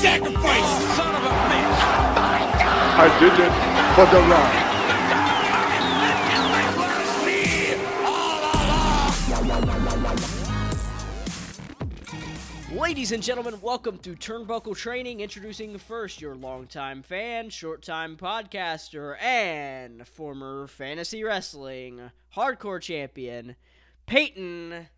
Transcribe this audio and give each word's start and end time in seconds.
sacrifice. 0.00 0.96
Son 0.96 1.14
of 1.14 1.22
a 1.22 1.28
bitch! 1.28 1.80
I 2.96 3.06
did 3.20 3.34
it 3.34 3.52
for 3.94 4.06
the 4.06 4.20
love. 4.30 4.50
Ladies 12.80 13.12
and 13.12 13.22
gentlemen, 13.22 13.60
welcome 13.60 13.98
to 13.98 14.16
Turnbuckle 14.16 14.74
Training. 14.74 15.20
Introducing 15.20 15.76
first 15.76 16.22
your 16.22 16.34
longtime 16.34 17.02
fan, 17.02 17.50
short 17.50 17.82
time 17.82 18.16
podcaster, 18.16 19.20
and 19.20 20.08
former 20.08 20.66
fantasy 20.66 21.22
wrestling 21.22 22.10
hardcore 22.34 22.80
champion, 22.80 23.54
Peyton, 24.06 24.88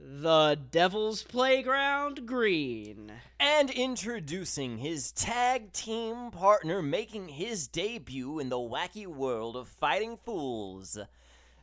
the 0.00 0.58
Devil's 0.70 1.22
Playground 1.22 2.26
Green. 2.26 3.12
And 3.40 3.70
introducing 3.70 4.78
his 4.78 5.12
tag 5.12 5.72
team 5.72 6.30
partner 6.30 6.82
making 6.82 7.28
his 7.28 7.66
debut 7.66 8.38
in 8.38 8.48
the 8.48 8.56
wacky 8.56 9.06
world 9.06 9.56
of 9.56 9.68
fighting 9.68 10.16
fools, 10.24 10.98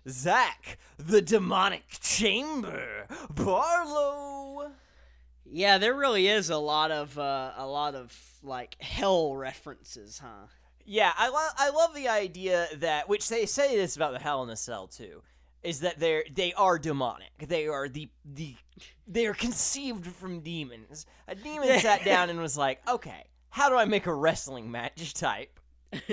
Zach, 0.08 0.78
the 0.98 1.22
demonic 1.22 1.84
chamber, 2.02 3.08
Barlow. 3.30 4.72
Yeah, 5.46 5.78
there 5.78 5.94
really 5.94 6.28
is 6.28 6.50
a 6.50 6.58
lot 6.58 6.92
of 6.92 7.18
uh, 7.18 7.54
a 7.56 7.68
lot 7.68 7.96
of 7.96 8.14
like 8.44 8.82
hell 8.82 9.36
references, 9.36 10.20
huh? 10.20 10.48
Yeah, 10.86 11.12
I, 11.18 11.30
lo- 11.30 11.56
I 11.58 11.70
love 11.72 11.96
the 11.96 12.10
idea 12.10 12.68
that, 12.78 13.10
which 13.10 13.28
they 13.30 13.48
say 13.48 13.76
this 13.76 13.96
about 13.96 14.14
the 14.14 14.20
Hell 14.20 14.44
in 14.44 14.52
a 14.52 14.56
Cell 14.56 14.86
too, 14.86 15.24
is 15.66 15.82
that 15.82 16.00
they're 16.00 16.24
they 16.34 16.54
are 16.54 16.80
demonic. 16.80 17.32
They 17.48 17.68
are 17.68 17.88
the 17.90 18.10
the 18.24 18.56
they 19.08 19.26
are 19.26 19.34
conceived 19.34 20.08
from 20.08 20.42
demons. 20.42 21.06
A 21.28 21.36
demon 21.36 21.80
sat 21.80 22.06
down 22.06 22.30
and 22.30 22.40
was 22.40 22.58
like, 22.58 22.82
okay, 22.88 23.26
how 23.50 23.70
do 23.70 23.76
I 23.76 23.86
make 23.86 24.06
a 24.06 24.14
wrestling 24.14 24.72
match 24.72 25.14
type? 25.14 25.60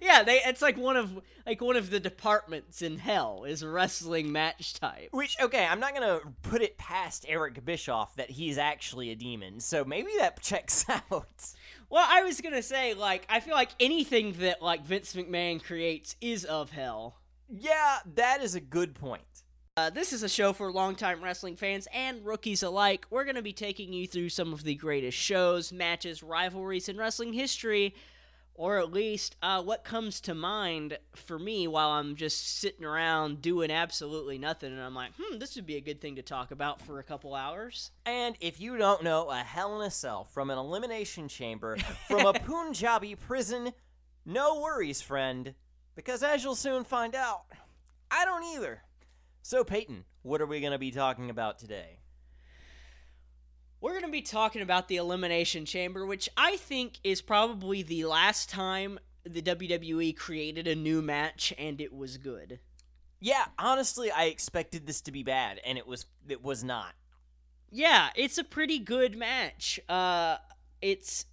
yeah, 0.00 0.22
they 0.24 0.40
it's 0.44 0.62
like 0.62 0.76
one 0.76 0.96
of 0.96 1.22
like 1.46 1.60
one 1.60 1.76
of 1.76 1.90
the 1.90 2.00
departments 2.00 2.82
in 2.82 2.98
hell 2.98 3.44
is 3.44 3.64
wrestling 3.64 4.32
match 4.32 4.74
type. 4.74 5.08
Which 5.12 5.36
okay, 5.40 5.64
I'm 5.64 5.80
not 5.80 5.94
gonna 5.94 6.20
put 6.42 6.62
it 6.62 6.76
past 6.78 7.24
Eric 7.28 7.64
Bischoff 7.64 8.16
that 8.16 8.30
he's 8.30 8.58
actually 8.58 9.10
a 9.10 9.14
demon, 9.14 9.60
so 9.60 9.84
maybe 9.84 10.10
that 10.18 10.40
checks 10.42 10.84
out. 10.88 11.52
Well, 11.88 12.06
I 12.08 12.22
was 12.22 12.40
gonna 12.40 12.62
say 12.62 12.94
like 12.94 13.26
I 13.28 13.40
feel 13.40 13.54
like 13.54 13.70
anything 13.78 14.32
that 14.40 14.62
like 14.62 14.84
Vince 14.84 15.14
McMahon 15.14 15.62
creates 15.62 16.16
is 16.20 16.44
of 16.44 16.70
hell. 16.70 17.18
Yeah, 17.48 17.98
that 18.14 18.42
is 18.42 18.54
a 18.54 18.60
good 18.60 18.94
point. 18.94 19.22
Uh, 19.78 19.90
this 19.90 20.12
is 20.12 20.22
a 20.22 20.28
show 20.28 20.54
for 20.54 20.72
longtime 20.72 21.22
wrestling 21.22 21.54
fans 21.54 21.86
and 21.92 22.24
rookies 22.24 22.62
alike. 22.62 23.06
We're 23.10 23.24
going 23.24 23.36
to 23.36 23.42
be 23.42 23.52
taking 23.52 23.92
you 23.92 24.06
through 24.06 24.30
some 24.30 24.54
of 24.54 24.64
the 24.64 24.74
greatest 24.74 25.18
shows, 25.18 25.70
matches, 25.70 26.22
rivalries 26.22 26.88
in 26.88 26.96
wrestling 26.96 27.34
history, 27.34 27.94
or 28.54 28.78
at 28.78 28.90
least 28.90 29.36
uh, 29.42 29.62
what 29.62 29.84
comes 29.84 30.18
to 30.22 30.34
mind 30.34 30.96
for 31.14 31.38
me 31.38 31.68
while 31.68 31.90
I'm 31.90 32.16
just 32.16 32.58
sitting 32.58 32.86
around 32.86 33.42
doing 33.42 33.70
absolutely 33.70 34.38
nothing. 34.38 34.72
And 34.72 34.80
I'm 34.80 34.94
like, 34.94 35.12
hmm, 35.20 35.36
this 35.36 35.56
would 35.56 35.66
be 35.66 35.76
a 35.76 35.82
good 35.82 36.00
thing 36.00 36.16
to 36.16 36.22
talk 36.22 36.52
about 36.52 36.80
for 36.80 36.98
a 36.98 37.04
couple 37.04 37.34
hours. 37.34 37.90
And 38.06 38.34
if 38.40 38.58
you 38.58 38.78
don't 38.78 39.04
know, 39.04 39.28
a 39.28 39.36
Hell 39.36 39.78
in 39.78 39.86
a 39.86 39.90
Cell 39.90 40.24
from 40.24 40.48
an 40.48 40.56
elimination 40.56 41.28
chamber 41.28 41.76
from 42.08 42.24
a 42.24 42.32
Punjabi 42.46 43.14
prison, 43.14 43.74
no 44.24 44.58
worries, 44.62 45.02
friend, 45.02 45.54
because 45.96 46.22
as 46.22 46.44
you'll 46.44 46.54
soon 46.54 46.84
find 46.84 47.16
out, 47.16 47.42
I 48.10 48.24
don't 48.24 48.44
either. 48.54 48.82
So, 49.42 49.64
Peyton, 49.64 50.04
what 50.22 50.40
are 50.40 50.46
we 50.46 50.60
going 50.60 50.72
to 50.72 50.78
be 50.78 50.92
talking 50.92 51.30
about 51.30 51.58
today? 51.58 51.98
We're 53.80 53.92
going 53.92 54.04
to 54.04 54.10
be 54.10 54.22
talking 54.22 54.62
about 54.62 54.88
the 54.88 54.96
Elimination 54.96 55.64
Chamber, 55.64 56.06
which 56.06 56.28
I 56.36 56.56
think 56.56 56.98
is 57.02 57.20
probably 57.20 57.82
the 57.82 58.04
last 58.04 58.48
time 58.48 58.98
the 59.24 59.42
WWE 59.42 60.16
created 60.16 60.66
a 60.66 60.74
new 60.74 61.02
match 61.02 61.52
and 61.58 61.80
it 61.80 61.92
was 61.92 62.16
good. 62.16 62.60
Yeah, 63.20 63.46
honestly, 63.58 64.10
I 64.10 64.24
expected 64.24 64.86
this 64.86 65.00
to 65.02 65.12
be 65.12 65.22
bad, 65.22 65.60
and 65.64 65.78
it 65.78 65.86
was 65.86 66.06
it 66.28 66.42
was 66.42 66.62
not. 66.62 66.94
Yeah, 67.70 68.10
it's 68.14 68.38
a 68.38 68.44
pretty 68.44 68.78
good 68.78 69.16
match. 69.16 69.80
Uh 69.88 70.36
it's 70.82 71.24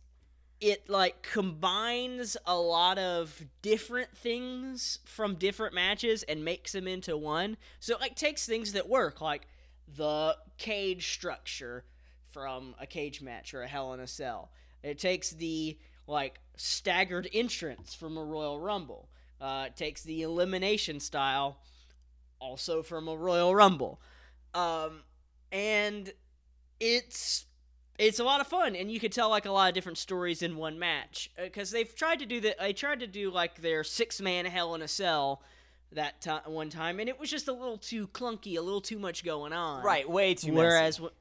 it 0.63 0.89
like 0.89 1.21
combines 1.21 2.37
a 2.45 2.55
lot 2.55 2.97
of 2.97 3.43
different 3.61 4.15
things 4.15 4.99
from 5.03 5.35
different 5.35 5.75
matches 5.75 6.23
and 6.23 6.45
makes 6.45 6.71
them 6.71 6.87
into 6.87 7.17
one. 7.17 7.57
So 7.81 7.95
it 7.95 7.99
like 7.99 8.15
takes 8.15 8.45
things 8.45 8.71
that 8.71 8.87
work 8.87 9.19
like 9.19 9.45
the 9.97 10.37
cage 10.57 11.11
structure 11.11 11.83
from 12.31 12.75
a 12.79 12.87
cage 12.87 13.21
match 13.21 13.53
or 13.53 13.63
a 13.63 13.67
hell 13.67 13.91
in 13.91 13.99
a 13.99 14.07
cell. 14.07 14.51
It 14.83 14.99
takes 14.99 15.31
the 15.31 15.77
like 16.07 16.39
staggered 16.55 17.27
entrance 17.33 17.93
from 17.93 18.17
a 18.17 18.23
Royal 18.23 18.57
Rumble. 18.57 19.09
Uh, 19.41 19.65
it 19.67 19.75
takes 19.75 20.01
the 20.01 20.21
elimination 20.21 21.01
style 21.01 21.57
also 22.39 22.81
from 22.81 23.09
a 23.09 23.17
Royal 23.17 23.53
Rumble. 23.53 23.99
Um, 24.53 25.01
and 25.51 26.13
it's 26.79 27.47
it's 27.99 28.19
a 28.19 28.23
lot 28.23 28.41
of 28.41 28.47
fun 28.47 28.75
and 28.75 28.91
you 28.91 28.99
could 28.99 29.11
tell 29.11 29.29
like 29.29 29.45
a 29.45 29.51
lot 29.51 29.67
of 29.69 29.73
different 29.75 29.97
stories 29.97 30.41
in 30.41 30.55
one 30.57 30.79
match 30.79 31.29
uh, 31.37 31.43
because 31.43 31.71
they've 31.71 31.95
tried 31.95 32.19
to 32.19 32.25
do 32.25 32.41
that 32.41 32.57
they 32.59 32.73
tried 32.73 32.99
to 32.99 33.07
do 33.07 33.29
like 33.31 33.61
their 33.61 33.83
six 33.83 34.19
man 34.21 34.45
hell 34.45 34.73
in 34.75 34.81
a 34.81 34.87
cell 34.87 35.41
that 35.91 36.19
ti 36.21 36.31
one 36.47 36.69
time 36.69 36.99
and 36.99 37.07
it 37.07 37.19
was 37.19 37.29
just 37.29 37.47
a 37.47 37.53
little 37.53 37.77
too 37.77 38.07
clunky 38.07 38.57
a 38.57 38.61
little 38.61 38.81
too 38.81 38.97
much 38.97 39.23
going 39.23 39.53
on 39.53 39.83
Right, 39.83 40.09
way 40.09 40.33
too 40.33 40.51
much. 40.51 40.57
whereas 40.57 40.99
messy. 40.99 41.13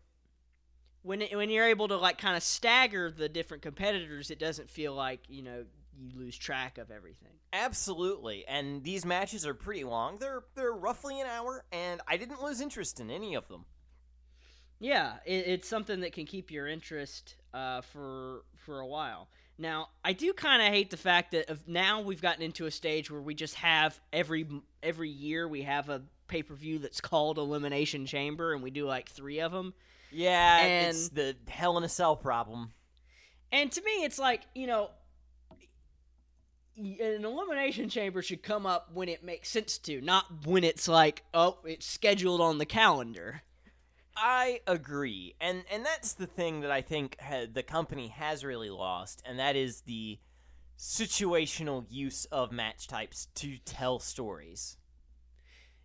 when 1.02 1.22
it, 1.22 1.36
when 1.36 1.50
you're 1.50 1.68
able 1.68 1.88
to 1.88 1.96
like 1.96 2.16
kind 2.18 2.36
of 2.36 2.42
stagger 2.42 3.10
the 3.10 3.28
different 3.28 3.62
competitors 3.62 4.30
it 4.30 4.38
doesn't 4.38 4.70
feel 4.70 4.94
like 4.94 5.20
you 5.28 5.42
know 5.42 5.64
you 5.98 6.10
lose 6.18 6.36
track 6.38 6.78
of 6.78 6.90
everything 6.90 7.28
Absolutely, 7.54 8.46
and 8.48 8.82
these 8.82 9.04
matches 9.04 9.44
are 9.44 9.52
pretty 9.52 9.84
long. 9.84 10.16
They're 10.16 10.42
they're 10.54 10.72
roughly 10.72 11.20
an 11.20 11.26
hour, 11.26 11.66
and 11.70 12.00
I 12.08 12.16
didn't 12.16 12.42
lose 12.42 12.62
interest 12.62 12.98
in 12.98 13.10
any 13.10 13.34
of 13.34 13.46
them. 13.48 13.66
Yeah, 14.82 15.12
it, 15.24 15.46
it's 15.46 15.68
something 15.68 16.00
that 16.00 16.12
can 16.12 16.26
keep 16.26 16.50
your 16.50 16.66
interest 16.66 17.36
uh, 17.54 17.82
for 17.82 18.42
for 18.56 18.80
a 18.80 18.86
while. 18.86 19.28
Now, 19.56 19.90
I 20.04 20.12
do 20.12 20.32
kind 20.32 20.60
of 20.60 20.68
hate 20.68 20.90
the 20.90 20.96
fact 20.96 21.30
that 21.30 21.48
of 21.50 21.68
now 21.68 22.00
we've 22.00 22.20
gotten 22.20 22.42
into 22.42 22.66
a 22.66 22.70
stage 22.72 23.08
where 23.08 23.20
we 23.20 23.32
just 23.34 23.54
have 23.54 24.00
every 24.12 24.44
every 24.82 25.08
year 25.08 25.46
we 25.46 25.62
have 25.62 25.88
a 25.88 26.02
pay 26.26 26.42
per 26.42 26.54
view 26.54 26.80
that's 26.80 27.00
called 27.00 27.38
Elimination 27.38 28.06
Chamber, 28.06 28.54
and 28.54 28.60
we 28.62 28.72
do 28.72 28.84
like 28.84 29.08
three 29.08 29.38
of 29.40 29.52
them. 29.52 29.72
Yeah, 30.10 30.58
And- 30.58 30.88
it's 30.88 31.10
the 31.10 31.36
Hell 31.46 31.78
in 31.78 31.84
a 31.84 31.88
Cell 31.88 32.16
problem. 32.16 32.72
And 33.52 33.70
to 33.70 33.82
me, 33.82 34.02
it's 34.02 34.18
like 34.18 34.42
you 34.52 34.66
know, 34.66 34.90
an 36.76 37.24
elimination 37.24 37.88
chamber 37.88 38.20
should 38.20 38.42
come 38.42 38.66
up 38.66 38.90
when 38.92 39.08
it 39.08 39.22
makes 39.22 39.48
sense 39.48 39.78
to, 39.78 40.00
not 40.00 40.44
when 40.44 40.64
it's 40.64 40.88
like, 40.88 41.22
oh, 41.32 41.58
it's 41.64 41.86
scheduled 41.86 42.40
on 42.40 42.58
the 42.58 42.66
calendar. 42.66 43.42
I 44.16 44.60
agree, 44.66 45.34
and 45.40 45.64
and 45.70 45.84
that's 45.84 46.12
the 46.14 46.26
thing 46.26 46.60
that 46.60 46.70
I 46.70 46.82
think 46.82 47.16
ha- 47.20 47.46
the 47.50 47.62
company 47.62 48.08
has 48.08 48.44
really 48.44 48.70
lost, 48.70 49.22
and 49.24 49.38
that 49.38 49.56
is 49.56 49.82
the 49.82 50.18
situational 50.78 51.86
use 51.88 52.24
of 52.26 52.52
match 52.52 52.88
types 52.88 53.28
to 53.36 53.56
tell 53.64 53.98
stories. 53.98 54.76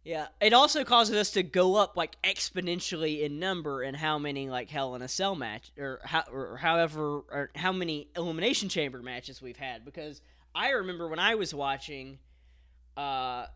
Yeah, 0.04 0.28
it 0.40 0.54
also 0.54 0.86
causes 0.86 1.16
us 1.16 1.32
to 1.32 1.44
go 1.44 1.76
up 1.76 1.98
like 1.98 2.16
exponentially 2.24 3.24
in 3.24 3.40
number 3.40 3.82
and 3.82 3.96
how 3.96 4.18
many 4.18 4.50
like 4.50 4.70
Hell 4.70 4.96
in 4.96 5.02
a 5.02 5.08
Cell 5.08 5.36
match 5.36 5.72
or 5.78 6.00
how 6.04 6.24
or 6.32 6.56
however 6.56 7.24
or 7.30 7.52
how 7.56 7.74
many 7.74 8.10
elimination 8.16 8.70
chamber 8.70 9.02
matches 9.02 9.42
we've 9.42 9.58
had 9.58 9.84
because 9.84 10.22
I 10.56 10.70
remember 10.70 11.10
when 11.10 11.20
I 11.20 11.36
was 11.36 11.54
watching 11.54 12.20
uh 12.96 13.48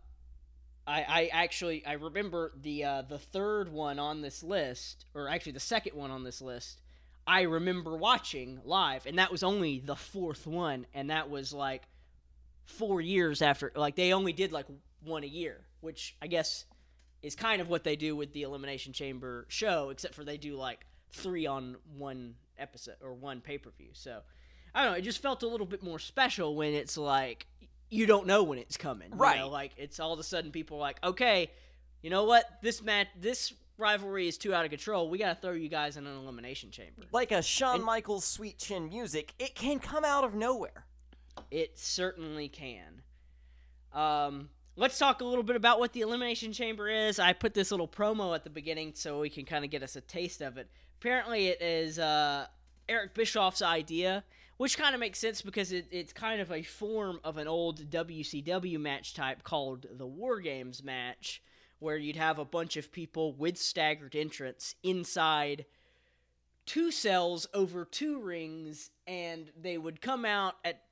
I, 0.87 1.05
I 1.07 1.29
actually 1.31 1.85
I 1.85 1.93
remember 1.93 2.51
the 2.59 2.83
uh, 2.83 3.01
the 3.03 3.19
third 3.19 3.71
one 3.71 3.99
on 3.99 4.21
this 4.21 4.43
list, 4.43 5.05
or 5.13 5.29
actually 5.29 5.53
the 5.53 5.59
second 5.59 5.95
one 5.95 6.11
on 6.11 6.23
this 6.23 6.41
list. 6.41 6.81
I 7.27 7.41
remember 7.41 7.95
watching 7.95 8.59
live, 8.65 9.05
and 9.05 9.19
that 9.19 9.31
was 9.31 9.43
only 9.43 9.79
the 9.79 9.95
fourth 9.95 10.47
one, 10.47 10.87
and 10.93 11.11
that 11.11 11.29
was 11.29 11.53
like 11.53 11.83
four 12.65 12.99
years 12.99 13.41
after. 13.41 13.71
Like 13.75 13.95
they 13.95 14.13
only 14.13 14.33
did 14.33 14.51
like 14.51 14.65
one 15.03 15.23
a 15.23 15.27
year, 15.27 15.61
which 15.81 16.15
I 16.21 16.27
guess 16.27 16.65
is 17.21 17.35
kind 17.35 17.61
of 17.61 17.69
what 17.69 17.83
they 17.83 17.95
do 17.95 18.15
with 18.15 18.33
the 18.33 18.41
Elimination 18.41 18.93
Chamber 18.93 19.45
show, 19.49 19.89
except 19.89 20.15
for 20.15 20.23
they 20.23 20.37
do 20.37 20.55
like 20.55 20.85
three 21.11 21.45
on 21.45 21.75
one 21.95 22.35
episode 22.57 22.95
or 23.01 23.13
one 23.13 23.41
pay 23.41 23.57
per 23.57 23.69
view. 23.69 23.89
So 23.93 24.21
I 24.73 24.83
don't 24.83 24.91
know. 24.93 24.97
It 24.97 25.03
just 25.03 25.21
felt 25.21 25.43
a 25.43 25.47
little 25.47 25.67
bit 25.67 25.83
more 25.83 25.99
special 25.99 26.55
when 26.55 26.73
it's 26.73 26.97
like 26.97 27.45
you 27.91 28.07
don't 28.07 28.25
know 28.25 28.41
when 28.41 28.57
it's 28.57 28.77
coming. 28.77 29.11
you 29.11 29.17
Right. 29.17 29.37
know? 29.37 29.49
Like 29.49 29.73
it's 29.77 29.99
all 29.99 30.13
of 30.13 30.19
a 30.19 30.23
sudden 30.23 30.51
people 30.51 30.77
are 30.77 30.81
like, 30.81 30.97
okay, 31.03 31.51
you 32.01 32.09
know 32.09 32.23
what? 32.23 32.45
This 32.63 32.81
match, 32.81 33.07
this 33.19 33.53
rivalry 33.77 34.27
is 34.27 34.37
too 34.37 34.53
out 34.55 34.63
of 34.65 34.71
control. 34.71 35.09
We 35.09 35.17
got 35.19 35.35
to 35.35 35.41
throw 35.41 35.51
you 35.53 35.69
guys 35.69 35.97
in 35.97 36.07
an 36.07 36.17
elimination 36.17 36.71
chamber. 36.71 37.03
Like 37.11 37.31
a 37.31 37.41
Shawn 37.43 37.75
And- 37.75 37.83
Michaels 37.83 38.25
sweet 38.25 38.57
chin 38.57 38.89
music, 38.89 39.33
it 39.37 39.53
can 39.53 39.77
come 39.79 40.03
out 40.05 40.23
of 40.23 40.33
nowhere. 40.33 40.85
It 41.51 41.77
certainly 41.77 42.47
can. 42.49 43.01
Um, 43.93 44.49
let's 44.75 44.97
talk 44.97 45.21
a 45.21 45.25
little 45.25 45.43
bit 45.43 45.55
about 45.55 45.79
what 45.79 45.93
the 45.93 46.01
Elimination 46.01 46.53
Chamber 46.53 46.89
is. 46.89 47.19
I 47.19 47.33
put 47.33 47.53
this 47.53 47.71
little 47.71 47.87
promo 47.87 48.33
at 48.35 48.43
the 48.43 48.49
beginning 48.49 48.93
so 48.95 49.19
we 49.19 49.29
can 49.29 49.45
kind 49.45 49.65
of 49.65 49.71
get 49.71 49.83
us 49.83 49.95
a 49.95 50.01
taste 50.01 50.41
of 50.41 50.57
it. 50.57 50.69
Apparently, 50.99 51.47
it 51.47 51.61
is 51.61 51.99
uh, 51.99 52.47
Eric 52.87 53.13
Bischoff's 53.13 53.61
idea, 53.61 54.23
which 54.61 54.77
kind 54.77 54.93
of 54.93 54.99
makes 54.99 55.17
sense 55.17 55.41
because 55.41 55.71
it, 55.71 55.87
it's 55.89 56.13
kind 56.13 56.39
of 56.39 56.51
a 56.51 56.61
form 56.61 57.19
of 57.23 57.37
an 57.37 57.47
old 57.47 57.89
WCW 57.89 58.79
match 58.79 59.15
type 59.15 59.41
called 59.41 59.87
the 59.91 60.05
War 60.05 60.39
Games 60.39 60.83
match, 60.83 61.41
where 61.79 61.97
you'd 61.97 62.15
have 62.15 62.37
a 62.37 62.45
bunch 62.45 62.77
of 62.77 62.91
people 62.91 63.33
with 63.33 63.57
staggered 63.57 64.15
entrance 64.15 64.75
inside 64.83 65.65
two 66.67 66.91
cells 66.91 67.47
over 67.55 67.85
two 67.85 68.21
rings, 68.21 68.91
and 69.07 69.49
they 69.59 69.79
would 69.79 69.99
come 69.99 70.25
out 70.25 70.57
at 70.63 70.83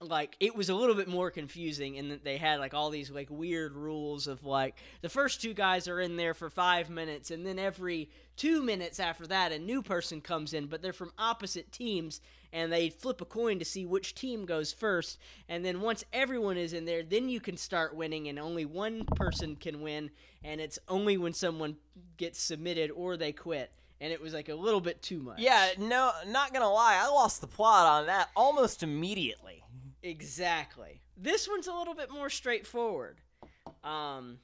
like 0.00 0.36
it 0.40 0.54
was 0.54 0.68
a 0.68 0.74
little 0.74 0.94
bit 0.94 1.08
more 1.08 1.30
confusing 1.30 1.94
in 1.94 2.10
that 2.10 2.22
they 2.22 2.36
had 2.36 2.60
like 2.60 2.74
all 2.74 2.90
these 2.90 3.10
like 3.10 3.28
weird 3.30 3.74
rules 3.74 4.26
of 4.26 4.44
like 4.44 4.76
the 5.00 5.08
first 5.08 5.40
two 5.40 5.54
guys 5.54 5.88
are 5.88 6.00
in 6.00 6.16
there 6.16 6.34
for 6.34 6.50
five 6.50 6.90
minutes 6.90 7.30
and 7.30 7.46
then 7.46 7.58
every 7.58 8.10
two 8.36 8.62
minutes 8.62 9.00
after 9.00 9.26
that 9.26 9.52
a 9.52 9.58
new 9.58 9.82
person 9.82 10.20
comes 10.20 10.52
in 10.52 10.66
but 10.66 10.82
they're 10.82 10.92
from 10.92 11.12
opposite 11.18 11.72
teams 11.72 12.20
and 12.52 12.70
they 12.70 12.90
flip 12.90 13.22
a 13.22 13.24
coin 13.24 13.58
to 13.58 13.64
see 13.64 13.86
which 13.86 14.14
team 14.14 14.44
goes 14.44 14.70
first 14.70 15.18
and 15.48 15.64
then 15.64 15.80
once 15.80 16.04
everyone 16.12 16.58
is 16.58 16.74
in 16.74 16.84
there 16.84 17.02
then 17.02 17.30
you 17.30 17.40
can 17.40 17.56
start 17.56 17.96
winning 17.96 18.28
and 18.28 18.38
only 18.38 18.66
one 18.66 19.02
person 19.16 19.56
can 19.56 19.80
win 19.80 20.10
and 20.44 20.60
it's 20.60 20.78
only 20.88 21.16
when 21.16 21.32
someone 21.32 21.74
gets 22.18 22.38
submitted 22.38 22.90
or 22.90 23.16
they 23.16 23.32
quit 23.32 23.72
and 23.98 24.12
it 24.12 24.20
was 24.20 24.34
like 24.34 24.50
a 24.50 24.54
little 24.54 24.82
bit 24.82 25.00
too 25.00 25.20
much 25.20 25.38
Yeah, 25.38 25.70
no, 25.78 26.10
not 26.26 26.52
gonna 26.52 26.70
lie, 26.70 27.00
I 27.02 27.08
lost 27.08 27.40
the 27.40 27.46
plot 27.46 27.86
on 27.86 28.06
that 28.08 28.28
almost 28.36 28.82
immediately. 28.82 29.62
Exactly. 30.06 31.00
This 31.16 31.48
one's 31.48 31.66
a 31.66 31.72
little 31.74 31.94
bit 31.94 32.10
more 32.10 32.30
straightforward. 32.30 33.20
Um, 33.82 34.38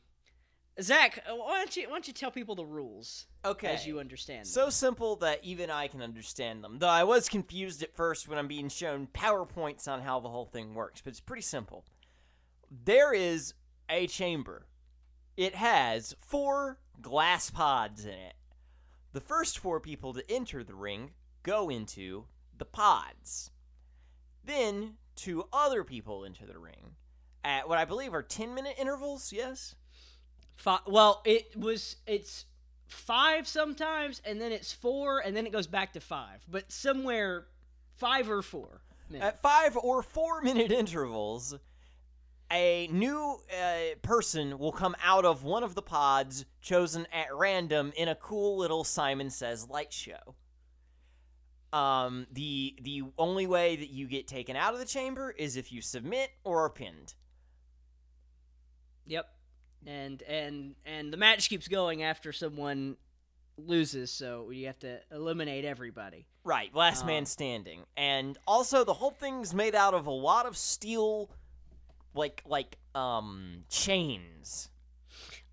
Zach, 0.81 1.23
uh, 1.31 1.37
why 1.37 1.59
don't 1.59 1.77
you 1.77 1.85
why 1.85 1.91
don't 1.95 2.09
you 2.09 2.15
tell 2.15 2.31
people 2.33 2.55
the 2.55 2.65
rules 2.65 3.27
Okay. 3.45 3.69
as 3.69 3.87
you 3.87 4.01
understand 4.01 4.41
them? 4.41 4.47
So 4.47 4.71
simple 4.71 5.17
that 5.17 5.45
even 5.45 5.71
I 5.71 5.87
can 5.87 6.03
understand 6.03 6.65
them. 6.65 6.79
Though 6.79 6.89
I 6.89 7.05
was 7.05 7.29
confused 7.29 7.83
at 7.83 7.95
first 7.95 8.27
when 8.27 8.39
I'm 8.39 8.49
being 8.49 8.69
shown 8.69 9.07
PowerPoints 9.13 9.87
on 9.87 10.01
how 10.01 10.19
the 10.19 10.31
whole 10.31 10.47
thing 10.47 10.75
works, 10.75 11.01
but 11.01 11.11
it's 11.11 11.21
pretty 11.21 11.43
simple. 11.43 11.85
There 12.85 13.13
is 13.13 13.55
a 13.89 14.07
chamber. 14.07 14.67
It 15.37 15.55
has 15.55 16.17
four 16.27 16.79
glass 17.01 17.51
pods 17.51 18.05
in 18.05 18.13
it. 18.13 18.35
The 19.13 19.21
first 19.21 19.59
four 19.59 19.79
people 19.79 20.13
to 20.15 20.29
enter 20.33 20.65
the 20.65 20.75
ring 20.75 21.11
go 21.43 21.69
into 21.69 22.25
the 22.57 22.65
pods. 22.65 23.51
Then 24.45 24.97
two 25.17 25.45
other 25.53 25.85
people 25.85 26.25
into 26.25 26.47
the 26.47 26.59
ring 26.59 26.97
at 27.45 27.69
what 27.69 27.79
I 27.79 27.85
believe 27.85 28.15
are 28.15 28.23
10 28.23 28.55
minute 28.55 28.75
intervals, 28.79 29.33
yes? 29.33 29.75
Fi- 30.57 30.79
well, 30.87 31.23
it 31.25 31.57
was 31.57 31.97
it's 32.07 32.45
five 32.87 33.49
sometimes, 33.49 34.21
and 34.25 34.41
then 34.41 34.53
it's 34.53 34.73
four, 34.73 35.21
and 35.21 35.37
then 35.37 35.47
it 35.47 35.53
goes 35.53 35.67
back 35.67 35.95
to 35.95 36.01
five. 36.01 36.45
But 36.49 36.71
somewhere 36.71 37.47
five 37.97 38.31
or 38.31 38.43
four. 38.43 38.83
minutes. 39.11 39.27
At 39.27 39.43
five 39.43 39.77
or 39.77 40.03
four 40.03 40.43
minute 40.43 40.71
intervals, 40.71 41.55
a 42.51 42.89
new 42.93 43.39
uh, 43.51 43.97
person 44.03 44.59
will 44.59 44.73
come 44.73 44.95
out 45.03 45.25
of 45.25 45.43
one 45.43 45.63
of 45.63 45.75
the 45.75 45.83
pods 45.83 46.45
chosen 46.61 47.07
at 47.13 47.35
random 47.35 47.93
in 47.97 48.09
a 48.09 48.15
cool 48.15 48.59
little 48.59 48.85
Simon 48.85 49.31
Says 49.31 49.69
light 49.69 49.93
show. 49.93 50.35
Um, 51.73 52.27
the 52.33 52.77
the 52.83 53.03
only 53.17 53.47
way 53.47 53.77
that 53.77 53.89
you 53.89 54.07
get 54.07 54.29
taken 54.29 54.57
out 54.57 54.75
of 54.75 54.79
the 54.81 54.87
chamber 54.87 55.31
is 55.31 55.57
if 55.57 55.73
you 55.73 55.81
submit 55.81 56.31
or 56.45 56.65
are 56.65 56.71
pinned. 56.71 57.15
Yep. 59.07 59.27
And 59.87 60.23
and 60.23 60.75
and 60.85 61.13
the 61.13 61.17
match 61.17 61.49
keeps 61.49 61.69
going 61.69 62.03
after 62.03 62.33
someone 62.33 62.97
loses, 63.57 64.11
so 64.11 64.51
you 64.51 64.67
have 64.67 64.79
to 64.81 65.01
eliminate 65.11 65.65
everybody. 65.65 66.27
Right, 66.45 66.75
last 66.75 67.03
Um, 67.03 67.07
man 67.09 67.27
standing. 67.27 67.85
And 67.97 68.39
also 68.47 68.85
the 68.85 68.95
whole 68.95 69.11
thing's 69.11 69.55
made 69.55 69.75
out 69.75 69.95
of 69.95 70.07
a 70.07 70.11
lot 70.13 70.47
of 70.47 70.57
steel 70.57 71.31
like 72.15 72.43
like 72.47 72.79
um 72.95 73.65
chains. 73.69 74.69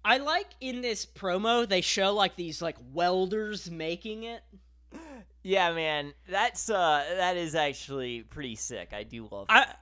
I 0.03 0.17
like 0.17 0.47
in 0.61 0.81
this 0.81 1.05
promo 1.05 1.67
they 1.67 1.81
show 1.81 2.13
like 2.13 2.35
these 2.35 2.61
like 2.61 2.77
welders 2.93 3.71
making 3.71 4.23
it. 4.23 4.41
Yeah, 5.43 5.73
man, 5.73 6.13
that's 6.27 6.69
uh 6.69 7.05
that 7.17 7.37
is 7.37 7.55
actually 7.55 8.21
pretty 8.21 8.55
sick. 8.55 8.89
I 8.93 9.03
do 9.03 9.27
love 9.31 9.47
I 9.49 9.73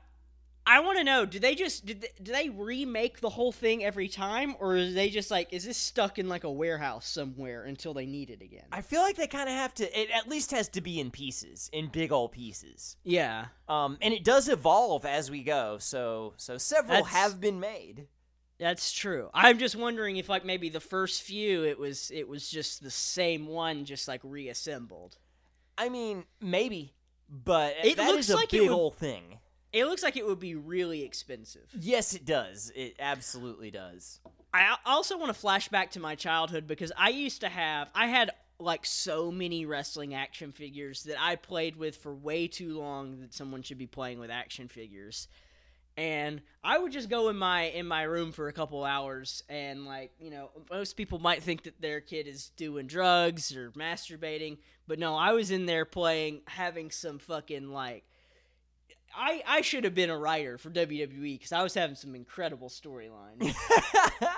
I 0.69 0.81
want 0.81 0.97
to 0.97 1.05
know, 1.05 1.25
do 1.25 1.39
they 1.39 1.55
just 1.55 1.85
did 1.85 2.01
they, 2.01 2.09
do 2.21 2.31
they 2.33 2.49
remake 2.49 3.21
the 3.21 3.29
whole 3.29 3.53
thing 3.53 3.85
every 3.85 4.09
time 4.09 4.53
or 4.59 4.75
is 4.75 4.93
they 4.93 5.09
just 5.09 5.31
like 5.31 5.53
is 5.53 5.63
this 5.63 5.77
stuck 5.77 6.19
in 6.19 6.27
like 6.27 6.43
a 6.43 6.51
warehouse 6.51 7.07
somewhere 7.07 7.63
until 7.63 7.93
they 7.93 8.05
need 8.05 8.29
it 8.29 8.41
again? 8.41 8.65
I 8.71 8.81
feel 8.81 9.01
like 9.01 9.15
they 9.15 9.27
kind 9.27 9.47
of 9.47 9.55
have 9.55 9.73
to. 9.75 9.99
It 9.99 10.09
at 10.11 10.27
least 10.27 10.51
has 10.51 10.67
to 10.69 10.81
be 10.81 10.99
in 10.99 11.09
pieces, 11.09 11.69
in 11.71 11.87
big 11.87 12.11
old 12.11 12.33
pieces. 12.33 12.97
yeah. 13.03 13.45
Um, 13.69 13.97
and 14.01 14.13
it 14.13 14.23
does 14.25 14.49
evolve 14.49 15.05
as 15.05 15.31
we 15.31 15.41
go. 15.43 15.77
So, 15.79 16.33
so 16.37 16.57
several 16.57 17.03
That's- 17.03 17.13
have 17.13 17.39
been 17.39 17.59
made. 17.59 18.07
That's 18.59 18.91
true. 18.91 19.29
I'm 19.33 19.59
just 19.59 19.75
wondering 19.75 20.17
if 20.17 20.27
like 20.29 20.43
maybe 20.43 20.69
the 20.69 20.79
first 20.79 21.21
few 21.21 21.63
it 21.63 21.77
was 21.79 22.11
it 22.11 22.27
was 22.27 22.49
just 22.49 22.83
the 22.83 22.89
same 22.91 23.47
one 23.47 23.85
just 23.85 24.07
like 24.07 24.19
reassembled. 24.23 25.17
I 25.77 25.89
mean, 25.89 26.25
maybe, 26.41 26.93
but 27.29 27.75
It 27.83 27.97
that 27.97 28.07
looks 28.07 28.29
is 28.29 28.31
a 28.31 28.35
like 28.35 28.53
it 28.53 28.59
big 28.59 28.69
would- 28.69 28.75
old 28.75 28.95
thing. 28.97 29.39
It 29.73 29.85
looks 29.85 30.01
like 30.01 30.15
it 30.15 30.25
would 30.25 30.39
be 30.39 30.55
really 30.55 31.03
expensive. 31.03 31.69
Yes, 31.77 32.13
it 32.13 32.25
does. 32.25 32.71
It 32.73 32.95
absolutely 32.99 33.69
does. 33.69 34.19
I 34.53 34.77
also 34.85 35.17
want 35.17 35.27
to 35.27 35.39
flash 35.39 35.67
back 35.67 35.91
to 35.91 35.99
my 35.99 36.15
childhood 36.15 36.65
because 36.67 36.91
I 36.97 37.09
used 37.09 37.41
to 37.41 37.49
have 37.49 37.89
I 37.93 38.07
had 38.07 38.31
like 38.59 38.85
so 38.85 39.29
many 39.29 39.65
wrestling 39.65 40.15
action 40.15 40.51
figures 40.51 41.03
that 41.03 41.21
I 41.21 41.35
played 41.35 41.75
with 41.75 41.97
for 41.97 42.15
way 42.15 42.47
too 42.47 42.79
long 42.79 43.19
that 43.19 43.33
someone 43.33 43.61
should 43.61 43.77
be 43.77 43.85
playing 43.87 44.19
with 44.19 44.31
action 44.31 44.67
figures. 44.67 45.27
And 45.97 46.41
I 46.63 46.77
would 46.77 46.91
just 46.91 47.09
go 47.09 47.29
in 47.29 47.37
my 47.37 47.63
in 47.63 47.87
my 47.87 48.03
room 48.03 48.31
for 48.31 48.47
a 48.47 48.53
couple 48.53 48.83
hours 48.83 49.43
and 49.49 49.85
like, 49.85 50.11
you 50.19 50.29
know, 50.29 50.51
most 50.69 50.95
people 50.95 51.17
might 51.17 51.41
think 51.41 51.63
that 51.63 51.81
their 51.81 52.01
kid 52.01 52.27
is 52.27 52.51
doing 52.55 52.85
drugs 52.85 53.55
or 53.55 53.71
masturbating, 53.71 54.57
but 54.87 54.99
no, 54.99 55.15
I 55.15 55.33
was 55.33 55.49
in 55.49 55.65
there 55.65 55.85
playing 55.85 56.41
having 56.45 56.91
some 56.91 57.17
fucking 57.17 57.71
like 57.71 58.03
I, 59.15 59.41
I 59.47 59.61
should 59.61 59.83
have 59.85 59.95
been 59.95 60.11
a 60.11 60.17
writer 60.17 60.59
for 60.59 60.69
WWE 60.69 61.33
because 61.33 61.51
I 61.51 61.63
was 61.63 61.73
having 61.73 61.95
some 61.95 62.13
incredible 62.13 62.69
storylines. 62.69 63.55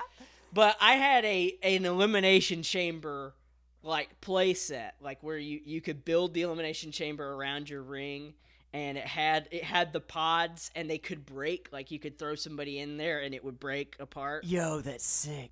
But 0.52 0.76
I 0.80 0.94
had 0.94 1.24
a 1.24 1.56
an 1.62 1.84
elimination 1.84 2.62
chamber 2.62 3.34
like 3.82 4.20
play 4.20 4.54
set, 4.54 4.96
like 5.00 5.22
where 5.22 5.38
you 5.38 5.60
you 5.64 5.80
could 5.80 6.04
build 6.04 6.34
the 6.34 6.42
elimination 6.42 6.90
chamber 6.92 7.32
around 7.32 7.70
your 7.70 7.82
ring 7.82 8.34
and 8.72 8.96
it 8.98 9.06
had 9.06 9.48
it 9.50 9.64
had 9.64 9.92
the 9.92 10.00
pods 10.00 10.70
and 10.74 10.88
they 10.88 10.98
could 10.98 11.26
break 11.26 11.68
like 11.72 11.90
you 11.90 11.98
could 11.98 12.18
throw 12.18 12.34
somebody 12.34 12.78
in 12.78 12.96
there 12.96 13.20
and 13.20 13.34
it 13.34 13.44
would 13.44 13.58
break 13.58 13.96
apart. 13.98 14.44
Yo, 14.44 14.80
that's 14.80 15.06
sick. 15.06 15.50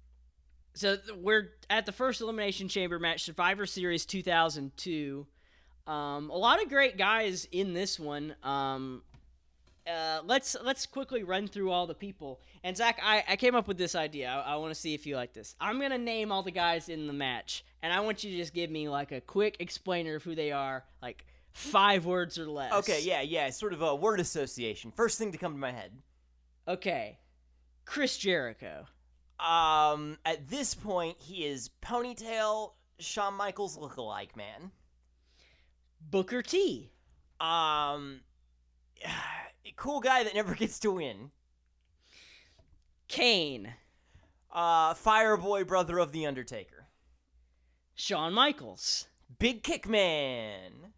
So 0.75 0.97
we're 1.17 1.51
at 1.69 1.87
the 1.87 1.93
first 1.93 2.21
elimination 2.21 2.69
chamber 2.69 2.99
match 2.99 3.25
Survivor 3.25 3.67
Series 3.67 4.07
2002. 4.07 5.27
Um, 5.87 6.31
a 6.31 6.37
lot 6.37 6.63
of 6.63 6.69
great 6.69 6.97
guys 6.97 7.49
in 7.51 7.73
this 7.73 7.99
one. 7.99 8.37
Um, 8.45 9.03
uh, 9.89 10.21
let's 10.25 10.57
let's 10.63 10.87
quickly 10.87 11.23
run 11.23 11.49
through 11.49 11.73
all 11.73 11.87
the 11.87 11.95
people. 11.95 12.41
And 12.63 12.77
Zach, 12.77 13.01
I, 13.03 13.25
I 13.27 13.37
came 13.37 13.55
up 13.55 13.67
with 13.67 13.79
this 13.79 13.95
idea. 13.95 14.29
I, 14.29 14.53
I 14.53 14.57
want 14.57 14.73
to 14.73 14.79
see 14.79 14.95
if 14.95 15.07
you 15.07 15.17
like 15.17 15.33
this. 15.33 15.57
I'm 15.61 15.81
gonna 15.81 15.99
name 15.99 16.31
all 16.31 16.43
the 16.43 16.51
guys 16.51 16.89
in 16.89 17.07
the 17.07 17.13
match, 17.13 17.65
and 17.83 17.93
I 17.93 18.01
want 18.01 18.23
you 18.23 18.31
to 18.31 18.37
just 18.37 18.53
give 18.53 18.71
me 18.71 18.89
like 18.89 19.13
a 19.13 19.21
quick 19.21 19.57
explainer 19.61 20.17
of 20.17 20.23
who 20.23 20.35
they 20.35 20.53
are, 20.53 20.85
like 21.01 21.25
five 21.59 22.07
words 22.07 22.39
or 22.39 22.47
less. 22.47 22.73
Okay, 22.73 23.03
yeah, 23.03 23.21
yeah, 23.21 23.51
sort 23.51 23.73
of 23.73 23.83
a 23.83 23.95
word 23.95 24.21
association. 24.21 24.93
First 24.93 25.19
thing 25.19 25.33
to 25.33 25.39
come 25.39 25.53
to 25.53 25.59
my 25.59 25.73
head. 25.73 25.93
Okay. 26.67 27.19
Chris 27.85 28.17
Jericho. 28.17 28.87
Um, 29.41 30.19
at 30.25 30.49
this 30.49 30.75
point, 30.75 31.17
he 31.19 31.45
is 31.45 31.71
ponytail 31.83 32.73
Shawn 33.01 33.35
Michaels 33.35 33.77
lookalike 33.77 34.37
man. 34.37 34.71
Booker 36.01 36.43
T. 36.43 36.93
Um, 37.41 38.21
cool 39.77 40.01
guy 40.01 40.25
that 40.25 40.35
never 40.35 40.55
gets 40.57 40.79
to 40.81 40.93
win. 40.93 41.31
Kane. 43.09 43.75
Uh, 44.53 44.95
Fireboy, 44.95 45.67
brother 45.67 45.99
of 45.99 46.13
the 46.13 46.25
Undertaker. 46.25 46.87
Shawn 47.95 48.33
Michaels. 48.33 49.09
Big 49.39 49.63
Kick 49.63 49.89
Man. 49.89 50.93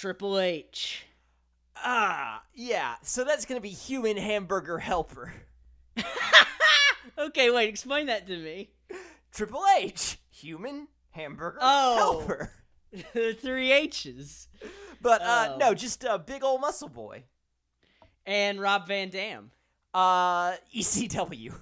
Triple 0.00 0.38
H. 0.38 1.06
Ah, 1.74 2.42
yeah. 2.54 2.94
So 3.02 3.24
that's 3.24 3.44
gonna 3.46 3.60
be 3.60 3.70
Human 3.70 4.16
Hamburger 4.16 4.78
Helper. 4.78 5.32
Okay, 7.18 7.50
wait, 7.50 7.68
explain 7.68 8.06
that 8.06 8.28
to 8.28 8.36
me. 8.36 8.70
Triple 9.32 9.64
H, 9.76 10.18
Human 10.30 10.86
Hamburger 11.10 11.58
Oh. 11.60 11.96
Helper. 12.20 12.52
the 13.12 13.32
three 13.40 13.72
H's. 13.72 14.46
But 15.02 15.20
uh, 15.22 15.48
Oh. 15.54 15.56
no, 15.56 15.74
just 15.74 16.04
a 16.04 16.16
big 16.18 16.44
old 16.44 16.60
muscle 16.60 16.88
boy. 16.88 17.24
And 18.24 18.60
Rob 18.60 18.86
Van 18.86 19.08
Dam. 19.08 19.50
Uh, 19.92 20.52
ECW. 20.72 21.54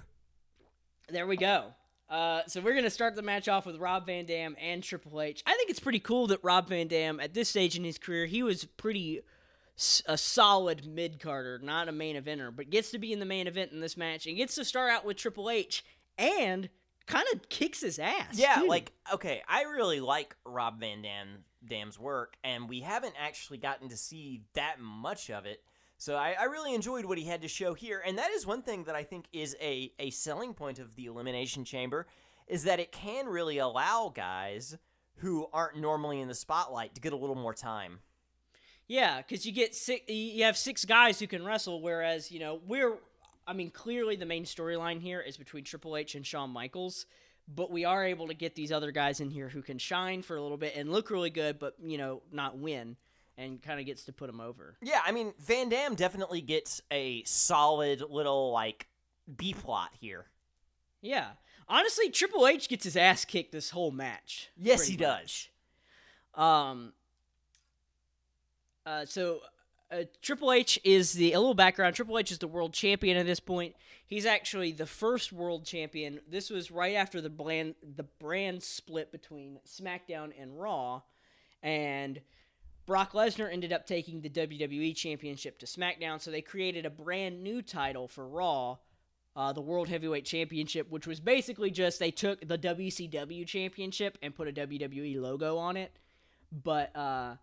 There 1.09 1.25
we 1.25 1.37
go. 1.37 1.73
Uh, 2.09 2.41
so 2.47 2.61
we're 2.61 2.75
gonna 2.75 2.89
start 2.89 3.15
the 3.15 3.21
match 3.21 3.47
off 3.47 3.65
with 3.65 3.77
Rob 3.77 4.05
Van 4.05 4.25
Dam 4.25 4.55
and 4.61 4.81
Triple 4.81 5.21
H. 5.21 5.43
I 5.45 5.53
think 5.55 5.69
it's 5.69 5.79
pretty 5.79 5.99
cool 5.99 6.27
that 6.27 6.39
Rob 6.41 6.69
Van 6.69 6.87
Dam, 6.87 7.19
at 7.19 7.33
this 7.33 7.49
stage 7.49 7.75
in 7.75 7.83
his 7.83 7.97
career, 7.97 8.25
he 8.25 8.43
was 8.43 8.65
pretty 8.65 9.21
a 10.07 10.17
solid 10.17 10.87
mid 10.87 11.19
carder, 11.19 11.59
not 11.61 11.87
a 11.87 11.91
main 11.91 12.15
eventer, 12.15 12.55
but 12.55 12.69
gets 12.69 12.91
to 12.91 12.97
be 12.97 13.13
in 13.13 13.19
the 13.19 13.25
main 13.25 13.45
event 13.45 13.71
in 13.71 13.79
this 13.79 13.95
match 13.95 14.25
and 14.25 14.37
gets 14.37 14.55
to 14.55 14.65
start 14.65 14.89
out 14.89 15.05
with 15.05 15.17
Triple 15.17 15.49
H 15.49 15.83
and 16.17 16.69
kind 17.05 17.25
of 17.33 17.47
kicks 17.49 17.81
his 17.81 17.99
ass. 17.99 18.37
Yeah, 18.37 18.61
too. 18.61 18.67
like 18.67 18.91
okay, 19.13 19.41
I 19.47 19.63
really 19.63 19.99
like 19.99 20.35
Rob 20.45 20.79
Van 20.79 21.01
Dam 21.01 21.43
Dam's 21.67 21.99
work, 21.99 22.35
and 22.43 22.69
we 22.69 22.79
haven't 22.81 23.15
actually 23.19 23.57
gotten 23.57 23.89
to 23.89 23.97
see 23.97 24.41
that 24.53 24.79
much 24.79 25.29
of 25.29 25.45
it. 25.45 25.61
So 25.97 26.15
I, 26.15 26.35
I 26.39 26.43
really 26.43 26.75
enjoyed 26.75 27.05
what 27.05 27.17
he 27.17 27.25
had 27.25 27.41
to 27.41 27.47
show 27.47 27.73
here, 27.73 28.03
and 28.05 28.17
that 28.19 28.31
is 28.31 28.45
one 28.45 28.61
thing 28.61 28.83
that 28.83 28.95
I 28.95 29.03
think 29.03 29.25
is 29.33 29.55
a, 29.59 29.91
a 29.97 30.11
selling 30.11 30.53
point 30.53 30.77
of 30.77 30.95
the 30.95 31.07
Elimination 31.07 31.65
Chamber, 31.65 32.05
is 32.47 32.63
that 32.63 32.79
it 32.79 32.91
can 32.91 33.25
really 33.25 33.57
allow 33.57 34.11
guys 34.13 34.77
who 35.17 35.47
aren't 35.51 35.77
normally 35.77 36.21
in 36.21 36.27
the 36.27 36.35
spotlight 36.35 36.93
to 36.95 37.01
get 37.01 37.13
a 37.13 37.17
little 37.17 37.35
more 37.35 37.53
time. 37.53 37.99
Yeah, 38.87 39.17
because 39.17 39.45
you 39.45 39.51
get 39.51 39.75
six, 39.75 40.07
you 40.07 40.43
have 40.43 40.55
six 40.55 40.85
guys 40.85 41.19
who 41.19 41.27
can 41.27 41.43
wrestle, 41.43 41.81
whereas 41.81 42.31
you 42.31 42.39
know 42.39 42.61
we're, 42.65 42.97
I 43.45 43.53
mean, 43.53 43.71
clearly 43.71 44.15
the 44.15 44.25
main 44.25 44.45
storyline 44.45 45.01
here 45.01 45.19
is 45.19 45.35
between 45.35 45.63
Triple 45.63 45.97
H 45.97 46.15
and 46.15 46.25
Shawn 46.25 46.51
Michaels, 46.51 47.05
but 47.47 47.71
we 47.71 47.85
are 47.85 48.05
able 48.05 48.27
to 48.27 48.33
get 48.33 48.55
these 48.55 48.71
other 48.71 48.91
guys 48.91 49.19
in 49.19 49.29
here 49.29 49.49
who 49.49 49.61
can 49.61 49.77
shine 49.77 50.21
for 50.21 50.37
a 50.37 50.41
little 50.41 50.57
bit 50.57 50.75
and 50.75 50.91
look 50.91 51.09
really 51.09 51.31
good, 51.31 51.59
but 51.59 51.73
you 51.83 51.97
know 51.97 52.21
not 52.31 52.57
win, 52.57 52.95
and 53.37 53.61
kind 53.61 53.79
of 53.79 53.85
gets 53.85 54.03
to 54.05 54.13
put 54.13 54.27
them 54.27 54.41
over. 54.41 54.77
Yeah, 54.81 55.01
I 55.05 55.11
mean 55.11 55.33
Van 55.39 55.69
Dam 55.69 55.95
definitely 55.95 56.41
gets 56.41 56.81
a 56.91 57.23
solid 57.23 58.01
little 58.09 58.51
like 58.51 58.87
B 59.35 59.53
plot 59.53 59.91
here. 59.99 60.25
Yeah, 61.01 61.27
honestly, 61.67 62.09
Triple 62.09 62.47
H 62.47 62.67
gets 62.69 62.83
his 62.83 62.97
ass 62.97 63.25
kicked 63.25 63.51
this 63.51 63.69
whole 63.69 63.91
match. 63.91 64.49
Yes, 64.57 64.87
he 64.87 64.97
does. 64.97 65.49
Um. 66.33 66.93
Uh, 68.85 69.05
so 69.05 69.41
uh, 69.91 70.03
Triple 70.21 70.51
H 70.51 70.79
is 70.83 71.13
the 71.13 71.33
a 71.33 71.39
little 71.39 71.53
background. 71.53 71.95
Triple 71.95 72.17
H 72.17 72.31
is 72.31 72.39
the 72.39 72.47
world 72.47 72.73
champion 72.73 73.17
at 73.17 73.25
this 73.25 73.39
point. 73.39 73.75
He's 74.05 74.25
actually 74.25 74.71
the 74.71 74.85
first 74.85 75.31
world 75.31 75.65
champion. 75.65 76.19
This 76.29 76.49
was 76.49 76.71
right 76.71 76.95
after 76.95 77.21
the 77.21 77.29
brand 77.29 77.75
the 77.95 78.03
brand 78.03 78.63
split 78.63 79.11
between 79.11 79.59
SmackDown 79.67 80.31
and 80.39 80.59
Raw, 80.59 81.01
and 81.61 82.21
Brock 82.87 83.11
Lesnar 83.11 83.51
ended 83.51 83.73
up 83.73 83.85
taking 83.85 84.21
the 84.21 84.29
WWE 84.29 84.95
Championship 84.95 85.59
to 85.59 85.65
SmackDown. 85.65 86.21
So 86.21 86.31
they 86.31 86.41
created 86.41 86.85
a 86.85 86.89
brand 86.89 87.43
new 87.43 87.61
title 87.61 88.07
for 88.07 88.25
Raw. 88.27 88.77
Uh, 89.35 89.53
the 89.53 89.61
World 89.61 89.87
Heavyweight 89.87 90.25
Championship, 90.25 90.89
which 90.89 91.05
was 91.05 91.19
basically 91.19 91.69
just 91.69 91.99
they 91.99 92.09
took 92.09 92.39
the 92.47 92.57
WCW 92.57 93.45
Championship 93.45 94.17
and 94.23 94.33
put 94.33 94.47
a 94.47 94.51
WWE 94.51 95.21
logo 95.21 95.57
on 95.57 95.77
it. 95.77 95.91
But 96.63 96.95
uh, 96.95 97.35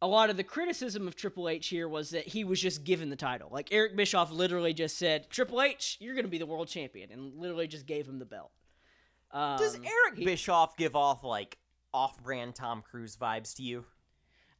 a 0.00 0.06
lot 0.06 0.30
of 0.30 0.38
the 0.38 0.44
criticism 0.44 1.06
of 1.06 1.14
Triple 1.14 1.50
H 1.50 1.66
here 1.66 1.88
was 1.88 2.08
that 2.10 2.26
he 2.28 2.42
was 2.42 2.58
just 2.58 2.84
given 2.84 3.10
the 3.10 3.16
title. 3.16 3.50
Like 3.52 3.68
Eric 3.70 3.96
Bischoff 3.96 4.30
literally 4.30 4.72
just 4.72 4.96
said, 4.96 5.28
"Triple 5.28 5.60
H, 5.60 5.98
you're 6.00 6.14
going 6.14 6.24
to 6.24 6.30
be 6.30 6.38
the 6.38 6.46
world 6.46 6.68
champion," 6.68 7.10
and 7.12 7.34
literally 7.36 7.66
just 7.66 7.84
gave 7.84 8.08
him 8.08 8.18
the 8.18 8.24
belt. 8.24 8.52
Um, 9.30 9.58
Does 9.58 9.74
Eric 9.74 10.16
he- 10.18 10.24
Bischoff 10.24 10.74
give 10.78 10.96
off 10.96 11.22
like 11.22 11.58
off-brand 11.92 12.54
Tom 12.54 12.82
Cruise 12.82 13.14
vibes 13.16 13.54
to 13.56 13.62
you? 13.62 13.84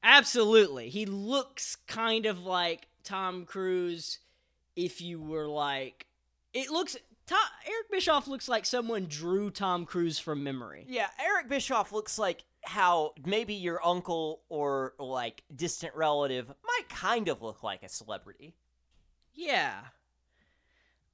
Absolutely, 0.05 0.91
he 0.91 1.07
looks 1.07 1.77
kind 1.89 2.27
of 2.27 2.45
like 2.45 2.87
Tom 3.03 3.47
Cruise. 3.47 4.19
If 4.77 5.01
you 5.01 5.21
were 5.21 5.49
like, 5.49 6.07
it 6.53 6.71
looks. 6.71 6.97
Tom, 7.27 7.39
Eric 7.67 7.91
Bischoff 7.91 8.29
looks 8.29 8.49
like 8.49 8.67
someone 8.67 9.07
drew 9.09 9.51
Tom 9.51 9.87
Cruise 9.87 10.19
from 10.19 10.45
memory. 10.45 10.85
Yeah, 10.87 11.09
Eric 11.19 11.49
Bischoff 11.49 11.91
looks 11.91 12.19
like 12.19 12.45
how 12.65 13.15
maybe 13.25 13.55
your 13.55 13.85
uncle 13.85 14.43
or 14.49 14.93
like 14.99 15.43
distant 15.55 15.95
relative 15.95 16.49
might 16.49 16.89
kind 16.89 17.29
of 17.29 17.41
look 17.41 17.63
like 17.63 17.83
a 17.83 17.89
celebrity. 17.89 18.55
Yeah. 19.35 19.81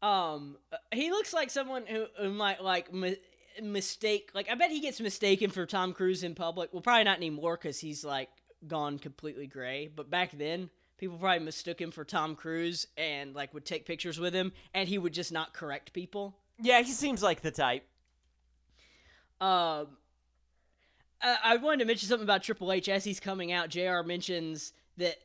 Um, 0.03 0.57
he 0.93 1.11
looks 1.11 1.33
like 1.33 1.51
someone 1.51 1.85
who, 1.87 2.07
who 2.19 2.31
might 2.31 2.63
like 2.63 2.93
mi- 2.93 3.19
mistake. 3.63 4.31
Like, 4.35 4.51
I 4.51 4.55
bet 4.55 4.71
he 4.71 4.81
gets 4.81 5.01
mistaken 5.01 5.51
for 5.51 5.67
Tom 5.67 5.93
Cruise 5.93 6.23
in 6.23 6.35
public. 6.35 6.73
Well, 6.73 6.83
probably 6.83 7.05
not 7.05 7.19
anymore 7.19 7.57
because 7.57 7.79
he's 7.79 8.05
like 8.05 8.31
gone 8.67 8.99
completely 8.99 9.47
gray. 9.47 9.89
But 9.95 10.11
back 10.11 10.37
then, 10.37 10.71
people 10.99 11.19
probably 11.19 11.45
mistook 11.45 11.81
him 11.81 11.91
for 11.91 12.05
Tom 12.05 12.35
Cruise 12.37 12.87
and 12.97 13.35
like 13.35 13.55
would 13.55 13.65
take 13.65 13.87
pictures 13.87 14.19
with 14.19 14.35
him, 14.35 14.53
and 14.75 14.89
he 14.89 14.99
would 14.99 15.13
just 15.13 15.33
not 15.33 15.53
correct 15.53 15.93
people. 15.93 16.37
Yeah, 16.61 16.83
he 16.83 16.93
seems 16.93 17.23
like 17.23 17.41
the 17.41 17.51
type. 17.51 17.85
Um, 19.41 19.89
I, 21.23 21.37
I 21.45 21.57
wanted 21.57 21.79
to 21.81 21.85
mention 21.87 22.09
something 22.09 22.27
about 22.27 22.43
Triple 22.43 22.73
H 22.73 22.89
as 22.89 23.05
he's 23.05 23.21
coming 23.21 23.53
out. 23.53 23.71
JR 23.71 24.03
mentions 24.05 24.73
that 24.99 25.17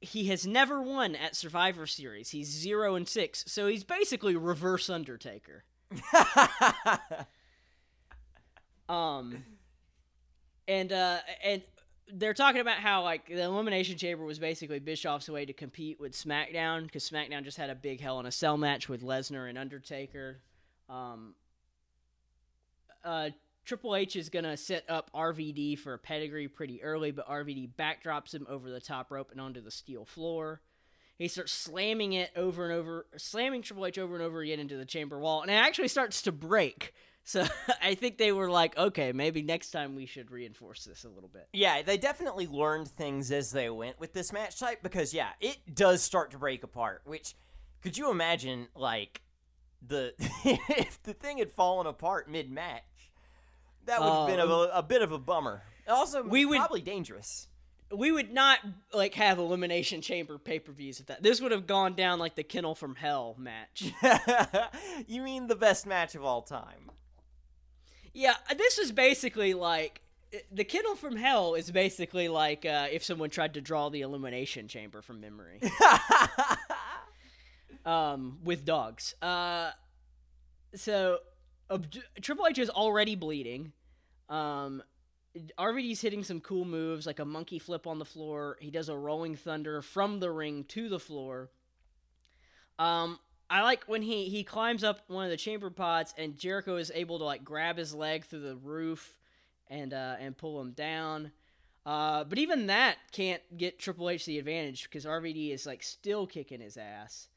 he 0.00 0.26
has 0.26 0.46
never 0.46 0.82
won 0.82 1.14
at 1.14 1.34
Survivor 1.34 1.86
Series. 1.86 2.30
He's 2.30 2.48
zero 2.48 2.94
and 2.94 3.08
six, 3.08 3.44
so 3.46 3.66
he's 3.66 3.84
basically 3.84 4.36
reverse 4.36 4.90
Undertaker. 4.90 5.64
Um, 8.88 9.44
and 10.68 10.92
uh, 10.92 11.18
and 11.44 11.62
they're 12.12 12.34
talking 12.34 12.60
about 12.60 12.78
how 12.78 13.02
like 13.02 13.26
the 13.28 13.42
Elimination 13.42 13.96
Chamber 13.96 14.24
was 14.24 14.38
basically 14.38 14.78
Bischoff's 14.78 15.28
way 15.28 15.44
to 15.44 15.52
compete 15.52 16.00
with 16.00 16.12
SmackDown 16.12 16.84
because 16.84 17.08
SmackDown 17.08 17.44
just 17.44 17.56
had 17.56 17.70
a 17.70 17.74
big 17.74 18.00
Hell 18.00 18.20
in 18.20 18.26
a 18.26 18.32
Cell 18.32 18.56
match 18.56 18.88
with 18.88 19.02
Lesnar 19.02 19.48
and 19.48 19.58
Undertaker. 19.58 20.38
Um, 20.88 21.34
uh, 23.04 23.30
Triple 23.64 23.96
H 23.96 24.14
is 24.14 24.28
gonna 24.28 24.56
set 24.56 24.84
up 24.88 25.10
RVD 25.12 25.78
for 25.78 25.94
a 25.94 25.98
pedigree 25.98 26.46
pretty 26.46 26.82
early, 26.82 27.10
but 27.10 27.28
RVD 27.28 27.70
backdrops 27.76 28.32
him 28.32 28.46
over 28.48 28.70
the 28.70 28.80
top 28.80 29.10
rope 29.10 29.32
and 29.32 29.40
onto 29.40 29.60
the 29.60 29.72
steel 29.72 30.04
floor. 30.04 30.60
He 31.18 31.28
starts 31.28 31.52
slamming 31.52 32.12
it 32.12 32.30
over 32.36 32.64
and 32.64 32.72
over, 32.72 33.06
slamming 33.16 33.62
Triple 33.62 33.86
H 33.86 33.98
over 33.98 34.14
and 34.14 34.22
over 34.22 34.40
again 34.40 34.60
into 34.60 34.76
the 34.76 34.84
chamber 34.84 35.18
wall, 35.18 35.42
and 35.42 35.50
it 35.50 35.54
actually 35.54 35.88
starts 35.88 36.22
to 36.22 36.32
break. 36.32 36.94
So 37.28 37.44
I 37.82 37.96
think 37.96 38.18
they 38.18 38.30
were 38.30 38.48
like, 38.48 38.78
okay, 38.78 39.12
maybe 39.12 39.42
next 39.42 39.72
time 39.72 39.96
we 39.96 40.06
should 40.06 40.30
reinforce 40.30 40.84
this 40.84 41.02
a 41.04 41.08
little 41.08 41.28
bit. 41.28 41.48
yeah, 41.52 41.82
they 41.82 41.98
definitely 41.98 42.46
learned 42.46 42.88
things 42.88 43.30
as 43.32 43.50
they 43.50 43.68
went 43.68 43.98
with 44.00 44.12
this 44.12 44.32
match 44.32 44.58
type 44.58 44.80
because 44.82 45.12
yeah, 45.12 45.30
it 45.40 45.58
does 45.74 46.02
start 46.02 46.30
to 46.30 46.38
break 46.38 46.62
apart. 46.62 47.02
Which 47.04 47.34
could 47.82 47.98
you 47.98 48.10
imagine 48.12 48.68
like 48.76 49.20
the 49.86 50.14
if 50.44 51.02
the 51.02 51.12
thing 51.14 51.38
had 51.38 51.50
fallen 51.50 51.86
apart 51.88 52.30
mid 52.30 52.48
match? 52.50 52.82
That 53.86 54.00
would 54.00 54.08
have 54.12 54.26
been 54.28 54.40
a, 54.40 54.46
um, 54.46 54.70
a 54.72 54.82
bit 54.82 55.02
of 55.02 55.12
a 55.12 55.18
bummer. 55.18 55.62
Also, 55.88 56.22
We 56.22 56.44
would- 56.44 56.58
probably 56.58 56.80
dangerous. 56.80 57.48
We 57.96 58.10
would 58.10 58.32
not 58.32 58.58
like 58.92 59.14
have 59.14 59.38
elimination 59.38 60.00
chamber 60.00 60.38
pay 60.38 60.58
per 60.58 60.72
views 60.72 60.98
at 61.00 61.06
that. 61.08 61.22
This 61.22 61.40
would 61.40 61.52
have 61.52 61.68
gone 61.68 61.94
down 61.94 62.18
like 62.18 62.34
the 62.34 62.42
Kennel 62.42 62.74
from 62.74 62.96
Hell 62.96 63.36
match. 63.38 63.92
you 65.06 65.22
mean 65.22 65.46
the 65.46 65.54
best 65.54 65.86
match 65.86 66.16
of 66.16 66.24
all 66.24 66.42
time? 66.42 66.90
Yeah, 68.16 68.34
this 68.56 68.78
is 68.78 68.92
basically 68.92 69.52
like 69.52 70.00
the 70.50 70.64
Kennel 70.64 70.94
from 70.94 71.16
Hell 71.16 71.54
is 71.54 71.70
basically 71.70 72.28
like 72.28 72.64
uh, 72.64 72.86
if 72.90 73.04
someone 73.04 73.28
tried 73.28 73.52
to 73.54 73.60
draw 73.60 73.90
the 73.90 74.00
elimination 74.00 74.68
chamber 74.68 75.02
from 75.02 75.20
memory. 75.20 75.60
um, 77.84 78.38
with 78.42 78.64
dogs. 78.64 79.14
Uh, 79.20 79.72
so 80.74 81.18
uh, 81.68 81.76
Triple 82.22 82.46
H 82.46 82.58
is 82.58 82.70
already 82.70 83.16
bleeding. 83.16 83.72
Um, 84.30 84.82
RVD's 85.58 86.00
hitting 86.00 86.24
some 86.24 86.40
cool 86.40 86.64
moves 86.64 87.06
like 87.06 87.18
a 87.18 87.26
monkey 87.26 87.58
flip 87.58 87.86
on 87.86 87.98
the 87.98 88.06
floor. 88.06 88.56
He 88.62 88.70
does 88.70 88.88
a 88.88 88.96
rolling 88.96 89.36
thunder 89.36 89.82
from 89.82 90.20
the 90.20 90.30
ring 90.30 90.64
to 90.68 90.88
the 90.88 90.98
floor. 90.98 91.50
Um, 92.78 93.18
I 93.48 93.62
like 93.62 93.84
when 93.84 94.02
he 94.02 94.24
he 94.28 94.42
climbs 94.42 94.82
up 94.82 95.00
one 95.08 95.24
of 95.24 95.30
the 95.30 95.36
chamber 95.36 95.70
pods 95.70 96.14
and 96.18 96.36
Jericho 96.36 96.76
is 96.76 96.90
able 96.94 97.18
to 97.18 97.24
like 97.24 97.44
grab 97.44 97.76
his 97.76 97.94
leg 97.94 98.24
through 98.24 98.40
the 98.40 98.56
roof 98.56 99.16
and 99.68 99.92
uh, 99.92 100.16
and 100.18 100.36
pull 100.36 100.60
him 100.60 100.72
down. 100.72 101.30
Uh, 101.84 102.24
but 102.24 102.38
even 102.38 102.66
that 102.66 102.96
can't 103.12 103.42
get 103.56 103.78
Triple 103.78 104.10
H 104.10 104.26
the 104.26 104.38
advantage 104.38 104.84
because 104.84 105.04
RVD 105.04 105.52
is 105.52 105.66
like 105.66 105.84
still 105.84 106.26
kicking 106.26 106.60
his 106.60 106.76
ass. 106.76 107.28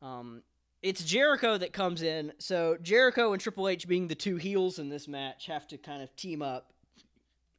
Um, 0.00 0.42
it's 0.82 1.04
Jericho 1.04 1.58
that 1.58 1.72
comes 1.72 2.02
in, 2.02 2.32
so 2.38 2.76
Jericho 2.82 3.32
and 3.32 3.40
Triple 3.40 3.68
H 3.68 3.86
being 3.86 4.08
the 4.08 4.14
two 4.14 4.36
heels 4.36 4.78
in 4.78 4.88
this 4.88 5.06
match 5.08 5.46
have 5.46 5.66
to 5.68 5.78
kind 5.78 6.02
of 6.02 6.14
team 6.16 6.42
up, 6.42 6.72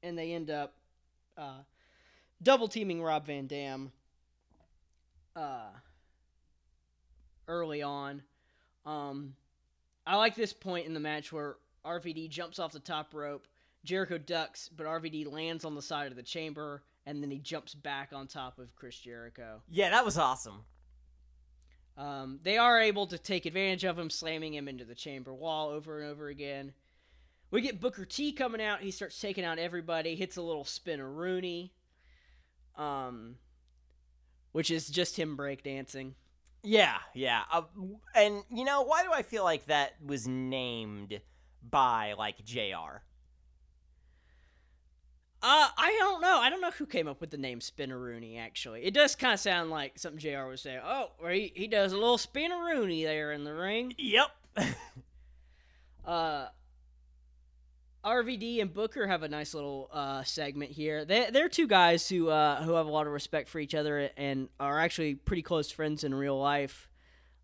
and 0.01 0.17
they 0.17 0.33
end 0.33 0.49
up 0.49 0.73
uh, 1.37 1.59
double 2.41 2.67
teaming 2.67 3.01
Rob 3.01 3.25
Van 3.25 3.47
Dam. 3.47 3.91
Uh, 5.35 5.67
early 7.47 7.81
on. 7.81 8.21
Um, 8.85 9.35
I 10.05 10.15
like 10.17 10.35
this 10.35 10.53
point 10.53 10.85
in 10.85 10.93
the 10.93 10.99
match 10.99 11.31
where 11.31 11.55
RVD 11.85 12.29
jumps 12.29 12.59
off 12.59 12.71
the 12.71 12.79
top 12.79 13.13
rope. 13.13 13.47
Jericho 13.83 14.17
ducks, 14.17 14.69
but 14.75 14.87
RVD 14.87 15.31
lands 15.31 15.63
on 15.63 15.75
the 15.75 15.81
side 15.81 16.07
of 16.07 16.15
the 16.15 16.23
chamber, 16.23 16.83
and 17.05 17.21
then 17.21 17.29
he 17.29 17.37
jumps 17.37 17.75
back 17.75 18.09
on 18.13 18.27
top 18.27 18.57
of 18.57 18.75
Chris 18.75 18.97
Jericho. 18.97 19.61
Yeah, 19.69 19.91
that 19.91 20.03
was 20.03 20.17
awesome. 20.17 20.65
Um, 21.97 22.39
they 22.43 22.57
are 22.57 22.81
able 22.81 23.07
to 23.07 23.17
take 23.17 23.45
advantage 23.45 23.85
of 23.85 23.97
him, 23.97 24.09
slamming 24.09 24.53
him 24.53 24.67
into 24.67 24.85
the 24.85 24.95
chamber 24.95 25.33
wall 25.33 25.69
over 25.69 25.99
and 25.99 26.09
over 26.09 26.27
again. 26.27 26.73
We 27.51 27.61
get 27.61 27.79
Booker 27.79 28.05
T 28.05 28.33
coming 28.33 28.61
out. 28.61 28.81
He 28.81 28.91
starts 28.91 29.19
taking 29.21 29.45
out 29.45 29.59
everybody. 29.59 30.15
Hits 30.15 30.35
a 30.35 30.41
little 30.41 30.65
spinneroonie, 30.65 31.69
um, 32.75 33.35
which 34.51 34.71
is 34.71 34.89
just 34.89 35.17
him 35.17 35.37
breakdancing. 35.37 36.13
Yeah, 36.65 36.97
yeah. 37.13 37.43
Uh, 37.51 37.61
and 38.15 38.43
you 38.51 38.65
know, 38.65 38.81
why 38.81 39.03
do 39.03 39.11
I 39.13 39.21
feel 39.21 39.43
like 39.43 39.67
that 39.67 39.93
was 40.03 40.27
named 40.27 41.21
by 41.69 42.13
like 42.17 42.43
JR? 42.43 43.03
Uh, 45.41 45.69
I 45.77 45.95
don't 45.99 46.21
know. 46.21 46.39
I 46.39 46.49
don't 46.49 46.61
know 46.61 46.71
who 46.71 46.87
came 46.87 47.07
up 47.07 47.21
with 47.21 47.29
the 47.29 47.37
name 47.37 47.59
Spinneroonie. 47.59 48.39
Actually, 48.39 48.83
it 48.83 48.95
does 48.95 49.15
kind 49.15 49.33
of 49.35 49.39
sound 49.39 49.69
like 49.69 49.99
something 49.99 50.19
JR 50.19 50.47
would 50.47 50.59
say. 50.59 50.79
Oh, 50.83 51.11
he 51.29 51.51
he 51.55 51.67
does 51.67 51.93
a 51.93 51.97
little 51.97 52.17
Spinneroonie 52.17 53.03
there 53.03 53.31
in 53.31 53.43
the 53.43 53.53
ring. 53.53 53.93
Yep. 53.97 54.27
Uh, 56.05 56.47
RVD 58.05 58.61
and 58.61 58.71
Booker 58.71 59.07
have 59.07 59.23
a 59.23 59.27
nice 59.27 59.55
little 59.55 59.89
uh, 59.91 60.23
segment 60.23 60.71
here. 60.71 61.05
They 61.05 61.29
they're 61.31 61.49
two 61.49 61.67
guys 61.67 62.07
who 62.07 62.29
uh, 62.29 62.63
who 62.63 62.73
have 62.73 62.85
a 62.85 62.91
lot 62.91 63.07
of 63.07 63.13
respect 63.13 63.49
for 63.49 63.59
each 63.59 63.73
other 63.73 64.11
and 64.15 64.47
are 64.59 64.79
actually 64.79 65.15
pretty 65.15 65.41
close 65.41 65.71
friends 65.71 66.03
in 66.03 66.13
real 66.13 66.39
life. 66.39 66.87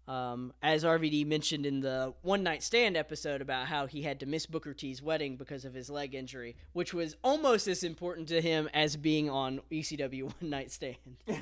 Um, 0.08 0.51
as 0.62 0.84
RVD 0.84 1.25
mentioned 1.25 1.65
in 1.65 1.80
the 1.80 2.13
one 2.22 2.44
night 2.44 2.63
stand 2.63 2.98
episode 2.98 3.41
about 3.41 3.68
how 3.68 3.88
he 3.88 4.01
had 4.01 4.20
to 4.20 4.25
miss 4.25 4.46
Booker 4.46 4.74
T's 4.74 5.01
wedding 5.01 5.36
because 5.36 5.63
of 5.65 5.74
his 5.74 5.89
leg 5.89 6.13
injury, 6.13 6.58
which 6.74 6.94
was 6.94 7.15
almost 7.24 7.68
as 7.68 7.84
important 7.84 8.27
to 8.27 8.41
him 8.41 8.70
as 8.74 8.96
being 8.96 9.30
on 9.30 9.62
ECW 9.72 10.24
one 10.41 10.50
night 10.50 10.72
stand. 10.72 10.96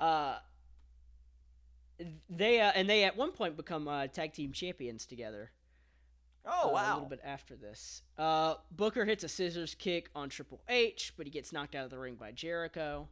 uh, 0.00 0.36
they 2.28 2.60
uh, 2.60 2.72
and 2.74 2.88
they 2.88 3.04
at 3.04 3.16
one 3.16 3.32
point 3.32 3.56
become 3.56 3.88
uh, 3.88 4.06
tag 4.06 4.32
team 4.32 4.52
champions 4.52 5.06
together. 5.06 5.50
Oh 6.46 6.68
uh, 6.68 6.72
wow. 6.72 6.92
A 6.92 6.94
little 6.94 7.08
bit 7.08 7.20
after 7.24 7.56
this, 7.56 8.02
uh, 8.18 8.54
Booker 8.70 9.04
hits 9.04 9.24
a 9.24 9.28
scissors 9.28 9.74
kick 9.74 10.10
on 10.14 10.28
Triple 10.28 10.62
H, 10.68 11.12
but 11.16 11.26
he 11.26 11.30
gets 11.30 11.52
knocked 11.52 11.74
out 11.74 11.84
of 11.84 11.90
the 11.90 11.98
ring 11.98 12.14
by 12.14 12.32
Jericho. 12.32 13.08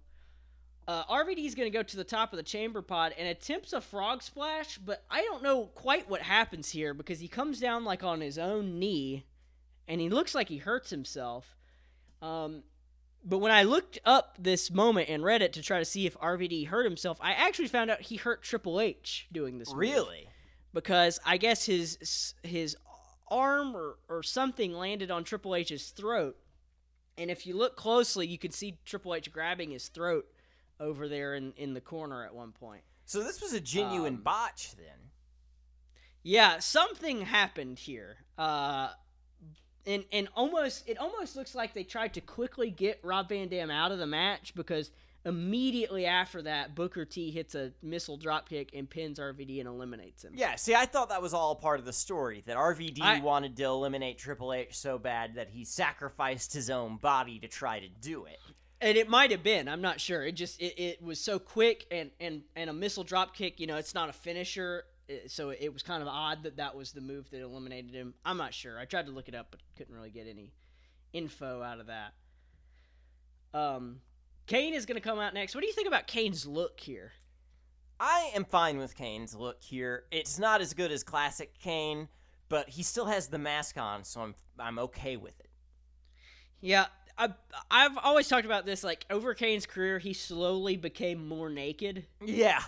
Uh, 0.86 1.04
RVD 1.04 1.46
is 1.46 1.54
going 1.54 1.70
to 1.70 1.76
go 1.76 1.82
to 1.82 1.96
the 1.96 2.04
top 2.04 2.32
of 2.32 2.36
the 2.36 2.42
chamber 2.42 2.82
pod 2.82 3.14
and 3.18 3.26
attempts 3.26 3.72
a 3.72 3.80
frog 3.80 4.22
splash, 4.22 4.76
but 4.78 5.02
I 5.10 5.22
don't 5.22 5.42
know 5.42 5.66
quite 5.74 6.10
what 6.10 6.20
happens 6.20 6.70
here 6.70 6.92
because 6.92 7.20
he 7.20 7.28
comes 7.28 7.58
down 7.58 7.84
like 7.84 8.04
on 8.04 8.20
his 8.20 8.38
own 8.38 8.78
knee, 8.78 9.24
and 9.88 10.00
he 10.00 10.10
looks 10.10 10.34
like 10.34 10.48
he 10.48 10.58
hurts 10.58 10.90
himself. 10.90 11.56
Um, 12.20 12.64
but 13.24 13.38
when 13.38 13.50
I 13.50 13.62
looked 13.62 13.98
up 14.04 14.36
this 14.38 14.70
moment 14.70 15.08
and 15.08 15.24
read 15.24 15.40
it 15.40 15.54
to 15.54 15.62
try 15.62 15.78
to 15.78 15.84
see 15.86 16.06
if 16.06 16.18
RVD 16.18 16.66
hurt 16.66 16.84
himself, 16.84 17.18
I 17.22 17.32
actually 17.32 17.68
found 17.68 17.90
out 17.90 18.02
he 18.02 18.16
hurt 18.16 18.42
Triple 18.42 18.78
H 18.78 19.26
doing 19.32 19.58
this. 19.58 19.70
move 19.70 19.78
Really? 19.78 20.28
because 20.74 21.20
I 21.24 21.38
guess 21.38 21.64
his 21.64 22.34
his 22.42 22.76
arm 23.28 23.76
or, 23.76 23.96
or 24.08 24.22
something 24.22 24.72
landed 24.72 25.10
on 25.10 25.24
Triple 25.24 25.54
H's 25.54 25.90
throat, 25.90 26.36
and 27.16 27.30
if 27.30 27.46
you 27.46 27.56
look 27.56 27.76
closely, 27.76 28.26
you 28.26 28.38
can 28.38 28.50
see 28.50 28.78
Triple 28.84 29.14
H 29.14 29.32
grabbing 29.32 29.70
his 29.70 29.88
throat 29.88 30.26
over 30.80 31.08
there 31.08 31.34
in, 31.34 31.52
in 31.56 31.74
the 31.74 31.80
corner 31.80 32.24
at 32.24 32.34
one 32.34 32.52
point. 32.52 32.82
So 33.04 33.22
this 33.22 33.40
was 33.40 33.52
a 33.52 33.60
genuine 33.60 34.16
Um, 34.16 34.22
botch 34.22 34.76
then. 34.76 35.10
Yeah, 36.22 36.58
something 36.58 37.22
happened 37.22 37.78
here. 37.78 38.16
Uh, 38.38 38.88
and 39.86 40.04
and 40.10 40.28
almost 40.34 40.88
it 40.88 40.98
almost 40.98 41.36
looks 41.36 41.54
like 41.54 41.74
they 41.74 41.84
tried 41.84 42.14
to 42.14 42.20
quickly 42.20 42.70
get 42.70 42.98
Rob 43.02 43.28
Van 43.28 43.48
Dam 43.48 43.70
out 43.70 43.92
of 43.92 43.98
the 43.98 44.06
match 44.06 44.54
because 44.54 44.90
immediately 45.24 46.06
after 46.06 46.42
that, 46.42 46.74
Booker 46.74 47.04
T 47.04 47.30
hits 47.30 47.54
a 47.54 47.72
missile 47.82 48.18
dropkick 48.18 48.70
and 48.74 48.88
pins 48.88 49.18
RVD 49.18 49.58
and 49.60 49.68
eliminates 49.68 50.24
him. 50.24 50.32
Yeah, 50.34 50.54
see, 50.56 50.74
I 50.74 50.86
thought 50.86 51.08
that 51.08 51.22
was 51.22 51.32
all 51.34 51.54
part 51.56 51.80
of 51.80 51.86
the 51.86 51.92
story 51.92 52.42
that 52.46 52.56
RVD 52.56 53.00
I- 53.00 53.20
wanted 53.20 53.56
to 53.56 53.64
eliminate 53.64 54.18
Triple 54.18 54.52
H 54.52 54.76
so 54.76 54.98
bad 54.98 55.34
that 55.36 55.48
he 55.50 55.64
sacrificed 55.64 56.52
his 56.52 56.70
own 56.70 56.96
body 56.96 57.38
to 57.40 57.48
try 57.48 57.80
to 57.80 57.88
do 57.88 58.24
it. 58.26 58.38
and 58.80 58.98
it 58.98 59.08
might 59.08 59.30
have 59.30 59.42
been 59.42 59.68
i'm 59.68 59.80
not 59.80 60.00
sure 60.00 60.24
it 60.26 60.32
just 60.32 60.60
it, 60.60 60.78
it 60.78 61.00
was 61.02 61.18
so 61.20 61.38
quick 61.38 61.86
and 61.92 62.10
and 62.20 62.42
and 62.56 62.68
a 62.68 62.72
missile 62.72 63.04
drop 63.04 63.34
kick 63.34 63.58
you 63.60 63.66
know 63.68 63.76
it's 63.76 63.94
not 63.94 64.08
a 64.08 64.12
finisher 64.12 64.82
eh, 65.08 65.18
so 65.28 65.50
it 65.50 65.72
was 65.72 65.82
kind 65.82 66.02
of 66.02 66.08
odd 66.08 66.42
that 66.42 66.56
that 66.56 66.74
was 66.76 66.90
the 66.92 67.00
move 67.00 67.30
that 67.30 67.40
eliminated 67.40 67.94
him 67.94 68.12
i'm 68.26 68.36
not 68.36 68.52
sure 68.52 68.78
i 68.78 68.84
tried 68.84 69.06
to 69.06 69.12
look 69.12 69.28
it 69.28 69.34
up 69.34 69.46
but 69.52 69.60
couldn't 69.76 69.94
really 69.94 70.10
get 70.10 70.26
any 70.28 70.52
info 71.12 71.62
out 71.62 71.78
of 71.80 71.86
that 71.86 72.12
um 73.54 74.00
kane 74.46 74.74
is 74.74 74.86
going 74.86 75.00
to 75.00 75.06
come 75.06 75.18
out 75.18 75.34
next 75.34 75.54
what 75.54 75.60
do 75.60 75.66
you 75.66 75.72
think 75.72 75.88
about 75.88 76.06
kane's 76.06 76.46
look 76.46 76.80
here 76.80 77.12
I 78.00 78.32
am 78.34 78.44
fine 78.44 78.78
with 78.78 78.96
Kane's 78.96 79.34
look 79.36 79.62
here. 79.62 80.04
It's 80.10 80.38
not 80.38 80.60
as 80.60 80.74
good 80.74 80.90
as 80.90 81.04
classic 81.04 81.56
Kane, 81.60 82.08
but 82.48 82.68
he 82.68 82.82
still 82.82 83.06
has 83.06 83.28
the 83.28 83.38
mask 83.38 83.78
on, 83.78 84.04
so 84.04 84.20
I'm 84.20 84.34
I'm 84.58 84.78
okay 84.80 85.16
with 85.16 85.38
it. 85.40 85.48
yeah 86.60 86.86
I, 87.16 87.30
I've 87.70 87.96
always 87.98 88.28
talked 88.28 88.44
about 88.44 88.66
this. 88.66 88.82
Like 88.82 89.06
over 89.10 89.34
Kane's 89.34 89.66
career, 89.66 89.98
he 89.98 90.12
slowly 90.12 90.76
became 90.76 91.26
more 91.28 91.48
naked. 91.48 92.06
Yeah. 92.24 92.62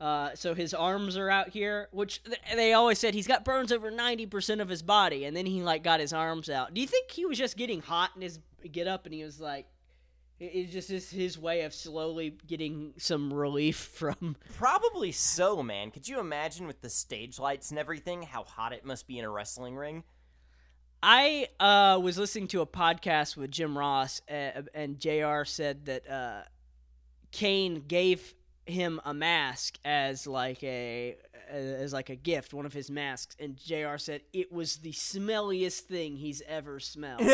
Uh, 0.00 0.34
so 0.34 0.54
his 0.54 0.74
arms 0.74 1.16
are 1.16 1.30
out 1.30 1.50
here, 1.50 1.88
which 1.90 2.22
th- 2.24 2.38
they 2.54 2.72
always 2.74 2.98
said 2.98 3.14
he's 3.14 3.26
got 3.26 3.44
burns 3.44 3.72
over 3.72 3.90
ninety 3.90 4.26
percent 4.26 4.60
of 4.60 4.68
his 4.68 4.82
body, 4.82 5.24
and 5.24 5.36
then 5.36 5.46
he 5.46 5.62
like 5.62 5.82
got 5.82 6.00
his 6.00 6.12
arms 6.12 6.50
out. 6.50 6.74
Do 6.74 6.80
you 6.80 6.86
think 6.86 7.10
he 7.10 7.24
was 7.24 7.38
just 7.38 7.56
getting 7.56 7.80
hot 7.80 8.10
in 8.14 8.22
his 8.22 8.38
get 8.72 8.86
up, 8.86 9.06
and 9.06 9.14
he 9.14 9.24
was 9.24 9.40
like, 9.40 9.66
it- 10.38 10.44
it's 10.44 10.72
just 10.72 10.88
his, 10.88 11.10
his 11.10 11.38
way 11.38 11.62
of 11.62 11.72
slowly 11.74 12.36
getting 12.46 12.94
some 12.98 13.32
relief 13.32 13.76
from? 13.76 14.36
Probably 14.56 15.12
so, 15.12 15.62
man. 15.62 15.90
Could 15.90 16.08
you 16.08 16.20
imagine 16.20 16.66
with 16.66 16.80
the 16.80 16.90
stage 16.90 17.38
lights 17.38 17.70
and 17.70 17.78
everything 17.78 18.22
how 18.22 18.44
hot 18.44 18.72
it 18.72 18.84
must 18.84 19.06
be 19.06 19.18
in 19.18 19.24
a 19.24 19.30
wrestling 19.30 19.76
ring? 19.76 20.04
I 21.02 21.48
uh, 21.60 22.00
was 22.02 22.18
listening 22.18 22.48
to 22.48 22.62
a 22.62 22.66
podcast 22.66 23.36
with 23.36 23.50
Jim 23.50 23.76
Ross, 23.78 24.22
uh, 24.30 24.62
and 24.74 24.98
JR 24.98 25.44
said 25.44 25.84
that 25.86 26.10
uh, 26.10 26.42
Kane 27.32 27.84
gave 27.86 28.34
him 28.64 29.00
a 29.04 29.14
mask 29.14 29.78
as 29.84 30.26
like 30.26 30.64
a 30.64 31.16
as 31.48 31.92
like 31.92 32.10
a 32.10 32.16
gift, 32.16 32.52
one 32.52 32.66
of 32.66 32.72
his 32.72 32.90
masks, 32.90 33.36
and 33.38 33.56
JR 33.56 33.98
said 33.98 34.22
it 34.32 34.50
was 34.50 34.78
the 34.78 34.90
smelliest 34.90 35.80
thing 35.80 36.16
he's 36.16 36.42
ever 36.48 36.80
smelled. 36.80 37.20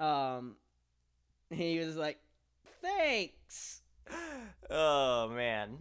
um, 0.00 0.56
he 1.50 1.78
was 1.78 1.96
like, 1.96 2.18
"Thanks." 2.82 3.82
oh 4.70 5.28
man. 5.28 5.78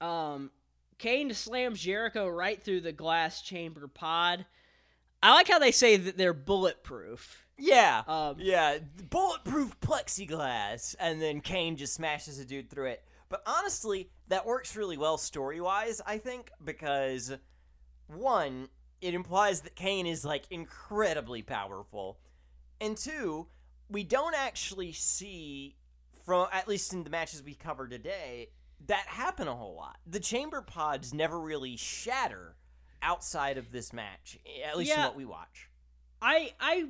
Um, 0.00 0.50
Kane 0.98 1.32
slams 1.34 1.80
Jericho 1.80 2.28
right 2.28 2.62
through 2.62 2.82
the 2.82 2.92
glass 2.92 3.42
chamber 3.42 3.88
pod. 3.88 4.46
I 5.22 5.32
like 5.32 5.48
how 5.48 5.58
they 5.58 5.72
say 5.72 5.96
that 5.96 6.16
they're 6.18 6.34
bulletproof. 6.34 7.46
Yeah. 7.58 8.02
Um, 8.06 8.36
yeah, 8.38 8.78
bulletproof 9.10 9.78
plexiglass, 9.80 10.94
and 10.98 11.22
then 11.22 11.40
Kane 11.40 11.76
just 11.76 11.94
smashes 11.94 12.38
a 12.38 12.44
dude 12.44 12.68
through 12.68 12.86
it. 12.86 13.04
But 13.28 13.42
honestly, 13.46 14.10
that 14.28 14.46
works 14.46 14.76
really 14.76 14.96
well 14.96 15.16
story 15.16 15.60
wise, 15.60 16.00
I 16.06 16.18
think, 16.18 16.50
because 16.62 17.32
one, 18.06 18.68
it 19.00 19.14
implies 19.14 19.62
that 19.62 19.76
Kane 19.76 20.06
is 20.06 20.24
like 20.24 20.44
incredibly 20.50 21.42
powerful, 21.42 22.18
and 22.80 22.96
two, 22.96 23.46
we 23.88 24.04
don't 24.04 24.34
actually 24.34 24.92
see 24.92 25.76
from 26.24 26.48
at 26.52 26.68
least 26.68 26.92
in 26.92 27.04
the 27.04 27.10
matches 27.10 27.42
we 27.42 27.54
cover 27.54 27.86
today 27.86 28.48
that 28.86 29.06
happen 29.06 29.48
a 29.48 29.54
whole 29.54 29.74
lot. 29.74 29.96
The 30.06 30.20
chamber 30.20 30.60
pods 30.60 31.14
never 31.14 31.40
really 31.40 31.76
shatter 31.76 32.56
outside 33.02 33.58
of 33.58 33.70
this 33.70 33.92
match, 33.92 34.38
at 34.66 34.76
least 34.76 34.94
in 34.96 35.00
what 35.00 35.16
we 35.16 35.24
watch. 35.24 35.68
I 36.20 36.52
I 36.60 36.86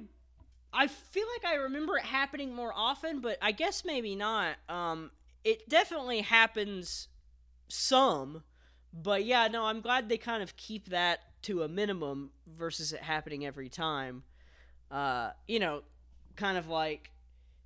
I 0.73 0.87
feel 0.89 1.27
like 1.37 1.51
I 1.51 1.57
remember 1.57 1.97
it 1.97 2.05
happening 2.05 2.55
more 2.55 2.73
often, 2.75 3.21
but 3.21 3.39
I 3.41 3.53
guess 3.53 3.85
maybe 3.85 4.15
not. 4.15 4.57
Um, 4.69 5.11
it 5.45 5.69
definitely 5.69 6.23
happens 6.23 7.09
some, 7.69 8.43
but 8.93 9.25
yeah, 9.25 9.49
no, 9.49 9.65
I'm 9.65 9.81
glad 9.81 10.09
they 10.09 10.19
kind 10.19 10.43
of 10.43 10.57
keep 10.57 10.89
that 10.89 11.21
to 11.43 11.63
a 11.63 11.69
minimum 11.69 12.31
versus 12.47 12.93
it 12.93 13.03
happening 13.03 13.45
every 13.45 13.69
time. 13.69 14.25
Uh, 14.95 15.33
you 15.49 15.59
know, 15.59 15.83
kind 16.37 16.57
of 16.57 16.69
like 16.69 17.11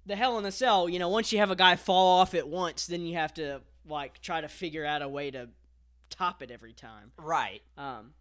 the 0.06 0.16
Hell 0.16 0.38
in 0.38 0.46
a 0.46 0.50
Cell. 0.50 0.88
You 0.88 0.98
know, 0.98 1.10
once 1.10 1.30
you 1.30 1.38
have 1.40 1.50
a 1.50 1.56
guy 1.56 1.76
fall 1.76 2.20
off 2.20 2.34
at 2.34 2.48
once, 2.48 2.86
then 2.86 3.04
you 3.04 3.16
have 3.16 3.34
to 3.34 3.60
like 3.86 4.22
try 4.22 4.40
to 4.40 4.48
figure 4.48 4.84
out 4.84 5.02
a 5.02 5.08
way 5.08 5.30
to 5.30 5.50
top 6.08 6.42
it 6.42 6.50
every 6.50 6.72
time. 6.72 7.12
Right. 7.18 7.60
Um, 7.76 8.12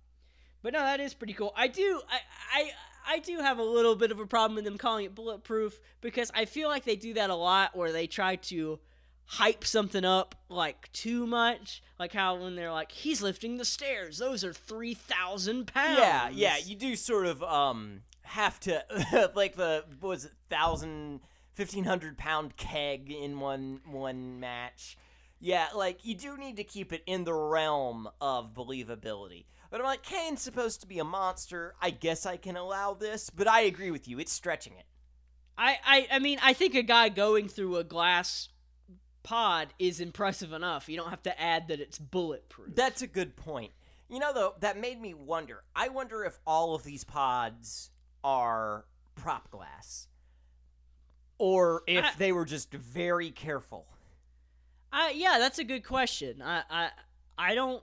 but 0.62 0.74
no, 0.74 0.80
that 0.80 1.00
is 1.00 1.14
pretty 1.14 1.34
cool. 1.34 1.54
I 1.56 1.68
do, 1.70 2.02
I, 2.10 2.20
I, 2.54 3.16
I 3.16 3.20
do 3.20 3.40
have 3.40 3.60
a 3.60 3.64
little 3.64 3.96
bit 3.96 4.12
of 4.12 4.20
a 4.20 4.26
problem 4.26 4.56
with 4.56 4.66
them 4.66 4.78
calling 4.78 5.06
it 5.06 5.16
bulletproof 5.16 5.80
because 6.02 6.30
I 6.36 6.44
feel 6.44 6.68
like 6.68 6.84
they 6.84 6.98
do 6.98 7.14
that 7.14 7.30
a 7.30 7.36
lot, 7.36 7.78
where 7.78 7.94
they 7.94 8.08
try 8.08 8.36
to 8.36 8.80
hype 9.24 9.64
something 9.64 10.04
up 10.04 10.36
like 10.50 10.92
too 10.92 11.26
much, 11.26 11.82
like 11.98 12.12
how 12.12 12.36
when 12.36 12.56
they're 12.56 12.72
like, 12.74 12.92
"He's 12.92 13.22
lifting 13.22 13.56
the 13.58 13.66
stairs; 13.66 14.18
those 14.18 14.44
are 14.44 14.52
three 14.52 14.94
thousand 14.94 15.68
pounds." 15.68 16.00
Yeah, 16.00 16.30
yeah, 16.30 16.58
you 16.58 16.76
do 16.76 16.98
sort 16.98 17.26
of 17.28 17.42
um 17.44 18.02
have 18.28 18.60
to 18.62 19.32
like 19.36 19.56
the 19.56 19.84
what 20.00 20.10
was 20.10 20.26
it 20.26 20.34
thousand 20.50 21.22
fifteen 21.54 21.84
hundred 21.84 22.18
pound 22.18 22.58
keg 22.58 23.12
in 23.12 23.40
one 23.40 23.82
one 23.86 24.40
match. 24.40 24.98
Yeah, 25.40 25.68
like 25.76 26.04
you 26.04 26.16
do 26.16 26.38
need 26.38 26.58
to 26.58 26.64
keep 26.64 26.92
it 26.92 27.04
in 27.06 27.24
the 27.24 27.34
realm 27.34 28.10
of 28.20 28.54
believability. 28.54 29.46
But 29.70 29.82
I'm 29.82 29.86
like, 29.86 30.04
Kane's 30.04 30.42
supposed 30.42 30.82
to 30.82 30.88
be 30.88 31.00
a 31.00 31.04
monster. 31.04 31.76
I 31.82 31.90
guess 31.90 32.26
I 32.26 32.38
can 32.38 32.56
allow 32.56 32.94
this, 32.94 33.30
but 33.30 33.48
I 33.48 33.62
agree 33.62 33.92
with 33.92 34.08
you. 34.08 34.20
It's 34.20 34.32
stretching 34.32 34.74
it. 34.74 34.86
I, 35.58 35.78
I, 35.86 36.08
I 36.14 36.20
mean, 36.20 36.40
I 36.42 36.54
think 36.54 36.76
a 36.76 36.84
guy 36.84 37.10
going 37.10 37.50
through 37.50 37.78
a 37.78 37.84
glass 37.84 38.50
pod 39.24 39.74
is 39.80 40.00
impressive 40.00 40.54
enough. 40.54 40.88
You 40.88 40.98
don't 40.98 41.10
have 41.10 41.24
to 41.24 41.42
add 41.42 41.68
that 41.68 41.80
it's 41.80 42.00
bulletproof. 42.00 42.76
That's 42.76 43.02
a 43.02 43.08
good 43.08 43.36
point. 43.36 43.74
You 44.10 44.20
know, 44.20 44.34
though, 44.34 44.56
that 44.62 44.80
made 44.80 45.02
me 45.02 45.14
wonder. 45.14 45.64
I 45.76 45.90
wonder 45.90 46.24
if 46.24 46.40
all 46.48 46.76
of 46.76 46.84
these 46.84 47.04
pods 47.04 47.90
are 48.28 48.84
prop 49.16 49.50
glass, 49.50 50.08
or 51.38 51.84
if 51.88 52.04
I- 52.04 52.12
they 52.18 52.32
were 52.34 52.44
just 52.44 52.72
very 52.74 53.32
careful. 53.32 53.86
I, 54.92 55.12
yeah, 55.12 55.38
that's 55.40 55.60
a 55.60 55.64
good 55.64 55.84
question. 55.86 56.42
I, 56.42 56.64
I, 56.70 56.90
I 57.38 57.56
don't, 57.56 57.82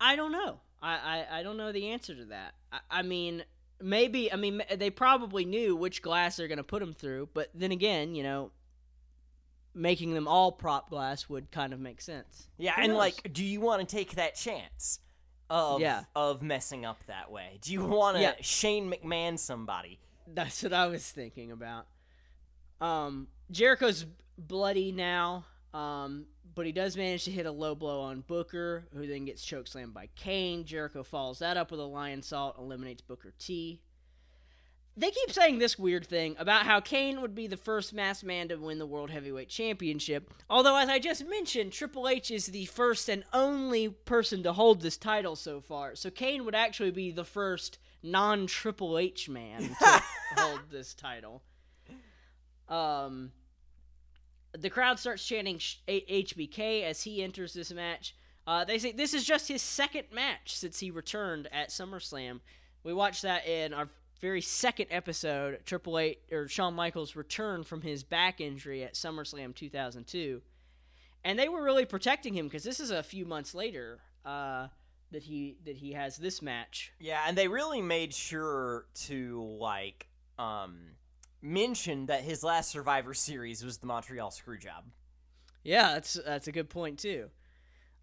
I 0.00 0.14
don't 0.16 0.30
know. 0.32 0.60
I, 0.80 1.24
I, 1.30 1.40
I 1.40 1.42
don't 1.42 1.56
know 1.56 1.72
the 1.72 1.88
answer 1.88 2.14
to 2.14 2.24
that. 2.26 2.54
I, 2.72 2.78
I 2.90 3.02
mean, 3.02 3.44
maybe. 3.80 4.32
I 4.32 4.36
mean, 4.36 4.62
they 4.76 4.90
probably 4.90 5.44
knew 5.44 5.74
which 5.74 6.02
glass 6.02 6.36
they're 6.36 6.48
going 6.48 6.58
to 6.58 6.64
put 6.64 6.80
them 6.80 6.92
through, 6.92 7.28
but 7.34 7.50
then 7.54 7.72
again, 7.72 8.14
you 8.14 8.22
know, 8.22 8.50
making 9.74 10.14
them 10.14 10.28
all 10.28 10.52
prop 10.52 10.90
glass 10.90 11.28
would 11.28 11.50
kind 11.50 11.72
of 11.72 11.80
make 11.80 12.00
sense. 12.00 12.48
Yeah, 12.58 12.74
Who 12.74 12.82
and 12.82 12.92
knows? 12.92 12.98
like, 12.98 13.32
do 13.32 13.44
you 13.44 13.60
want 13.60 13.80
to 13.88 13.96
take 13.96 14.12
that 14.16 14.34
chance 14.36 15.00
of 15.50 15.80
Yeah. 15.80 16.04
of 16.14 16.42
messing 16.42 16.84
up 16.84 16.98
that 17.06 17.30
way? 17.30 17.58
Do 17.62 17.72
you 17.72 17.84
want 17.84 18.16
to 18.16 18.22
Yeah. 18.22 18.34
Shane 18.40 18.90
McMahon 18.90 19.38
somebody? 19.38 19.98
That's 20.26 20.62
what 20.62 20.72
I 20.72 20.86
was 20.86 21.10
thinking 21.10 21.52
about. 21.52 21.86
Um, 22.80 23.28
Jericho's 23.50 24.04
bloody 24.36 24.92
now, 24.92 25.46
um, 25.74 26.26
but 26.54 26.66
he 26.66 26.72
does 26.72 26.96
manage 26.96 27.24
to 27.24 27.30
hit 27.30 27.46
a 27.46 27.50
low 27.50 27.74
blow 27.74 28.00
on 28.02 28.20
Booker, 28.20 28.88
who 28.92 29.06
then 29.06 29.24
gets 29.24 29.44
chokeslammed 29.44 29.92
by 29.94 30.08
Kane. 30.16 30.64
Jericho 30.64 31.02
follows 31.02 31.38
that 31.40 31.56
up 31.56 31.70
with 31.70 31.80
a 31.80 31.84
Lionsault, 31.84 32.58
eliminates 32.58 33.00
Booker 33.02 33.32
T. 33.38 33.80
They 34.98 35.12
keep 35.12 35.30
saying 35.30 35.60
this 35.60 35.78
weird 35.78 36.08
thing 36.08 36.34
about 36.40 36.66
how 36.66 36.80
Kane 36.80 37.20
would 37.20 37.32
be 37.32 37.46
the 37.46 37.56
first 37.56 37.94
masked 37.94 38.24
man 38.24 38.48
to 38.48 38.56
win 38.56 38.80
the 38.80 38.86
World 38.86 39.10
Heavyweight 39.10 39.48
Championship. 39.48 40.28
Although, 40.50 40.76
as 40.76 40.88
I 40.88 40.98
just 40.98 41.24
mentioned, 41.24 41.70
Triple 41.70 42.08
H 42.08 42.32
is 42.32 42.46
the 42.46 42.64
first 42.64 43.08
and 43.08 43.22
only 43.32 43.90
person 43.90 44.42
to 44.42 44.52
hold 44.52 44.80
this 44.80 44.96
title 44.96 45.36
so 45.36 45.60
far. 45.60 45.94
So 45.94 46.10
Kane 46.10 46.44
would 46.44 46.56
actually 46.56 46.90
be 46.90 47.12
the 47.12 47.24
first 47.24 47.78
non 48.02 48.48
Triple 48.48 48.98
H 48.98 49.28
man 49.28 49.68
to 49.68 50.02
hold 50.36 50.62
this 50.68 50.94
title. 50.94 51.44
Um, 52.68 53.30
the 54.58 54.68
crowd 54.68 54.98
starts 54.98 55.24
chanting 55.24 55.58
HBK 55.86 56.82
as 56.82 57.04
he 57.04 57.22
enters 57.22 57.54
this 57.54 57.72
match. 57.72 58.16
Uh, 58.48 58.64
they 58.64 58.80
say 58.80 58.90
this 58.90 59.14
is 59.14 59.24
just 59.24 59.46
his 59.46 59.62
second 59.62 60.06
match 60.12 60.56
since 60.56 60.80
he 60.80 60.90
returned 60.90 61.46
at 61.52 61.68
SummerSlam. 61.68 62.40
We 62.82 62.92
watched 62.92 63.22
that 63.22 63.46
in 63.46 63.72
our 63.72 63.88
very 64.20 64.40
second 64.40 64.88
episode, 64.90 65.60
Triple 65.64 65.98
H 65.98 66.18
or 66.32 66.48
Shawn 66.48 66.74
Michaels' 66.74 67.16
return 67.16 67.64
from 67.64 67.82
his 67.82 68.02
back 68.02 68.40
injury 68.40 68.82
at 68.84 68.94
SummerSlam 68.94 69.54
2002, 69.54 70.42
and 71.24 71.38
they 71.38 71.48
were 71.48 71.62
really 71.62 71.84
protecting 71.84 72.34
him 72.34 72.46
because 72.46 72.64
this 72.64 72.80
is 72.80 72.90
a 72.90 73.02
few 73.02 73.24
months 73.24 73.54
later 73.54 74.00
uh, 74.24 74.68
that 75.10 75.22
he 75.22 75.56
that 75.64 75.76
he 75.76 75.92
has 75.92 76.16
this 76.16 76.42
match. 76.42 76.92
Yeah, 76.98 77.22
and 77.26 77.36
they 77.36 77.48
really 77.48 77.82
made 77.82 78.12
sure 78.14 78.86
to 79.06 79.42
like 79.60 80.08
um 80.38 80.78
mention 81.40 82.06
that 82.06 82.22
his 82.22 82.42
last 82.42 82.70
Survivor 82.70 83.14
Series 83.14 83.64
was 83.64 83.78
the 83.78 83.86
Montreal 83.86 84.30
Screwjob. 84.30 84.84
Yeah, 85.62 85.92
that's 85.92 86.14
that's 86.14 86.48
a 86.48 86.52
good 86.52 86.70
point 86.70 86.98
too. 86.98 87.30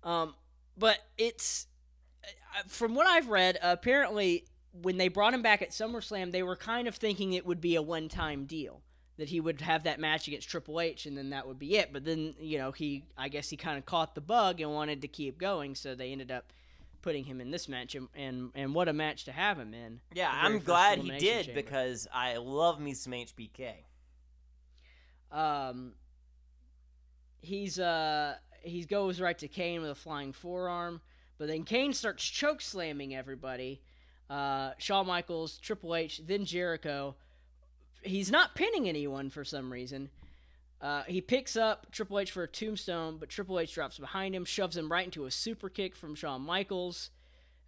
Um, 0.04 0.36
but 0.78 1.00
it's 1.18 1.68
uh, 2.24 2.64
from 2.68 2.96
what 2.96 3.08
I've 3.08 3.30
read, 3.30 3.58
apparently 3.62 4.46
when 4.82 4.98
they 4.98 5.08
brought 5.08 5.34
him 5.34 5.42
back 5.42 5.62
at 5.62 5.72
SummerSlam, 5.72 6.32
they 6.32 6.44
were 6.44 6.56
kind 6.56 6.88
of 6.88 6.96
thinking 6.96 7.34
it 7.34 7.46
would 7.46 7.62
be 7.62 7.76
a 7.76 7.82
one-time 7.82 8.46
deal 8.46 8.82
that 9.18 9.30
he 9.30 9.40
would 9.40 9.62
have 9.62 9.84
that 9.84 10.00
match 10.00 10.28
against 10.28 10.50
Triple 10.50 10.82
H 10.82 11.06
and 11.06 11.18
then 11.18 11.30
that 11.30 11.48
would 11.48 11.60
be 11.60 11.78
it. 11.78 11.94
But 11.94 12.06
then 12.06 12.36
you 12.40 12.58
know 12.58 12.72
he, 12.72 13.06
I 13.18 13.30
guess 13.30 13.50
he 13.50 13.58
kind 13.58 13.78
of 13.78 13.86
caught 13.86 14.16
the 14.16 14.22
bug 14.22 14.62
and 14.62 14.72
wanted 14.72 15.02
to 15.02 15.08
keep 15.08 15.38
going, 15.38 15.76
so 15.76 15.96
they 15.96 16.12
ended 16.12 16.32
up 16.32 16.52
putting 17.02 17.24
him 17.24 17.40
in 17.40 17.52
this 17.52 17.70
match 17.70 17.96
and 17.96 18.08
and, 18.16 18.52
and 18.56 18.74
what 18.74 18.88
a 18.88 18.94
match 18.94 19.26
to 19.26 19.32
have 19.32 19.58
him 19.58 19.74
in. 19.74 20.02
Yeah, 20.14 20.30
I'm 20.32 20.60
glad 20.60 21.00
he 21.00 21.12
did 21.12 21.46
Chamber. 21.46 21.62
because 21.62 22.08
I 22.14 22.38
love 22.38 22.80
me 22.80 22.94
some 22.94 23.14
HBK. 23.14 23.74
Um, 25.32 25.94
he's 27.42 27.80
uh 27.80 28.36
he 28.62 28.84
goes 28.84 29.22
right 29.22 29.38
to 29.38 29.48
Kane 29.48 29.82
with 29.82 29.92
a 29.92 29.96
flying 29.96 30.34
forearm, 30.34 31.02
but 31.38 31.48
then 31.48 31.64
Kane 31.64 31.94
starts 31.94 32.24
choke 32.24 32.62
slamming 32.62 33.16
everybody. 33.16 33.82
Uh, 34.30 34.72
Shawn 34.78 35.08
Michaels, 35.08 35.58
Triple 35.58 35.96
H, 35.96 36.22
then 36.26 36.46
Jericho. 36.46 37.16
He's 38.02 38.32
not 38.32 38.56
pinning 38.56 38.88
anyone 38.88 39.30
for 39.30 39.44
some 39.44 39.72
reason. 39.72 40.10
Uh, 40.82 41.04
he 41.04 41.22
picks 41.22 41.56
up 41.56 41.92
Triple 41.92 42.20
H 42.20 42.32
for 42.32 42.44
a 42.44 42.48
tombstone, 42.48 43.18
but 43.18 43.30
Triple 43.30 43.60
H 43.60 43.74
drops 43.74 43.98
behind 43.98 44.36
him, 44.36 44.46
shoves 44.46 44.78
him 44.78 44.92
right 44.92 45.06
into 45.06 45.26
a 45.26 45.32
super 45.32 45.70
kick 45.70 45.96
from 45.96 46.16
Shawn 46.16 46.42
Michaels. 46.42 47.10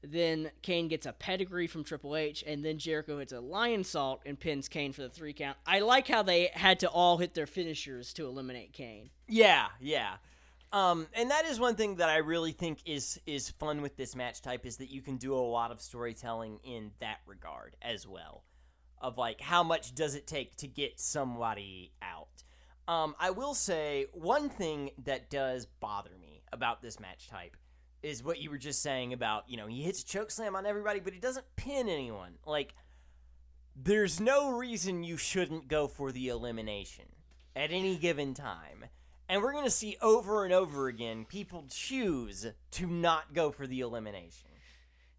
Then 0.04 0.52
Kane 0.62 0.88
gets 0.88 1.08
a 1.08 1.14
pedigree 1.14 1.66
from 1.66 1.84
Triple 1.84 2.16
H, 2.16 2.44
and 2.46 2.64
then 2.64 2.78
Jericho 2.78 3.18
hits 3.18 3.34
a 3.34 3.38
Lionsault 3.38 4.20
and 4.26 4.40
pins 4.40 4.68
Kane 4.68 4.94
for 4.94 5.02
the 5.02 5.10
three 5.10 5.34
count. 5.34 5.58
I 5.66 5.80
like 5.80 6.08
how 6.08 6.22
they 6.22 6.52
had 6.54 6.80
to 6.82 6.90
all 6.90 7.18
hit 7.18 7.34
their 7.34 7.48
finishers 7.48 8.14
to 8.14 8.26
eliminate 8.28 8.74
Kane. 8.74 9.10
Yeah, 9.28 9.68
yeah. 9.80 10.18
Um, 10.74 11.08
and 11.14 11.32
that 11.32 11.46
is 11.46 11.60
one 11.60 11.76
thing 11.76 11.96
that 11.96 12.10
I 12.10 12.18
really 12.18 12.52
think 12.52 12.80
is 12.86 13.20
is 13.26 13.50
fun 13.52 13.82
with 13.82 13.96
this 13.96 14.16
match 14.16 14.42
type 14.42 14.66
is 14.66 14.78
that 14.78 14.90
you 14.90 15.02
can 15.02 15.18
do 15.18 15.34
a 15.34 15.40
lot 15.40 15.72
of 15.72 15.80
storytelling 15.80 16.60
in 16.64 16.92
that 17.00 17.20
regard 17.26 17.76
as 17.82 18.06
well. 18.06 18.44
Of 19.00 19.18
like 19.18 19.40
how 19.40 19.64
much 19.64 19.96
does 19.96 20.16
it 20.16 20.28
take 20.28 20.58
to 20.58 20.68
get 20.68 21.00
somebody 21.00 21.94
out? 22.02 22.44
Um, 22.88 23.16
I 23.20 23.32
will 23.32 23.54
say 23.54 24.08
one 24.14 24.50
thing 24.50 24.92
that 25.06 25.30
does 25.30 25.66
bother 25.66 26.12
me 26.20 26.42
about 26.52 26.82
this 26.82 27.00
match 27.00 27.28
type 27.28 27.58
is 28.04 28.24
what 28.24 28.40
you 28.40 28.50
were 28.50 28.58
just 28.58 28.82
saying 28.82 29.14
about, 29.14 29.50
you 29.50 29.58
know, 29.58 29.68
he 29.68 29.82
hits 29.82 30.02
a 30.02 30.06
choke 30.06 30.32
slam 30.32 30.56
on 30.56 30.66
everybody, 30.66 31.00
but 31.00 31.14
he 31.14 31.20
doesn't 31.20 31.46
pin 31.56 31.90
anyone. 31.90 32.34
Like, 32.46 32.74
there's 33.76 34.20
no 34.20 34.52
reason 34.52 35.04
you 35.04 35.18
shouldn't 35.18 35.68
go 35.68 35.88
for 35.88 36.12
the 36.12 36.30
elimination 36.30 37.06
at 37.56 37.72
any 37.72 37.98
given 37.98 38.34
time. 38.34 38.86
And 39.30 39.42
we're 39.42 39.52
going 39.52 39.66
to 39.66 39.70
see 39.72 39.98
over 40.02 40.46
and 40.46 40.54
over 40.54 40.88
again 40.88 41.26
people 41.26 41.66
choose 41.70 42.46
to 42.72 42.88
not 42.88 43.34
go 43.34 43.52
for 43.52 43.68
the 43.68 43.82
elimination. 43.82 44.50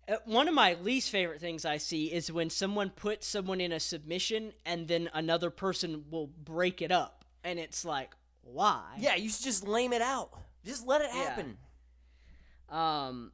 Uh, 0.08 0.16
one 0.24 0.48
of 0.48 0.54
my 0.54 0.74
least 0.82 1.10
favorite 1.10 1.40
things 1.40 1.64
I 1.66 1.76
see 1.76 2.06
is 2.12 2.32
when 2.32 2.48
someone 2.48 2.88
puts 2.90 3.26
someone 3.26 3.60
in 3.60 3.72
a 3.72 3.80
submission 3.80 4.52
and 4.64 4.88
then 4.88 5.10
another 5.12 5.50
person 5.50 6.04
will 6.10 6.28
break 6.28 6.80
it 6.80 6.90
up. 6.90 7.26
And 7.44 7.58
it's 7.58 7.84
like, 7.84 8.12
why? 8.42 8.82
Yeah, 8.98 9.16
you 9.16 9.28
should 9.28 9.44
just 9.44 9.66
lame 9.68 9.92
it 9.92 10.00
out. 10.02 10.30
Just 10.64 10.86
let 10.86 11.02
it 11.02 11.10
Yeah. 11.12 11.22
happen. 11.24 11.58
Um, 12.70 13.32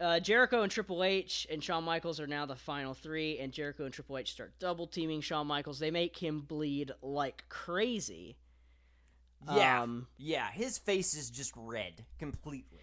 uh, 0.00 0.20
Jericho 0.20 0.62
and 0.62 0.70
Triple 0.70 1.02
H 1.04 1.46
and 1.50 1.62
Shawn 1.62 1.84
Michaels 1.84 2.20
are 2.20 2.26
now 2.26 2.46
the 2.46 2.56
final 2.56 2.94
three, 2.94 3.38
and 3.38 3.52
Jericho 3.52 3.84
and 3.84 3.94
Triple 3.94 4.18
H 4.18 4.32
start 4.32 4.52
double 4.58 4.86
teaming 4.86 5.20
Shawn 5.20 5.46
Michaels. 5.46 5.78
They 5.78 5.90
make 5.90 6.16
him 6.16 6.40
bleed 6.40 6.92
like 7.02 7.44
crazy. 7.48 8.36
Yeah. 9.52 9.82
Um, 9.82 10.06
yeah, 10.16 10.50
his 10.50 10.78
face 10.78 11.14
is 11.14 11.30
just 11.30 11.52
red 11.56 12.04
completely. 12.18 12.80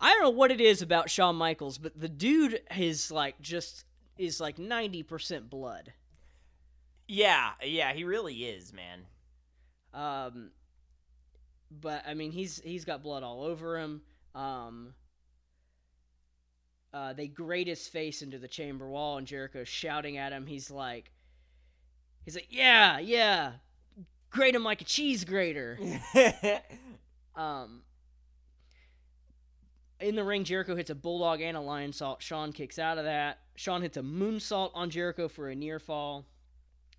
I 0.00 0.12
don't 0.12 0.22
know 0.22 0.30
what 0.30 0.50
it 0.50 0.60
is 0.60 0.82
about 0.82 1.10
Shawn 1.10 1.36
Michaels, 1.36 1.78
but 1.78 1.98
the 1.98 2.08
dude 2.08 2.60
is 2.76 3.10
like 3.10 3.40
just 3.40 3.84
is 4.16 4.40
like 4.40 4.58
ninety 4.58 5.02
percent 5.02 5.50
blood. 5.50 5.92
Yeah, 7.06 7.50
yeah, 7.64 7.92
he 7.92 8.04
really 8.04 8.34
is, 8.44 8.72
man. 8.72 9.06
Um, 9.94 10.50
but 11.70 12.04
I 12.06 12.14
mean, 12.14 12.32
he's 12.32 12.60
he's 12.62 12.84
got 12.84 13.02
blood 13.02 13.22
all 13.22 13.42
over 13.42 13.78
him. 13.78 14.02
Um, 14.34 14.94
uh, 16.92 17.12
they 17.12 17.26
grate 17.26 17.66
his 17.66 17.86
face 17.88 18.22
into 18.22 18.38
the 18.38 18.48
chamber 18.48 18.88
wall, 18.88 19.18
and 19.18 19.26
Jericho's 19.26 19.68
shouting 19.68 20.16
at 20.16 20.32
him. 20.32 20.46
He's 20.46 20.70
like, 20.70 21.10
he's 22.24 22.34
like, 22.34 22.48
yeah, 22.50 22.98
yeah, 22.98 23.52
grate 24.30 24.54
him 24.54 24.64
like 24.64 24.80
a 24.80 24.84
cheese 24.84 25.24
grater. 25.24 25.78
Um, 27.38 27.82
in 30.00 30.16
the 30.16 30.24
ring, 30.24 30.42
Jericho 30.42 30.74
hits 30.74 30.90
a 30.90 30.94
bulldog 30.94 31.40
and 31.40 31.56
a 31.56 31.60
lion 31.60 31.92
salt. 31.92 32.20
Shawn 32.20 32.52
kicks 32.52 32.78
out 32.78 32.98
of 32.98 33.04
that. 33.04 33.38
Shawn 33.54 33.80
hits 33.80 33.96
a 33.96 34.02
moonsault 34.02 34.72
on 34.74 34.90
Jericho 34.90 35.28
for 35.28 35.48
a 35.48 35.54
near 35.54 35.78
fall. 35.78 36.26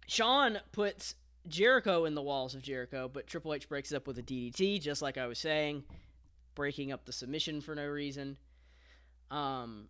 Shawn 0.07 0.59
puts 0.71 1.15
Jericho 1.47 2.05
in 2.05 2.15
the 2.15 2.21
walls 2.21 2.55
of 2.55 2.61
Jericho, 2.61 3.09
but 3.11 3.27
Triple 3.27 3.53
H 3.53 3.67
breaks 3.67 3.91
it 3.91 3.95
up 3.95 4.07
with 4.07 4.17
a 4.17 4.23
DDT, 4.23 4.81
just 4.81 5.01
like 5.01 5.17
I 5.17 5.27
was 5.27 5.39
saying, 5.39 5.83
breaking 6.55 6.91
up 6.91 7.05
the 7.05 7.11
submission 7.13 7.59
for 7.59 7.75
no 7.75 7.85
reason. 7.85 8.37
Um, 9.29 9.87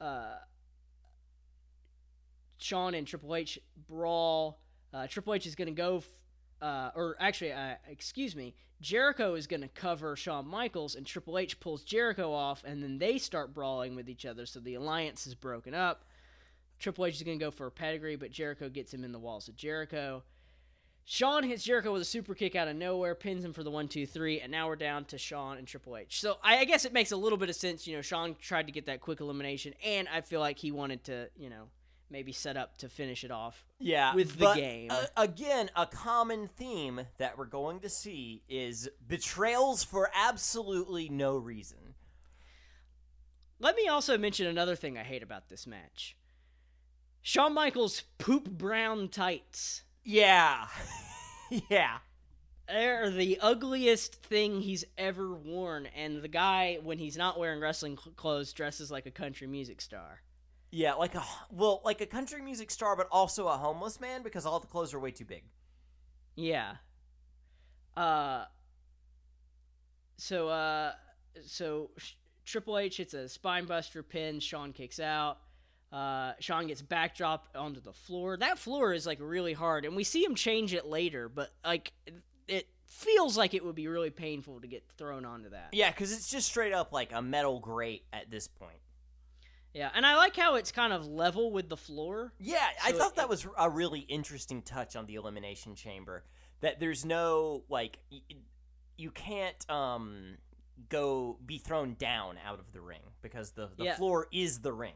uh, 0.00 0.34
Shawn 2.58 2.94
and 2.94 3.06
Triple 3.06 3.34
H 3.36 3.58
brawl. 3.88 4.58
Uh, 4.94 5.06
Triple 5.08 5.34
H 5.34 5.46
is 5.46 5.56
going 5.56 5.66
to 5.66 5.72
go, 5.72 5.96
f- 5.96 6.08
uh, 6.62 6.90
or 6.94 7.16
actually, 7.18 7.52
uh, 7.52 7.74
excuse 7.88 8.36
me, 8.36 8.54
Jericho 8.80 9.34
is 9.34 9.46
going 9.48 9.62
to 9.62 9.68
cover 9.68 10.14
Shawn 10.14 10.46
Michaels, 10.46 10.94
and 10.94 11.04
Triple 11.04 11.38
H 11.38 11.58
pulls 11.58 11.82
Jericho 11.82 12.32
off, 12.32 12.62
and 12.64 12.82
then 12.82 12.98
they 12.98 13.18
start 13.18 13.52
brawling 13.52 13.96
with 13.96 14.08
each 14.08 14.24
other. 14.24 14.46
So 14.46 14.60
the 14.60 14.74
alliance 14.74 15.26
is 15.26 15.34
broken 15.34 15.74
up. 15.74 16.04
Triple 16.78 17.06
H 17.06 17.16
is 17.16 17.22
going 17.22 17.38
to 17.38 17.44
go 17.44 17.50
for 17.50 17.66
a 17.66 17.70
pedigree, 17.72 18.16
but 18.16 18.30
Jericho 18.30 18.68
gets 18.68 18.94
him 18.94 19.02
in 19.02 19.10
the 19.10 19.18
walls 19.18 19.48
of 19.48 19.56
Jericho. 19.56 20.22
Shawn 21.06 21.44
hits 21.44 21.64
Jericho 21.64 21.92
with 21.92 22.02
a 22.02 22.06
super 22.06 22.34
kick 22.34 22.56
out 22.56 22.68
of 22.68 22.76
nowhere, 22.76 23.14
pins 23.14 23.44
him 23.44 23.52
for 23.52 23.62
the 23.62 23.70
one, 23.70 23.88
two, 23.88 24.06
three, 24.06 24.40
and 24.40 24.50
now 24.50 24.68
we're 24.68 24.76
down 24.76 25.04
to 25.06 25.18
Shawn 25.18 25.58
and 25.58 25.66
Triple 25.66 25.96
H. 25.96 26.20
So 26.20 26.38
I, 26.42 26.58
I 26.58 26.64
guess 26.64 26.84
it 26.84 26.94
makes 26.94 27.12
a 27.12 27.16
little 27.16 27.36
bit 27.36 27.50
of 27.50 27.56
sense. 27.56 27.86
You 27.86 27.96
know, 27.96 28.02
Shawn 28.02 28.36
tried 28.40 28.66
to 28.66 28.72
get 28.72 28.86
that 28.86 29.00
quick 29.00 29.20
elimination, 29.20 29.74
and 29.84 30.08
I 30.08 30.22
feel 30.22 30.40
like 30.40 30.58
he 30.58 30.72
wanted 30.72 31.04
to, 31.04 31.28
you 31.36 31.50
know, 31.50 31.64
maybe 32.14 32.30
set 32.30 32.56
up 32.56 32.76
to 32.78 32.88
finish 32.88 33.24
it 33.24 33.32
off. 33.32 33.66
Yeah, 33.80 34.14
with 34.14 34.34
the 34.34 34.44
but, 34.44 34.54
game. 34.56 34.92
uh, 34.92 35.06
again, 35.16 35.68
a 35.74 35.84
common 35.84 36.46
theme 36.46 37.00
that 37.18 37.36
we're 37.36 37.44
going 37.44 37.80
to 37.80 37.88
see 37.88 38.44
is 38.48 38.88
betrayals 39.08 39.82
for 39.82 40.08
absolutely 40.14 41.08
no 41.08 41.36
reason. 41.36 41.94
Let 43.58 43.74
me 43.74 43.88
also 43.88 44.16
mention 44.16 44.46
another 44.46 44.76
thing 44.76 44.96
I 44.96 45.02
hate 45.02 45.24
about 45.24 45.48
this 45.48 45.66
match. 45.66 46.16
Shawn 47.20 47.52
Michaels 47.52 48.04
poop 48.18 48.48
brown 48.48 49.08
tights. 49.08 49.82
Yeah, 50.04 50.68
yeah. 51.68 51.98
They're 52.68 53.10
the 53.10 53.40
ugliest 53.42 54.22
thing 54.22 54.60
he's 54.60 54.84
ever 54.96 55.34
worn, 55.34 55.88
and 55.96 56.22
the 56.22 56.28
guy, 56.28 56.78
when 56.80 56.98
he's 56.98 57.16
not 57.16 57.40
wearing 57.40 57.60
wrestling 57.60 57.96
clothes, 57.96 58.52
dresses 58.52 58.92
like 58.92 59.06
a 59.06 59.10
country 59.10 59.48
music 59.48 59.80
star. 59.80 60.20
Yeah, 60.74 60.94
like 60.94 61.14
a 61.14 61.22
well, 61.52 61.80
like 61.84 62.00
a 62.00 62.06
country 62.06 62.42
music 62.42 62.68
star, 62.68 62.96
but 62.96 63.06
also 63.12 63.46
a 63.46 63.56
homeless 63.56 64.00
man 64.00 64.24
because 64.24 64.44
all 64.44 64.58
the 64.58 64.66
clothes 64.66 64.92
are 64.92 64.98
way 64.98 65.12
too 65.12 65.24
big. 65.24 65.44
Yeah. 66.34 66.72
Uh. 67.96 68.46
So 70.16 70.48
uh, 70.48 70.94
so 71.46 71.90
Sh- 71.96 72.14
Triple 72.44 72.76
H 72.76 72.96
hits 72.96 73.14
a 73.14 73.26
spinebuster 73.26 74.06
pin. 74.06 74.40
Shawn 74.40 74.72
kicks 74.72 74.98
out. 74.98 75.38
Uh, 75.92 76.32
Shawn 76.40 76.66
gets 76.66 76.82
backdropped 76.82 77.54
onto 77.54 77.80
the 77.80 77.92
floor. 77.92 78.36
That 78.36 78.58
floor 78.58 78.92
is 78.92 79.06
like 79.06 79.18
really 79.20 79.52
hard, 79.52 79.84
and 79.84 79.94
we 79.94 80.02
see 80.02 80.24
him 80.24 80.34
change 80.34 80.74
it 80.74 80.86
later. 80.86 81.28
But 81.28 81.50
like, 81.64 81.92
it 82.48 82.66
feels 82.86 83.38
like 83.38 83.54
it 83.54 83.64
would 83.64 83.76
be 83.76 83.86
really 83.86 84.10
painful 84.10 84.60
to 84.60 84.66
get 84.66 84.82
thrown 84.98 85.24
onto 85.24 85.50
that. 85.50 85.68
Yeah, 85.70 85.92
because 85.92 86.12
it's 86.12 86.28
just 86.28 86.48
straight 86.48 86.72
up 86.72 86.92
like 86.92 87.12
a 87.12 87.22
metal 87.22 87.60
grate 87.60 88.06
at 88.12 88.28
this 88.28 88.48
point. 88.48 88.78
Yeah, 89.74 89.90
and 89.92 90.06
I 90.06 90.14
like 90.16 90.36
how 90.36 90.54
it's 90.54 90.70
kind 90.72 90.92
of 90.92 91.06
level 91.06 91.50
with 91.50 91.68
the 91.68 91.76
floor. 91.76 92.32
Yeah, 92.38 92.64
I 92.82 92.92
thought 92.92 93.10
it- 93.12 93.16
that 93.16 93.28
was 93.28 93.46
a 93.58 93.68
really 93.68 94.00
interesting 94.00 94.62
touch 94.62 94.94
on 94.96 95.06
the 95.06 95.16
elimination 95.16 95.74
chamber. 95.74 96.24
That 96.60 96.78
there's 96.80 97.04
no 97.04 97.64
like 97.68 97.98
y- 98.10 98.20
you 98.96 99.10
can't 99.10 99.68
um 99.68 100.38
go 100.88 101.38
be 101.44 101.58
thrown 101.58 101.94
down 101.94 102.38
out 102.46 102.60
of 102.60 102.72
the 102.72 102.80
ring 102.80 103.02
because 103.20 103.50
the 103.52 103.68
the 103.76 103.84
Yeah. 103.84 103.96
floor 103.96 104.28
is 104.32 104.60
the 104.60 104.72
ring. 104.72 104.94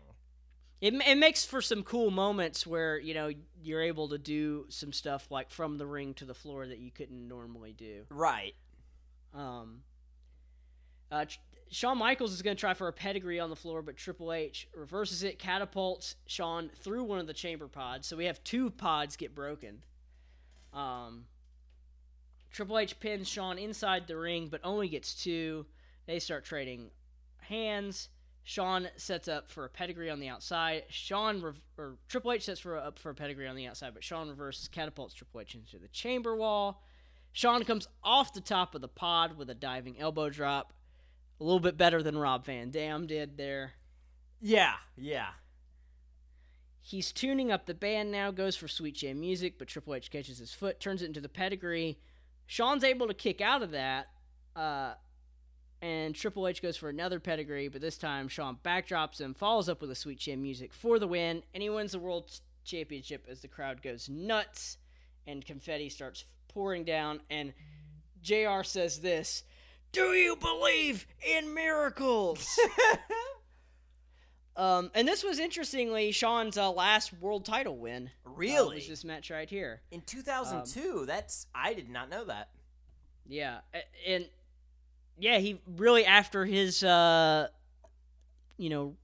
It, 0.80 0.94
it 0.94 1.18
makes 1.18 1.44
for 1.44 1.60
some 1.60 1.82
cool 1.82 2.12
moments 2.12 2.64
where 2.64 2.98
you 2.98 3.14
know 3.14 3.32
you're 3.60 3.82
able 3.82 4.08
to 4.10 4.18
do 4.18 4.66
some 4.68 4.92
stuff 4.92 5.28
like 5.28 5.50
from 5.50 5.76
the 5.76 5.86
ring 5.86 6.14
to 6.14 6.24
the 6.24 6.34
floor 6.34 6.68
that 6.68 6.78
you 6.78 6.92
couldn't 6.92 7.26
normally 7.26 7.72
do. 7.72 8.04
Right. 8.10 8.54
Um, 9.34 9.82
uh, 11.10 11.24
Shawn 11.70 11.98
Michaels 11.98 12.32
is 12.32 12.42
going 12.42 12.56
to 12.56 12.60
try 12.60 12.74
for 12.74 12.88
a 12.88 12.92
pedigree 12.92 13.40
on 13.40 13.50
the 13.50 13.56
floor, 13.56 13.82
but 13.82 13.96
Triple 13.96 14.32
H 14.32 14.68
reverses 14.74 15.22
it, 15.22 15.38
catapults 15.38 16.16
Shawn 16.26 16.70
through 16.80 17.04
one 17.04 17.18
of 17.18 17.26
the 17.26 17.34
chamber 17.34 17.68
pods. 17.68 18.06
So 18.06 18.16
we 18.16 18.24
have 18.24 18.42
two 18.44 18.70
pods 18.70 19.16
get 19.16 19.34
broken. 19.34 19.82
Um, 20.72 21.24
Triple 22.50 22.78
H 22.78 22.98
pins 22.98 23.28
Shawn 23.28 23.58
inside 23.58 24.06
the 24.06 24.16
ring, 24.16 24.48
but 24.48 24.60
only 24.64 24.88
gets 24.88 25.14
two. 25.14 25.66
They 26.06 26.18
start 26.18 26.44
trading 26.44 26.90
hands. 27.38 28.08
Shawn 28.44 28.88
sets 28.96 29.28
up 29.28 29.50
for 29.50 29.66
a 29.66 29.68
pedigree 29.68 30.08
on 30.08 30.20
the 30.20 30.28
outside. 30.28 30.84
Shawn 30.88 31.42
rev- 31.42 31.60
or 31.76 31.96
Triple 32.08 32.32
H 32.32 32.44
sets 32.44 32.60
for 32.60 32.78
up 32.78 32.98
for 32.98 33.10
a 33.10 33.14
pedigree 33.14 33.46
on 33.46 33.56
the 33.56 33.66
outside, 33.66 33.92
but 33.92 34.02
Shawn 34.02 34.28
reverses 34.28 34.68
catapults 34.68 35.12
Triple 35.12 35.42
H 35.42 35.54
into 35.54 35.78
the 35.78 35.88
chamber 35.88 36.34
wall. 36.34 36.82
Shawn 37.32 37.62
comes 37.64 37.86
off 38.02 38.32
the 38.32 38.40
top 38.40 38.74
of 38.74 38.80
the 38.80 38.88
pod 38.88 39.36
with 39.36 39.50
a 39.50 39.54
diving 39.54 40.00
elbow 40.00 40.30
drop. 40.30 40.72
A 41.40 41.44
little 41.44 41.60
bit 41.60 41.76
better 41.76 42.02
than 42.02 42.18
Rob 42.18 42.44
Van 42.44 42.70
Dam 42.70 43.06
did 43.06 43.36
there. 43.36 43.72
Yeah. 44.40 44.74
Yeah. 44.96 45.28
He's 46.80 47.12
tuning 47.12 47.52
up 47.52 47.66
the 47.66 47.74
band 47.74 48.10
now, 48.10 48.30
goes 48.30 48.56
for 48.56 48.66
Sweet 48.66 48.94
Jam 48.94 49.20
music, 49.20 49.58
but 49.58 49.68
Triple 49.68 49.94
H 49.94 50.10
catches 50.10 50.38
his 50.38 50.54
foot, 50.54 50.80
turns 50.80 51.02
it 51.02 51.06
into 51.06 51.20
the 51.20 51.28
pedigree. 51.28 51.98
Shawn's 52.46 52.82
able 52.82 53.08
to 53.08 53.14
kick 53.14 53.42
out 53.42 53.62
of 53.62 53.72
that, 53.72 54.08
uh, 54.56 54.94
and 55.82 56.14
Triple 56.14 56.48
H 56.48 56.62
goes 56.62 56.78
for 56.78 56.88
another 56.88 57.20
pedigree, 57.20 57.68
but 57.68 57.82
this 57.82 57.98
time 57.98 58.26
Shawn 58.26 58.56
backdrops 58.64 59.20
him, 59.20 59.34
follows 59.34 59.68
up 59.68 59.82
with 59.82 59.90
a 59.90 59.94
Sweet 59.94 60.18
Jam 60.18 60.40
music 60.40 60.72
for 60.72 60.98
the 60.98 61.06
win, 61.06 61.42
and 61.52 61.62
he 61.62 61.68
wins 61.68 61.92
the 61.92 61.98
World 61.98 62.30
Championship 62.64 63.26
as 63.28 63.40
the 63.40 63.48
crowd 63.48 63.82
goes 63.82 64.08
nuts 64.08 64.78
and 65.26 65.44
confetti 65.44 65.90
starts 65.90 66.24
pouring 66.48 66.84
down, 66.84 67.20
and 67.28 67.52
JR 68.22 68.62
says 68.62 69.00
this 69.00 69.44
Do 69.92 70.12
you 70.12 70.36
believe 70.36 71.06
in 71.26 71.54
miracles? 71.54 72.46
Um, 74.56 74.90
and 74.92 75.06
this 75.06 75.22
was 75.22 75.38
interestingly 75.38 76.10
Shawn's 76.10 76.58
uh, 76.58 76.72
last 76.72 77.12
world 77.20 77.44
title 77.44 77.76
win. 77.78 78.10
Uh, 78.26 78.30
Really? 78.34 78.74
was 78.78 78.88
this 78.88 79.04
match 79.04 79.30
right 79.30 79.48
here? 79.48 79.82
In 79.92 80.00
2002, 80.00 81.04
that's 81.06 81.46
I 81.54 81.74
did 81.74 81.88
not 81.88 82.10
know 82.10 82.24
that. 82.24 82.48
Yeah, 83.28 83.58
and 84.04 84.28
yeah, 85.16 85.38
he 85.38 85.60
really 85.76 86.04
after 86.04 86.44
his 86.44 86.82
uh, 86.82 87.46
you 88.56 88.68
know 88.68 88.96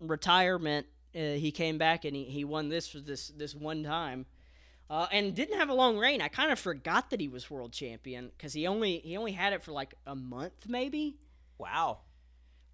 retirement, 0.00 0.86
uh, 1.14 1.18
he 1.18 1.50
came 1.52 1.76
back 1.76 2.06
and 2.06 2.16
he, 2.16 2.24
he 2.24 2.46
won 2.46 2.70
this 2.70 2.88
for 2.88 3.00
this 3.00 3.28
this 3.36 3.54
one 3.54 3.82
time. 3.84 4.24
Uh, 4.90 5.06
and 5.10 5.34
didn't 5.34 5.58
have 5.58 5.70
a 5.70 5.74
long 5.74 5.96
reign. 5.96 6.20
I 6.20 6.28
kind 6.28 6.52
of 6.52 6.58
forgot 6.58 7.10
that 7.10 7.20
he 7.20 7.28
was 7.28 7.50
world 7.50 7.72
champion 7.72 8.30
because 8.36 8.52
he 8.52 8.66
only 8.66 8.98
he 8.98 9.16
only 9.16 9.32
had 9.32 9.52
it 9.54 9.62
for 9.62 9.72
like 9.72 9.94
a 10.06 10.14
month, 10.14 10.68
maybe. 10.68 11.16
Wow. 11.58 12.00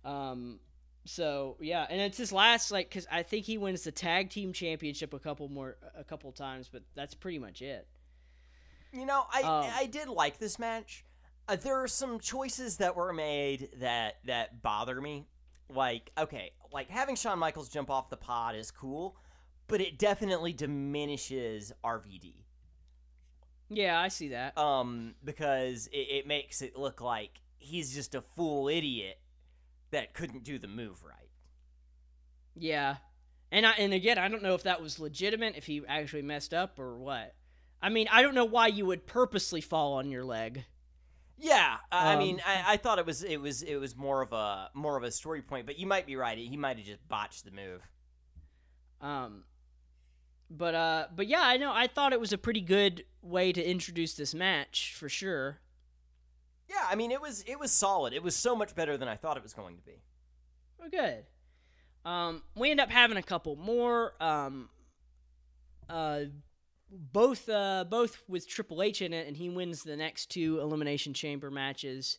Um, 0.05 0.59
so 1.05 1.57
yeah, 1.61 1.87
and 1.89 2.01
it's 2.01 2.19
his 2.19 2.33
last 2.33 2.71
like 2.73 2.89
because 2.89 3.07
I 3.11 3.23
think 3.23 3.47
he 3.47 3.59
wins 3.59 3.85
the 3.85 3.93
tag 3.93 4.31
team 4.31 4.53
championship 4.53 5.15
a 5.15 5.19
couple 5.19 5.49
more 5.49 5.77
a 5.97 6.05
couple 6.05 6.33
times, 6.33 6.69
but 6.71 6.83
that's 6.95 7.15
pretty 7.15 7.39
much 7.39 7.63
it. 7.63 7.87
You 8.93 9.07
know, 9.07 9.25
I 9.33 9.43
Um, 9.43 9.73
I 9.75 9.87
did 9.87 10.09
like 10.09 10.39
this 10.39 10.59
match. 10.59 11.05
Uh, 11.49 11.57
there 11.57 11.83
are 11.83 11.89
some 11.89 12.19
choices 12.19 12.79
that 12.79 12.97
were 12.97 13.13
made 13.13 13.71
that 13.79 14.17
that 14.27 14.63
bother 14.63 15.01
me. 15.01 15.27
Like, 15.69 16.11
okay, 16.19 16.51
like 16.73 16.91
having 16.91 17.15
Shawn 17.15 17.39
Michaels 17.39 17.69
jump 17.69 17.91
off 17.91 18.11
the 18.11 18.17
pod 18.17 18.57
is 18.57 18.73
cool, 18.73 19.17
but 19.71 19.81
it 19.81 19.99
definitely 19.99 20.53
diminishes 20.53 21.73
RVD. 21.83 22.45
Yeah, 23.69 23.99
I 24.01 24.09
see 24.09 24.29
that. 24.29 24.57
Um, 24.57 25.15
because 25.25 25.87
it, 25.89 25.97
it 26.11 26.27
makes 26.27 26.61
it 26.63 26.77
look 26.77 27.01
like 27.01 27.41
he's 27.59 27.95
just 27.95 28.15
a 28.15 28.21
fool 28.23 28.69
idiot 28.69 29.19
that 29.91 30.15
couldn't 30.15 30.45
do 30.45 30.59
the 30.59 30.69
move 30.69 31.05
right. 31.05 31.31
Yeah, 32.55 32.97
and 33.51 33.67
I 33.67 33.73
and 33.73 33.93
again, 33.93 34.19
I 34.19 34.29
don't 34.29 34.43
know 34.43 34.55
if 34.55 34.63
that 34.65 34.81
was 34.83 34.99
legitimate, 35.01 35.57
if 35.57 35.67
he 35.67 35.83
actually 35.89 36.23
messed 36.23 36.55
up 36.55 36.79
or 36.79 36.99
what. 36.99 37.35
I 37.83 37.89
mean, 37.89 38.09
I 38.11 38.23
don't 38.23 38.35
know 38.35 38.45
why 38.45 38.69
you 38.69 38.87
would 38.87 39.07
purposely 39.07 39.61
fall 39.61 39.95
on 39.95 40.11
your 40.11 40.25
leg. 40.25 40.65
Yeah, 41.39 41.79
I 41.91 42.15
Um, 42.15 42.17
mean, 42.17 42.41
I, 42.47 42.75
I 42.75 42.77
thought 42.77 42.99
it 42.99 43.07
was 43.07 43.23
it 43.23 43.39
was 43.41 43.63
it 43.63 43.77
was 43.77 43.97
more 43.97 44.21
of 44.21 44.33
a 44.33 44.71
more 44.75 44.97
of 44.97 45.03
a 45.03 45.11
story 45.11 45.43
point, 45.43 45.67
but 45.67 45.79
you 45.79 45.87
might 45.87 46.07
be 46.07 46.17
right. 46.17 46.37
He 46.37 46.57
might 46.57 46.77
have 46.77 46.87
just 46.87 47.07
botched 47.09 47.45
the 47.45 47.51
move. 47.51 47.81
Um, 49.01 49.45
but 50.51 50.75
uh, 50.75 51.07
but 51.15 51.29
yeah, 51.29 51.43
I 51.43 51.57
know. 51.57 51.73
I 51.73 51.87
thought 51.87 52.13
it 52.13 52.21
was 52.21 52.33
a 52.33 52.39
pretty 52.39 52.61
good 52.61 53.05
way 53.23 53.53
to 53.53 53.63
introduce 53.63 54.15
this 54.15 54.35
match 54.35 54.95
for 54.97 55.09
sure. 55.09 55.61
Yeah, 56.69 56.87
I 56.89 56.95
mean, 56.97 57.11
it 57.13 57.21
was 57.21 57.43
it 57.47 57.59
was 57.59 57.71
solid. 57.71 58.13
It 58.13 58.23
was 58.23 58.35
so 58.35 58.57
much 58.57 58.75
better 58.75 58.97
than 58.97 59.09
I 59.09 59.17
thought 59.17 59.37
it 59.37 59.43
was 59.43 59.55
going 59.55 59.77
to 59.77 59.83
be. 59.83 60.03
We're 60.79 60.89
good. 60.89 61.25
Um, 62.05 62.43
we 62.57 62.71
end 62.71 62.81
up 62.81 62.91
having 62.91 63.17
a 63.17 63.23
couple 63.23 63.57
more. 63.57 64.15
Um, 64.21 64.69
uh, 65.89 66.23
both 66.91 67.49
uh, 67.49 67.85
both 67.89 68.23
with 68.29 68.49
Triple 68.49 68.83
H 68.83 69.03
in 69.03 69.13
it, 69.13 69.29
and 69.29 69.37
he 69.37 69.49
wins 69.49 69.83
the 69.83 69.97
next 69.97 70.31
two 70.31 70.61
Elimination 70.61 71.15
Chamber 71.15 71.51
matches. 71.51 72.19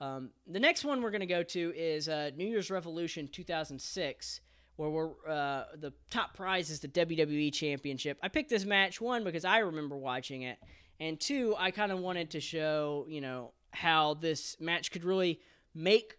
Um, 0.00 0.30
the 0.46 0.60
next 0.60 0.84
one 0.84 1.00
we're 1.02 1.10
going 1.10 1.20
to 1.20 1.26
go 1.26 1.42
to 1.42 1.72
is 1.76 2.08
uh, 2.08 2.30
New 2.36 2.46
Year's 2.46 2.70
Revolution 2.70 3.28
2006, 3.28 4.40
where 4.76 4.90
we're 4.90 5.10
uh, 5.28 5.64
the 5.76 5.92
top 6.10 6.34
prize 6.34 6.70
is 6.70 6.80
the 6.80 6.88
WWE 6.88 7.52
Championship. 7.52 8.18
I 8.22 8.28
picked 8.28 8.50
this 8.50 8.64
match 8.64 9.00
one 9.00 9.24
because 9.24 9.44
I 9.44 9.58
remember 9.58 9.96
watching 9.96 10.42
it, 10.42 10.58
and 10.98 11.18
two 11.18 11.54
I 11.58 11.70
kind 11.70 11.92
of 11.92 11.98
wanted 11.98 12.30
to 12.30 12.40
show 12.40 13.06
you 13.08 13.20
know 13.20 13.52
how 13.72 14.14
this 14.14 14.56
match 14.60 14.90
could 14.90 15.04
really 15.04 15.40
make 15.74 16.16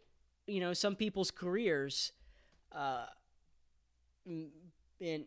you 0.47 0.59
know 0.59 0.73
some 0.73 0.95
people's 0.95 1.31
careers 1.31 2.11
uh, 2.71 3.05
and 4.25 4.49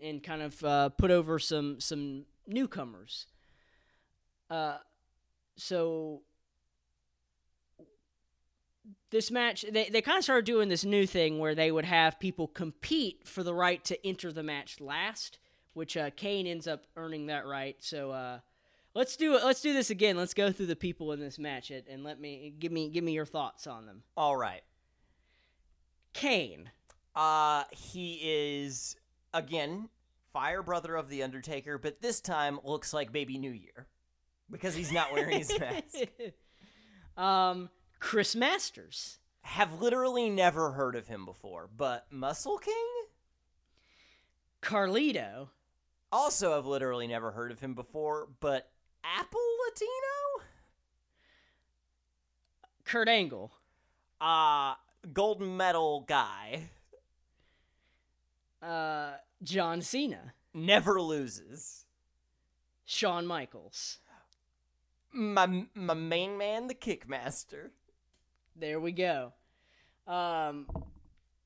and 0.03 0.23
kind 0.23 0.43
of 0.43 0.65
uh, 0.65 0.89
put 0.91 1.11
over 1.11 1.39
some 1.39 1.81
some 1.81 2.25
newcomers. 2.47 3.27
Uh, 4.51 4.79
so 5.57 6.23
this 9.11 9.31
match 9.31 9.65
they, 9.71 9.89
they 9.89 10.03
kind 10.03 10.19
of 10.19 10.25
started 10.25 10.45
doing 10.45 10.69
this 10.69 10.85
new 10.85 11.07
thing 11.07 11.39
where 11.39 11.55
they 11.55 11.71
would 11.71 11.85
have 11.85 12.19
people 12.19 12.47
compete 12.47 13.27
for 13.27 13.43
the 13.43 13.55
right 13.55 13.85
to 13.85 14.07
enter 14.07 14.33
the 14.33 14.43
match 14.43 14.81
last 14.81 15.39
which 15.75 15.97
uh, 15.97 16.11
kane 16.11 16.47
ends 16.47 16.67
up 16.67 16.85
earning 16.97 17.27
that 17.27 17.47
right 17.47 17.77
so 17.81 18.11
uh, 18.11 18.39
let's 18.95 19.17
do 19.17 19.37
it 19.37 19.45
let's 19.45 19.61
do 19.61 19.73
this 19.73 19.91
again 19.91 20.17
let's 20.17 20.35
go 20.35 20.53
through 20.53 20.67
the 20.67 20.77
people 20.77 21.13
in 21.13 21.21
this 21.21 21.39
match 21.39 21.71
and, 21.71 21.87
and 21.89 22.05
let 22.05 22.21
me 22.21 22.53
give 22.59 22.73
me 22.73 22.89
give 22.89 23.05
me 23.05 23.13
your 23.13 23.27
thoughts 23.27 23.67
on 23.67 23.87
them 23.87 24.03
All 24.17 24.37
right. 24.37 24.63
kane 26.13 26.71
Uh, 27.15 27.65
he 27.73 28.21
is 28.23 28.97
again 29.33 29.89
fire 30.33 30.63
brother 30.63 30.95
of 30.95 31.09
the 31.09 31.23
Undertaker, 31.23 31.79
but 31.79 32.01
this 32.01 32.21
time 32.21 32.61
looks 32.63 32.93
like 32.93 33.11
Baby 33.13 33.39
New 33.39 33.51
Year 33.51 33.87
because 34.51 34.75
he's 34.75 34.93
not 34.93 35.13
wearing 35.13 35.39
his 35.39 35.53
mask. 35.59 35.97
um 37.17 37.69
chris 38.01 38.35
masters. 38.37 39.19
Have 39.43 39.81
literally 39.81 40.29
never 40.29 40.73
heard 40.73 40.95
of 40.95 41.07
him 41.07 41.25
before, 41.25 41.69
but 41.75 42.07
Muscle 42.11 42.59
King? 42.59 42.75
Carlito. 44.63 45.49
Also 46.11 46.55
have 46.55 46.67
literally 46.67 47.07
never 47.07 47.33
heard 47.33 47.51
of 47.53 47.61
him 47.61 47.75
before, 47.75 48.29
but 48.41 48.71
Apple 49.05 49.41
Latino, 49.67 50.47
kurt 52.85 53.09
angle. 53.09 53.53
Uh, 54.21 54.75
gold 55.13 55.41
medal 55.41 56.01
guy, 56.09 56.71
uh, 58.63 59.13
john 59.43 59.81
cena. 59.83 60.33
Never 60.55 61.01
loses. 61.01 61.85
shawn 62.85 63.27
michaels. 63.27 63.99
My 65.13 65.67
my 65.75 65.95
main 65.95 66.37
man, 66.39 66.67
the 66.69 66.75
Kickmaster. 66.75 67.71
There 68.59 68.81
we 68.81 68.93
go. 68.93 69.33
Um, 70.07 70.67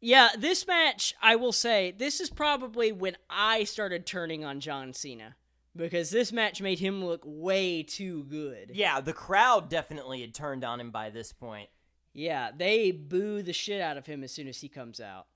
yeah, 0.00 0.30
this 0.36 0.66
match, 0.66 1.14
I 1.20 1.36
will 1.36 1.52
say, 1.52 1.94
this 1.96 2.20
is 2.20 2.30
probably 2.30 2.90
when 2.92 3.16
I 3.28 3.64
started 3.64 4.06
turning 4.06 4.44
on 4.44 4.60
John 4.60 4.92
Cena 4.92 5.36
because 5.76 6.10
this 6.10 6.32
match 6.32 6.60
made 6.60 6.78
him 6.78 7.04
look 7.04 7.22
way 7.24 7.82
too 7.82 8.24
good. 8.24 8.70
Yeah, 8.74 9.00
the 9.00 9.12
crowd 9.12 9.68
definitely 9.68 10.20
had 10.20 10.34
turned 10.34 10.64
on 10.64 10.80
him 10.80 10.90
by 10.90 11.10
this 11.10 11.32
point. 11.32 11.68
Yeah, 12.12 12.50
they 12.54 12.90
boo 12.90 13.42
the 13.42 13.52
shit 13.52 13.80
out 13.80 13.96
of 13.96 14.06
him 14.06 14.22
as 14.22 14.32
soon 14.32 14.48
as 14.48 14.60
he 14.60 14.68
comes 14.68 15.00
out. 15.00 15.26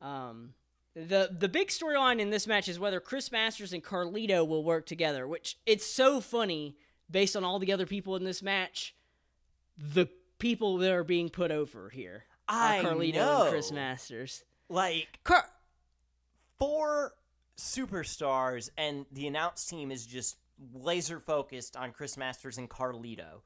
Um, 0.00 0.54
the 0.94 1.30
the 1.36 1.48
big 1.48 1.68
storyline 1.68 2.18
in 2.18 2.30
this 2.30 2.46
match 2.46 2.68
is 2.68 2.78
whether 2.78 3.00
Chris 3.00 3.32
Masters 3.32 3.72
and 3.72 3.82
Carlito 3.82 4.46
will 4.46 4.64
work 4.64 4.86
together, 4.86 5.26
which 5.26 5.58
it's 5.66 5.86
so 5.86 6.20
funny 6.20 6.76
based 7.10 7.36
on 7.36 7.44
all 7.44 7.58
the 7.58 7.72
other 7.72 7.86
people 7.86 8.16
in 8.16 8.24
this 8.24 8.42
match. 8.42 8.94
The 9.78 10.08
people 10.38 10.78
that 10.78 10.92
are 10.92 11.04
being 11.04 11.28
put 11.28 11.50
over 11.50 11.88
here 11.90 12.24
are 12.48 12.72
I 12.72 12.82
Carlito 12.82 13.14
know. 13.14 13.42
and 13.42 13.50
Chris 13.50 13.72
Masters. 13.72 14.44
Like 14.68 15.20
Car- 15.24 15.48
four 16.58 17.12
superstars, 17.56 18.70
and 18.76 19.06
the 19.12 19.26
announce 19.26 19.64
team 19.66 19.90
is 19.90 20.06
just 20.06 20.36
laser 20.74 21.20
focused 21.20 21.76
on 21.76 21.92
Chris 21.92 22.16
Masters 22.16 22.58
and 22.58 22.68
Carlito. 22.68 23.42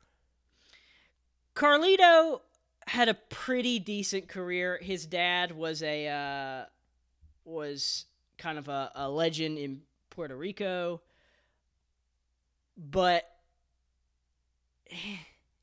Carlito 1.55 2.41
had 2.87 3.09
a 3.09 3.15
pretty 3.15 3.79
decent 3.79 4.29
career. 4.29 4.79
His 4.81 5.07
dad 5.07 5.53
was 5.53 5.83
a 5.83 6.09
uh, 6.09 6.65
was 7.45 8.07
kind 8.39 8.59
of 8.59 8.69
a, 8.69 8.91
a 8.95 9.09
legend 9.09 9.59
in 9.59 9.83
Puerto 10.11 10.37
Rico, 10.37 11.01
but 12.77 13.25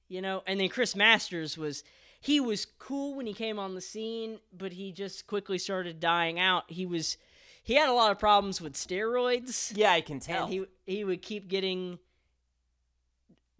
you 0.10 0.22
know, 0.22 0.44
and 0.46 0.60
then 0.60 0.70
Chris 0.70 0.96
Masters 0.96 1.58
was 1.58 1.84
he 2.20 2.40
was 2.40 2.66
cool 2.66 3.16
when 3.16 3.28
he 3.28 3.34
came 3.34 3.58
on 3.58 3.76
the 3.76 3.82
scene, 3.82 4.40
but 4.52 4.74
he 4.74 4.92
just 4.92 5.28
quickly 5.28 5.58
started 5.58 6.00
dying 6.00 6.40
out. 6.40 6.66
He 6.68 6.86
was 6.86 7.18
he 7.64 7.76
had 7.76 7.88
a 7.88 7.94
lot 7.94 8.12
of 8.12 8.20
problems 8.20 8.60
with 8.60 8.74
steroids. 8.74 9.72
Yeah, 9.76 9.92
I 9.92 10.02
can 10.02 10.20
tell. 10.20 10.46
And 10.46 10.54
he 10.54 10.66
he 10.86 11.04
would 11.04 11.22
keep 11.22 11.48
getting 11.48 12.00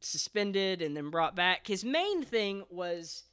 suspended 0.02 0.82
and 0.82 0.98
then 0.98 1.10
brought 1.10 1.36
back. 1.36 1.68
His 1.68 1.86
main 1.86 2.24
thing 2.24 2.64
was 2.70 3.24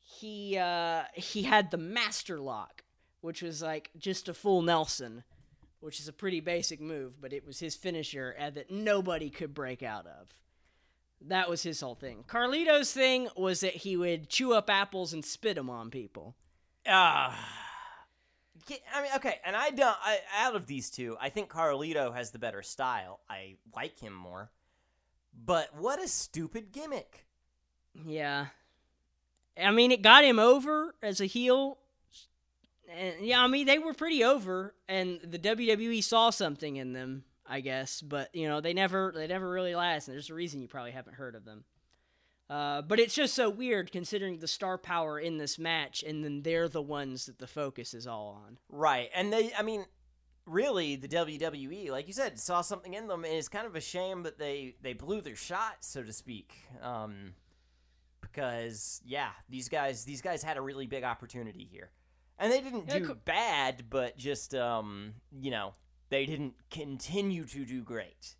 he 0.00 0.58
uh 0.58 1.04
he 1.14 1.44
had 1.44 1.70
the 1.70 1.78
master 1.78 2.40
lock, 2.40 2.82
which 3.20 3.42
was 3.42 3.62
like 3.62 3.90
just 3.96 4.28
a 4.28 4.34
full 4.34 4.60
Nelson, 4.60 5.22
which 5.78 6.00
is 6.00 6.08
a 6.08 6.12
pretty 6.12 6.40
basic 6.40 6.80
move, 6.80 7.20
but 7.20 7.32
it 7.32 7.46
was 7.46 7.60
his 7.60 7.76
finisher 7.76 8.34
that 8.38 8.70
nobody 8.70 9.30
could 9.30 9.54
break 9.54 9.82
out 9.82 10.06
of. 10.06 10.28
That 11.26 11.50
was 11.50 11.62
his 11.62 11.80
whole 11.80 11.94
thing. 11.94 12.24
Carlito's 12.26 12.92
thing 12.92 13.28
was 13.36 13.60
that 13.60 13.74
he 13.74 13.96
would 13.96 14.28
chew 14.28 14.52
up 14.54 14.70
apples 14.70 15.12
and 15.12 15.24
spit 15.24 15.56
them 15.56 15.68
on 15.68 15.90
people. 15.90 16.34
Ah. 16.88 17.38
Get- 18.66 18.82
I 18.94 19.02
mean, 19.02 19.10
okay, 19.16 19.40
and 19.44 19.54
I 19.54 19.70
don't. 19.70 19.96
I, 20.02 20.18
out 20.38 20.56
of 20.56 20.66
these 20.66 20.90
two, 20.90 21.16
I 21.20 21.28
think 21.28 21.50
Carlito 21.50 22.14
has 22.14 22.30
the 22.30 22.38
better 22.38 22.62
style. 22.62 23.20
I 23.28 23.56
like 23.74 23.98
him 24.00 24.14
more. 24.14 24.50
But 25.32 25.76
what 25.76 26.02
a 26.02 26.08
stupid 26.08 26.72
gimmick! 26.72 27.26
Yeah. 28.06 28.46
I 29.60 29.70
mean, 29.70 29.92
it 29.92 30.02
got 30.02 30.24
him 30.24 30.38
over 30.38 30.94
as 31.02 31.20
a 31.20 31.26
heel. 31.26 31.78
And 32.88 33.24
yeah, 33.24 33.42
I 33.42 33.46
mean, 33.46 33.66
they 33.66 33.78
were 33.78 33.94
pretty 33.94 34.24
over, 34.24 34.74
and 34.88 35.20
the 35.22 35.38
WWE 35.38 36.02
saw 36.02 36.30
something 36.30 36.76
in 36.76 36.92
them, 36.92 37.24
I 37.50 37.60
guess. 37.60 38.00
But 38.00 38.34
you 38.34 38.48
know, 38.48 38.60
they 38.60 38.72
never, 38.72 39.12
they 39.14 39.26
never 39.26 39.50
really 39.50 39.74
last, 39.74 40.08
and 40.08 40.14
there's 40.14 40.30
a 40.30 40.34
reason 40.34 40.62
you 40.62 40.68
probably 40.68 40.92
haven't 40.92 41.14
heard 41.14 41.34
of 41.34 41.44
them. 41.44 41.64
Uh, 42.48 42.82
but 42.82 42.98
it's 42.98 43.14
just 43.14 43.34
so 43.34 43.48
weird 43.48 43.92
considering 43.92 44.38
the 44.38 44.48
star 44.48 44.76
power 44.78 45.18
in 45.20 45.38
this 45.38 45.58
match, 45.58 46.02
and 46.02 46.24
then 46.24 46.42
they're 46.42 46.68
the 46.68 46.82
ones 46.82 47.26
that 47.26 47.38
the 47.38 47.46
focus 47.46 47.94
is 47.94 48.06
all 48.06 48.42
on. 48.46 48.58
Right, 48.68 49.08
and 49.14 49.32
they. 49.32 49.52
I 49.56 49.62
mean, 49.62 49.84
really, 50.46 50.96
the 50.96 51.06
WWE, 51.06 51.90
like 51.90 52.08
you 52.08 52.12
said, 52.12 52.40
saw 52.40 52.60
something 52.60 52.94
in 52.94 53.06
them, 53.06 53.24
and 53.24 53.32
it's 53.34 53.48
kind 53.48 53.66
of 53.66 53.76
a 53.76 53.80
shame 53.80 54.24
that 54.24 54.38
they 54.38 54.74
they 54.82 54.94
blew 54.94 55.20
their 55.20 55.36
shot, 55.36 55.76
so 55.80 56.02
to 56.02 56.12
speak. 56.12 56.52
Um, 56.82 57.34
because 58.20 59.00
yeah, 59.04 59.30
these 59.48 59.68
guys 59.68 60.04
these 60.04 60.20
guys 60.22 60.42
had 60.42 60.56
a 60.56 60.60
really 60.60 60.86
big 60.86 61.04
opportunity 61.04 61.68
here, 61.70 61.90
and 62.38 62.52
they 62.52 62.60
didn't 62.60 62.86
Yeah, 62.88 62.98
do 63.00 63.14
bad, 63.24 63.84
but 63.90 64.16
just 64.16 64.54
um, 64.54 65.14
you 65.40 65.50
know, 65.50 65.72
they 66.10 66.26
didn't 66.26 66.54
continue 66.70 67.44
to 67.44 67.64
do 67.64 67.82
great. 67.82 68.34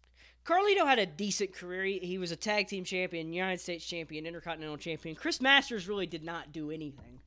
Carlito 0.44 0.86
had 0.86 0.98
a 0.98 1.06
decent 1.06 1.52
career. 1.54 1.84
He, 1.84 1.98
he 2.00 2.18
was 2.18 2.32
a 2.32 2.36
tag 2.36 2.66
team 2.68 2.84
champion, 2.84 3.32
United 3.32 3.60
States 3.60 3.84
champion, 3.86 4.26
Intercontinental 4.26 4.76
champion. 4.78 5.14
Chris 5.14 5.40
Masters 5.40 5.88
really 5.88 6.06
did 6.06 6.24
not 6.24 6.50
do 6.52 6.70
anything, 6.70 7.20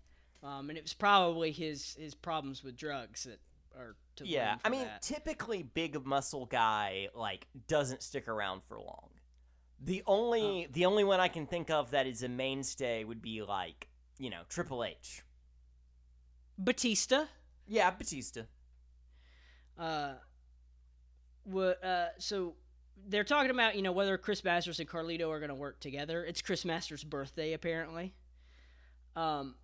um, 0.44 0.70
and 0.70 0.78
it 0.78 0.84
was 0.84 0.94
probably 0.94 1.52
his 1.52 1.96
his 2.00 2.14
problems 2.14 2.64
with 2.64 2.76
drugs 2.76 3.24
that 3.24 3.40
are 3.78 3.96
to 4.18 4.28
Yeah, 4.28 4.58
I 4.66 4.70
mean, 4.70 4.84
that. 4.84 5.02
typically 5.02 5.64
big 5.64 6.06
muscle 6.06 6.46
guy 6.46 7.10
like 7.16 7.48
doesn't 7.68 8.04
stick 8.04 8.28
around 8.28 8.62
for 8.68 8.80
long. 8.80 9.10
The 9.80 10.04
only 10.08 10.68
the 10.72 10.86
only 10.86 11.04
one 11.04 11.20
I 11.20 11.28
can 11.28 11.46
think 11.46 11.70
of 11.70 11.92
that 11.92 12.08
is 12.08 12.24
a 12.24 12.30
mainstay 12.30 13.04
would 13.04 13.22
be 13.22 13.42
like 13.42 13.88
you 14.18 14.30
know 14.30 14.42
Triple 14.50 14.84
H. 14.84 15.24
Batista. 16.58 17.26
Yeah, 17.68 17.90
Batista. 17.92 18.42
Uh, 19.78 20.14
uh, 21.52 22.08
so 22.18 22.56
they're 23.08 23.24
talking 23.24 23.52
about 23.52 23.76
you 23.76 23.82
know 23.82 23.92
whether 23.92 24.18
Chris 24.18 24.44
Masters 24.44 24.80
and 24.80 24.90
Carlito 24.90 25.30
are 25.30 25.40
going 25.40 25.50
to 25.50 25.56
work 25.56 25.80
together. 25.80 26.24
It's 26.24 26.42
Chris 26.42 26.66
Masters' 26.66 27.04
birthday 27.04 27.54
apparently. 27.54 28.14
Um, 29.16 29.56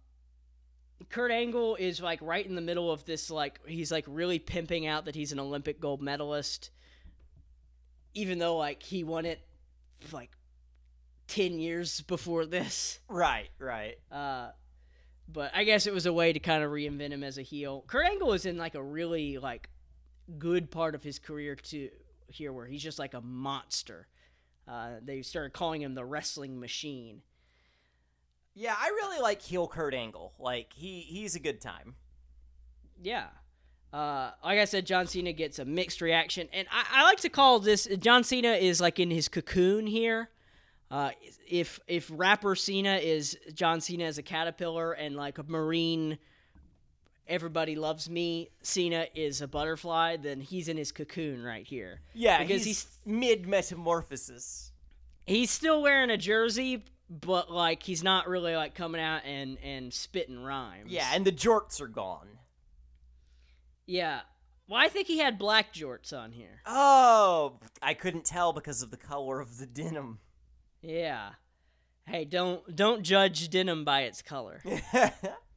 Kurt 1.09 1.31
Angle 1.31 1.75
is 1.77 2.01
like 2.01 2.19
right 2.21 2.45
in 2.45 2.55
the 2.55 2.61
middle 2.61 2.91
of 2.91 3.05
this 3.05 3.31
like 3.31 3.59
he's 3.65 3.91
like 3.91 4.05
really 4.07 4.39
pimping 4.39 4.85
out 4.85 5.05
that 5.05 5.15
he's 5.15 5.31
an 5.31 5.39
Olympic 5.39 5.79
gold 5.79 6.01
medalist, 6.01 6.71
even 8.13 8.39
though 8.39 8.57
like 8.57 8.83
he 8.83 9.03
won 9.03 9.25
it 9.25 9.41
like 10.11 10.31
ten 11.27 11.59
years 11.59 12.01
before 12.01 12.45
this. 12.45 12.99
Right, 13.07 13.49
right. 13.59 13.95
Uh, 14.11 14.49
but 15.31 15.51
I 15.55 15.63
guess 15.63 15.87
it 15.87 15.93
was 15.93 16.05
a 16.05 16.13
way 16.13 16.33
to 16.33 16.39
kind 16.39 16.63
of 16.63 16.71
reinvent 16.71 17.11
him 17.11 17.23
as 17.23 17.37
a 17.37 17.43
heel. 17.43 17.83
Kurt 17.87 18.05
Angle 18.05 18.33
is 18.33 18.45
in 18.45 18.57
like 18.57 18.75
a 18.75 18.83
really 18.83 19.37
like 19.37 19.69
good 20.37 20.71
part 20.71 20.95
of 20.95 21.03
his 21.03 21.19
career 21.19 21.55
too 21.55 21.89
here, 22.27 22.53
where 22.53 22.65
he's 22.65 22.83
just 22.83 22.99
like 22.99 23.13
a 23.13 23.21
monster. 23.21 24.07
Uh, 24.67 24.95
they 25.03 25.21
started 25.21 25.53
calling 25.53 25.81
him 25.81 25.95
the 25.95 26.05
wrestling 26.05 26.59
machine. 26.59 27.21
Yeah, 28.53 28.75
I 28.77 28.89
really 28.89 29.19
like 29.19 29.41
heel 29.41 29.67
Kurt 29.67 29.93
Angle. 29.93 30.33
Like 30.39 30.73
he 30.73 31.01
he's 31.01 31.35
a 31.35 31.39
good 31.39 31.61
time. 31.61 31.95
Yeah. 33.01 33.27
Uh, 33.91 34.31
like 34.43 34.59
I 34.59 34.65
said, 34.65 34.85
John 34.85 35.07
Cena 35.07 35.33
gets 35.33 35.57
a 35.57 35.65
mixed 35.65 35.99
reaction, 36.01 36.47
and 36.53 36.67
I, 36.71 36.85
I 36.91 37.03
like 37.05 37.21
to 37.21 37.29
call 37.29 37.59
this 37.59 37.87
John 37.97 38.23
Cena 38.23 38.51
is 38.51 38.79
like 38.79 38.99
in 38.99 39.09
his 39.09 39.27
cocoon 39.27 39.87
here. 39.87 40.29
Uh, 40.91 41.11
if 41.47 41.79
if 41.87 42.11
rapper 42.13 42.55
Cena 42.55 42.97
is 42.97 43.37
John 43.53 43.81
Cena 43.81 44.05
as 44.05 44.17
a 44.17 44.23
caterpillar 44.23 44.93
and 44.93 45.15
like 45.15 45.37
a 45.37 45.43
marine 45.43 46.19
everybody 47.29 47.75
loves 47.75 48.09
me, 48.09 48.49
Cena 48.61 49.05
is 49.15 49.41
a 49.41 49.47
butterfly, 49.47 50.17
then 50.17 50.41
he's 50.41 50.67
in 50.67 50.75
his 50.77 50.91
cocoon 50.91 51.43
right 51.43 51.65
here. 51.65 52.01
Yeah, 52.13 52.39
because 52.39 52.65
he's, 52.65 52.83
he's 52.83 52.99
mid 53.05 53.47
metamorphosis. 53.47 54.71
he's 55.25 55.51
still 55.51 55.81
wearing 55.81 56.09
a 56.09 56.17
jersey, 56.17 56.83
but 57.09 57.51
like 57.51 57.83
he's 57.83 58.03
not 58.03 58.27
really 58.27 58.55
like 58.55 58.75
coming 58.75 58.99
out 59.01 59.21
and 59.25 59.57
and 59.63 59.93
spitting 59.93 60.43
rhymes. 60.43 60.91
Yeah, 60.91 61.09
and 61.13 61.23
the 61.25 61.31
jorts 61.31 61.79
are 61.79 61.87
gone. 61.87 62.27
yeah. 63.85 64.21
Well, 64.67 64.77
I 64.79 64.87
think 64.87 65.07
he 65.07 65.17
had 65.17 65.39
black 65.39 65.73
jorts 65.73 66.13
on 66.13 66.31
here. 66.31 66.61
Oh, 66.63 67.57
I 67.81 67.95
couldn't 67.95 68.23
tell 68.23 68.53
because 68.53 68.83
of 68.83 68.91
the 68.91 68.97
color 68.97 69.39
of 69.39 69.57
the 69.57 69.65
denim. 69.65 70.19
Yeah. 70.83 71.31
Hey, 72.05 72.23
don't 72.23 72.75
don't 72.75 73.01
judge 73.01 73.49
denim 73.49 73.83
by 73.83 74.01
its 74.01 74.21
color. 74.21 74.61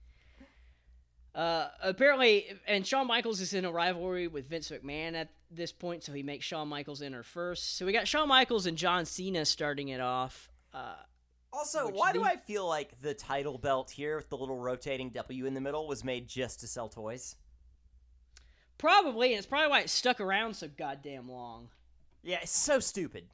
Uh, 1.34 1.68
apparently, 1.82 2.46
and 2.66 2.86
Shawn 2.86 3.06
Michaels 3.06 3.40
is 3.40 3.54
in 3.54 3.64
a 3.64 3.72
rivalry 3.72 4.28
with 4.28 4.48
Vince 4.48 4.70
McMahon 4.70 5.14
at 5.14 5.30
this 5.50 5.72
point, 5.72 6.04
so 6.04 6.12
he 6.12 6.22
makes 6.22 6.44
Shawn 6.44 6.68
Michaels 6.68 7.00
enter 7.00 7.22
first. 7.22 7.76
So 7.76 7.86
we 7.86 7.92
got 7.92 8.06
Shawn 8.06 8.28
Michaels 8.28 8.66
and 8.66 8.76
John 8.76 9.06
Cena 9.06 9.44
starting 9.44 9.88
it 9.88 10.00
off. 10.00 10.50
Uh, 10.74 10.94
also, 11.52 11.88
why 11.90 12.12
do 12.12 12.22
I 12.22 12.36
feel 12.36 12.66
like 12.66 13.00
the 13.00 13.14
title 13.14 13.58
belt 13.58 13.90
here 13.90 14.16
with 14.16 14.28
the 14.28 14.36
little 14.36 14.58
rotating 14.58 15.10
W 15.10 15.46
in 15.46 15.54
the 15.54 15.60
middle 15.60 15.86
was 15.86 16.04
made 16.04 16.28
just 16.28 16.60
to 16.60 16.66
sell 16.66 16.88
toys? 16.88 17.36
probably, 18.82 19.28
and 19.32 19.38
it's 19.38 19.46
probably 19.46 19.70
why 19.70 19.80
it 19.80 19.88
stuck 19.88 20.20
around 20.20 20.54
so 20.54 20.68
goddamn 20.76 21.30
long. 21.30 21.68
Yeah, 22.24 22.38
it's 22.42 22.50
so 22.50 22.80
stupid. 22.80 23.24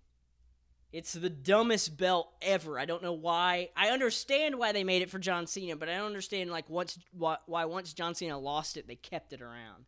It's 0.91 1.13
the 1.13 1.29
dumbest 1.29 1.99
belt 1.99 2.33
ever. 2.41 2.79
I 2.79 2.87
don't 2.87 3.03
know 3.03 3.13
why. 3.13 3.69
I 3.77 3.91
understand 3.91 4.59
why 4.59 4.73
they 4.73 4.85
made 4.85 5.03
it 5.03 5.11
for 5.11 5.19
John 5.19 5.47
Cena, 5.47 5.77
but 5.77 5.89
I 5.89 5.97
don't 5.97 6.07
understand 6.07 6.51
like 6.51 6.71
once 6.71 6.99
why, 7.13 7.37
once 7.47 7.93
John 7.93 8.15
Cena 8.15 8.39
lost 8.39 8.77
it, 8.79 8.89
they 8.89 8.97
kept 8.97 9.35
it 9.35 9.43
around. 9.43 9.85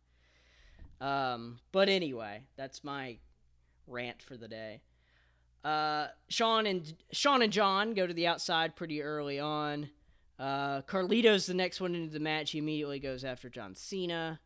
Um, 0.99 1.59
but 1.71 1.89
anyway, 1.89 2.43
that's 2.55 2.83
my 2.83 3.17
rant 3.87 4.21
for 4.21 4.37
the 4.37 4.47
day. 4.47 4.81
Uh, 5.63 6.07
Shawn 6.29 6.67
and 6.67 6.93
Shawn 7.11 7.41
and 7.41 7.51
John 7.51 7.95
go 7.95 8.05
to 8.05 8.13
the 8.13 8.27
outside 8.27 8.75
pretty 8.75 9.01
early 9.01 9.39
on. 9.39 9.89
Uh, 10.37 10.81
Carlito's 10.83 11.47
the 11.47 11.53
next 11.55 11.81
one 11.81 11.95
into 11.95 12.13
the 12.13 12.19
match. 12.19 12.51
He 12.51 12.59
immediately 12.59 12.99
goes 12.99 13.23
after 13.23 13.49
John 13.49 13.75
Cena. 13.75 14.39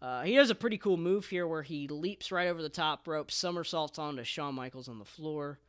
Uh, 0.00 0.22
he 0.22 0.34
does 0.34 0.50
a 0.50 0.54
pretty 0.54 0.78
cool 0.78 0.96
move 0.96 1.26
here 1.26 1.46
where 1.46 1.62
he 1.62 1.86
leaps 1.86 2.32
right 2.32 2.48
over 2.48 2.60
the 2.60 2.68
top 2.68 3.06
rope, 3.06 3.30
somersaults 3.30 3.98
onto 3.98 4.24
Shawn 4.24 4.54
Michaels 4.54 4.88
on 4.88 4.98
the 4.98 5.04
floor. 5.04 5.60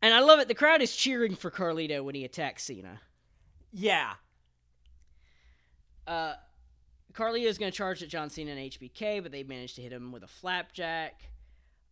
And 0.00 0.14
I 0.14 0.20
love 0.20 0.38
it. 0.38 0.48
The 0.48 0.54
crowd 0.54 0.80
is 0.80 0.94
cheering 0.94 1.34
for 1.34 1.50
Carlito 1.50 2.04
when 2.04 2.14
he 2.14 2.24
attacks 2.24 2.64
Cena. 2.64 3.00
Yeah. 3.72 4.12
Uh, 6.06 6.34
is 7.18 7.58
going 7.58 7.70
to 7.70 7.76
charge 7.76 8.02
at 8.02 8.08
John 8.08 8.30
Cena 8.30 8.52
and 8.52 8.70
HBK, 8.70 9.22
but 9.22 9.32
they 9.32 9.42
manage 9.42 9.74
to 9.74 9.82
hit 9.82 9.92
him 9.92 10.12
with 10.12 10.22
a 10.22 10.28
flapjack. 10.28 11.20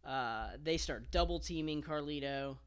Uh, 0.04 0.50
they 0.62 0.76
start 0.76 1.10
double 1.10 1.40
teaming 1.40 1.82
Carlito. 1.82 2.58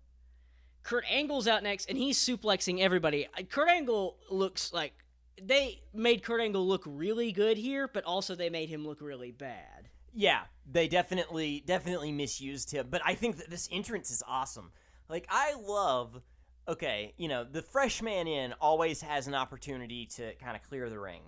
Kurt 0.83 1.05
Angle's 1.09 1.47
out 1.47 1.63
next, 1.63 1.89
and 1.89 1.97
he's 1.97 2.17
suplexing 2.17 2.79
everybody. 2.79 3.27
Uh, 3.37 3.43
Kurt 3.43 3.69
Angle 3.69 4.17
looks 4.29 4.73
like 4.73 4.93
they 5.41 5.81
made 5.93 6.23
Kurt 6.23 6.41
Angle 6.41 6.67
look 6.67 6.83
really 6.85 7.31
good 7.31 7.57
here, 7.57 7.87
but 7.87 8.03
also 8.03 8.35
they 8.35 8.49
made 8.49 8.69
him 8.69 8.85
look 8.85 8.99
really 9.01 9.31
bad. 9.31 9.89
Yeah, 10.13 10.41
they 10.69 10.87
definitely 10.87 11.63
definitely 11.65 12.11
misused 12.11 12.71
him, 12.71 12.87
but 12.89 13.01
I 13.05 13.13
think 13.13 13.37
that 13.37 13.49
this 13.49 13.69
entrance 13.71 14.09
is 14.09 14.23
awesome. 14.27 14.71
Like 15.09 15.25
I 15.29 15.55
love 15.59 16.21
okay, 16.69 17.13
you 17.17 17.27
know, 17.27 17.43
the 17.43 17.61
freshman 17.61 18.27
in 18.27 18.53
always 18.61 19.01
has 19.01 19.27
an 19.27 19.33
opportunity 19.33 20.05
to 20.05 20.35
kind 20.35 20.55
of 20.55 20.61
clear 20.63 20.89
the 20.89 20.99
ring. 20.99 21.23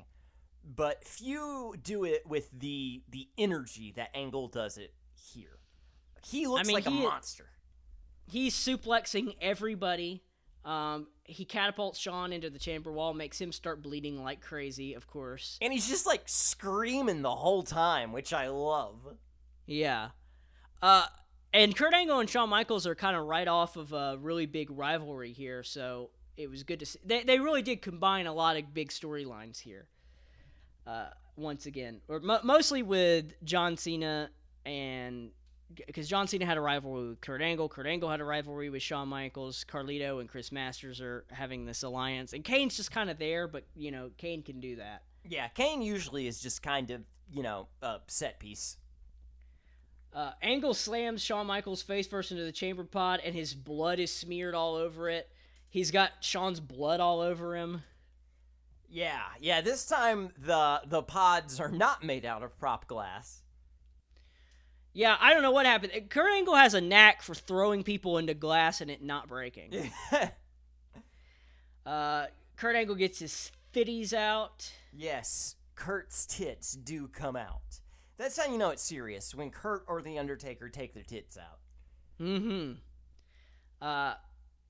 But 0.63 1.03
few 1.03 1.73
do 1.81 2.05
it 2.05 2.25
with 2.27 2.49
the 2.57 3.01
the 3.09 3.27
energy 3.37 3.93
that 3.95 4.15
Angle 4.15 4.47
does 4.49 4.77
it 4.77 4.93
here. 5.15 5.57
He 6.23 6.45
looks 6.45 6.67
mean, 6.67 6.75
like 6.75 6.85
a 6.85 6.91
monster. 6.91 7.47
He's 8.27 8.55
suplexing 8.55 9.35
everybody. 9.41 10.23
Um, 10.63 11.07
he 11.23 11.43
catapults 11.43 11.97
Shawn 11.97 12.31
into 12.31 12.51
the 12.51 12.59
chamber 12.59 12.91
wall, 12.91 13.15
makes 13.15 13.41
him 13.41 13.51
start 13.51 13.81
bleeding 13.81 14.23
like 14.23 14.41
crazy, 14.41 14.93
of 14.93 15.07
course. 15.07 15.57
And 15.59 15.73
he's 15.73 15.89
just 15.89 16.05
like 16.05 16.21
screaming 16.25 17.23
the 17.23 17.35
whole 17.35 17.63
time, 17.63 18.13
which 18.13 18.31
I 18.31 18.49
love. 18.49 19.17
Yeah. 19.65 20.09
Uh, 20.79 21.07
and 21.53 21.75
Kurt 21.75 21.93
Angle 21.93 22.19
and 22.19 22.29
Shawn 22.29 22.49
Michaels 22.49 22.87
are 22.87 22.95
kind 22.95 23.15
of 23.15 23.25
right 23.25 23.47
off 23.47 23.75
of 23.77 23.93
a 23.93 24.17
really 24.19 24.45
big 24.45 24.69
rivalry 24.71 25.33
here, 25.33 25.63
so 25.63 26.09
it 26.37 26.49
was 26.49 26.63
good 26.63 26.79
to 26.79 26.85
see. 26.85 26.99
They, 27.05 27.23
they 27.23 27.39
really 27.39 27.61
did 27.61 27.81
combine 27.81 28.27
a 28.27 28.33
lot 28.33 28.57
of 28.57 28.73
big 28.73 28.89
storylines 28.89 29.59
here. 29.59 29.87
Uh, 30.87 31.07
once 31.35 31.65
again, 31.65 32.01
or 32.07 32.19
mo- 32.19 32.39
mostly 32.43 32.83
with 32.83 33.33
John 33.43 33.77
Cena 33.77 34.29
and 34.65 35.31
because 35.87 36.07
John 36.07 36.27
Cena 36.27 36.45
had 36.45 36.57
a 36.57 36.61
rivalry 36.61 37.09
with 37.09 37.21
Kurt 37.21 37.41
Angle, 37.41 37.69
Kurt 37.69 37.87
Angle 37.87 38.09
had 38.09 38.19
a 38.19 38.25
rivalry 38.25 38.69
with 38.69 38.81
Shawn 38.81 39.07
Michaels, 39.07 39.65
Carlito 39.69 40.19
and 40.19 40.27
Chris 40.27 40.51
Masters 40.51 40.99
are 40.99 41.23
having 41.31 41.65
this 41.65 41.83
alliance, 41.83 42.33
and 42.33 42.43
Kane's 42.43 42.75
just 42.75 42.91
kind 42.91 43.09
of 43.09 43.17
there, 43.17 43.47
but 43.47 43.63
you 43.75 43.91
know 43.91 44.09
Kane 44.17 44.43
can 44.43 44.59
do 44.59 44.77
that. 44.77 45.03
Yeah, 45.27 45.47
Kane 45.49 45.81
usually 45.81 46.27
is 46.27 46.39
just 46.41 46.63
kind 46.63 46.89
of, 46.91 47.01
you 47.31 47.43
know, 47.43 47.67
a 47.81 47.99
set 48.07 48.39
piece. 48.39 48.77
Uh, 50.13 50.31
Angle 50.41 50.73
slams 50.73 51.23
Shawn 51.23 51.47
Michaels 51.47 51.81
face 51.81 52.05
first 52.07 52.31
into 52.31 52.43
the 52.43 52.51
chamber 52.51 52.83
pod, 52.83 53.21
and 53.23 53.33
his 53.33 53.53
blood 53.53 53.99
is 53.99 54.13
smeared 54.13 54.53
all 54.53 54.75
over 54.75 55.09
it. 55.09 55.29
He's 55.69 55.91
got 55.91 56.11
Shawn's 56.19 56.59
blood 56.59 56.99
all 56.99 57.21
over 57.21 57.55
him. 57.55 57.83
Yeah, 58.89 59.21
yeah. 59.39 59.61
This 59.61 59.85
time 59.85 60.31
the 60.37 60.81
the 60.85 61.01
pods 61.01 61.61
are 61.61 61.71
not 61.71 62.03
made 62.03 62.25
out 62.25 62.43
of 62.43 62.57
prop 62.59 62.87
glass. 62.87 63.41
Yeah, 64.93 65.15
I 65.21 65.33
don't 65.33 65.43
know 65.43 65.51
what 65.51 65.65
happened. 65.65 65.93
Kurt 66.09 66.33
Angle 66.33 66.55
has 66.55 66.73
a 66.73 66.81
knack 66.81 67.21
for 67.21 67.33
throwing 67.33 67.83
people 67.83 68.17
into 68.17 68.33
glass 68.33 68.81
and 68.81 68.91
it 68.91 69.01
not 69.01 69.27
breaking. 69.29 69.91
Uh, 71.83 72.27
Kurt 72.57 72.75
Angle 72.75 72.93
gets 72.93 73.17
his 73.17 73.51
fitties 73.73 74.13
out. 74.13 74.71
yes, 74.93 75.55
Kurt's 75.73 76.27
tits 76.27 76.73
do 76.73 77.07
come 77.07 77.35
out. 77.35 77.80
That's 78.21 78.37
how 78.37 78.51
you 78.51 78.59
know 78.59 78.69
it's 78.69 78.83
serious 78.83 79.33
when 79.33 79.49
Kurt 79.49 79.83
or 79.87 80.03
the 80.03 80.19
Undertaker 80.19 80.69
take 80.69 80.93
their 80.93 81.01
tits 81.01 81.39
out. 81.39 81.57
Mm-hmm. 82.21 82.73
Uh, 83.81 84.13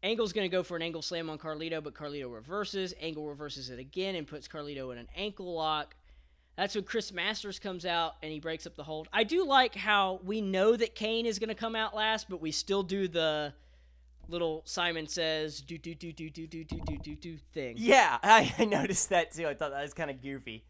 Angle's 0.02 0.32
gonna 0.32 0.48
go 0.48 0.64
for 0.64 0.78
an 0.78 0.82
angle 0.82 1.02
slam 1.02 1.30
on 1.30 1.38
Carlito, 1.38 1.84
but 1.84 1.94
Carlito 1.94 2.34
reverses. 2.34 2.94
Angle 3.02 3.28
reverses 3.28 3.70
it 3.70 3.78
again 3.78 4.16
and 4.16 4.26
puts 4.26 4.48
Carlito 4.48 4.94
in 4.94 4.98
an 4.98 5.10
ankle 5.18 5.54
lock. 5.54 5.96
That's 6.56 6.76
when 6.76 6.86
Chris 6.86 7.12
Masters 7.12 7.60
comes 7.60 7.86
out 7.86 8.14
and 8.24 8.32
he 8.32 8.40
breaks 8.40 8.66
up 8.66 8.78
the 8.78 8.84
hold. 8.84 9.10
I 9.12 9.26
do 9.26 9.46
like 9.46 9.76
how 9.76 10.22
we 10.24 10.40
know 10.40 10.78
that 10.78 10.96
Kane 10.96 11.26
is 11.26 11.38
gonna 11.38 11.54
come 11.54 11.76
out 11.76 11.94
last, 11.94 12.30
but 12.30 12.40
we 12.40 12.54
still 12.54 12.84
do 12.84 13.10
the 13.10 13.54
little 14.30 14.62
Simon 14.64 15.08
says 15.08 15.60
do 15.60 15.78
do 15.78 15.94
do 15.94 16.14
do 16.14 16.30
do 16.30 16.48
do 16.48 16.64
do 16.64 16.80
do 16.86 16.98
do 16.98 17.16
do 17.18 17.38
thing. 17.54 17.76
Yeah, 17.78 18.18
I, 18.24 18.56
I 18.60 18.64
noticed 18.64 19.10
that 19.10 19.34
too. 19.34 19.46
I 19.46 19.56
thought 19.56 19.72
that 19.72 19.82
was 19.82 19.94
kind 19.94 20.10
of 20.10 20.22
goofy. 20.22 20.64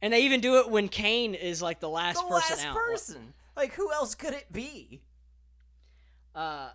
And 0.00 0.12
they 0.12 0.22
even 0.22 0.40
do 0.40 0.58
it 0.58 0.70
when 0.70 0.88
Kane 0.88 1.34
is 1.34 1.60
like 1.60 1.80
the 1.80 1.88
last 1.88 2.16
person. 2.16 2.28
The 2.28 2.34
person 2.34 2.56
last 2.56 2.66
out. 2.66 2.76
person. 2.76 3.34
Like 3.56 3.72
who 3.74 3.92
else 3.92 4.14
could 4.14 4.34
it 4.34 4.52
be? 4.52 5.02
Uh, 6.34 6.70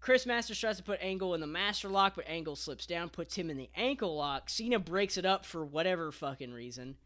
Chris 0.00 0.26
Masters 0.26 0.58
tries 0.58 0.78
to 0.78 0.82
put 0.82 0.98
Angle 1.02 1.34
in 1.34 1.40
the 1.40 1.46
master 1.46 1.88
lock, 1.88 2.14
but 2.16 2.26
Angle 2.26 2.56
slips 2.56 2.86
down, 2.86 3.10
puts 3.10 3.36
him 3.36 3.50
in 3.50 3.56
the 3.56 3.68
ankle 3.76 4.16
lock. 4.16 4.48
Cena 4.48 4.78
breaks 4.78 5.18
it 5.18 5.26
up 5.26 5.44
for 5.44 5.64
whatever 5.64 6.10
fucking 6.10 6.52
reason. 6.52 6.96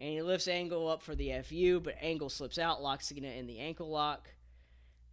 And 0.00 0.10
he 0.10 0.22
lifts 0.22 0.48
Angle 0.48 0.88
up 0.88 1.02
for 1.02 1.14
the 1.14 1.32
FU, 1.42 1.80
but 1.80 1.94
Angle 2.00 2.28
slips 2.28 2.58
out, 2.58 2.82
locks 2.82 3.06
Cena 3.06 3.28
in 3.28 3.46
the 3.46 3.60
ankle 3.60 3.88
lock. 3.88 4.28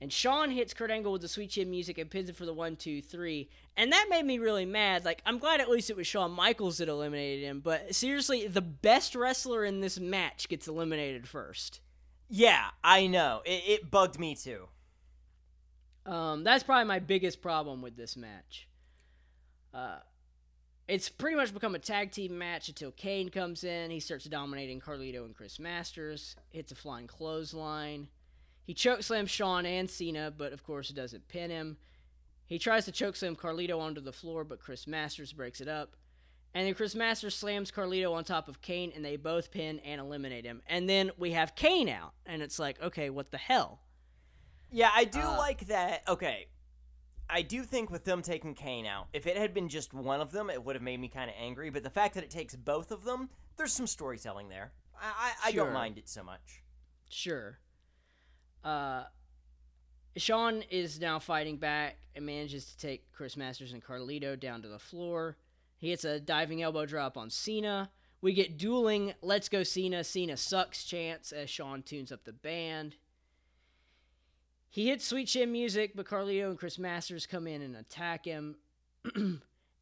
And 0.02 0.12
Shawn 0.12 0.52
hits 0.52 0.74
Kurt 0.74 0.91
Angle 0.91 1.14
with 1.14 1.22
the 1.22 1.28
sweet 1.28 1.52
chin 1.52 1.72
music 1.72 1.98
and 1.98 2.10
pins 2.10 2.30
him 2.30 2.36
for 2.36 2.46
the 2.46 2.54
one, 2.54 2.76
two, 2.76 3.02
three. 3.02 3.50
And 3.78 3.91
that 3.91 4.08
made 4.10 4.26
me 4.26 4.39
really 4.39 4.66
mad. 4.66 5.06
Like, 5.06 5.22
I'm 5.26 5.39
glad 5.39 5.62
at 5.62 5.70
least 5.70 5.89
it 5.89 5.96
was 5.96 6.06
Shawn 6.06 6.32
Michaels 6.32 6.80
that 6.80 6.89
eliminated 6.89 7.43
him, 7.43 7.62
but 7.62 7.96
seriously, 7.96 8.48
the 8.48 8.62
best 8.62 9.16
wrestler 9.16 9.64
in 9.64 9.80
this 9.80 10.00
match 10.00 10.50
gets 10.50 10.68
eliminated 10.68 11.28
first. 11.28 11.80
Yeah, 12.28 12.66
I 12.84 13.08
know. 13.08 13.41
It, 13.46 13.64
it 13.68 13.91
bugged 13.91 14.20
me 14.20 14.36
too. 14.36 14.68
Um, 16.06 16.43
that's 16.43 16.64
probably 16.64 16.86
my 16.86 17.00
biggest 17.00 17.41
problem 17.41 17.82
with 17.82 17.96
this 17.96 18.16
match. 18.18 18.68
Uh, 19.74 19.98
it's 20.88 21.10
pretty 21.10 21.36
much 21.36 21.54
become 21.54 21.74
a 21.74 21.80
tag 21.80 22.12
team 22.12 22.38
match 22.38 22.68
until 22.70 22.91
Kane 22.91 23.30
comes 23.30 23.64
in. 23.64 23.89
He 23.89 24.00
starts 24.00 24.26
dominating 24.26 24.80
Carlito 24.80 25.26
and 25.26 25.36
Chris 25.36 25.60
Masters. 25.60 26.36
Hits 26.52 26.72
a 26.72 26.76
flying 26.76 27.08
clothesline. 27.08 28.08
He 28.66 28.74
chokeslams 28.74 29.30
Shawn 29.30 29.66
and 29.66 29.89
Cena, 29.89 30.34
but 30.36 30.51
of 30.51 30.63
course 30.63 30.89
it 30.89 30.95
doesn't 30.95 31.28
pin 31.28 31.51
him. 31.51 31.78
He 32.47 32.59
tries 32.59 32.86
to 32.86 32.91
chokeslam 32.91 33.38
Carlito 33.38 33.80
onto 33.80 34.01
the 34.01 34.11
floor, 34.11 34.43
but 34.43 34.59
Chris 34.59 34.88
Masters 34.88 35.34
breaks 35.34 35.61
it 35.61 35.68
up. 35.68 35.95
And 36.53 36.66
then 36.66 36.74
Chris 36.74 36.95
Masters 36.95 37.36
slams 37.36 37.72
Carlito 37.72 38.13
on 38.13 38.24
top 38.24 38.47
of 38.47 38.61
Kane, 38.61 38.91
and 38.95 39.03
they 39.03 39.18
both 39.18 39.51
pin 39.51 39.80
and 39.80 39.99
eliminate 39.99 40.45
him. 40.45 40.61
And 40.68 40.89
then 40.89 41.11
we 41.18 41.32
have 41.32 41.55
Kane 41.55 41.89
out, 41.89 42.13
and 42.26 42.41
it's 42.41 42.57
like, 42.59 42.82
okay, 42.82 43.09
what 43.09 43.32
the 43.32 43.38
hell? 43.38 43.82
Yeah, 44.72 44.89
I 44.93 45.03
do 45.05 45.20
Uh, 45.20 45.38
like 45.38 45.68
that. 45.68 46.03
Okay. 46.07 46.47
I 47.30 47.41
do 47.41 47.63
think 47.63 47.89
with 47.89 48.05
them 48.05 48.22
taking 48.22 48.53
Kane 48.53 48.86
out, 48.86 49.07
if 49.11 49.28
it 49.28 49.36
had 49.36 49.53
been 49.53 49.68
just 49.68 49.93
one 49.93 50.22
of 50.22 50.32
them, 50.32 50.49
it 50.49 50.63
would 50.63 50.76
have 50.76 50.84
made 50.84 50.99
me 50.99 51.07
kind 51.07 51.30
of 51.30 51.36
angry. 51.39 51.72
But 51.72 51.84
the 51.84 51.89
fact 51.89 52.13
that 52.13 52.24
it 52.24 52.30
takes 52.30 52.55
both 52.55 52.91
of 52.91 53.03
them, 53.03 53.30
there's 53.57 53.74
some 53.74 53.88
storytelling 53.88 54.47
there. 54.49 54.72
I, 55.01 55.34
I, 55.43 55.49
I 55.49 55.51
don't 55.51 55.74
mind 55.74 55.97
it 55.97 56.07
so 56.07 56.24
much. 56.24 56.61
Sure. 57.09 57.59
Uh, 58.66 59.03
Shawn 60.18 60.63
is 60.72 60.99
now 60.99 61.20
fighting 61.20 61.57
back 61.57 61.97
and 62.16 62.26
manages 62.26 62.66
to 62.66 62.78
take 62.78 63.11
Chris 63.13 63.38
Masters 63.38 63.74
and 63.74 63.84
Carlito 63.84 64.38
down 64.39 64.63
to 64.63 64.68
the 64.68 64.80
floor. 64.80 65.38
He 65.78 65.91
hits 65.91 66.03
a 66.03 66.20
diving 66.20 66.63
elbow 66.63 66.86
drop 66.86 67.16
on 67.16 67.30
Cena. 67.30 67.91
We 68.22 68.34
get 68.34 68.57
dueling 68.57 69.13
"Let's 69.22 69.49
Go 69.49 69.61
Cena, 69.61 70.03
Cena 70.03 70.36
sucks" 70.36 70.84
chants 70.84 71.32
as 71.32 71.49
Shawn 71.49 71.84
tunes 71.84 72.11
up 72.11 72.24
the 72.24 72.34
band. 72.34 72.95
He 74.70 74.88
hits 74.88 75.05
Sweet 75.05 75.28
Chin 75.28 75.51
music, 75.51 75.91
but 75.95 76.07
Carlito 76.07 76.49
and 76.49 76.57
Chris 76.57 76.80
Masters 76.80 77.28
come 77.28 77.45
in 77.45 77.61
and 77.61 77.76
attack 77.76 78.26
him. 78.26 78.55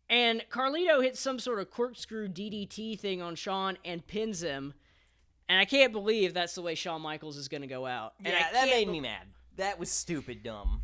and 0.10 0.44
Carlito 0.52 1.02
hits 1.02 1.20
some 1.20 1.40
sort 1.40 1.60
of 1.60 1.72
corkscrew 1.72 2.28
DDT 2.28 3.00
thing 3.00 3.22
on 3.22 3.36
Shawn 3.36 3.78
and 3.86 4.06
pins 4.06 4.42
him. 4.42 4.74
And 5.50 5.60
I 5.60 5.66
can't 5.66 5.92
believe 5.92 6.34
that's 6.34 6.56
the 6.56 6.62
way 6.62 6.76
Shawn 6.76 7.02
Michaels 7.02 7.38
is 7.38 7.48
going 7.48 7.62
to 7.62 7.68
go 7.68 7.86
out. 7.86 8.14
And 8.24 8.34
I 8.34 8.40
yeah, 8.40 8.48
that 8.54 8.68
made 8.68 8.86
be- 8.86 8.92
me 8.94 9.00
mad. 9.02 9.28
That 9.58 9.78
was 9.80 9.92
stupid 9.92 10.42
dumb. 10.44 10.82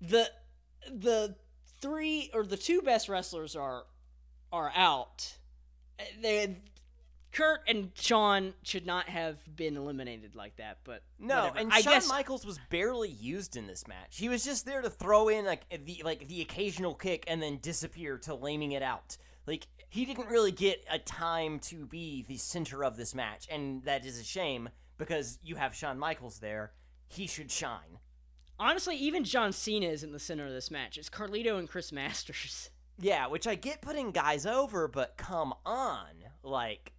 the 0.00 0.28
the 0.90 1.36
three 1.80 2.30
or 2.34 2.44
the 2.44 2.56
two 2.56 2.80
best 2.82 3.08
wrestlers 3.08 3.54
are 3.54 3.84
are 4.52 4.72
out. 4.74 5.34
They 6.22 6.56
Kurt 7.32 7.60
and 7.68 7.92
Shawn 7.94 8.54
should 8.64 8.86
not 8.86 9.08
have 9.08 9.36
been 9.54 9.76
eliminated 9.76 10.34
like 10.34 10.56
that, 10.56 10.78
but 10.82 11.02
No, 11.20 11.36
whatever. 11.42 11.58
and 11.58 11.72
I 11.72 11.80
Shawn 11.80 11.92
guess 11.92 12.08
Michaels 12.08 12.44
was 12.44 12.58
barely 12.70 13.10
used 13.10 13.56
in 13.56 13.68
this 13.68 13.86
match. 13.86 14.16
He 14.18 14.28
was 14.28 14.42
just 14.44 14.66
there 14.66 14.82
to 14.82 14.90
throw 14.90 15.28
in 15.28 15.44
like 15.44 15.62
the 15.84 16.02
like 16.04 16.26
the 16.26 16.40
occasional 16.40 16.94
kick 16.94 17.24
and 17.28 17.40
then 17.40 17.58
disappear 17.62 18.18
to 18.18 18.34
laming 18.34 18.72
it 18.72 18.82
out. 18.82 19.16
Like 19.50 19.66
he 19.88 20.04
didn't 20.04 20.28
really 20.28 20.52
get 20.52 20.84
a 20.88 20.98
time 21.00 21.58
to 21.60 21.84
be 21.84 22.24
the 22.28 22.36
center 22.36 22.84
of 22.84 22.96
this 22.96 23.14
match, 23.16 23.48
and 23.50 23.82
that 23.84 24.06
is 24.06 24.18
a 24.18 24.22
shame 24.24 24.68
because 24.96 25.38
you 25.42 25.56
have 25.56 25.74
Shawn 25.74 25.98
Michaels 25.98 26.38
there. 26.38 26.70
He 27.08 27.26
should 27.26 27.50
shine. 27.50 27.98
honestly, 28.60 28.94
even 28.96 29.24
John 29.24 29.52
Cena 29.52 29.88
is 29.88 30.04
in 30.04 30.12
the 30.12 30.20
center 30.20 30.46
of 30.46 30.52
this 30.52 30.70
match. 30.70 30.96
It's 30.98 31.10
Carlito 31.10 31.58
and 31.58 31.68
Chris 31.68 31.90
Masters. 31.92 32.70
Yeah, 33.02 33.28
which 33.28 33.46
I 33.46 33.54
get 33.54 33.80
putting 33.80 34.10
guys 34.10 34.44
over, 34.44 34.86
but 34.86 35.16
come 35.16 35.54
on, 35.64 36.04
like 36.42 36.92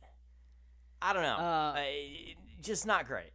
I 1.00 1.14
don't 1.14 1.22
know, 1.22 1.36
Uh, 1.36 1.74
I- 1.78 2.36
just 2.60 2.88
not 2.88 3.06
great. 3.08 3.30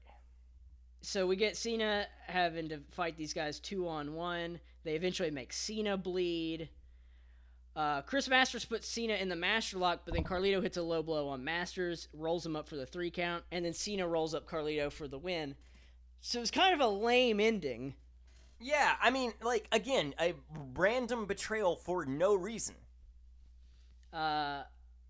So 1.01 1.29
we 1.29 1.37
get 1.37 1.57
Cena 1.57 2.07
having 2.27 2.69
to 2.71 2.81
fight 2.91 3.17
these 3.17 3.33
guys 3.33 3.61
two 3.61 3.87
on 3.87 4.15
one. 4.15 4.59
They 4.83 4.95
eventually 4.97 5.31
make 5.31 5.53
Cena 5.53 5.97
bleed. 5.97 6.69
Uh, 7.77 8.01
Chris 8.01 8.27
Masters 8.27 8.65
puts 8.65 8.89
Cena 8.89 9.15
in 9.15 9.29
the 9.29 9.37
master 9.37 9.77
lock, 9.77 10.01
but 10.07 10.15
then 10.15 10.25
Carlito 10.25 10.63
hits 10.63 10.79
a 10.79 10.83
low 10.83 11.03
blow 11.03 11.29
on 11.29 11.45
Masters, 11.45 12.09
rolls 12.15 12.45
him 12.47 12.57
up 12.57 12.67
for 12.67 12.77
the 12.77 12.87
three 12.87 13.11
count, 13.11 13.45
and 13.53 13.67
then 13.67 13.75
Cena 13.75 14.09
rolls 14.09 14.35
up 14.35 14.49
Carlito 14.49 14.91
for 14.91 15.07
the 15.07 15.19
win. 15.19 15.57
So 16.23 16.41
it's 16.41 16.51
kind 16.51 16.73
of 16.73 16.81
a 16.81 16.89
lame 16.89 17.39
ending. 17.39 17.95
Yeah, 18.59 18.95
I 19.03 19.11
mean, 19.11 19.35
like 19.43 19.69
again, 19.71 20.15
a 20.19 20.35
random 20.75 21.27
betrayal 21.27 21.77
for 21.77 22.07
no 22.07 22.35
reason. 22.35 22.77
Uh, 24.11 24.63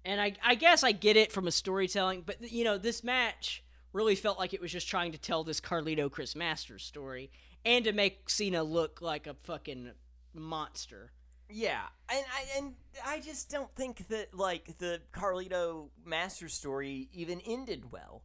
and 0.04 0.20
I, 0.20 0.34
I 0.44 0.56
guess 0.56 0.82
I 0.82 0.90
get 0.90 1.16
it 1.16 1.30
from 1.30 1.46
a 1.46 1.52
storytelling, 1.52 2.24
but 2.26 2.50
you 2.50 2.64
know, 2.64 2.78
this 2.78 3.04
match 3.04 3.62
really 3.92 4.16
felt 4.16 4.40
like 4.40 4.52
it 4.52 4.60
was 4.60 4.72
just 4.72 4.88
trying 4.88 5.12
to 5.12 5.18
tell 5.18 5.44
this 5.44 5.60
Carlito 5.60 6.10
Chris 6.10 6.34
Masters 6.34 6.82
story 6.82 7.30
and 7.64 7.84
to 7.84 7.92
make 7.92 8.28
Cena 8.28 8.64
look 8.64 9.00
like 9.00 9.28
a 9.28 9.34
fucking 9.44 9.92
monster. 10.34 11.12
Yeah, 11.48 11.82
and 12.08 12.24
I 12.32 12.58
and 12.58 12.74
I 13.06 13.20
just 13.20 13.50
don't 13.50 13.72
think 13.76 14.08
that 14.08 14.34
like 14.34 14.78
the 14.78 15.00
Carlito 15.12 15.88
Master 16.04 16.48
story 16.48 17.08
even 17.12 17.40
ended 17.46 17.92
well. 17.92 18.22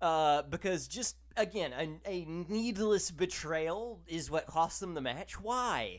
Uh, 0.00 0.42
because 0.42 0.88
just 0.88 1.16
again, 1.36 1.72
a, 1.72 2.08
a 2.08 2.24
needless 2.24 3.10
betrayal 3.10 4.00
is 4.06 4.30
what 4.30 4.46
cost 4.46 4.80
them 4.80 4.94
the 4.94 5.00
match. 5.00 5.40
Why? 5.40 5.98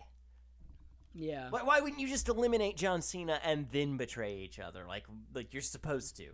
Yeah. 1.13 1.49
Why, 1.49 1.63
why 1.63 1.79
wouldn't 1.82 1.99
you 1.99 2.07
just 2.07 2.29
eliminate 2.29 2.77
John 2.77 3.01
Cena 3.01 3.39
and 3.43 3.67
then 3.71 3.97
betray 3.97 4.38
each 4.38 4.59
other 4.59 4.86
like 4.88 5.05
like 5.34 5.53
you're 5.53 5.61
supposed 5.61 6.15
to? 6.17 6.29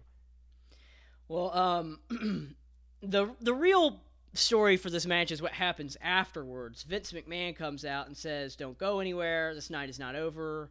Well, 1.27 1.51
um, 1.53 1.99
the 3.01 3.33
the 3.41 3.53
real 3.53 4.01
story 4.33 4.77
for 4.77 4.89
this 4.89 5.05
match 5.05 5.31
is 5.31 5.41
what 5.41 5.53
happens 5.53 5.97
afterwards. 6.01 6.83
Vince 6.83 7.11
McMahon 7.11 7.55
comes 7.55 7.85
out 7.85 8.07
and 8.07 8.15
says, 8.15 8.55
"Don't 8.55 8.77
go 8.77 8.99
anywhere. 8.99 9.53
This 9.55 9.69
night 9.69 9.89
is 9.89 9.99
not 9.99 10.15
over." 10.15 10.69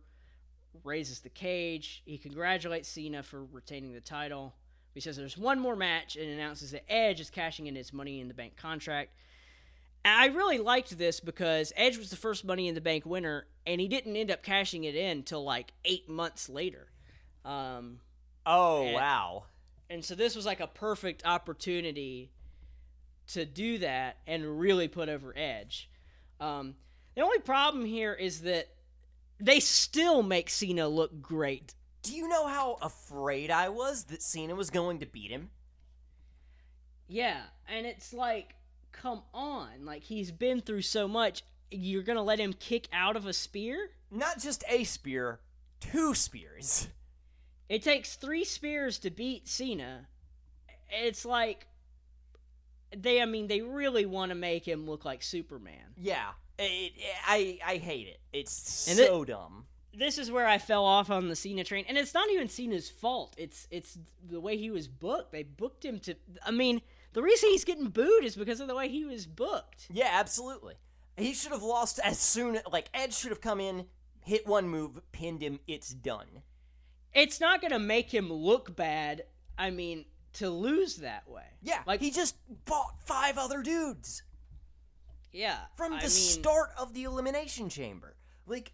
Raises 0.85 1.21
the 1.21 1.31
cage. 1.31 2.03
He 2.05 2.19
congratulates 2.19 2.89
Cena 2.89 3.23
for 3.23 3.45
retaining 3.45 3.93
the 3.95 4.01
title. 4.01 4.55
He 4.95 5.01
says 5.01 5.17
there's 5.17 5.37
one 5.39 5.59
more 5.59 5.77
match 5.77 6.17
and 6.17 6.29
announces 6.31 6.71
that 6.71 6.91
Edge 6.91 7.21
is 7.21 7.31
cashing 7.31 7.67
in 7.67 7.75
his 7.75 7.93
Money 7.93 8.21
in 8.21 8.29
the 8.29 8.35
Bank 8.35 8.57
contract. 8.57 9.13
And 10.05 10.15
I 10.21 10.27
really 10.27 10.59
liked 10.59 10.97
this 10.97 11.19
because 11.21 11.73
Edge 11.77 11.99
was 11.99 12.11
the 12.11 12.17
first 12.17 12.45
Money 12.45 12.69
in 12.69 12.75
the 12.75 12.81
Bank 12.81 13.05
winner, 13.05 13.47
and 13.67 13.81
he 13.81 13.89
didn't 13.89 14.17
end 14.17 14.31
up 14.31 14.43
cashing 14.43 14.85
it 14.85 14.95
in 14.95 15.23
till 15.23 15.43
like 15.43 15.73
eight 15.85 16.09
months 16.09 16.49
later. 16.49 16.89
Um, 17.45 18.01
Oh 18.45 18.85
And- 18.85 18.95
wow! 18.95 19.45
and 19.91 20.05
so 20.05 20.15
this 20.15 20.37
was 20.37 20.47
like 20.47 20.61
a 20.61 20.67
perfect 20.69 21.25
opportunity 21.27 22.31
to 23.29 23.45
do 23.45 23.79
that 23.79 24.19
and 24.27 24.59
really 24.59 24.89
put 24.89 25.09
over 25.09 25.33
Edge. 25.37 25.91
Um, 26.41 26.77
the 27.15 27.23
only 27.23 27.39
problem 27.39 27.85
here 27.85 28.13
is 28.13 28.43
that 28.43 28.69
they 29.41 29.61
still 29.61 30.23
make 30.23 30.51
Cena 30.51 30.89
look 30.89 31.21
great. 31.21 31.75
Do 32.03 32.15
you 32.15 32.29
know 32.29 32.47
how 32.47 32.79
afraid 32.81 33.51
I 33.51 33.69
was 33.69 34.05
that 34.05 34.23
Cena 34.23 34.55
was 34.55 34.71
going 34.71 35.01
to 35.01 35.07
beat 35.07 35.31
him? 35.31 35.51
Yeah, 37.09 37.43
and 37.69 37.87
it's 37.87 38.13
like, 38.13 38.55
come 38.93 39.23
on, 39.33 39.85
like 39.85 40.03
he's 40.03 40.31
been 40.31 40.61
through 40.61 40.83
so 40.83 41.07
much. 41.07 41.43
You're 41.71 42.03
gonna 42.03 42.23
let 42.23 42.39
him 42.39 42.53
kick 42.53 42.89
out 42.93 43.17
of 43.17 43.27
a 43.27 43.33
spear? 43.33 43.91
Not 44.11 44.41
just 44.41 44.65
a 44.69 44.85
spear, 44.85 45.41
two 45.81 46.15
spears. 46.15 46.89
It 47.69 47.83
takes 47.83 48.15
three 48.15 48.45
spears 48.45 48.99
to 49.01 49.11
beat 49.11 49.49
Cena. 49.49 50.07
It's 50.89 51.25
like 51.25 51.67
they, 52.95 53.23
I 53.23 53.25
mean, 53.25 53.47
they 53.47 53.61
really 53.63 54.07
want 54.07 54.31
to 54.31 54.35
make 54.35 54.67
him 54.67 54.87
look 54.87 55.05
like 55.05 55.23
Superman. 55.23 55.95
Yeah, 55.97 56.31
it, 56.59 56.63
it- 56.97 57.17
I 57.27 57.59
I 57.67 57.77
hate 57.77 58.09
it. 58.09 58.21
It's 58.33 58.87
And 58.89 58.99
so 58.99 59.25
dumb. 59.25 59.65
this 59.95 60.19
is 60.19 60.31
where 60.31 60.47
I 60.47 60.59
fell 60.59 60.85
off 60.85 61.11
on 61.11 61.29
the 61.29 61.37
Cena 61.37 61.65
train, 61.65 61.85
and 61.89 61.97
it's 61.99 62.15
not 62.15 62.29
even 62.31 62.49
Cena's 62.49 62.89
fault. 62.91 63.35
It's 63.39 63.67
it's 63.71 63.99
the 64.29 64.41
way 64.41 64.57
he 64.57 64.71
was 64.71 64.89
booked. 64.89 65.33
They 65.33 65.43
booked 65.43 65.85
him 65.85 65.99
to. 66.01 66.15
I 66.45 66.51
mean, 66.51 66.83
the 67.13 67.23
reason 67.23 67.51
he's 67.51 67.65
getting 67.65 67.89
booed 67.89 68.25
is 68.25 68.37
because 68.37 68.61
of 68.61 68.69
the 68.69 68.75
way 68.75 68.89
he 68.89 69.05
was 69.05 69.27
booked. 69.27 69.87
Yeah, 69.91 70.11
absolutely. 70.13 70.75
He 71.17 71.33
should 71.33 71.53
have 71.53 71.63
lost 71.63 71.99
as 72.05 72.19
soon. 72.19 72.59
Like 72.71 72.91
Edge 72.93 73.15
should 73.15 73.31
have 73.31 73.41
come 73.41 73.59
in, 73.61 73.87
hit 74.21 74.47
one 74.47 74.69
move, 74.69 75.01
pinned 75.13 75.43
him. 75.43 75.61
It's 75.67 75.91
done. 75.91 76.43
It's 77.15 77.41
not 77.41 77.63
gonna 77.63 77.79
make 77.79 78.13
him 78.13 78.31
look 78.31 78.77
bad. 78.77 79.23
I 79.59 79.71
mean, 79.71 80.05
to 80.37 80.51
lose 80.51 80.97
that 80.97 81.29
way. 81.29 81.45
Yeah, 81.63 81.83
like 81.87 82.01
he 82.01 82.11
just 82.11 82.37
bought 82.65 82.95
five 83.05 83.39
other 83.39 83.63
dudes 83.63 84.23
yeah 85.37 85.59
from 85.75 85.93
the 85.93 85.99
I 85.99 86.01
mean, 86.01 86.09
start 86.09 86.71
of 86.79 86.95
the 86.95 87.05
elimination 87.05 87.69
chamber. 87.69 88.15
Like, 88.47 88.73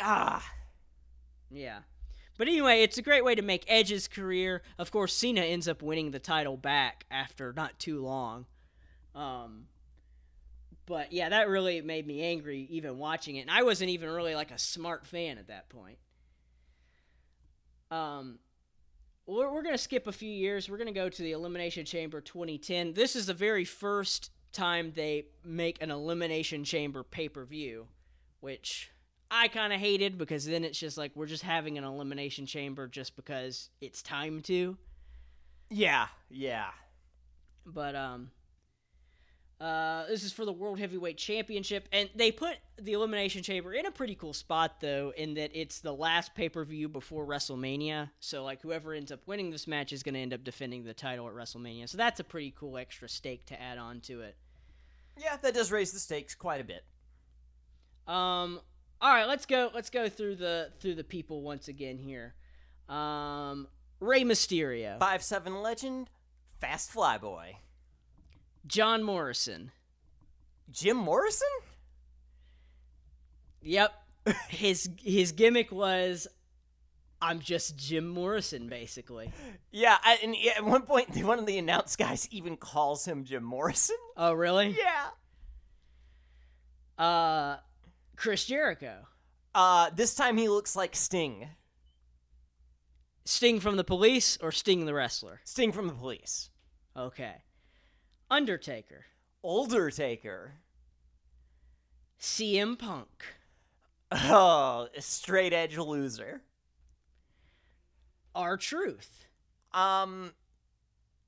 ah, 0.00 0.46
Yeah. 1.50 1.80
But 2.36 2.48
anyway, 2.48 2.82
it's 2.82 2.98
a 2.98 3.02
great 3.02 3.24
way 3.24 3.36
to 3.36 3.42
make 3.42 3.64
Edge's 3.68 4.08
career. 4.08 4.62
Of 4.76 4.90
course, 4.90 5.14
Cena 5.14 5.42
ends 5.42 5.68
up 5.68 5.82
winning 5.82 6.10
the 6.10 6.18
title 6.18 6.56
back 6.56 7.06
after 7.08 7.52
not 7.52 7.78
too 7.78 8.02
long. 8.02 8.46
Um, 9.14 9.66
but 10.84 11.12
yeah, 11.12 11.28
that 11.28 11.48
really 11.48 11.80
made 11.80 12.06
me 12.08 12.22
angry 12.22 12.66
even 12.70 12.98
watching 12.98 13.36
it. 13.36 13.42
And 13.42 13.50
I 13.52 13.62
wasn't 13.62 13.90
even 13.90 14.10
really 14.10 14.34
like 14.34 14.50
a 14.50 14.58
smart 14.58 15.06
fan 15.06 15.38
at 15.38 15.46
that 15.46 15.68
point. 15.68 15.98
Um, 17.92 18.40
we're, 19.26 19.52
we're 19.52 19.62
going 19.62 19.74
to 19.74 19.78
skip 19.82 20.06
a 20.06 20.12
few 20.12 20.30
years. 20.30 20.68
We're 20.68 20.76
going 20.76 20.86
to 20.86 20.92
go 20.92 21.08
to 21.08 21.22
the 21.22 21.32
Elimination 21.32 21.84
Chamber 21.84 22.20
2010. 22.20 22.94
This 22.94 23.16
is 23.16 23.26
the 23.26 23.34
very 23.34 23.64
first 23.64 24.30
time 24.52 24.92
they 24.94 25.26
make 25.44 25.82
an 25.82 25.90
Elimination 25.90 26.64
Chamber 26.64 27.02
pay 27.02 27.28
per 27.28 27.44
view, 27.44 27.86
which 28.40 28.90
I 29.30 29.48
kind 29.48 29.72
of 29.72 29.80
hated 29.80 30.16
because 30.18 30.46
then 30.46 30.64
it's 30.64 30.78
just 30.78 30.96
like 30.96 31.12
we're 31.14 31.26
just 31.26 31.42
having 31.42 31.78
an 31.78 31.84
Elimination 31.84 32.46
Chamber 32.46 32.86
just 32.86 33.16
because 33.16 33.70
it's 33.80 34.02
time 34.02 34.40
to. 34.42 34.76
yeah, 35.70 36.08
yeah. 36.30 36.68
But 37.66 37.96
um 37.96 38.30
uh 39.64 40.06
this 40.08 40.24
is 40.24 40.32
for 40.32 40.44
the 40.44 40.52
World 40.52 40.78
Heavyweight 40.78 41.16
Championship 41.16 41.88
and 41.92 42.10
they 42.14 42.30
put 42.30 42.56
the 42.76 42.92
Elimination 42.92 43.42
Chamber 43.42 43.72
in 43.72 43.86
a 43.86 43.90
pretty 43.90 44.14
cool 44.14 44.32
spot 44.32 44.80
though 44.80 45.12
in 45.16 45.34
that 45.34 45.50
it's 45.54 45.80
the 45.80 45.92
last 45.94 46.34
pay-per-view 46.34 46.88
before 46.88 47.24
WrestleMania. 47.26 48.10
So 48.20 48.44
like 48.44 48.60
whoever 48.60 48.92
ends 48.92 49.10
up 49.10 49.20
winning 49.26 49.50
this 49.50 49.66
match 49.66 49.92
is 49.92 50.02
going 50.02 50.14
to 50.14 50.20
end 50.20 50.34
up 50.34 50.44
defending 50.44 50.84
the 50.84 50.92
title 50.94 51.28
at 51.28 51.34
WrestleMania. 51.34 51.88
So 51.88 51.96
that's 51.96 52.20
a 52.20 52.24
pretty 52.24 52.52
cool 52.58 52.76
extra 52.76 53.08
stake 53.08 53.46
to 53.46 53.60
add 53.60 53.78
on 53.78 54.00
to 54.02 54.20
it. 54.20 54.36
Yeah, 55.16 55.36
that 55.42 55.54
does 55.54 55.70
raise 55.70 55.92
the 55.92 55.98
stakes 55.98 56.34
quite 56.34 56.60
a 56.60 56.64
bit. 56.64 56.84
Um. 58.06 58.60
All 59.00 59.12
right, 59.12 59.26
let's 59.26 59.46
go. 59.46 59.70
Let's 59.74 59.90
go 59.90 60.08
through 60.08 60.36
the 60.36 60.70
through 60.80 60.94
the 60.94 61.04
people 61.04 61.42
once 61.42 61.68
again 61.68 61.98
here. 61.98 62.34
Um. 62.88 63.68
Rey 64.00 64.24
Mysterio, 64.24 64.98
Five 64.98 65.22
seven 65.22 65.62
legend, 65.62 66.10
fast 66.60 66.92
flyboy. 66.92 67.54
John 68.66 69.02
Morrison. 69.02 69.70
Jim 70.70 70.96
Morrison? 70.96 71.48
Yep. 73.62 73.92
his 74.48 74.88
his 75.02 75.32
gimmick 75.32 75.70
was, 75.70 76.26
I'm 77.20 77.40
just 77.40 77.76
Jim 77.76 78.08
Morrison, 78.08 78.68
basically. 78.68 79.32
Yeah, 79.70 79.96
I, 80.02 80.18
and 80.22 80.34
at 80.56 80.64
one 80.64 80.82
point, 80.82 81.14
one 81.24 81.38
of 81.38 81.46
the 81.46 81.58
announce 81.58 81.96
guys 81.96 82.28
even 82.30 82.56
calls 82.56 83.04
him 83.04 83.24
Jim 83.24 83.44
Morrison. 83.44 83.96
Oh, 84.16 84.32
really? 84.32 84.76
Yeah. 84.78 85.08
Uh, 87.04 87.56
Chris 88.16 88.44
Jericho, 88.46 89.06
Uh, 89.54 89.90
this 89.94 90.14
time 90.14 90.36
he 90.36 90.48
looks 90.48 90.74
like 90.76 90.94
Sting. 90.96 91.48
Sting 93.24 93.58
from 93.60 93.76
the 93.76 93.84
Police 93.84 94.38
or 94.40 94.52
Sting 94.52 94.84
the 94.86 94.94
wrestler? 94.94 95.40
Sting 95.44 95.72
from 95.72 95.88
the 95.88 95.94
police. 95.94 96.50
Okay. 96.96 97.42
Undertaker, 98.30 99.06
Older 99.42 99.90
Taker. 99.90 100.54
CM 102.20 102.78
Punk, 102.78 103.24
Oh, 104.10 104.88
straight 104.98 105.52
edge 105.52 105.76
loser. 105.76 106.42
R 108.34 108.56
Truth, 108.56 109.26
Um, 109.72 110.32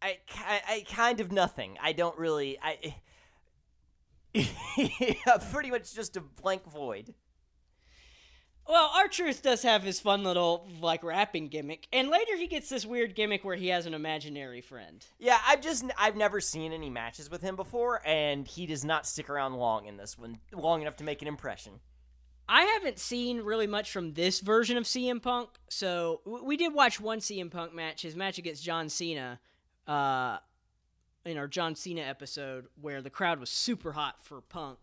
I, 0.01 0.19
I, 0.37 0.61
I 0.69 0.85
kind 0.89 1.21
of 1.21 1.33
nothing. 1.33 1.77
I 1.83 1.93
don't 1.93 2.17
really. 2.19 2.59
I. 2.63 2.97
yeah, 4.35 5.37
pretty 5.53 5.71
much 5.71 5.95
just 5.95 6.17
a 6.17 6.21
blank 6.21 6.65
void. 6.71 7.15
Well, 8.69 8.91
R 8.95 9.07
Truth 9.07 9.43
does 9.43 9.62
have 9.62 9.83
his 9.85 10.01
fun 10.01 10.25
little 10.25 10.67
like 10.81 11.05
rapping 11.05 11.49
gimmick, 11.49 11.87
and 11.93 12.09
later 12.09 12.37
he 12.37 12.49
gets 12.49 12.69
this 12.69 12.85
weird 12.85 13.14
gimmick 13.14 13.45
where 13.45 13.57
he 13.57 13.69
has 13.69 13.87
an 13.87 13.95
imaginary 13.95 14.61
friend. 14.61 15.05
Yeah, 15.19 15.39
I've 15.47 15.61
just 15.61 15.85
I've 15.97 16.17
never 16.17 16.41
seen 16.41 16.73
any 16.73 16.91
matches 16.91 17.31
with 17.31 17.43
him 17.43 17.55
before, 17.55 18.01
and 18.05 18.47
he 18.47 18.67
does 18.67 18.85
not 18.85 19.07
stick 19.07 19.31
around 19.31 19.55
long 19.55 19.87
in 19.87 19.97
this 19.97 20.19
one, 20.19 20.39
long 20.53 20.83
enough 20.83 20.97
to 20.97 21.05
make 21.05 21.23
an 21.23 21.29
impression. 21.29 21.75
I 22.49 22.62
haven't 22.62 22.99
seen 22.99 23.41
really 23.41 23.67
much 23.67 23.91
from 23.91 24.14
this 24.14 24.41
version 24.41 24.77
of 24.77 24.85
CM 24.85 25.21
Punk, 25.21 25.51
so 25.69 26.21
we 26.25 26.57
did 26.57 26.75
watch 26.75 27.01
one 27.01 27.19
CM 27.19 27.51
Punk 27.51 27.75
match, 27.75 28.03
his 28.03 28.14
match 28.14 28.39
against 28.39 28.62
John 28.64 28.89
Cena, 28.89 29.41
uh, 29.87 30.39
in 31.25 31.39
our 31.39 31.49
John 31.49 31.75
Cena 31.75 32.03
episode, 32.03 32.67
where 32.81 33.03
the 33.03 33.11
crowd 33.11 33.41
was 33.41 33.51
super 33.51 33.93
hot 33.93 34.23
for 34.25 34.41
Punk. 34.41 34.79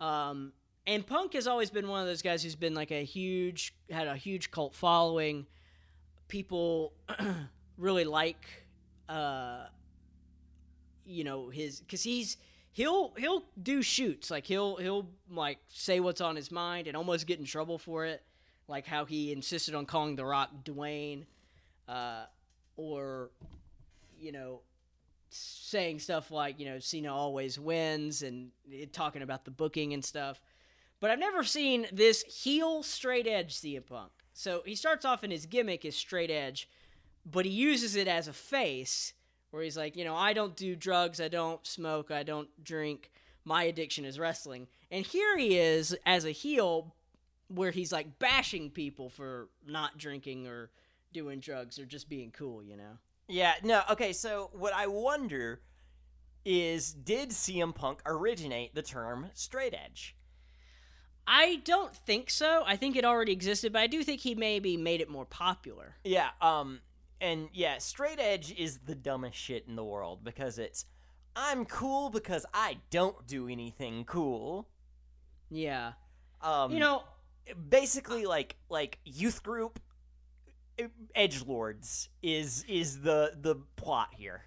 Um, 0.00 0.52
and 0.88 1.06
Punk 1.06 1.34
has 1.34 1.46
always 1.46 1.68
been 1.70 1.86
one 1.86 2.00
of 2.00 2.06
those 2.06 2.22
guys 2.22 2.42
who's 2.42 2.56
been 2.56 2.74
like 2.74 2.90
a 2.90 3.04
huge, 3.04 3.74
had 3.90 4.08
a 4.08 4.16
huge 4.16 4.50
cult 4.50 4.74
following. 4.74 5.46
People 6.28 6.94
really 7.76 8.04
like, 8.04 8.46
uh, 9.06 9.66
you 11.04 11.24
know, 11.24 11.50
his 11.50 11.80
because 11.80 12.02
he's 12.02 12.38
he'll 12.72 13.12
he'll 13.18 13.44
do 13.62 13.82
shoots 13.82 14.30
like 14.30 14.46
he'll 14.46 14.76
he'll 14.76 15.06
like 15.30 15.58
say 15.68 16.00
what's 16.00 16.22
on 16.22 16.36
his 16.36 16.50
mind 16.50 16.86
and 16.86 16.96
almost 16.96 17.26
get 17.26 17.38
in 17.38 17.44
trouble 17.44 17.76
for 17.76 18.06
it, 18.06 18.22
like 18.66 18.86
how 18.86 19.04
he 19.04 19.30
insisted 19.30 19.74
on 19.74 19.84
calling 19.84 20.16
The 20.16 20.24
Rock 20.24 20.50
Dwayne, 20.64 21.26
uh, 21.86 22.24
or 22.78 23.30
you 24.18 24.32
know 24.32 24.62
saying 25.28 25.98
stuff 25.98 26.30
like 26.30 26.58
you 26.58 26.64
know 26.64 26.78
Cena 26.78 27.14
always 27.14 27.60
wins 27.60 28.22
and 28.22 28.52
it- 28.70 28.94
talking 28.94 29.20
about 29.20 29.44
the 29.44 29.50
booking 29.50 29.92
and 29.92 30.02
stuff. 30.02 30.40
But 31.00 31.10
I've 31.10 31.18
never 31.18 31.44
seen 31.44 31.86
this 31.92 32.22
heel 32.22 32.82
straight 32.82 33.26
edge 33.26 33.54
CM 33.54 33.86
Punk. 33.86 34.10
So 34.32 34.62
he 34.64 34.74
starts 34.74 35.04
off 35.04 35.24
in 35.24 35.30
his 35.30 35.46
gimmick 35.46 35.84
is 35.84 35.96
straight 35.96 36.30
edge, 36.30 36.68
but 37.24 37.44
he 37.44 37.50
uses 37.50 37.96
it 37.96 38.08
as 38.08 38.28
a 38.28 38.32
face 38.32 39.12
where 39.50 39.62
he's 39.62 39.76
like, 39.76 39.96
you 39.96 40.04
know, 40.04 40.14
I 40.14 40.32
don't 40.32 40.56
do 40.56 40.76
drugs, 40.76 41.20
I 41.20 41.28
don't 41.28 41.66
smoke, 41.66 42.10
I 42.10 42.22
don't 42.22 42.48
drink. 42.62 43.10
My 43.44 43.64
addiction 43.64 44.04
is 44.04 44.18
wrestling. 44.18 44.68
And 44.90 45.04
here 45.06 45.38
he 45.38 45.58
is 45.58 45.96
as 46.04 46.24
a 46.24 46.30
heel 46.30 46.94
where 47.48 47.70
he's 47.70 47.92
like 47.92 48.18
bashing 48.18 48.70
people 48.70 49.08
for 49.08 49.48
not 49.66 49.96
drinking 49.96 50.46
or 50.46 50.70
doing 51.12 51.40
drugs 51.40 51.78
or 51.78 51.86
just 51.86 52.08
being 52.08 52.30
cool, 52.30 52.62
you 52.62 52.76
know. 52.76 52.98
Yeah, 53.26 53.54
no, 53.62 53.82
okay, 53.90 54.12
so 54.12 54.50
what 54.52 54.74
I 54.74 54.86
wonder 54.86 55.60
is 56.44 56.92
did 56.92 57.30
CM 57.30 57.74
Punk 57.74 58.00
originate 58.06 58.74
the 58.74 58.82
term 58.82 59.30
straight 59.34 59.74
edge? 59.74 60.14
I 61.30 61.60
don't 61.64 61.94
think 61.94 62.30
so. 62.30 62.62
I 62.66 62.76
think 62.76 62.96
it 62.96 63.04
already 63.04 63.32
existed, 63.32 63.72
but 63.72 63.80
I 63.80 63.86
do 63.86 64.02
think 64.02 64.22
he 64.22 64.34
maybe 64.34 64.78
made 64.78 65.02
it 65.02 65.10
more 65.10 65.26
popular. 65.26 65.96
Yeah, 66.02 66.30
um 66.40 66.80
and 67.20 67.50
yeah, 67.52 67.78
straight 67.78 68.18
edge 68.18 68.54
is 68.56 68.78
the 68.86 68.94
dumbest 68.94 69.36
shit 69.36 69.66
in 69.68 69.76
the 69.76 69.84
world 69.84 70.24
because 70.24 70.58
it's 70.58 70.86
I'm 71.36 71.66
cool 71.66 72.08
because 72.08 72.46
I 72.54 72.78
don't 72.90 73.26
do 73.26 73.48
anything 73.48 74.04
cool. 74.04 74.68
Yeah. 75.50 75.92
Um 76.40 76.72
You 76.72 76.80
know, 76.80 77.04
basically 77.68 78.24
like 78.24 78.56
like 78.70 78.98
youth 79.04 79.42
group 79.42 79.80
edge 81.14 81.44
lords 81.44 82.08
is 82.22 82.64
is 82.68 83.02
the 83.02 83.32
the 83.38 83.56
plot 83.76 84.08
here. 84.16 84.44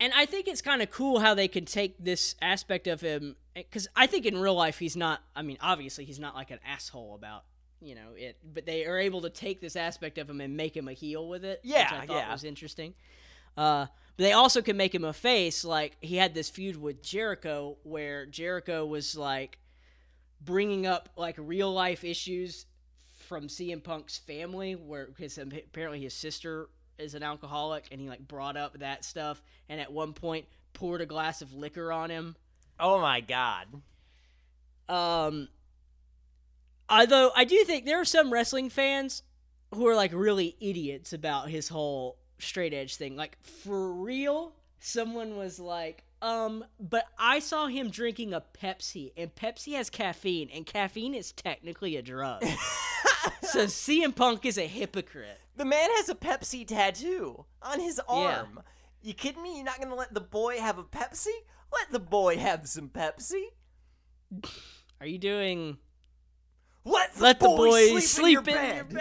And 0.00 0.12
I 0.14 0.26
think 0.26 0.46
it's 0.46 0.62
kind 0.62 0.82
of 0.82 0.90
cool 0.90 1.18
how 1.18 1.34
they 1.34 1.48
can 1.48 1.64
take 1.64 2.02
this 2.02 2.34
aspect 2.40 2.86
of 2.86 3.00
him 3.00 3.36
because 3.54 3.88
I 3.96 4.06
think 4.06 4.26
in 4.26 4.38
real 4.38 4.54
life 4.54 4.78
he's 4.78 4.96
not. 4.96 5.22
I 5.34 5.42
mean, 5.42 5.58
obviously 5.60 6.04
he's 6.04 6.20
not 6.20 6.34
like 6.34 6.50
an 6.50 6.60
asshole 6.66 7.14
about 7.14 7.44
you 7.80 7.94
know 7.94 8.14
it, 8.16 8.38
but 8.44 8.66
they 8.66 8.86
are 8.86 8.98
able 8.98 9.22
to 9.22 9.30
take 9.30 9.60
this 9.60 9.76
aspect 9.76 10.18
of 10.18 10.28
him 10.30 10.40
and 10.40 10.56
make 10.56 10.76
him 10.76 10.88
a 10.88 10.92
heel 10.92 11.28
with 11.28 11.44
it. 11.44 11.60
which 11.62 11.72
Yeah, 11.72 11.90
I 11.92 12.06
thought 12.06 12.16
yeah. 12.16 12.32
was 12.32 12.44
interesting. 12.44 12.94
Uh, 13.56 13.86
but 14.16 14.24
they 14.24 14.32
also 14.32 14.62
can 14.62 14.76
make 14.76 14.94
him 14.94 15.04
a 15.04 15.12
face. 15.12 15.64
Like 15.64 15.96
he 16.00 16.16
had 16.16 16.34
this 16.34 16.48
feud 16.48 16.76
with 16.76 17.02
Jericho, 17.02 17.76
where 17.82 18.26
Jericho 18.26 18.86
was 18.86 19.16
like 19.16 19.58
bringing 20.40 20.86
up 20.86 21.08
like 21.16 21.34
real 21.38 21.72
life 21.72 22.04
issues 22.04 22.66
from 23.26 23.48
CM 23.48 23.82
Punk's 23.82 24.18
family, 24.18 24.74
where 24.74 25.06
because 25.06 25.38
apparently 25.38 26.00
his 26.00 26.14
sister 26.14 26.68
is 26.98 27.14
an 27.14 27.22
alcoholic, 27.22 27.86
and 27.90 28.00
he 28.00 28.08
like 28.08 28.26
brought 28.26 28.56
up 28.56 28.78
that 28.78 29.04
stuff, 29.04 29.42
and 29.68 29.80
at 29.80 29.92
one 29.92 30.12
point 30.12 30.46
poured 30.72 31.00
a 31.00 31.06
glass 31.06 31.42
of 31.42 31.54
liquor 31.54 31.92
on 31.92 32.10
him. 32.10 32.36
Oh 32.78 33.00
my 33.00 33.20
god. 33.20 33.66
Um, 34.88 35.48
although 36.88 37.30
I 37.34 37.44
do 37.44 37.62
think 37.64 37.84
there 37.84 38.00
are 38.00 38.04
some 38.04 38.32
wrestling 38.32 38.70
fans 38.70 39.22
who 39.74 39.86
are 39.86 39.94
like 39.94 40.12
really 40.14 40.56
idiots 40.60 41.12
about 41.12 41.50
his 41.50 41.68
whole 41.68 42.18
straight 42.38 42.72
edge 42.72 42.96
thing. 42.96 43.16
Like 43.16 43.36
for 43.42 43.92
real, 43.92 44.52
someone 44.80 45.36
was 45.36 45.58
like, 45.58 46.04
um, 46.22 46.64
but 46.80 47.04
I 47.18 47.38
saw 47.38 47.66
him 47.66 47.90
drinking 47.90 48.32
a 48.32 48.40
Pepsi, 48.40 49.12
and 49.16 49.34
Pepsi 49.34 49.74
has 49.74 49.88
caffeine, 49.90 50.50
and 50.52 50.66
caffeine 50.66 51.14
is 51.14 51.32
technically 51.32 51.96
a 51.96 52.02
drug. 52.02 52.42
so 53.42 53.66
CM 53.66 54.14
Punk 54.14 54.44
is 54.44 54.58
a 54.58 54.66
hypocrite. 54.66 55.40
The 55.58 55.64
man 55.64 55.90
has 55.96 56.08
a 56.08 56.14
Pepsi 56.14 56.64
tattoo 56.64 57.44
on 57.62 57.80
his 57.80 58.00
arm. 58.08 58.60
You 59.02 59.12
kidding 59.12 59.42
me? 59.42 59.56
You're 59.56 59.64
not 59.64 59.80
gonna 59.80 59.96
let 59.96 60.14
the 60.14 60.20
boy 60.20 60.58
have 60.60 60.78
a 60.78 60.84
Pepsi? 60.84 61.34
Let 61.72 61.90
the 61.90 61.98
boy 61.98 62.38
have 62.38 62.68
some 62.68 62.88
Pepsi. 62.88 63.42
Are 65.00 65.06
you 65.06 65.18
doing? 65.18 65.78
Let 66.84 67.14
the 67.14 67.22
Let 67.22 67.40
the 67.40 67.46
boy, 67.46 67.56
boy 67.56 67.98
sleep, 67.98 68.04
sleep 68.04 68.48
in, 68.48 68.56
in 68.56 68.64
your 68.66 68.74
your 68.76 68.84
bed. 68.84 68.94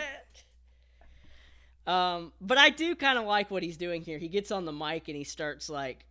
bed. 1.85 1.93
Um, 1.93 2.33
but 2.41 2.57
I 2.57 2.71
do 2.71 2.95
kind 2.95 3.19
of 3.19 3.25
like 3.25 3.51
what 3.51 3.61
he's 3.61 3.77
doing 3.77 4.01
here. 4.01 4.17
He 4.17 4.27
gets 4.27 4.51
on 4.51 4.65
the 4.65 4.73
mic 4.73 5.07
and 5.07 5.15
he 5.15 5.23
starts 5.23 5.69
like 5.69 6.05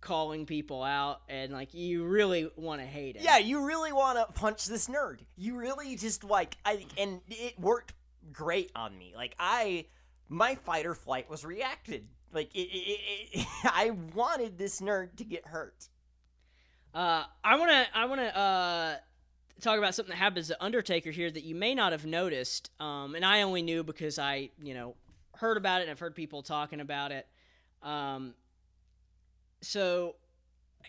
calling 0.00 0.46
people 0.46 0.82
out, 0.82 1.22
and 1.28 1.52
like 1.52 1.74
you 1.74 2.04
really 2.04 2.48
want 2.56 2.80
to 2.80 2.86
hate 2.86 3.16
him. 3.16 3.24
Yeah, 3.24 3.38
you 3.38 3.66
really 3.66 3.92
want 3.92 4.16
to 4.18 4.32
punch 4.32 4.66
this 4.66 4.86
nerd. 4.86 5.18
You 5.36 5.56
really 5.56 5.96
just 5.96 6.22
like 6.22 6.56
I 6.64 6.86
and 6.96 7.20
it 7.28 7.58
worked 7.58 7.94
great 8.32 8.70
on 8.74 8.96
me. 8.96 9.14
Like 9.16 9.34
I, 9.38 9.86
my 10.28 10.54
fight 10.54 10.86
or 10.86 10.94
flight 10.94 11.28
was 11.28 11.44
reacted. 11.44 12.06
Like 12.32 12.54
it, 12.54 12.68
it, 12.68 13.00
it, 13.32 13.46
I 13.64 13.90
wanted 14.14 14.58
this 14.58 14.80
nerd 14.80 15.16
to 15.16 15.24
get 15.24 15.46
hurt. 15.46 15.88
Uh, 16.94 17.24
I 17.42 17.58
wanna 17.58 17.86
I 17.94 18.04
wanna 18.04 18.24
uh 18.24 18.96
talk 19.62 19.78
about 19.78 19.94
something 19.94 20.10
that 20.10 20.18
happens 20.18 20.48
to 20.48 20.62
Undertaker 20.62 21.10
here 21.10 21.30
that 21.30 21.44
you 21.44 21.54
may 21.54 21.74
not 21.74 21.92
have 21.92 22.04
noticed. 22.04 22.70
Um, 22.80 23.14
and 23.14 23.24
I 23.24 23.42
only 23.42 23.62
knew 23.62 23.82
because 23.82 24.18
I 24.18 24.50
you 24.62 24.74
know 24.74 24.96
heard 25.36 25.56
about 25.56 25.80
it 25.80 25.84
and 25.84 25.90
I've 25.90 25.98
heard 25.98 26.14
people 26.14 26.42
talking 26.42 26.80
about 26.80 27.12
it. 27.12 27.26
Um, 27.82 28.34
so 29.60 30.16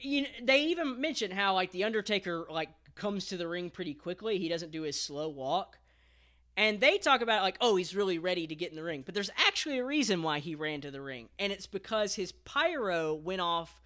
you 0.01 0.23
know, 0.23 0.27
they 0.43 0.65
even 0.65 0.99
mentioned 0.99 1.33
how 1.33 1.53
like 1.53 1.71
the 1.71 1.83
Undertaker 1.83 2.47
like 2.49 2.69
comes 2.95 3.27
to 3.27 3.37
the 3.37 3.47
ring 3.47 3.69
pretty 3.69 3.93
quickly. 3.93 4.37
He 4.39 4.49
doesn't 4.49 4.71
do 4.71 4.83
his 4.83 4.99
slow 4.99 5.29
walk. 5.29 5.79
And 6.55 6.79
they 6.79 6.97
talk 6.99 7.21
about 7.21 7.41
like, 7.41 7.57
oh, 7.61 7.75
he's 7.75 7.95
really 7.95 8.19
ready 8.19 8.45
to 8.45 8.53
get 8.55 8.69
in 8.69 8.75
the 8.75 8.83
ring. 8.83 9.01
But 9.03 9.15
there's 9.15 9.31
actually 9.47 9.79
a 9.79 9.85
reason 9.85 10.21
why 10.21 10.39
he 10.39 10.53
ran 10.55 10.81
to 10.81 10.91
the 10.91 11.01
ring, 11.01 11.29
and 11.39 11.51
it's 11.51 11.65
because 11.67 12.13
his 12.15 12.31
pyro 12.31 13.13
went 13.15 13.41
off 13.41 13.81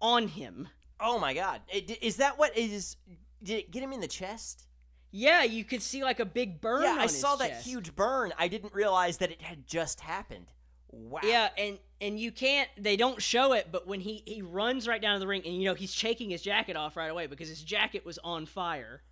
on 0.00 0.28
him. 0.28 0.68
Oh 1.00 1.18
my 1.18 1.34
god, 1.34 1.62
It- 1.72 2.02
is 2.02 2.16
that 2.16 2.38
what 2.38 2.56
is? 2.56 2.96
Did 3.42 3.58
it 3.58 3.70
get 3.70 3.82
him 3.82 3.92
in 3.92 4.00
the 4.00 4.08
chest? 4.08 4.64
Yeah, 5.10 5.42
you 5.42 5.64
could 5.64 5.80
see 5.82 6.02
like 6.04 6.20
a 6.20 6.24
big 6.26 6.60
burn. 6.60 6.82
yeah, 6.82 6.96
I 6.98 7.06
saw 7.06 7.36
that 7.36 7.48
chest. 7.50 7.66
huge 7.66 7.96
burn. 7.96 8.32
I 8.38 8.48
didn't 8.48 8.74
realize 8.74 9.18
that 9.18 9.30
it 9.30 9.40
had 9.42 9.66
just 9.66 10.00
happened. 10.00 10.52
Wow. 10.90 11.20
Yeah, 11.24 11.48
and 11.56 11.78
and 12.00 12.18
you 12.20 12.30
can't. 12.30 12.68
They 12.78 12.96
don't 12.96 13.20
show 13.20 13.52
it, 13.54 13.68
but 13.72 13.86
when 13.86 14.00
he 14.00 14.22
he 14.26 14.42
runs 14.42 14.86
right 14.86 15.00
down 15.02 15.14
to 15.14 15.20
the 15.20 15.26
ring, 15.26 15.42
and 15.44 15.54
you 15.56 15.64
know 15.64 15.74
he's 15.74 15.92
shaking 15.92 16.30
his 16.30 16.42
jacket 16.42 16.76
off 16.76 16.96
right 16.96 17.10
away 17.10 17.26
because 17.26 17.48
his 17.48 17.62
jacket 17.62 18.04
was 18.04 18.18
on 18.24 18.46
fire. 18.46 19.02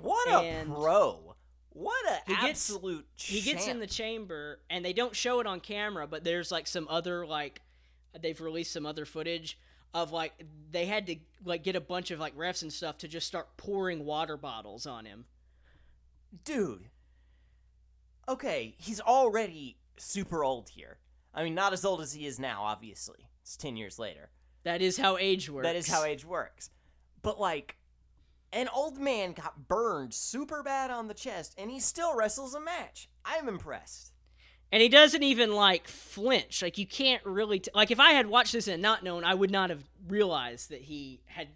What 0.00 0.28
a 0.28 0.64
pro. 0.66 1.34
What 1.76 2.06
a 2.10 2.22
He 2.26 2.34
gets- 2.36 2.48
absolute 2.48 3.06
He 3.16 3.42
gets 3.42 3.66
in 3.66 3.80
the 3.80 3.86
chamber, 3.86 4.60
and 4.70 4.82
they 4.82 4.94
don't 4.94 5.14
show 5.14 5.40
it 5.40 5.46
on 5.46 5.60
camera, 5.60 6.06
but 6.06 6.24
there's 6.24 6.50
like 6.50 6.66
some 6.66 6.86
other 6.88 7.26
like 7.26 7.60
they've 8.18 8.40
released 8.40 8.72
some 8.72 8.86
other 8.86 9.04
footage 9.04 9.58
of 9.92 10.10
like 10.10 10.32
they 10.70 10.86
had 10.86 11.06
to 11.06 11.16
like 11.44 11.62
get 11.62 11.76
a 11.76 11.80
bunch 11.80 12.10
of 12.10 12.18
like 12.18 12.34
refs 12.34 12.62
and 12.62 12.72
stuff 12.72 12.96
to 12.98 13.08
just 13.08 13.26
start 13.26 13.58
pouring 13.58 14.06
water 14.06 14.38
bottles 14.38 14.86
on 14.86 15.04
him. 15.04 15.26
Dude. 16.44 16.88
Okay, 18.26 18.74
he's 18.78 19.00
already 19.00 19.76
super 19.98 20.42
old 20.42 20.70
here. 20.70 20.96
I 21.34 21.44
mean, 21.44 21.54
not 21.54 21.74
as 21.74 21.84
old 21.84 22.00
as 22.00 22.14
he 22.14 22.26
is 22.26 22.38
now, 22.38 22.62
obviously. 22.62 23.28
It's 23.42 23.56
10 23.56 23.76
years 23.76 23.98
later. 23.98 24.30
That 24.64 24.80
is 24.80 24.96
how 24.96 25.18
age 25.18 25.48
works. 25.50 25.66
That 25.66 25.76
is 25.76 25.86
how 25.88 26.02
age 26.04 26.24
works. 26.24 26.70
But, 27.22 27.38
like, 27.38 27.76
an 28.52 28.68
old 28.74 28.98
man 28.98 29.32
got 29.32 29.68
burned 29.68 30.14
super 30.14 30.62
bad 30.62 30.90
on 30.90 31.08
the 31.08 31.14
chest, 31.14 31.54
and 31.58 31.70
he 31.70 31.80
still 31.80 32.16
wrestles 32.16 32.54
a 32.54 32.60
match. 32.60 33.08
I'm 33.24 33.48
impressed. 33.48 34.12
And 34.72 34.82
he 34.82 34.88
doesn't 34.88 35.22
even 35.22 35.54
like 35.54 35.86
flinch. 35.86 36.62
Like 36.62 36.76
you 36.76 36.86
can't 36.86 37.24
really 37.24 37.60
t- 37.60 37.70
like 37.74 37.90
if 37.90 38.00
I 38.00 38.12
had 38.12 38.26
watched 38.26 38.52
this 38.52 38.66
and 38.68 38.82
not 38.82 39.04
known, 39.04 39.24
I 39.24 39.34
would 39.34 39.50
not 39.50 39.70
have 39.70 39.84
realized 40.08 40.70
that 40.70 40.82
he 40.82 41.20
had 41.26 41.48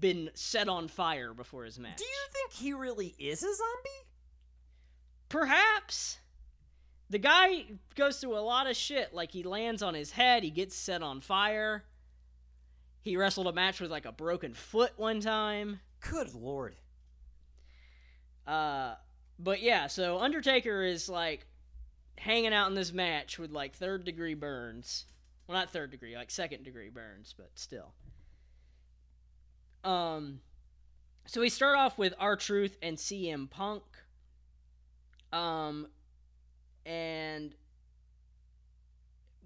been 0.00 0.30
set 0.34 0.68
on 0.68 0.88
fire 0.88 1.34
before 1.34 1.64
his 1.64 1.78
match. 1.78 1.98
Do 1.98 2.04
you 2.04 2.26
think 2.32 2.52
he 2.52 2.72
really 2.72 3.14
is 3.18 3.42
a 3.42 3.54
zombie? 3.54 4.06
Perhaps. 5.28 6.18
The 7.08 7.18
guy 7.18 7.64
goes 7.94 8.18
through 8.18 8.36
a 8.36 8.40
lot 8.40 8.68
of 8.68 8.76
shit. 8.76 9.12
Like 9.14 9.32
he 9.32 9.42
lands 9.42 9.82
on 9.82 9.94
his 9.94 10.12
head, 10.12 10.42
he 10.42 10.50
gets 10.50 10.76
set 10.76 11.02
on 11.02 11.20
fire. 11.20 11.84
He 13.02 13.16
wrestled 13.16 13.46
a 13.46 13.52
match 13.52 13.80
with 13.80 13.90
like 13.90 14.06
a 14.06 14.12
broken 14.12 14.54
foot 14.54 14.92
one 14.96 15.20
time. 15.20 15.80
Good 16.00 16.34
lord. 16.34 16.76
Uh 18.46 18.94
but 19.38 19.60
yeah, 19.60 19.86
so 19.86 20.18
Undertaker 20.18 20.82
is 20.82 21.08
like 21.08 21.46
hanging 22.18 22.54
out 22.54 22.68
in 22.68 22.74
this 22.74 22.92
match 22.92 23.38
with 23.38 23.50
like 23.50 23.74
third 23.74 24.04
degree 24.04 24.34
burns. 24.34 25.04
Well, 25.46 25.58
not 25.58 25.70
third 25.70 25.90
degree, 25.90 26.16
like 26.16 26.30
second 26.30 26.64
degree 26.64 26.88
burns, 26.88 27.34
but 27.36 27.50
still. 27.54 27.92
Um 29.84 30.40
so 31.26 31.40
we 31.40 31.48
start 31.48 31.76
off 31.76 31.98
with 31.98 32.14
R 32.18 32.36
Truth 32.36 32.78
and 32.82 32.96
CM 32.96 33.50
Punk. 33.50 33.82
Um 35.32 35.88
and 36.84 37.54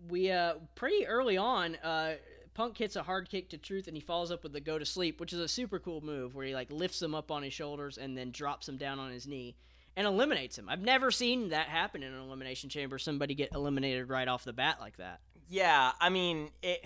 we 0.08 0.30
uh 0.30 0.54
pretty 0.74 1.06
early 1.06 1.36
on 1.36 1.76
uh 1.76 2.14
Punk 2.60 2.76
hits 2.76 2.94
a 2.94 3.02
hard 3.02 3.30
kick 3.30 3.48
to 3.48 3.56
Truth 3.56 3.86
and 3.86 3.96
he 3.96 4.02
follows 4.02 4.30
up 4.30 4.42
with 4.42 4.52
the 4.52 4.60
go 4.60 4.78
to 4.78 4.84
sleep, 4.84 5.18
which 5.18 5.32
is 5.32 5.40
a 5.40 5.48
super 5.48 5.78
cool 5.78 6.02
move 6.02 6.34
where 6.34 6.44
he 6.44 6.54
like 6.54 6.70
lifts 6.70 7.00
him 7.00 7.14
up 7.14 7.30
on 7.30 7.42
his 7.42 7.54
shoulders 7.54 7.96
and 7.96 8.18
then 8.18 8.32
drops 8.32 8.68
him 8.68 8.76
down 8.76 8.98
on 8.98 9.10
his 9.10 9.26
knee 9.26 9.56
and 9.96 10.06
eliminates 10.06 10.58
him. 10.58 10.68
I've 10.68 10.82
never 10.82 11.10
seen 11.10 11.48
that 11.48 11.68
happen 11.68 12.02
in 12.02 12.12
an 12.12 12.20
elimination 12.20 12.68
chamber. 12.68 12.98
Somebody 12.98 13.34
get 13.34 13.54
eliminated 13.54 14.10
right 14.10 14.28
off 14.28 14.44
the 14.44 14.52
bat 14.52 14.76
like 14.78 14.98
that. 14.98 15.20
Yeah, 15.48 15.92
I 16.02 16.10
mean, 16.10 16.50
it. 16.62 16.84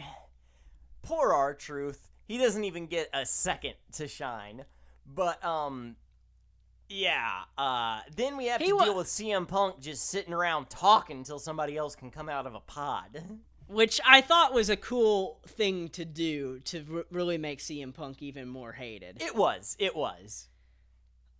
Poor 1.03 1.33
R 1.33 1.55
Truth. 1.55 2.09
He 2.29 2.39
doesn't 2.39 2.62
even 2.62 2.87
get 2.87 3.11
a 3.12 3.27
second 3.27 3.75
to 3.95 4.07
shine. 4.07 4.66
But 5.12 5.45
um, 5.45 5.97
yeah. 6.89 7.31
Uh, 7.59 7.99
then 8.14 8.37
we 8.37 8.47
have 8.47 8.61
He 8.61 8.68
to 8.68 8.77
wa- 8.77 8.85
deal 8.85 8.97
with 8.97 9.09
CM 9.09 9.49
Punk 9.49 9.81
just 9.81 10.09
sitting 10.09 10.33
around 10.33 10.70
talking 10.70 11.18
until 11.18 11.41
somebody 11.41 11.77
else 11.77 11.97
can 11.97 12.12
come 12.12 12.29
out 12.29 12.47
of 12.47 12.55
a 12.55 12.61
pod. 12.61 13.25
Which 13.67 14.01
I 14.07 14.21
thought 14.21 14.53
was 14.53 14.69
a 14.69 14.77
cool 14.77 15.41
thing 15.47 15.89
to 15.91 16.05
do 16.05 16.61
to 16.61 16.85
r- 16.93 17.05
really 17.11 17.39
make 17.39 17.61
CM 17.61 17.95
Punk 17.95 18.23
even 18.23 18.49
more 18.49 18.73
hated. 18.73 19.23
It 19.23 19.35
was. 19.35 19.77
It 19.79 19.97
was. 19.97 20.49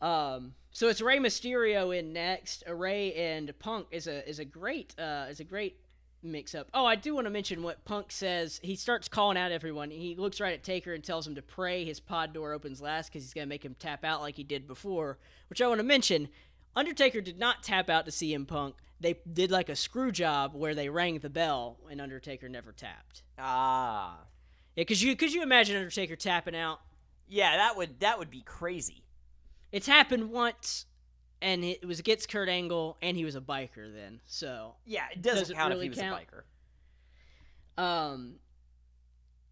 Um, 0.01 0.55
so 0.70 0.89
it's 0.89 1.01
Rey 1.01 1.18
Mysterio 1.18 1.97
in 1.97 2.12
next. 2.12 2.64
Uh, 2.68 2.75
Rey 2.75 3.12
and 3.14 3.53
Punk 3.59 3.87
is 3.91 4.07
a 4.07 4.29
is 4.29 4.39
a 4.39 4.45
great 4.45 4.95
uh 4.99 5.27
is 5.29 5.41
a 5.41 5.45
great 5.45 5.79
mix 6.22 6.55
up. 6.55 6.68
Oh, 6.75 6.87
I 6.87 6.97
do 6.97 7.14
want 7.14 7.27
to 7.27 7.31
mention 7.31 7.62
what 7.62 7.85
Punk 7.85 8.11
says. 8.11 8.59
He 8.62 8.77
starts 8.77 9.09
calling 9.09 9.37
out 9.37 9.53
everyone. 9.53 9.91
He 9.91 10.14
looks 10.16 10.41
right 10.41 10.55
at 10.55 10.64
Taker 10.64 10.95
and 10.95 11.05
tells 11.05 11.27
him 11.27 11.35
to 11.35 11.43
pray 11.43 11.85
his 11.85 12.01
pod 12.01 12.33
door 12.33 12.53
opens 12.53 12.81
last 12.81 13.11
because 13.11 13.22
he's 13.22 13.35
gonna 13.35 13.47
make 13.47 13.64
him 13.64 13.77
tap 13.79 14.05
out 14.05 14.20
like 14.20 14.37
he 14.37 14.45
did 14.45 14.66
before. 14.66 15.18
Which 15.49 15.61
I 15.61 15.68
want 15.68 15.79
to 15.79 15.85
mention. 15.85 16.29
Undertaker 16.77 17.20
did 17.20 17.39
not 17.39 17.62
tap 17.62 17.89
out 17.89 18.05
to 18.07 18.11
CM 18.11 18.49
Punk. 18.49 18.75
They 19.01 19.16
did 19.30 19.51
like 19.51 19.68
a 19.68 19.76
screw 19.76 20.12
job 20.12 20.55
where 20.55 20.74
they 20.74 20.88
rang 20.88 21.18
the 21.18 21.28
bell 21.30 21.78
and 21.90 22.01
Undertaker 22.01 22.49
never 22.49 22.72
tapped. 22.72 23.22
Ah. 23.38 24.18
Yeah, 24.76 24.84
cause 24.84 25.03
you 25.03 25.14
could 25.16 25.32
you 25.32 25.42
imagine 25.42 25.76
Undertaker 25.76 26.16
tapping 26.16 26.57
out? 26.57 26.80
Yeah, 27.28 27.57
that 27.57 27.76
would 27.76 28.01
that 28.01 28.18
would 28.18 28.30
be 28.30 28.42
crazy. 28.42 29.05
It's 29.72 29.86
happened 29.86 30.30
once, 30.30 30.86
and 31.42 31.64
it 31.64 31.84
was 31.84 31.99
against 31.99 32.28
Kurt 32.28 32.49
Angle, 32.49 32.97
and 33.03 33.16
he 33.16 33.24
was 33.24 33.34
a 33.34 33.40
biker 33.40 33.92
then. 33.92 34.20
So, 34.26 34.74
Yeah, 34.86 35.05
it 35.12 35.20
doesn't 35.20 35.40
Does 35.40 35.51
it 35.51 35.55
count 35.57 35.70
really 35.74 35.86
if 35.86 35.95
he 35.95 35.99
was 36.01 36.09
count? 36.09 36.22
a 37.78 37.80
biker. 37.80 37.82
um, 37.84 38.34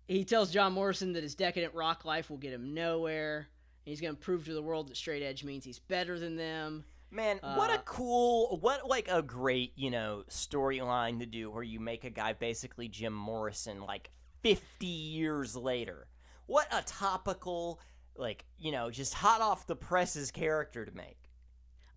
he 0.09 0.25
tells 0.25 0.51
John 0.53 0.73
Morrison 0.75 1.13
that 1.15 1.23
his 1.23 1.35
decadent 1.35 1.75
rock 1.75 2.05
life 2.05 2.31
will 2.31 2.37
get 2.37 2.53
him 2.53 2.73
nowhere. 2.75 3.49
He's 3.85 4.01
going 4.01 4.15
to 4.15 4.21
prove 4.21 4.45
to 4.45 4.55
the 4.55 4.63
world 4.63 4.89
that 4.89 4.97
straight 4.97 5.23
edge 5.25 5.43
means 5.43 5.65
he's 5.65 5.81
better 5.81 6.19
than 6.19 6.37
them. 6.37 6.85
Man, 7.13 7.41
what 7.43 7.71
a 7.71 7.75
Uh, 7.75 7.83
cool, 7.85 8.57
what 8.63 8.89
like 8.89 9.09
a 9.09 9.21
great, 9.21 9.73
you 9.77 9.91
know, 9.91 10.25
storyline 10.31 11.19
to 11.19 11.27
do 11.27 11.51
where 11.51 11.63
you 11.63 11.79
make 11.79 12.05
a 12.05 12.11
guy 12.11 12.33
basically 12.33 12.89
Jim 12.89 13.13
Morrison 13.13 13.83
like 13.83 14.11
50 14.41 14.87
years 14.87 15.55
later. 15.55 16.07
What 16.47 16.69
a 16.73 16.83
topical, 16.83 17.81
like, 18.17 18.47
you 18.59 18.73
know, 18.73 18.91
just 18.91 19.13
hot 19.13 19.43
off 19.43 19.67
the 19.67 19.77
presses 19.77 20.31
character 20.31 20.87
to 20.87 20.97
make. 20.97 21.19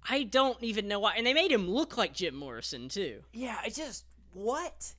I 0.07 0.23
don't 0.23 0.61
even 0.61 0.87
know 0.87 0.99
why. 0.99 1.15
And 1.15 1.25
they 1.25 1.33
made 1.33 1.51
him 1.51 1.69
look 1.69 1.97
like 1.97 2.13
Jim 2.13 2.35
Morrison, 2.35 2.89
too. 2.89 3.23
Yeah, 3.33 3.57
I 3.63 3.69
just, 3.69 4.05
what? 4.33 4.93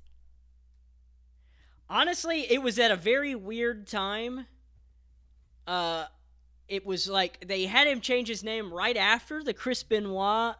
Honestly, 1.88 2.50
it 2.50 2.62
was 2.62 2.78
at 2.78 2.90
a 2.90 2.96
very 2.96 3.34
weird 3.34 3.86
time. 3.86 4.46
Uh, 5.66 6.06
it 6.68 6.84
was 6.84 7.08
like 7.08 7.46
they 7.46 7.64
had 7.64 7.86
him 7.86 8.00
change 8.00 8.28
his 8.28 8.42
name 8.42 8.72
right 8.72 8.96
after 8.96 9.42
the 9.42 9.54
Chris 9.54 9.82
Benoit 9.82 10.56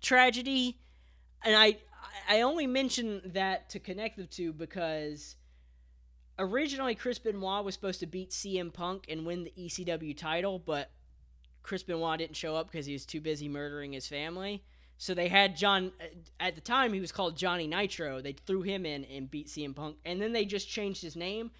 tragedy, 0.00 0.78
and 1.44 1.56
I 1.56 1.78
I 2.28 2.42
only 2.42 2.66
mention 2.66 3.22
that 3.26 3.70
to 3.70 3.78
connect 3.78 4.16
the 4.16 4.26
two 4.26 4.52
because 4.52 5.36
originally 6.38 6.94
Chris 6.94 7.18
Benoit 7.18 7.64
was 7.64 7.74
supposed 7.74 8.00
to 8.00 8.06
beat 8.06 8.30
CM 8.30 8.72
Punk 8.72 9.06
and 9.08 9.26
win 9.26 9.44
the 9.44 9.52
ECW 9.58 10.16
title, 10.16 10.58
but 10.58 10.90
Chris 11.62 11.82
Benoit 11.82 12.18
didn't 12.18 12.36
show 12.36 12.54
up 12.54 12.70
because 12.70 12.86
he 12.86 12.92
was 12.92 13.04
too 13.06 13.20
busy 13.20 13.48
murdering 13.48 13.92
his 13.92 14.06
family. 14.06 14.62
So 14.98 15.14
they 15.14 15.28
had 15.28 15.56
John 15.56 15.92
uh, 16.00 16.06
at 16.40 16.56
the 16.56 16.60
time 16.60 16.92
he 16.92 17.00
was 17.00 17.12
called 17.12 17.36
Johnny 17.36 17.66
Nitro. 17.66 18.20
They 18.20 18.32
threw 18.32 18.62
him 18.62 18.84
in 18.84 19.04
and 19.04 19.30
beat 19.30 19.46
CM 19.46 19.74
Punk, 19.74 19.96
and 20.04 20.20
then 20.20 20.32
they 20.32 20.44
just 20.44 20.68
changed 20.68 21.02
his 21.02 21.16
name. 21.16 21.50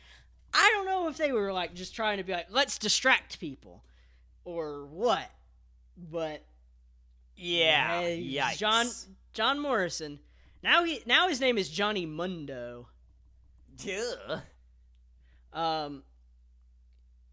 I 0.53 0.71
don't 0.75 0.87
know 0.87 1.09
if 1.09 1.17
they 1.17 1.33
were 1.33 1.53
like 1.53 1.75
just 1.75 1.95
trying 1.95 2.19
to 2.19 2.25
be 2.25 2.33
like, 2.33 2.47
let's 2.51 2.79
distract 2.79 3.41
people, 3.41 3.83
or 4.45 4.87
what. 4.87 5.31
But 5.97 6.45
Yeah, 7.37 8.03
yikes. 8.03 8.59
John 8.59 8.87
John 9.33 9.59
Morrison. 9.61 10.21
Now 10.63 10.85
he 10.85 11.03
now 11.07 11.29
his 11.29 11.41
name 11.41 11.59
is 11.59 11.69
Johnny 11.69 12.07
Mundo. 12.07 12.89
Ugh. 13.87 14.41
Um, 15.53 16.03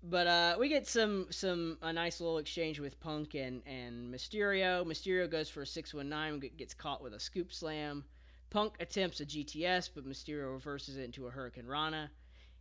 but 0.03 0.27
uh, 0.27 0.55
we 0.59 0.69
get 0.69 0.87
some 0.87 1.27
some 1.31 1.77
a 1.81 1.91
nice 1.91 2.19
little 2.21 2.37
exchange 2.37 2.79
with 2.79 2.99
Punk 2.99 3.33
and 3.33 3.61
and 3.65 4.13
Mysterio. 4.13 4.85
Mysterio 4.85 5.29
goes 5.29 5.49
for 5.49 5.63
a 5.63 5.67
six 5.67 5.93
one 5.93 6.09
nine, 6.09 6.39
gets 6.57 6.73
caught 6.73 7.01
with 7.01 7.13
a 7.13 7.19
scoop 7.19 7.51
slam. 7.51 8.03
Punk 8.51 8.75
attempts 8.79 9.19
a 9.19 9.25
GTS, 9.25 9.89
but 9.93 10.07
Mysterio 10.07 10.53
reverses 10.53 10.97
it 10.97 11.03
into 11.03 11.27
a 11.27 11.31
Hurricanrana. 11.31 12.09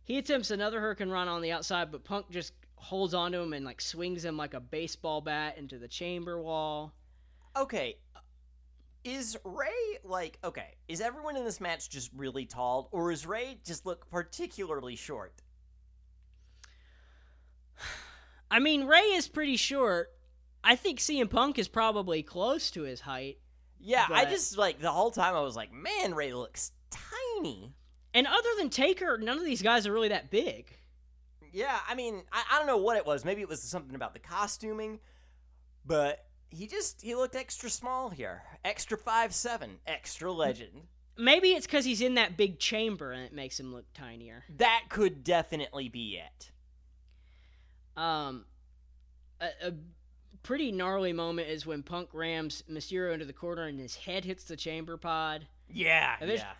He 0.05 0.19
attempts 0.19 0.51
another 0.51 0.79
Hurricanrana 0.79 1.27
on 1.27 1.41
the 1.41 1.51
outside, 1.51 1.91
but 1.91 2.03
Punk 2.03 2.29
just 2.29 2.53
holds 2.75 3.15
onto 3.15 3.39
him 3.39 3.53
and 3.53 3.65
like 3.65 3.81
swings 3.81 4.23
him 4.23 4.37
like 4.37 4.53
a 4.53 4.59
baseball 4.59 5.19
bat 5.19 5.57
into 5.57 5.79
the 5.79 5.87
chamber 5.87 6.39
wall. 6.39 6.93
Okay. 7.57 7.97
Is 9.03 9.35
Rey 9.43 9.97
like 10.03 10.37
okay? 10.43 10.75
Is 10.87 11.01
everyone 11.01 11.37
in 11.37 11.43
this 11.43 11.59
match 11.59 11.89
just 11.89 12.11
really 12.15 12.45
tall, 12.45 12.87
or 12.91 13.11
is 13.11 13.25
Rey 13.25 13.57
just 13.65 13.85
look 13.85 14.09
particularly 14.09 14.95
short? 14.95 15.41
I 18.51 18.59
mean, 18.59 18.85
Rey 18.85 18.99
is 18.99 19.27
pretty 19.27 19.57
short. 19.57 20.11
I 20.63 20.75
think 20.75 20.99
CM 20.99 21.29
Punk 21.29 21.57
is 21.59 21.67
probably 21.67 22.23
close 22.23 22.69
to 22.71 22.83
his 22.83 23.01
height. 23.01 23.39
Yeah, 23.79 24.05
I 24.11 24.25
just 24.25 24.57
like 24.57 24.79
the 24.79 24.91
whole 24.91 25.11
time 25.11 25.35
I 25.35 25.41
was 25.41 25.55
like, 25.55 25.71
man, 25.71 26.13
Rey 26.13 26.33
looks 26.33 26.71
tiny. 26.89 27.73
And 28.15 28.25
other 28.27 28.49
than 28.57 28.69
Taker, 28.69 29.17
none 29.17 29.37
of 29.37 29.43
these 29.43 29.61
guys 29.61 29.85
are 29.85 29.91
really 29.91 30.07
that 30.07 30.31
big. 30.31 30.73
Yeah, 31.51 31.77
I 31.87 31.95
mean, 31.95 32.23
I, 32.31 32.43
I 32.53 32.57
don't 32.57 32.65
know 32.65 32.77
what 32.77 32.95
it 32.95 33.05
was. 33.05 33.25
Maybe 33.25 33.41
it 33.41 33.49
was 33.49 33.61
something 33.61 33.93
about 33.93 34.13
the 34.13 34.19
costuming, 34.19 34.99
but 35.85 36.25
he 36.49 36.65
just 36.65 37.01
he 37.01 37.13
looked 37.13 37.35
extra 37.35 37.69
small 37.69 38.09
here. 38.09 38.43
Extra 38.63 38.97
five 38.97 39.35
seven. 39.35 39.79
Extra 39.85 40.31
legend. 40.31 40.87
Maybe 41.17 41.49
it's 41.49 41.65
because 41.65 41.83
he's 41.83 42.01
in 42.01 42.15
that 42.15 42.37
big 42.37 42.57
chamber 42.57 43.11
and 43.11 43.23
it 43.23 43.33
makes 43.33 43.59
him 43.59 43.73
look 43.73 43.85
tinier. 43.93 44.43
That 44.57 44.83
could 44.89 45.23
definitely 45.23 45.89
be 45.89 46.17
it. 46.17 46.51
Um, 47.97 48.45
a, 49.41 49.67
a 49.67 49.73
pretty 50.43 50.71
gnarly 50.71 51.13
moment 51.13 51.49
is 51.49 51.65
when 51.65 51.83
Punk 51.83 52.09
rams 52.13 52.63
Mysterio 52.69 53.13
into 53.13 53.25
the 53.25 53.33
corner 53.33 53.63
and 53.63 53.79
his 53.79 53.95
head 53.95 54.23
hits 54.23 54.45
the 54.45 54.57
chamber 54.57 54.97
pod. 54.97 55.47
Yeah, 55.69 56.15
yeah. 56.21 56.53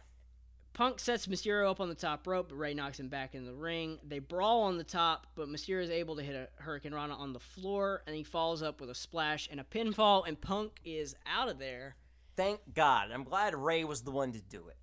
Punk 0.76 1.00
sets 1.00 1.26
Mysterio 1.28 1.72
up 1.72 1.80
on 1.80 1.88
the 1.88 1.96
top 1.96 2.28
rope, 2.28 2.50
but 2.50 2.56
Rey 2.56 2.74
knocks 2.74 3.00
him 3.00 3.08
back 3.08 3.34
in 3.34 3.46
the 3.46 3.54
ring. 3.54 3.98
They 4.06 4.20
brawl 4.20 4.64
on 4.64 4.78
the 4.78 4.84
top, 4.84 5.26
but 5.34 5.48
Mysterio 5.48 5.82
is 5.82 5.90
able 5.90 6.18
to 6.18 6.22
hit 6.22 6.36
a 6.36 6.62
Hurricanrana 6.62 7.18
on 7.18 7.32
the 7.32 7.40
floor, 7.40 8.04
and 8.06 8.14
he 8.14 8.24
follows 8.24 8.62
up 8.62 8.82
with 8.82 8.90
a 8.90 8.96
splash 8.96 9.48
and 9.50 9.62
a 9.62 9.64
pinfall, 9.64 10.28
and 10.28 10.40
Punk 10.40 10.74
is 10.84 11.16
out 11.26 11.48
of 11.48 11.60
there. 11.60 11.96
Thank 12.36 12.60
God. 12.74 13.10
I'm 13.14 13.24
glad 13.24 13.56
Rey 13.56 13.86
was 13.86 14.02
the 14.02 14.12
one 14.12 14.34
to 14.34 14.42
do 14.42 14.68
it. 14.68 14.76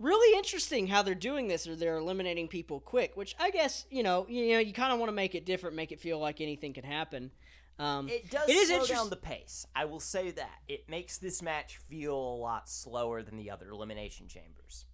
Really 0.00 0.36
interesting 0.36 0.88
how 0.88 1.02
they're 1.02 1.14
doing 1.14 1.46
this, 1.46 1.68
or 1.68 1.76
they're 1.76 1.98
eliminating 1.98 2.48
people 2.48 2.80
quick. 2.80 3.16
Which 3.16 3.36
I 3.38 3.50
guess 3.50 3.86
you 3.90 4.02
know, 4.02 4.26
you 4.28 4.54
know, 4.54 4.58
you 4.58 4.72
kind 4.72 4.92
of 4.92 4.98
want 4.98 5.08
to 5.08 5.14
make 5.14 5.36
it 5.36 5.46
different, 5.46 5.76
make 5.76 5.92
it 5.92 6.00
feel 6.00 6.18
like 6.18 6.40
anything 6.40 6.72
can 6.74 6.82
happen. 6.82 7.30
Um, 7.78 8.08
It 8.08 8.28
does 8.28 8.48
It 8.48 8.56
is 8.56 8.68
slow 8.68 8.78
interest- 8.78 8.92
down 8.92 9.10
the 9.10 9.16
pace. 9.16 9.66
I 9.76 9.84
will 9.84 10.00
say 10.00 10.32
that. 10.32 10.58
It 10.66 10.88
makes 10.88 11.18
this 11.18 11.40
match 11.42 11.78
feel 11.88 12.16
a 12.16 12.36
lot 12.36 12.68
slower 12.68 13.22
than 13.22 13.36
the 13.36 13.50
other 13.52 13.70
elimination 13.70 14.26
chambers. 14.26 14.84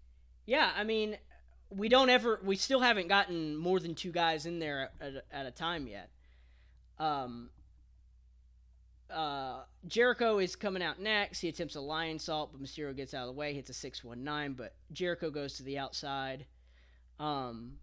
Yeah, 0.48 0.70
I 0.74 0.82
mean, 0.82 1.18
we 1.68 1.90
don't 1.90 2.08
ever, 2.08 2.40
we 2.42 2.56
still 2.56 2.80
haven't 2.80 3.08
gotten 3.08 3.54
more 3.54 3.78
than 3.78 3.94
two 3.94 4.10
guys 4.10 4.46
in 4.46 4.60
there 4.60 4.88
at, 4.98 5.26
at, 5.30 5.44
a 5.44 5.50
time 5.50 5.86
yet. 5.86 6.08
Um, 6.98 7.50
uh, 9.10 9.64
Jericho 9.86 10.38
is 10.38 10.56
coming 10.56 10.82
out 10.82 11.02
next. 11.02 11.40
He 11.40 11.50
attempts 11.50 11.76
a 11.76 11.80
Lionsault, 11.80 12.48
but 12.50 12.62
Mysterio 12.62 12.96
gets 12.96 13.12
out 13.12 13.28
of 13.28 13.34
the 13.34 13.38
way, 13.38 13.52
hits 13.52 13.68
a 13.68 13.74
619, 13.74 14.54
but 14.54 14.72
Jericho 14.90 15.28
goes 15.28 15.58
to 15.58 15.64
the 15.64 15.76
outside. 15.76 16.46
Um, 17.20 17.74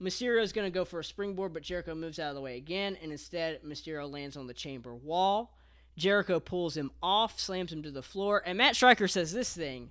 is 0.00 0.22
going 0.22 0.66
to 0.66 0.70
go 0.70 0.86
for 0.86 1.00
a 1.00 1.04
springboard, 1.04 1.52
but 1.52 1.62
Jericho 1.62 1.94
moves 1.94 2.18
out 2.18 2.30
of 2.30 2.34
the 2.34 2.40
way 2.40 2.56
again, 2.56 2.96
and 3.02 3.12
instead, 3.12 3.62
Mysterio 3.62 4.10
lands 4.10 4.38
on 4.38 4.46
the 4.46 4.54
chamber 4.54 4.94
wall. 4.94 5.54
Jericho 5.98 6.40
pulls 6.40 6.78
him 6.78 6.92
off, 7.02 7.38
slams 7.38 7.70
him 7.74 7.82
to 7.82 7.90
the 7.90 8.02
floor, 8.02 8.42
and 8.46 8.56
Matt 8.56 8.74
Striker 8.74 9.06
says 9.06 9.34
this 9.34 9.54
thing. 9.54 9.90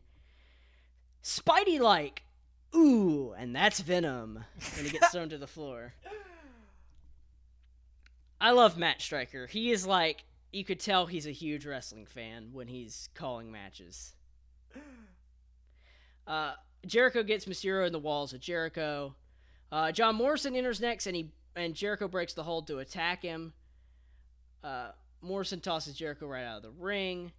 Spidey 1.23 1.79
like, 1.79 2.23
ooh, 2.75 3.33
and 3.37 3.55
that's 3.55 3.79
Venom. 3.79 4.43
And 4.77 4.85
he 4.85 4.91
gets 4.91 5.09
thrown 5.11 5.29
to 5.29 5.37
the 5.37 5.47
floor. 5.47 5.93
I 8.41 8.51
love 8.51 8.77
Matt 8.77 9.01
Striker. 9.01 9.47
He 9.47 9.71
is 9.71 9.85
like, 9.85 10.23
you 10.51 10.63
could 10.63 10.79
tell 10.79 11.05
he's 11.05 11.27
a 11.27 11.31
huge 11.31 11.65
wrestling 11.65 12.05
fan 12.05 12.49
when 12.53 12.67
he's 12.67 13.09
calling 13.13 13.51
matches. 13.51 14.13
Uh, 16.25 16.53
Jericho 16.85 17.23
gets 17.23 17.45
Mysterio 17.45 17.85
in 17.85 17.91
the 17.91 17.99
walls 17.99 18.33
of 18.33 18.39
Jericho. 18.39 19.15
Uh, 19.71 19.91
John 19.91 20.15
Morrison 20.15 20.55
enters 20.55 20.79
next, 20.79 21.07
and 21.07 21.15
he 21.15 21.31
and 21.55 21.73
Jericho 21.73 22.07
breaks 22.07 22.33
the 22.33 22.43
hold 22.43 22.67
to 22.67 22.79
attack 22.79 23.21
him. 23.21 23.53
Uh, 24.63 24.91
Morrison 25.21 25.59
tosses 25.59 25.95
Jericho 25.95 26.27
right 26.27 26.45
out 26.45 26.57
of 26.57 26.63
the 26.63 26.71
ring. 26.71 27.31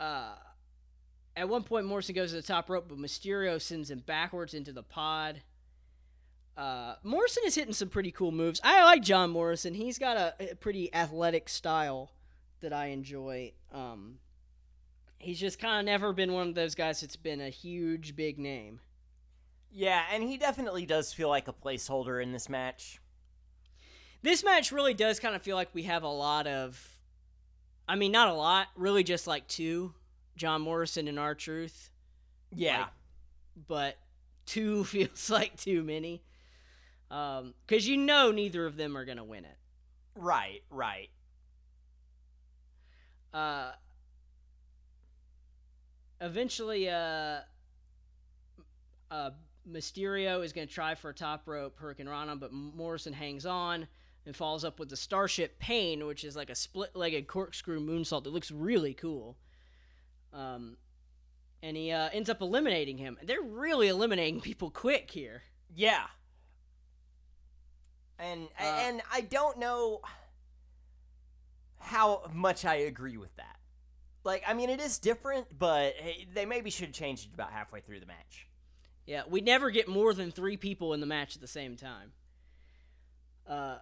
Uh, 0.00 0.34
at 1.36 1.48
one 1.48 1.64
point, 1.64 1.86
Morrison 1.86 2.14
goes 2.14 2.30
to 2.30 2.36
the 2.36 2.42
top 2.42 2.70
rope, 2.70 2.86
but 2.88 2.98
Mysterio 2.98 3.60
sends 3.60 3.90
him 3.90 4.02
backwards 4.06 4.54
into 4.54 4.72
the 4.72 4.82
pod. 4.82 5.42
Uh, 6.56 6.94
Morrison 7.02 7.42
is 7.46 7.56
hitting 7.56 7.74
some 7.74 7.88
pretty 7.88 8.12
cool 8.12 8.30
moves. 8.30 8.60
I 8.62 8.84
like 8.84 9.02
John 9.02 9.30
Morrison. 9.30 9.74
He's 9.74 9.98
got 9.98 10.16
a, 10.16 10.52
a 10.52 10.54
pretty 10.54 10.94
athletic 10.94 11.48
style 11.48 12.12
that 12.60 12.72
I 12.72 12.86
enjoy. 12.86 13.52
Um, 13.72 14.18
he's 15.18 15.40
just 15.40 15.58
kind 15.58 15.80
of 15.80 15.84
never 15.86 16.12
been 16.12 16.32
one 16.32 16.48
of 16.48 16.54
those 16.54 16.76
guys 16.76 17.00
that's 17.00 17.16
been 17.16 17.40
a 17.40 17.50
huge, 17.50 18.14
big 18.14 18.38
name. 18.38 18.78
Yeah, 19.72 20.04
and 20.12 20.22
he 20.22 20.36
definitely 20.36 20.86
does 20.86 21.12
feel 21.12 21.28
like 21.28 21.48
a 21.48 21.52
placeholder 21.52 22.22
in 22.22 22.30
this 22.30 22.48
match. 22.48 23.00
This 24.22 24.44
match 24.44 24.70
really 24.70 24.94
does 24.94 25.18
kind 25.18 25.34
of 25.34 25.42
feel 25.42 25.56
like 25.56 25.74
we 25.74 25.82
have 25.82 26.04
a 26.04 26.08
lot 26.08 26.46
of. 26.46 26.90
I 27.88 27.96
mean, 27.96 28.12
not 28.12 28.28
a 28.28 28.34
lot, 28.34 28.68
really 28.76 29.02
just 29.02 29.26
like 29.26 29.48
two 29.48 29.92
John 30.36 30.62
Morrison 30.62 31.08
and 31.08 31.18
R 31.18 31.34
Truth. 31.34 31.90
Yeah. 32.52 32.80
Like, 32.80 32.88
but 33.68 33.98
two 34.46 34.84
feels 34.84 35.30
like 35.30 35.56
too 35.56 35.82
many. 35.82 36.22
Um, 37.10 37.54
because 37.66 37.86
you 37.86 37.96
know 37.96 38.32
neither 38.32 38.66
of 38.66 38.76
them 38.76 38.96
are 38.96 39.04
gonna 39.04 39.24
win 39.24 39.44
it. 39.44 39.56
right, 40.16 40.62
right. 40.70 41.10
Uh, 43.32 43.72
eventually, 46.20 46.88
uh, 46.88 47.40
uh, 49.10 49.30
Mysterio 49.70 50.44
is 50.44 50.52
gonna 50.52 50.66
try 50.66 50.94
for 50.94 51.10
a 51.10 51.14
top 51.14 51.46
rope 51.46 51.78
Hurricane 51.78 52.08
but 52.38 52.52
Morrison 52.52 53.12
hangs 53.12 53.44
on 53.46 53.86
and 54.26 54.34
follows 54.34 54.64
up 54.64 54.78
with 54.78 54.88
the 54.88 54.96
Starship 54.96 55.58
Pain, 55.58 56.06
which 56.06 56.24
is 56.24 56.36
like 56.36 56.50
a 56.50 56.54
split-legged 56.54 57.26
corkscrew 57.26 57.80
moonsault 57.80 58.24
that 58.24 58.32
looks 58.32 58.50
really 58.50 58.94
cool. 58.94 59.36
Um, 60.34 60.76
and 61.62 61.76
he 61.76 61.92
uh, 61.92 62.10
ends 62.12 62.28
up 62.28 62.42
eliminating 62.42 62.98
him. 62.98 63.16
They're 63.22 63.40
really 63.40 63.88
eliminating 63.88 64.40
people 64.40 64.70
quick 64.70 65.10
here. 65.10 65.42
Yeah. 65.74 66.04
And 68.18 68.48
Uh, 68.60 68.64
and 68.64 69.02
I 69.12 69.22
don't 69.22 69.58
know 69.58 70.00
how 71.78 72.22
much 72.32 72.64
I 72.64 72.76
agree 72.76 73.16
with 73.16 73.34
that. 73.36 73.56
Like, 74.24 74.42
I 74.46 74.54
mean, 74.54 74.70
it 74.70 74.80
is 74.80 74.98
different, 74.98 75.46
but 75.58 75.94
they 76.32 76.46
maybe 76.46 76.70
should 76.70 76.86
have 76.86 76.94
changed 76.94 77.28
it 77.28 77.34
about 77.34 77.52
halfway 77.52 77.80
through 77.80 78.00
the 78.00 78.06
match. 78.06 78.48
Yeah, 79.06 79.22
we 79.28 79.42
never 79.42 79.70
get 79.70 79.86
more 79.86 80.14
than 80.14 80.30
three 80.30 80.56
people 80.56 80.94
in 80.94 81.00
the 81.00 81.06
match 81.06 81.34
at 81.34 81.42
the 81.42 81.48
same 81.48 81.76
time. 81.76 82.12
Uh, 83.46 83.76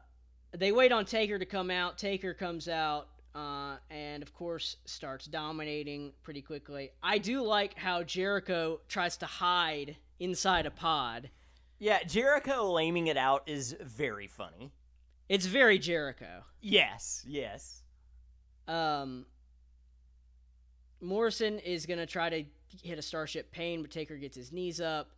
they 0.50 0.72
wait 0.72 0.90
on 0.90 1.04
Taker 1.04 1.38
to 1.38 1.46
come 1.46 1.70
out. 1.70 1.96
Taker 1.96 2.34
comes 2.34 2.68
out, 2.68 3.06
uh, 3.34 3.76
and 3.90 4.22
of 4.22 4.34
course 4.34 4.76
starts 4.84 5.26
dominating 5.26 6.12
pretty 6.22 6.42
quickly. 6.42 6.90
I 7.02 7.18
do 7.18 7.42
like 7.42 7.78
how 7.78 8.02
Jericho 8.02 8.80
tries 8.88 9.16
to 9.18 9.26
hide 9.26 9.96
inside 10.20 10.66
a 10.66 10.70
pod. 10.70 11.30
Yeah, 11.78 12.02
Jericho 12.04 12.70
laming 12.70 13.08
it 13.08 13.16
out 13.16 13.42
is 13.46 13.74
very 13.80 14.26
funny. 14.26 14.72
It's 15.28 15.46
very 15.46 15.78
Jericho. 15.78 16.42
Yes, 16.60 17.24
yes. 17.26 17.82
Um, 18.68 19.26
Morrison 21.00 21.58
is 21.58 21.86
gonna 21.86 22.06
try 22.06 22.28
to 22.30 22.44
hit 22.82 22.98
a 22.98 23.02
Starship 23.02 23.50
Pain, 23.50 23.82
but 23.82 23.90
Taker 23.90 24.16
gets 24.16 24.36
his 24.36 24.52
knees 24.52 24.80
up. 24.80 25.10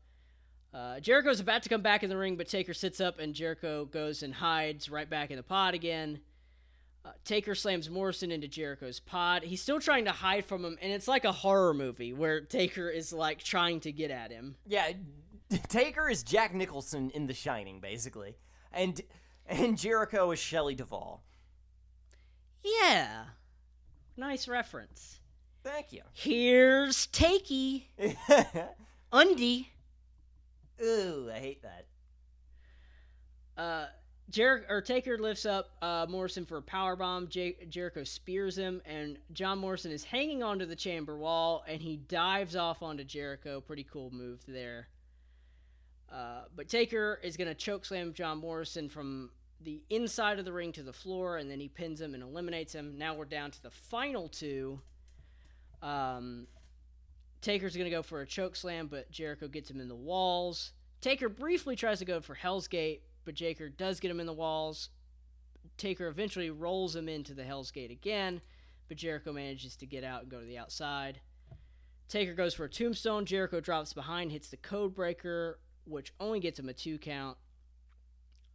Uh, 0.73 0.99
Jericho's 0.99 1.39
about 1.41 1.63
to 1.63 1.69
come 1.69 1.83
back 1.83 2.03
in 2.03 2.11
the 2.11 2.17
ring, 2.17 2.37
but 2.37 2.49
Taker 2.49 2.75
sits 2.75 3.01
up 3.01 3.19
and 3.19 3.35
Jericho 3.35 3.85
goes 3.85 4.23
and 4.23 4.35
hides 4.35 4.89
right 4.89 5.09
back 5.09 5.31
in 5.31 5.37
the 5.37 5.43
pod 5.43 5.75
again. 5.75 6.21
Uh, 7.05 7.11
Taker 7.25 7.55
slams 7.55 7.91
Morrison 7.91 8.31
into 8.33 8.49
Jericho's 8.49 8.99
pod. 8.99 9.43
He's 9.43 9.61
still 9.61 9.79
trying 9.79 10.07
to 10.07 10.11
hide 10.11 10.47
from 10.47 10.65
him, 10.65 10.79
and 10.81 10.91
it's 10.91 11.07
like 11.07 11.25
a 11.27 11.33
horror 11.33 11.75
movie 11.75 12.15
where 12.15 12.41
Taker 12.41 12.89
is 12.89 13.13
like 13.13 13.43
trying 13.43 13.81
to 13.81 13.93
get 13.93 14.11
at 14.11 14.31
him. 14.31 14.57
Yeah, 14.67 14.93
Taker 15.69 16.09
is 16.09 16.23
Jack 16.23 16.55
Nicholson 16.55 17.11
in 17.11 17.27
The 17.27 17.35
Shining, 17.35 17.81
basically, 17.81 18.37
and 18.73 19.01
and 19.47 19.77
Jericho 19.77 20.31
is 20.31 20.39
Shelley 20.39 20.75
Duvall. 20.75 21.23
Yeah, 22.65 23.25
nice 24.17 24.49
reference. 24.49 25.21
Thank 25.63 25.93
you. 25.93 26.01
Here's 26.15 27.07
Takey 27.09 27.85
Undy. 29.13 29.71
Ooh, 30.83 31.31
I 31.35 31.39
hate 31.39 31.63
that. 31.63 31.87
Uh, 33.57 33.87
Jer- 34.31 34.65
or 34.69 34.81
Taker 34.81 35.19
lifts 35.19 35.45
up 35.45 35.71
uh, 35.83 36.07
Morrison 36.09 36.45
for 36.47 36.57
a 36.57 36.63
power 36.63 36.97
bomb. 36.97 37.29
Jer- 37.29 37.53
Jericho 37.69 38.05
spears 38.05 38.57
him, 38.57 38.81
and 38.87 39.19
John 39.33 39.59
Morrison 39.59 39.93
is 39.93 40.05
hanging 40.05 40.43
onto 40.43 40.67
the 40.67 40.77
chamber 40.77 41.17
wall, 41.17 41.65
and 41.69 41.81
he 41.81 41.97
dives 41.97 42.57
off 42.57 42.83
onto 42.83 43.05
Jericho. 43.05 43.61
Pretty 43.61 43.85
cool 43.85 44.11
move 44.11 44.41
there. 44.49 44.89
Uh, 46.11 46.43
but 46.55 46.69
Taker 46.69 47.21
is 47.23 47.37
going 47.37 47.49
to 47.49 47.55
choke 47.55 47.85
slam 47.85 48.13
John 48.13 48.39
Morrison 48.39 48.89
from 48.89 49.31
the 49.61 49.83
inside 49.91 50.39
of 50.39 50.45
the 50.45 50.53
ring 50.53 50.73
to 50.73 50.83
the 50.83 50.93
floor, 50.93 51.37
and 51.39 51.51
then 51.51 51.61
he 51.61 51.69
pins 51.69 52.01
him 52.01 52.15
and 52.15 52.23
eliminates 52.23 52.75
him. 52.75 52.97
Now 52.99 53.15
we're 53.15 53.25
down 53.25 53.51
to 53.51 53.63
the 53.63 53.71
final 53.71 54.29
two. 54.29 54.81
Um, 55.83 56.47
Taker's 57.41 57.77
going 57.77 57.91
to 57.91 57.91
go 57.91 58.03
for 58.03 58.21
a 58.21 58.27
choke 58.27 58.57
slam, 58.57 58.87
but 58.87 59.11
Jericho 59.11 59.49
gets 59.49 59.71
him 59.71 59.81
in 59.81 59.89
the 59.89 59.95
walls. 59.95 60.73
Taker 61.01 61.29
briefly 61.29 61.77
tries 61.77 61.99
to 61.99 62.05
go 62.05 62.21
for 62.21 62.35
Hell's 62.35 62.69
Gate, 62.69 63.03
but 63.25 63.37
Taker 63.37 63.69
does 63.69 64.01
get 64.01 64.11
him 64.11 64.21
in 64.21 64.27
the 64.27 64.33
walls. 64.33 64.91
Taker 65.77 66.09
eventually 66.09 66.51
rolls 66.51 66.95
him 66.95 67.09
into 67.09 67.35
the 67.35 67.45
Hell's 67.45 67.71
Gate 67.71 67.91
again, 67.91 68.41
but 68.89 68.97
Jericho 68.97 69.33
manages 69.33 69.77
to 69.77 69.87
get 69.87 70.05
out 70.05 70.23
and 70.23 70.31
go 70.31 70.41
to 70.41 70.47
the 70.47 70.59
outside. 70.59 71.21
Taker 72.09 72.35
goes 72.35 72.55
for 72.55 72.65
a 72.65 72.71
tombstone. 72.71 73.25
Jericho 73.25 73.61
drops 73.61 73.93
behind, 73.93 74.31
hits 74.31 74.49
the 74.49 74.57
code 74.57 74.95
breaker, 74.95 75.59
which 75.85 76.13
only 76.21 76.41
gets 76.41 76.59
him 76.59 76.69
a 76.69 76.75
two 76.75 76.99
count. 76.99 77.37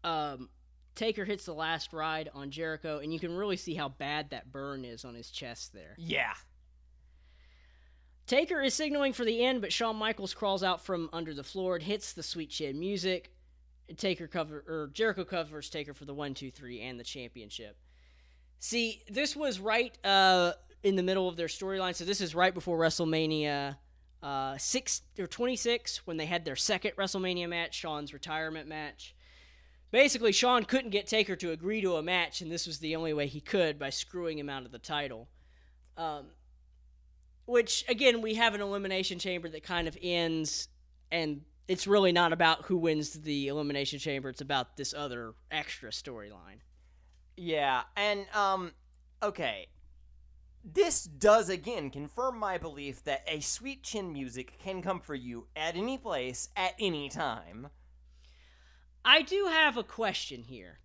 Um, 0.03 0.49
Taker 0.95 1.26
hits 1.26 1.45
the 1.45 1.53
last 1.53 1.93
ride 1.93 2.30
on 2.34 2.51
Jericho, 2.51 2.99
and 2.99 3.13
you 3.13 3.20
can 3.20 3.36
really 3.36 3.57
see 3.57 3.74
how 3.74 3.89
bad 3.89 4.30
that 4.30 4.51
burn 4.51 4.86
is 4.86 5.03
on 5.05 5.15
his 5.15 5.32
chest 5.32 5.74
there. 5.74 5.95
Yeah. 5.97 6.34
Taker 8.28 8.61
is 8.61 8.76
signaling 8.76 9.13
for 9.13 9.26
the 9.26 9.43
end, 9.43 9.61
but 9.61 9.74
Shawn 9.74 9.95
Michaels 9.95 10.34
crawls 10.36 10.63
out 10.63 10.86
from 10.86 11.09
under 11.11 11.34
the 11.34 11.43
floor 11.43 11.76
and 11.76 11.84
hits 11.84 12.13
the 12.13 12.22
sweet 12.22 12.51
chin 12.51 12.80
music. 12.80 13.32
Taker 13.98 14.28
cover 14.28 14.64
or 14.68 14.90
Jericho 14.94 15.24
covers 15.24 15.70
Taker 15.70 15.94
for 15.94 16.06
the 16.06 16.14
one, 16.14 16.34
two, 16.34 16.52
three, 16.52 16.82
and 16.82 17.00
the 17.00 17.04
championship. 17.04 17.78
See, 18.60 19.04
this 19.10 19.36
was 19.36 19.60
right 19.60 19.98
uh, 20.06 20.54
in 20.84 20.96
the 20.96 21.04
middle 21.04 21.28
of 21.28 21.38
their 21.38 21.48
storyline. 21.48 21.96
So 21.96 22.06
this 22.06 22.22
is 22.22 22.36
right 22.36 22.54
before 22.54 22.78
WrestleMania 22.78 23.78
uh, 24.22 24.58
six 24.58 25.02
or 25.18 25.28
twenty 25.28 25.56
six 25.56 26.06
when 26.06 26.18
they 26.18 26.26
had 26.26 26.44
their 26.44 26.56
second 26.56 26.92
WrestleMania 26.98 27.48
match, 27.48 27.76
Shawn's 27.76 28.14
retirement 28.14 28.68
match. 28.68 29.16
Basically, 29.92 30.32
Shawn 30.32 30.66
couldn't 30.66 30.92
get 30.92 31.08
Taker 31.08 31.36
to 31.38 31.52
agree 31.52 31.82
to 31.82 31.96
a 31.96 32.04
match, 32.04 32.42
and 32.42 32.52
this 32.52 32.68
was 32.68 32.80
the 32.80 32.96
only 32.96 33.14
way 33.14 33.28
he 33.28 33.42
could 33.42 33.80
by 33.80 33.90
screwing 33.90 34.38
him 34.38 34.50
out 34.50 34.66
of 34.66 34.72
the 34.72 34.78
title. 34.78 35.30
Um, 35.98 36.28
which 37.46 37.84
again, 37.90 38.22
we 38.22 38.36
have 38.36 38.54
an 38.54 38.62
elimination 38.62 39.18
chamber 39.18 39.50
that 39.50 39.64
kind 39.64 39.88
of 39.88 39.98
ends, 40.02 40.68
and 41.12 41.42
it's 41.70 41.86
really 41.86 42.11
not 42.11 42.34
about 42.34 42.65
who 42.65 42.78
wins 42.78 43.11
the 43.11 43.47
elimination 43.47 43.99
chamber. 43.99 44.28
It's 44.28 44.41
about 44.41 44.76
this 44.76 44.91
other 44.91 45.36
extra 45.51 45.91
storyline. 45.91 46.61
Yeah, 47.38 47.84
and 47.95 48.26
um 48.34 48.74
okay. 49.22 49.67
This 50.65 51.03
does 51.03 51.47
again 51.47 51.91
confirm 51.91 52.39
my 52.39 52.57
belief 52.57 53.03
that 53.03 53.24
a 53.28 53.39
sweet 53.39 53.84
chin 53.84 54.11
music 54.11 54.57
can 54.59 54.82
come 54.82 54.99
for 54.99 55.13
you 55.13 55.45
at 55.55 55.76
any 55.76 55.97
place 55.97 56.49
at 56.57 56.74
any 56.80 57.07
time. 57.07 57.70
I 59.05 59.22
do 59.22 59.45
have 59.45 59.78
a 59.78 59.84
question 59.84 60.43
here. 60.43 60.80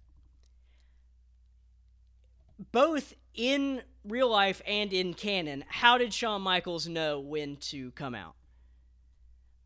Both 2.73 3.15
in 3.35 3.83
real 4.05 4.31
life 4.31 4.61
and 4.67 4.93
in 4.93 5.15
canon, 5.15 5.65
how 5.67 5.97
did 5.97 6.13
Shawn 6.13 6.43
Michaels 6.43 6.87
know 6.87 7.19
when 7.19 7.57
to 7.57 7.91
come 7.93 8.15
out? 8.15 8.37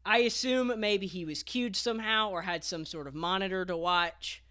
I 0.09 0.19
assume 0.21 0.73
maybe 0.79 1.07
he 1.07 1.27
was 1.27 1.43
cued 1.43 1.77
somehow 1.77 2.31
or 2.31 2.43
had 2.43 2.65
some 2.65 2.87
sort 2.87 3.07
of 3.07 3.15
monitor 3.15 3.67
to 3.67 3.77
watch. 3.77 4.43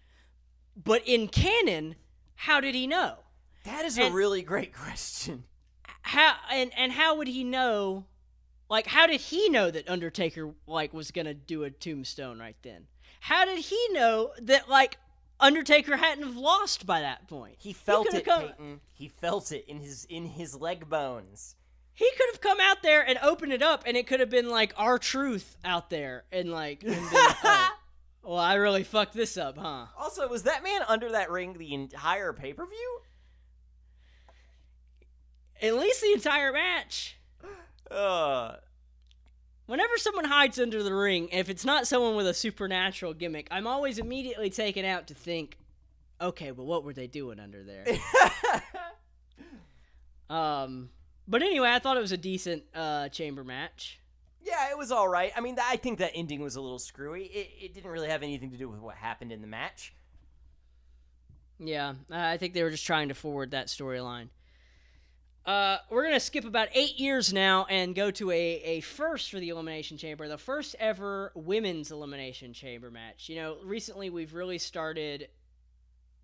But 0.76 1.02
in 1.04 1.26
canon, 1.26 1.96
how 2.36 2.60
did 2.60 2.76
he 2.76 2.86
know? 2.86 3.16
That 3.64 3.84
is 3.84 3.98
a 3.98 4.10
really 4.10 4.42
great 4.42 4.72
question. 4.72 5.42
How 6.02 6.36
and 6.52 6.70
and 6.76 6.92
how 6.92 7.16
would 7.16 7.26
he 7.26 7.42
know? 7.42 8.06
Like, 8.70 8.86
how 8.86 9.08
did 9.08 9.20
he 9.20 9.48
know 9.48 9.70
that 9.70 9.88
Undertaker 9.90 10.54
like 10.68 10.94
was 10.94 11.10
gonna 11.10 11.34
do 11.34 11.64
a 11.64 11.70
tombstone 11.70 12.38
right 12.38 12.56
then? 12.62 12.86
How 13.20 13.44
did 13.44 13.58
he 13.58 13.88
know 13.90 14.30
that 14.40 14.68
like 14.68 14.96
Undertaker 15.40 15.96
hadn't 15.96 16.24
have 16.24 16.36
lost 16.36 16.86
by 16.86 17.00
that 17.00 17.26
point? 17.26 17.56
He 17.58 17.72
felt 17.72 18.06
could've 18.06 18.20
it, 18.20 18.24
come- 18.24 18.42
Peyton. 18.42 18.80
He 18.92 19.08
felt 19.08 19.50
it 19.50 19.64
in 19.66 19.80
his 19.80 20.04
in 20.04 20.24
his 20.26 20.54
leg 20.54 20.88
bones. 20.88 21.56
He 21.98 22.08
could 22.16 22.28
have 22.30 22.40
come 22.40 22.58
out 22.60 22.80
there 22.84 23.04
and 23.04 23.18
opened 23.24 23.52
it 23.52 23.60
up, 23.60 23.82
and 23.84 23.96
it 23.96 24.06
could 24.06 24.20
have 24.20 24.30
been 24.30 24.48
like 24.48 24.72
R 24.76 25.00
Truth 25.00 25.56
out 25.64 25.90
there, 25.90 26.22
and 26.30 26.52
like, 26.52 26.84
and 26.84 26.92
been, 26.92 27.08
oh, 27.10 27.70
well, 28.22 28.38
I 28.38 28.54
really 28.54 28.84
fucked 28.84 29.14
this 29.14 29.36
up, 29.36 29.58
huh? 29.58 29.86
Also, 29.98 30.28
was 30.28 30.44
that 30.44 30.62
man 30.62 30.82
under 30.86 31.10
that 31.10 31.28
ring 31.28 31.54
the 31.58 31.74
entire 31.74 32.32
pay 32.32 32.52
per 32.52 32.64
view? 32.66 33.00
At 35.60 35.74
least 35.74 36.00
the 36.00 36.12
entire 36.12 36.52
match. 36.52 37.16
Uh, 37.90 38.52
Whenever 39.66 39.96
someone 39.96 40.26
hides 40.26 40.60
under 40.60 40.84
the 40.84 40.94
ring, 40.94 41.28
if 41.32 41.50
it's 41.50 41.64
not 41.64 41.88
someone 41.88 42.14
with 42.14 42.28
a 42.28 42.32
supernatural 42.32 43.12
gimmick, 43.12 43.48
I'm 43.50 43.66
always 43.66 43.98
immediately 43.98 44.50
taken 44.50 44.84
out 44.84 45.08
to 45.08 45.14
think, 45.14 45.58
okay, 46.20 46.52
well, 46.52 46.64
what 46.64 46.84
were 46.84 46.92
they 46.92 47.08
doing 47.08 47.40
under 47.40 47.64
there? 47.64 47.84
um, 50.30 50.90
but 51.28 51.42
anyway, 51.42 51.70
I 51.70 51.78
thought 51.78 51.96
it 51.96 52.00
was 52.00 52.12
a 52.12 52.16
decent 52.16 52.62
uh, 52.74 53.08
chamber 53.10 53.44
match. 53.44 54.00
yeah, 54.42 54.70
it 54.70 54.78
was 54.78 54.90
all 54.90 55.08
right. 55.08 55.30
I 55.36 55.40
mean, 55.40 55.56
I 55.62 55.76
think 55.76 55.98
that 55.98 56.12
ending 56.14 56.40
was 56.40 56.56
a 56.56 56.60
little 56.60 56.78
screwy. 56.78 57.24
It, 57.24 57.50
it 57.64 57.74
didn't 57.74 57.90
really 57.90 58.08
have 58.08 58.22
anything 58.22 58.50
to 58.52 58.56
do 58.56 58.68
with 58.68 58.80
what 58.80 58.96
happened 58.96 59.30
in 59.32 59.40
the 59.42 59.46
match. 59.46 59.94
Yeah, 61.58 61.94
I 62.10 62.36
think 62.36 62.54
they 62.54 62.62
were 62.62 62.70
just 62.70 62.86
trying 62.86 63.08
to 63.08 63.14
forward 63.14 63.50
that 63.50 63.66
storyline. 63.66 64.28
Uh, 65.44 65.78
we're 65.90 66.04
gonna 66.04 66.20
skip 66.20 66.44
about 66.44 66.68
eight 66.74 66.98
years 67.00 67.32
now 67.32 67.64
and 67.70 67.94
go 67.94 68.10
to 68.10 68.30
a, 68.30 68.34
a 68.34 68.80
first 68.80 69.30
for 69.30 69.40
the 69.40 69.48
Elimination 69.48 69.96
Chamber, 69.96 70.28
the 70.28 70.36
first 70.36 70.76
ever 70.78 71.32
women's 71.34 71.90
Elimination 71.90 72.52
Chamber 72.52 72.90
match. 72.90 73.28
You 73.28 73.36
know, 73.36 73.56
recently 73.64 74.10
we've 74.10 74.34
really 74.34 74.58
started 74.58 75.28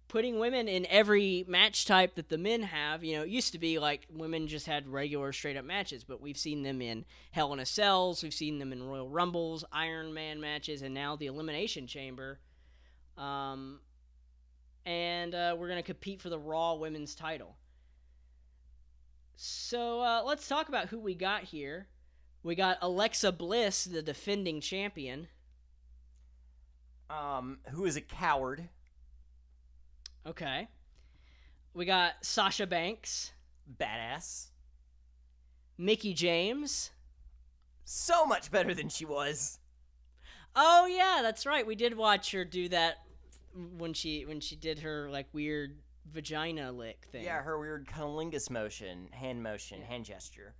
putting 0.08 0.38
women 0.38 0.68
in 0.68 0.86
every 0.90 1.44
match 1.48 1.86
type 1.86 2.14
that 2.14 2.28
the 2.28 2.38
men 2.38 2.62
have. 2.62 3.02
You 3.02 3.16
know, 3.16 3.22
it 3.22 3.30
used 3.30 3.52
to 3.52 3.58
be 3.58 3.78
like 3.78 4.06
women 4.10 4.46
just 4.46 4.66
had 4.66 4.86
regular 4.88 5.32
straight 5.32 5.56
up 5.56 5.64
matches, 5.64 6.04
but 6.04 6.20
we've 6.20 6.38
seen 6.38 6.62
them 6.62 6.80
in 6.80 7.04
Hell 7.32 7.52
in 7.52 7.58
a 7.60 7.66
Cells, 7.66 8.22
we've 8.22 8.34
seen 8.34 8.58
them 8.58 8.72
in 8.72 8.82
Royal 8.82 9.08
Rumbles, 9.08 9.64
Iron 9.72 10.14
Man 10.14 10.40
matches, 10.40 10.82
and 10.82 10.94
now 10.94 11.16
the 11.16 11.26
Elimination 11.26 11.86
Chamber. 11.86 12.38
Um, 13.16 13.80
and 14.86 15.34
uh, 15.34 15.56
we're 15.58 15.68
going 15.68 15.82
to 15.82 15.86
compete 15.86 16.20
for 16.20 16.28
the 16.28 16.38
Raw 16.38 16.74
Women's 16.74 17.14
title. 17.14 17.56
So 19.36 20.00
uh, 20.00 20.22
let's 20.24 20.46
talk 20.46 20.68
about 20.68 20.88
who 20.88 20.98
we 20.98 21.14
got 21.14 21.44
here. 21.44 21.88
We 22.42 22.54
got 22.54 22.78
Alexa 22.82 23.32
Bliss, 23.32 23.84
the 23.84 24.02
defending 24.02 24.60
champion. 24.60 25.28
Um, 27.08 27.58
who 27.70 27.84
is 27.84 27.96
a 27.96 28.00
coward? 28.00 28.68
Okay. 30.26 30.68
We 31.74 31.84
got 31.84 32.12
Sasha 32.22 32.66
Banks, 32.66 33.32
Badass. 33.80 34.46
Mickie 35.76 36.14
James. 36.14 36.90
So 37.84 38.24
much 38.24 38.50
better 38.50 38.72
than 38.74 38.88
she 38.88 39.04
was. 39.04 39.58
Oh 40.56 40.86
yeah, 40.86 41.18
that's 41.22 41.46
right. 41.46 41.66
We 41.66 41.74
did 41.74 41.96
watch 41.96 42.30
her 42.32 42.44
do 42.44 42.68
that 42.68 42.98
when 43.76 43.92
she 43.92 44.24
when 44.24 44.40
she 44.40 44.54
did 44.56 44.78
her 44.80 45.10
like 45.10 45.26
weird 45.32 45.76
vagina 46.12 46.70
lick 46.70 47.06
thing. 47.10 47.24
Yeah, 47.24 47.42
her 47.42 47.58
weird 47.58 47.86
cunnilingus 47.86 48.50
motion, 48.50 49.08
hand 49.10 49.42
motion, 49.42 49.82
hand 49.82 50.04
gesture. 50.04 50.54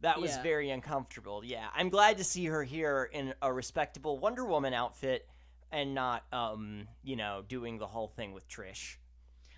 That 0.00 0.20
was 0.20 0.30
Yeah. 0.32 0.42
very 0.42 0.70
uncomfortable. 0.70 1.44
Yeah, 1.44 1.68
I'm 1.74 1.90
glad 1.90 2.16
to 2.18 2.24
see 2.24 2.46
her 2.46 2.62
here 2.64 3.08
in 3.12 3.34
a 3.42 3.52
respectable 3.52 4.18
Wonder 4.18 4.44
Woman 4.44 4.74
outfit 4.74 5.28
and 5.72 5.94
not, 5.94 6.24
um, 6.32 6.88
you 7.02 7.16
know, 7.16 7.42
doing 7.46 7.78
the 7.78 7.86
whole 7.86 8.08
thing 8.08 8.32
with 8.32 8.48
Trish. 8.48 8.96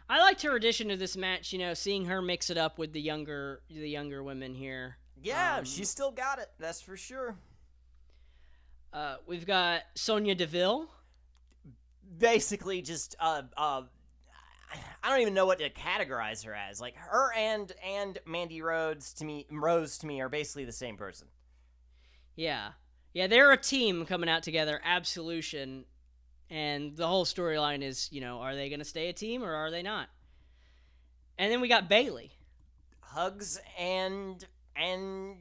I 0.09 0.21
liked 0.21 0.43
her 0.43 0.55
addition 0.55 0.89
to 0.89 0.97
this 0.97 1.17
match. 1.17 1.53
You 1.53 1.59
know, 1.59 1.75
seeing 1.75 2.05
her 2.07 2.23
mix 2.23 2.51
it 2.51 2.57
up 2.59 2.79
with 2.79 2.93
the 2.93 3.01
younger 3.01 3.61
the 3.69 3.89
younger 3.89 4.23
women 4.23 4.55
here. 4.55 4.97
Yeah, 5.23 5.57
Um, 5.57 5.65
she's 5.65 5.91
still 5.91 6.11
got 6.11 6.39
it. 6.39 6.51
That's 6.59 6.81
for 6.81 6.97
sure. 6.97 7.37
Uh, 8.93 9.17
we've 9.27 9.47
got 9.47 9.83
Sonya 9.95 10.35
Deville. 10.35 10.89
Basically, 12.19 12.83
just 12.83 13.17
uh, 13.19 13.43
uh, 13.57 13.83
I 15.03 15.11
don't 15.11 15.21
even 15.21 15.35
know 15.35 15.47
what 15.47 15.59
to 15.59 15.71
categorize 15.71 16.45
her 16.45 16.55
as. 16.55 16.81
Like 16.81 16.95
her 16.97 17.33
and 17.35 17.73
and 17.85 18.19
Mandy 18.27 18.63
Rhodes 18.63 19.13
to 19.15 19.25
me, 19.25 19.47
Rose 19.51 19.99
to 19.99 20.07
me 20.07 20.21
are 20.21 20.29
basically 20.29 20.65
the 20.65 20.73
same 20.73 20.97
person. 20.97 21.29
Yeah. 22.37 22.71
Yeah, 23.13 23.27
they're 23.29 23.51
a 23.51 23.57
team 23.57 24.05
coming 24.05 24.29
out 24.29 24.43
together, 24.43 24.81
Absolution. 24.85 25.87
And 26.49 26.97
the 26.97 27.07
whole 27.07 27.25
storyline 27.25 27.83
is, 27.83 28.09
you 28.13 28.21
know, 28.21 28.39
are 28.39 28.55
they 28.55 28.69
going 28.69 28.79
to 28.79 28.85
stay 28.85 29.09
a 29.09 29.13
team 29.13 29.43
or 29.43 29.53
are 29.53 29.71
they 29.71 29.83
not? 29.83 30.09
And 31.39 31.51
then 31.53 31.61
we 31.61 31.69
got 31.69 31.89
Bayley. 31.89 32.33
Hugs 33.01 33.59
and 33.79 34.45
and 34.77 35.37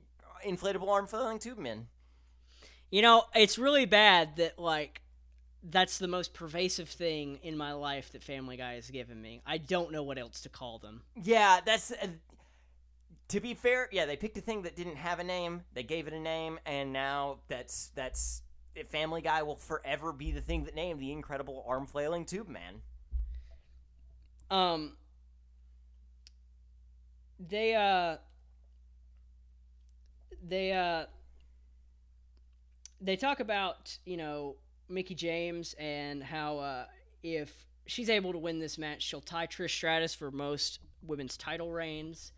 inflatable 0.45 0.89
arm 0.89 1.07
flailing 1.07 1.39
tube 1.39 1.57
men. 1.57 1.87
You 2.89 3.01
know, 3.01 3.23
it's 3.35 3.57
really 3.57 3.85
bad 3.85 4.37
that, 4.37 4.57
like, 4.57 5.01
that's 5.63 5.97
the 5.97 6.07
most 6.07 6.33
pervasive 6.33 6.87
thing 6.87 7.39
in 7.41 7.57
my 7.57 7.73
life 7.73 8.11
that 8.11 8.23
Family 8.23 8.57
Guy 8.57 8.75
has 8.75 8.89
given 8.89 9.21
me. 9.21 9.41
I 9.45 9.57
don't 9.57 9.91
know 9.91 10.03
what 10.03 10.17
else 10.17 10.41
to 10.41 10.49
call 10.49 10.79
them. 10.79 11.01
Yeah, 11.21 11.59
that's. 11.65 11.91
Uh, 11.91 12.07
to 13.29 13.39
be 13.39 13.55
fair, 13.55 13.89
yeah, 13.91 14.05
they 14.05 14.15
picked 14.15 14.37
a 14.37 14.41
thing 14.41 14.61
that 14.61 14.75
didn't 14.75 14.97
have 14.97 15.19
a 15.19 15.23
name. 15.23 15.63
They 15.73 15.81
gave 15.83 16.07
it 16.07 16.13
a 16.13 16.19
name, 16.19 16.59
and 16.65 16.93
now 16.93 17.39
that's 17.47 17.91
that's. 17.95 18.43
Family 18.89 19.21
Guy 19.21 19.43
will 19.43 19.55
forever 19.55 20.11
be 20.11 20.31
the 20.31 20.41
thing 20.41 20.65
that 20.65 20.75
named 20.75 20.99
the 20.99 21.11
incredible 21.11 21.65
arm 21.67 21.87
flailing 21.87 22.25
tube 22.25 22.49
man. 22.49 22.81
Um, 24.51 24.97
they 27.39 27.73
uh, 27.75 28.17
they 30.47 30.71
uh, 30.71 31.05
they 33.01 33.15
talk 33.15 33.39
about 33.39 33.97
you 34.05 34.17
know 34.17 34.55
Mickie 34.89 35.15
James 35.15 35.75
and 35.79 36.23
how 36.23 36.59
uh, 36.59 36.85
if 37.23 37.51
she's 37.87 38.09
able 38.09 38.31
to 38.33 38.37
win 38.39 38.59
this 38.59 38.77
match, 38.77 39.01
she'll 39.01 39.21
tie 39.21 39.47
Trish 39.47 39.71
Stratus 39.71 40.13
for 40.13 40.31
most 40.31 40.79
women's 41.01 41.37
title 41.37 41.71
reigns. 41.71 42.31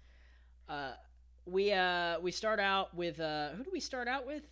Uh, 0.69 0.91
we 1.45 1.71
uh 1.71 2.19
we 2.19 2.31
start 2.31 2.59
out 2.59 2.93
with 2.93 3.19
uh 3.19 3.49
who 3.51 3.63
do 3.63 3.69
we 3.71 3.79
start 3.79 4.07
out 4.07 4.27
with? 4.27 4.43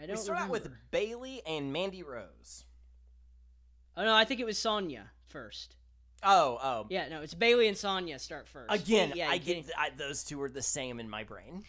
I 0.00 0.06
don't 0.06 0.16
We 0.16 0.22
start 0.22 0.40
out 0.40 0.48
with. 0.48 0.68
Bayley 0.90 1.42
and 1.46 1.72
Mandy 1.72 2.02
Rose. 2.02 2.64
Oh 3.96 4.04
no, 4.04 4.14
I 4.14 4.24
think 4.24 4.40
it 4.40 4.46
was 4.46 4.58
Sonya 4.58 5.10
first. 5.26 5.76
Oh, 6.22 6.58
oh. 6.62 6.86
Yeah, 6.90 7.08
no, 7.08 7.22
it's 7.22 7.34
Bayley 7.34 7.66
and 7.68 7.76
Sonya 7.76 8.18
start 8.18 8.46
first. 8.46 8.72
Again, 8.72 9.12
yeah, 9.14 9.28
I 9.30 9.38
get 9.38 9.54
th- 9.54 9.70
I, 9.76 9.90
those 9.90 10.22
two 10.22 10.40
are 10.42 10.50
the 10.50 10.62
same 10.62 11.00
in 11.00 11.08
my 11.08 11.24
brain. 11.24 11.64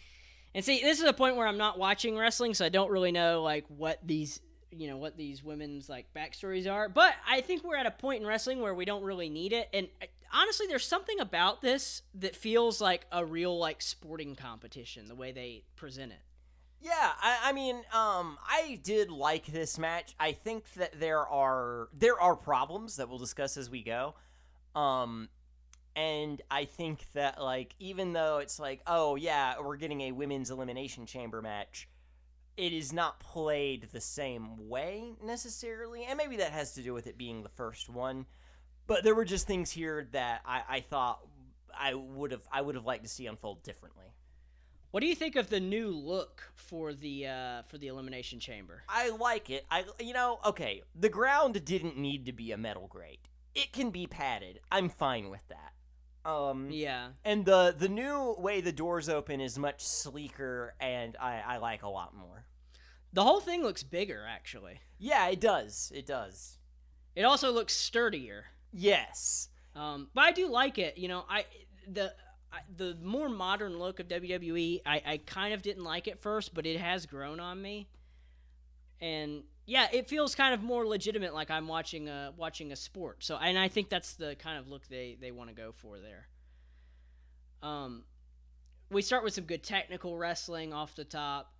And 0.54 0.64
see, 0.64 0.80
this 0.82 1.00
is 1.00 1.06
a 1.06 1.12
point 1.12 1.36
where 1.36 1.46
I'm 1.46 1.56
not 1.56 1.78
watching 1.78 2.16
wrestling, 2.16 2.54
so 2.54 2.64
I 2.64 2.68
don't 2.68 2.90
really 2.90 3.12
know 3.12 3.42
like 3.42 3.64
what 3.68 3.98
these 4.04 4.40
you 4.70 4.88
know 4.88 4.96
what 4.96 5.16
these 5.16 5.42
women's 5.42 5.88
like 5.88 6.06
backstories 6.14 6.70
are. 6.70 6.88
But 6.88 7.14
I 7.28 7.40
think 7.40 7.64
we're 7.64 7.76
at 7.76 7.86
a 7.86 7.90
point 7.90 8.22
in 8.22 8.26
wrestling 8.26 8.60
where 8.60 8.74
we 8.74 8.84
don't 8.84 9.02
really 9.02 9.28
need 9.28 9.52
it. 9.52 9.68
And 9.72 9.88
uh, 10.00 10.06
honestly, 10.32 10.66
there's 10.66 10.86
something 10.86 11.20
about 11.20 11.62
this 11.62 12.02
that 12.14 12.36
feels 12.36 12.80
like 12.80 13.06
a 13.12 13.24
real 13.24 13.58
like 13.58 13.82
sporting 13.82 14.34
competition 14.34 15.06
the 15.06 15.14
way 15.14 15.32
they 15.32 15.64
present 15.76 16.12
it. 16.12 16.20
Yeah, 16.82 17.12
I, 17.20 17.38
I 17.44 17.52
mean, 17.52 17.76
um, 17.92 18.38
I 18.44 18.80
did 18.82 19.10
like 19.10 19.46
this 19.46 19.78
match. 19.78 20.16
I 20.18 20.32
think 20.32 20.64
that 20.74 20.98
there 20.98 21.20
are 21.20 21.88
there 21.96 22.20
are 22.20 22.34
problems 22.34 22.96
that 22.96 23.08
we'll 23.08 23.18
discuss 23.18 23.56
as 23.56 23.70
we 23.70 23.84
go. 23.84 24.14
Um, 24.74 25.28
and 25.94 26.42
I 26.50 26.64
think 26.64 27.04
that 27.12 27.40
like 27.40 27.76
even 27.78 28.12
though 28.12 28.38
it's 28.38 28.58
like, 28.58 28.80
oh 28.88 29.14
yeah, 29.14 29.54
we're 29.62 29.76
getting 29.76 30.00
a 30.02 30.12
women's 30.12 30.50
elimination 30.50 31.06
chamber 31.06 31.40
match, 31.40 31.88
it 32.56 32.72
is 32.72 32.92
not 32.92 33.20
played 33.20 33.88
the 33.92 34.00
same 34.00 34.68
way 34.68 35.14
necessarily, 35.22 36.04
and 36.04 36.16
maybe 36.16 36.36
that 36.38 36.50
has 36.50 36.74
to 36.74 36.82
do 36.82 36.92
with 36.92 37.06
it 37.06 37.16
being 37.16 37.44
the 37.44 37.48
first 37.48 37.88
one. 37.88 38.26
But 38.88 39.04
there 39.04 39.14
were 39.14 39.24
just 39.24 39.46
things 39.46 39.70
here 39.70 40.08
that 40.10 40.40
I, 40.44 40.62
I 40.68 40.80
thought 40.80 41.20
I 41.78 41.94
would 41.94 42.32
have 42.32 42.42
I 42.50 42.60
would 42.60 42.74
have 42.74 42.84
liked 42.84 43.04
to 43.04 43.08
see 43.08 43.26
unfold 43.26 43.62
differently. 43.62 44.06
What 44.92 45.00
do 45.00 45.06
you 45.06 45.14
think 45.14 45.36
of 45.36 45.48
the 45.48 45.58
new 45.58 45.88
look 45.90 46.52
for 46.54 46.92
the 46.94 47.26
uh, 47.26 47.62
for 47.62 47.78
the 47.78 47.88
elimination 47.88 48.38
chamber? 48.38 48.82
I 48.88 49.08
like 49.08 49.50
it. 49.50 49.64
I 49.70 49.84
you 49.98 50.12
know, 50.12 50.38
okay, 50.44 50.82
the 50.94 51.08
ground 51.08 51.64
didn't 51.64 51.96
need 51.96 52.26
to 52.26 52.32
be 52.32 52.52
a 52.52 52.58
metal 52.58 52.86
grate. 52.88 53.26
It 53.54 53.72
can 53.72 53.90
be 53.90 54.06
padded. 54.06 54.60
I'm 54.70 54.88
fine 54.90 55.28
with 55.30 55.40
that. 55.48 55.72
Um 56.30 56.70
Yeah, 56.70 57.08
and 57.24 57.44
the 57.44 57.74
the 57.76 57.88
new 57.88 58.36
way 58.38 58.60
the 58.60 58.70
doors 58.72 59.08
open 59.08 59.40
is 59.40 59.58
much 59.58 59.82
sleeker 59.84 60.74
and 60.78 61.16
I 61.18 61.40
I 61.40 61.56
like 61.56 61.82
a 61.82 61.88
lot 61.88 62.14
more. 62.14 62.44
the 63.14 63.24
whole 63.24 63.40
thing 63.40 63.62
looks 63.62 63.82
bigger 63.82 64.24
actually. 64.28 64.80
Yeah, 64.98 65.26
it 65.28 65.40
does. 65.40 65.90
It 65.94 66.06
does. 66.06 66.58
It 67.16 67.22
also 67.24 67.50
looks 67.50 67.74
sturdier. 67.74 68.44
Yes. 68.72 69.48
Um, 69.74 70.08
but 70.14 70.24
I 70.24 70.32
do 70.32 70.48
like 70.48 70.78
it. 70.78 70.96
You 70.96 71.08
know, 71.08 71.24
I 71.28 71.44
the 71.88 72.14
I, 72.52 72.58
the 72.76 72.96
more 73.02 73.28
modern 73.28 73.78
look 73.78 73.98
of 73.98 74.08
WWE, 74.08 74.82
I, 74.84 75.02
I 75.06 75.16
kind 75.18 75.54
of 75.54 75.62
didn't 75.62 75.84
like 75.84 76.06
it 76.06 76.20
first, 76.20 76.54
but 76.54 76.66
it 76.66 76.78
has 76.78 77.06
grown 77.06 77.40
on 77.40 77.60
me. 77.60 77.88
And 79.00 79.44
yeah, 79.66 79.88
it 79.92 80.08
feels 80.08 80.34
kind 80.34 80.54
of 80.54 80.62
more 80.62 80.86
legitimate, 80.86 81.34
like 81.34 81.50
I'm 81.50 81.66
watching 81.66 82.08
a 82.08 82.32
watching 82.36 82.72
a 82.72 82.76
sport. 82.76 83.24
So, 83.24 83.36
and 83.36 83.58
I 83.58 83.68
think 83.68 83.88
that's 83.88 84.14
the 84.14 84.36
kind 84.36 84.58
of 84.58 84.68
look 84.68 84.86
they 84.88 85.16
they 85.20 85.30
want 85.30 85.50
to 85.50 85.56
go 85.56 85.72
for 85.72 85.98
there. 85.98 86.26
Um, 87.62 88.04
we 88.90 89.02
start 89.02 89.24
with 89.24 89.34
some 89.34 89.44
good 89.44 89.62
technical 89.62 90.16
wrestling 90.18 90.72
off 90.72 90.94
the 90.94 91.04
top. 91.04 91.52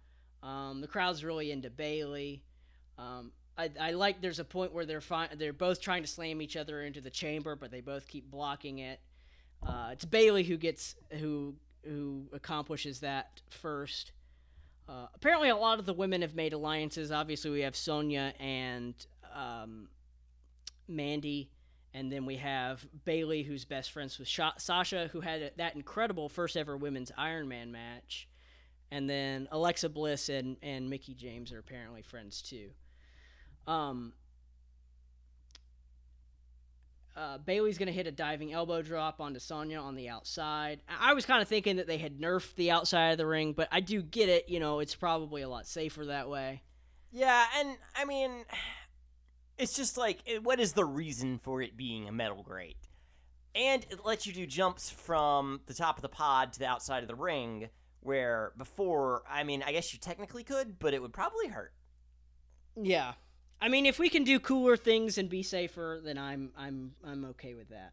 Um, 0.42 0.80
the 0.80 0.88
crowd's 0.88 1.24
really 1.24 1.50
into 1.50 1.70
Bayley. 1.70 2.42
Um, 2.98 3.32
I, 3.56 3.70
I 3.80 3.90
like 3.92 4.20
there's 4.20 4.38
a 4.38 4.44
point 4.44 4.72
where 4.72 4.84
they're 4.84 5.00
fi- 5.00 5.28
they're 5.36 5.52
both 5.52 5.80
trying 5.80 6.02
to 6.02 6.08
slam 6.08 6.42
each 6.42 6.56
other 6.56 6.82
into 6.82 7.00
the 7.00 7.10
chamber, 7.10 7.54
but 7.56 7.70
they 7.70 7.80
both 7.80 8.08
keep 8.08 8.30
blocking 8.30 8.78
it. 8.78 9.00
Uh, 9.66 9.90
it's 9.92 10.04
Bayley 10.04 10.44
who 10.44 10.56
gets 10.56 10.96
who 11.18 11.54
who 11.84 12.26
accomplishes 12.32 13.00
that 13.00 13.40
first. 13.50 14.12
Uh, 14.88 15.06
apparently, 15.14 15.48
a 15.48 15.56
lot 15.56 15.78
of 15.78 15.86
the 15.86 15.92
women 15.92 16.22
have 16.22 16.34
made 16.34 16.52
alliances. 16.52 17.12
Obviously, 17.12 17.50
we 17.50 17.60
have 17.60 17.76
Sonya 17.76 18.34
and 18.40 18.94
um, 19.34 19.88
Mandy, 20.88 21.50
and 21.94 22.10
then 22.10 22.26
we 22.26 22.36
have 22.36 22.84
Bayley, 23.04 23.42
who's 23.42 23.64
best 23.64 23.92
friends 23.92 24.18
with 24.18 24.28
Sha- 24.28 24.58
Sasha, 24.58 25.08
who 25.12 25.20
had 25.20 25.52
that 25.56 25.76
incredible 25.76 26.28
first 26.28 26.56
ever 26.56 26.76
women's 26.76 27.12
Iron 27.16 27.48
Man 27.48 27.70
match. 27.72 28.28
And 28.90 29.08
then 29.08 29.48
Alexa 29.50 29.88
Bliss 29.88 30.28
and, 30.28 30.58
and 30.62 30.90
Mickie 30.90 31.14
James 31.14 31.50
are 31.52 31.58
apparently 31.58 32.02
friends 32.02 32.42
too. 32.42 32.70
Um, 33.66 34.12
uh, 37.16 37.38
Bayley's 37.38 37.78
going 37.78 37.88
to 37.88 37.92
hit 37.92 38.06
a 38.06 38.10
diving 38.10 38.52
elbow 38.52 38.82
drop 38.82 39.20
onto 39.20 39.38
Sonya 39.38 39.78
on 39.78 39.94
the 39.94 40.08
outside. 40.08 40.80
I 40.88 41.10
I 41.10 41.14
was 41.14 41.26
kind 41.26 41.42
of 41.42 41.48
thinking 41.48 41.76
that 41.76 41.86
they 41.86 41.98
had 41.98 42.18
nerfed 42.18 42.54
the 42.54 42.70
outside 42.70 43.10
of 43.10 43.18
the 43.18 43.26
ring, 43.26 43.52
but 43.52 43.68
I 43.70 43.80
do 43.80 44.02
get 44.02 44.28
it. 44.28 44.48
You 44.48 44.60
know, 44.60 44.80
it's 44.80 44.94
probably 44.94 45.42
a 45.42 45.48
lot 45.48 45.66
safer 45.66 46.06
that 46.06 46.28
way. 46.28 46.62
Yeah, 47.10 47.44
and 47.58 47.76
I 47.96 48.04
mean 48.04 48.44
it's 49.58 49.74
just 49.74 49.96
like 49.96 50.20
what 50.42 50.60
is 50.60 50.72
the 50.72 50.84
reason 50.84 51.38
for 51.38 51.62
it 51.62 51.76
being 51.76 52.08
a 52.08 52.12
metal 52.12 52.42
grate? 52.42 52.76
And 53.54 53.84
it 53.90 54.04
lets 54.04 54.26
you 54.26 54.32
do 54.32 54.46
jumps 54.46 54.88
from 54.88 55.60
the 55.66 55.74
top 55.74 55.96
of 55.96 56.02
the 56.02 56.08
pod 56.08 56.54
to 56.54 56.58
the 56.58 56.66
outside 56.66 57.02
of 57.02 57.08
the 57.08 57.14
ring 57.14 57.68
where 58.00 58.52
before, 58.56 59.22
I 59.30 59.44
mean, 59.44 59.62
I 59.62 59.72
guess 59.72 59.92
you 59.92 59.98
technically 59.98 60.42
could, 60.42 60.78
but 60.78 60.94
it 60.94 61.02
would 61.02 61.12
probably 61.12 61.48
hurt. 61.48 61.72
Yeah. 62.80 63.12
I 63.62 63.68
mean, 63.68 63.86
if 63.86 64.00
we 64.00 64.08
can 64.08 64.24
do 64.24 64.40
cooler 64.40 64.76
things 64.76 65.18
and 65.18 65.28
be 65.28 65.44
safer, 65.44 66.00
then 66.04 66.18
I'm 66.18 66.50
I'm 66.58 66.94
I'm 67.06 67.24
okay 67.26 67.54
with 67.54 67.68
that. 67.68 67.92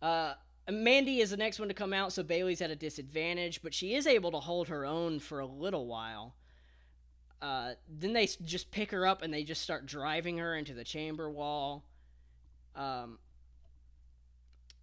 Uh, 0.00 0.34
Mandy 0.70 1.20
is 1.20 1.30
the 1.30 1.36
next 1.36 1.58
one 1.58 1.66
to 1.66 1.74
come 1.74 1.92
out, 1.92 2.12
so 2.12 2.22
Bayley's 2.22 2.62
at 2.62 2.70
a 2.70 2.76
disadvantage, 2.76 3.60
but 3.60 3.74
she 3.74 3.96
is 3.96 4.06
able 4.06 4.30
to 4.30 4.38
hold 4.38 4.68
her 4.68 4.86
own 4.86 5.18
for 5.18 5.40
a 5.40 5.46
little 5.46 5.86
while. 5.86 6.36
Uh, 7.40 7.72
then 7.88 8.12
they 8.12 8.26
just 8.26 8.70
pick 8.70 8.92
her 8.92 9.04
up 9.04 9.22
and 9.22 9.34
they 9.34 9.42
just 9.42 9.62
start 9.62 9.84
driving 9.84 10.38
her 10.38 10.54
into 10.54 10.74
the 10.74 10.84
chamber 10.84 11.28
wall. 11.28 11.82
Um, 12.76 13.18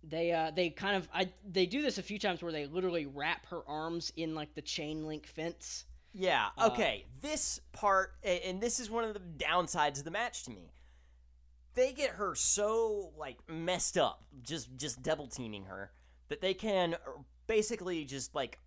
they 0.04 0.34
uh, 0.34 0.52
they 0.52 0.72
kind 0.72 0.98
of 0.98 1.08
I 1.14 1.30
they 1.50 1.66
do 1.66 1.82
this 1.82 1.98
a 1.98 2.04
few 2.04 2.20
times 2.20 2.44
where 2.44 2.52
they 2.52 2.66
literally 2.66 3.06
wrap 3.06 3.46
her 3.46 3.62
arms 3.66 4.12
in 4.18 4.36
like 4.36 4.56
the 4.56 4.62
chain 4.62 5.08
link 5.08 5.26
fence. 5.26 5.86
Yeah, 6.14 6.50
Uh, 6.58 6.70
okay. 6.72 7.06
this 7.22 7.60
part, 7.72 8.16
and 8.24 8.60
this 8.62 8.80
is 8.80 8.90
one 8.90 9.04
of 9.04 9.14
the 9.14 9.20
downsides 9.20 10.00
of 10.00 10.04
the 10.06 10.12
match 10.12 10.44
to 10.44 10.52
me. 10.52 10.74
They 11.76 11.94
get 11.94 12.12
her 12.12 12.34
so 12.36 13.14
like 13.16 13.38
messed 13.48 13.98
up, 13.98 14.24
just 14.42 14.76
just 14.76 15.02
double 15.04 15.28
teaming 15.28 15.66
her, 15.66 15.92
that 16.30 16.42
they 16.42 16.54
can 16.56 16.96
uh, 16.96 16.98
basically 17.48 18.06
just 18.06 18.34
like 18.34 18.58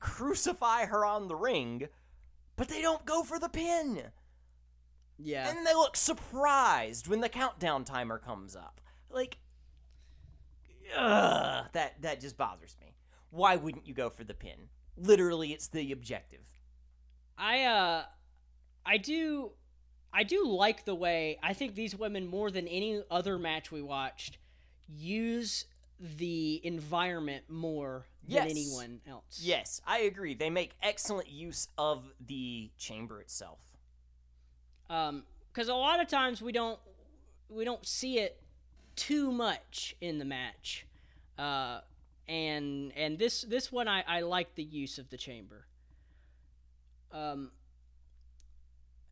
crucify 0.00 0.86
her 0.86 1.04
on 1.04 1.28
the 1.28 1.36
ring, 1.36 1.88
but 2.56 2.68
they 2.68 2.82
don't 2.82 3.04
go 3.06 3.22
for 3.22 3.38
the 3.38 3.48
pin, 3.48 4.10
Yeah. 5.18 5.48
and 5.48 5.64
they 5.66 5.74
look 5.74 5.96
surprised 5.96 7.06
when 7.06 7.20
the 7.20 7.28
countdown 7.28 7.84
timer 7.84 8.18
comes 8.18 8.56
up. 8.56 8.80
Like, 9.08 9.38
ugh, 10.96 11.66
that 11.72 12.02
that 12.02 12.20
just 12.20 12.36
bothers 12.36 12.76
me. 12.80 12.96
Why 13.30 13.56
wouldn't 13.56 13.86
you 13.86 13.94
go 13.94 14.10
for 14.10 14.24
the 14.24 14.34
pin? 14.34 14.68
Literally, 15.00 15.52
it's 15.52 15.68
the 15.68 15.92
objective. 15.92 16.40
I 17.38 17.64
uh 17.64 18.04
I 18.84 18.98
do 18.98 19.52
I 20.12 20.24
do 20.24 20.46
like 20.46 20.84
the 20.84 20.94
way 20.94 21.38
I 21.42 21.54
think 21.54 21.74
these 21.74 21.96
women 21.96 22.26
more 22.26 22.50
than 22.50 22.68
any 22.68 23.02
other 23.10 23.38
match 23.38 23.72
we 23.72 23.80
watched 23.80 24.38
use 24.88 25.64
the 25.98 26.60
environment 26.64 27.44
more 27.48 28.06
Yes. 28.26 28.42
than 28.42 28.50
anyone 28.50 29.00
else. 29.08 29.40
Yes, 29.42 29.80
I 29.86 30.00
agree. 30.00 30.34
They 30.34 30.50
make 30.50 30.72
excellent 30.82 31.28
use 31.30 31.68
of 31.78 32.04
the 32.24 32.70
chamber 32.76 33.20
itself. 33.20 33.60
Um 34.90 35.24
cuz 35.54 35.68
a 35.68 35.74
lot 35.74 36.00
of 36.00 36.08
times 36.08 36.42
we 36.42 36.52
don't 36.52 36.78
we 37.48 37.64
don't 37.64 37.86
see 37.86 38.18
it 38.18 38.42
too 38.96 39.32
much 39.32 39.96
in 40.00 40.18
the 40.18 40.24
match. 40.26 40.86
Uh 41.38 41.80
and 42.30 42.92
and 42.96 43.18
this 43.18 43.42
this 43.42 43.72
one 43.72 43.88
I 43.88 44.02
I 44.06 44.20
like 44.20 44.54
the 44.54 44.62
use 44.62 44.98
of 44.98 45.10
the 45.10 45.16
chamber. 45.16 45.66
Um 47.12 47.50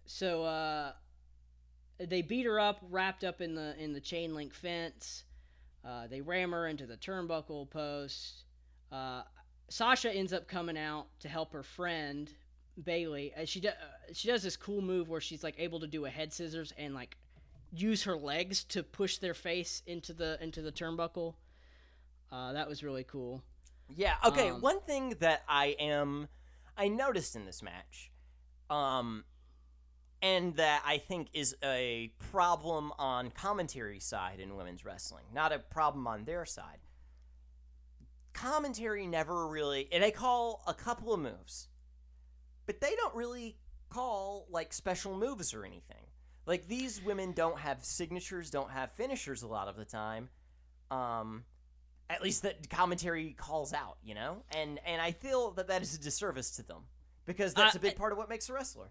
so 0.07 0.45
uh 0.45 0.93
they 1.99 2.23
beat 2.23 2.47
her 2.47 2.61
up 2.61 2.79
wrapped 2.91 3.25
up 3.25 3.41
in 3.41 3.55
the 3.55 3.75
in 3.83 3.93
the 3.93 4.01
chain 4.01 4.35
link 4.35 4.55
fence. 4.55 5.25
Uh, 5.85 6.07
they 6.07 6.21
ram 6.21 6.53
her 6.53 6.67
into 6.67 6.87
the 6.87 6.97
turnbuckle 6.97 7.69
post. 7.71 8.45
Uh, 8.93 9.23
Sasha 9.69 10.11
ends 10.13 10.33
up 10.33 10.49
coming 10.49 10.77
out 10.77 11.07
to 11.21 11.29
help 11.29 11.53
her 11.53 11.63
friend 11.63 12.31
Bayley. 12.83 13.33
Uh, 13.35 13.45
she 13.45 13.61
do, 13.61 13.69
uh, 13.69 13.73
she 14.13 14.29
does 14.29 14.43
this 14.43 14.57
cool 14.57 14.83
move 14.83 15.09
where 15.09 15.21
she's 15.21 15.43
like 15.43 15.55
able 15.59 15.81
to 15.81 15.87
do 15.87 16.05
a 16.05 16.11
head 16.11 16.33
scissors 16.33 16.73
and 16.77 16.95
like 16.95 17.17
use 17.73 18.03
her 18.05 18.17
legs 18.17 18.65
to 18.65 18.83
push 18.83 19.19
their 19.19 19.35
face 19.35 19.83
into 19.87 20.13
the 20.13 20.39
into 20.43 20.63
the 20.63 20.73
turnbuckle. 20.73 21.35
Uh, 22.31 22.53
that 22.53 22.69
was 22.69 22.83
really 22.83 23.05
cool. 23.05 23.43
Yeah. 23.95 24.15
Okay. 24.25 24.51
Um, 24.51 24.61
one 24.61 24.81
thing 24.81 25.15
that 25.21 25.43
I 25.49 25.77
am, 25.79 26.29
I 26.77 26.89
noticed 26.89 27.37
in 27.37 27.47
this 27.47 27.63
match, 27.63 28.11
um, 28.69 29.25
and 30.21 30.57
that 30.57 30.83
I 30.85 30.99
think 30.99 31.29
is 31.33 31.57
a 31.63 32.13
problem 32.31 32.93
on 32.99 33.31
commentary 33.31 34.01
side 34.01 34.41
in 34.41 34.57
women's 34.57 34.85
wrestling, 34.85 35.25
not 35.33 35.53
a 35.53 35.59
problem 35.59 36.07
on 36.07 36.25
their 36.25 36.45
side. 36.45 36.79
Commentary 38.33 39.07
never 39.07 39.49
really, 39.49 39.89
and 39.91 40.03
they 40.03 40.11
call 40.11 40.63
a 40.67 40.75
couple 40.75 41.15
of 41.15 41.21
moves, 41.21 41.69
but 42.67 42.81
they 42.81 42.95
don't 42.97 43.15
really 43.15 43.57
call 43.89 44.47
like 44.51 44.73
special 44.73 45.17
moves 45.17 45.55
or 45.55 45.65
anything. 45.65 46.05
Like 46.47 46.67
these 46.67 47.03
women 47.03 47.33
don't 47.33 47.59
have 47.59 47.85
signatures, 47.85 48.51
don't 48.51 48.71
have 48.71 48.93
finishers 48.93 49.43
a 49.43 49.49
lot 49.49 49.69
of 49.69 49.77
the 49.77 49.85
time. 49.85 50.29
Um, 50.91 51.45
at 52.11 52.23
least 52.23 52.43
that 52.43 52.69
commentary 52.71 53.35
calls 53.39 53.73
out, 53.73 53.99
you 54.03 54.15
know, 54.15 54.43
and 54.57 54.81
and 54.87 55.01
I 55.01 55.13
feel 55.13 55.51
that 55.53 55.69
that 55.69 55.83
is 55.83 55.95
a 55.95 55.99
disservice 56.01 56.51
to 56.57 56.63
them 56.63 56.83
because 57.27 57.55
that's 57.55 57.75
Uh, 57.75 57.79
a 57.79 57.81
big 57.83 57.97
part 57.97 58.13
of 58.13 58.19
what 58.19 58.29
makes 58.29 58.49
a 58.49 58.53
wrestler. 58.53 58.89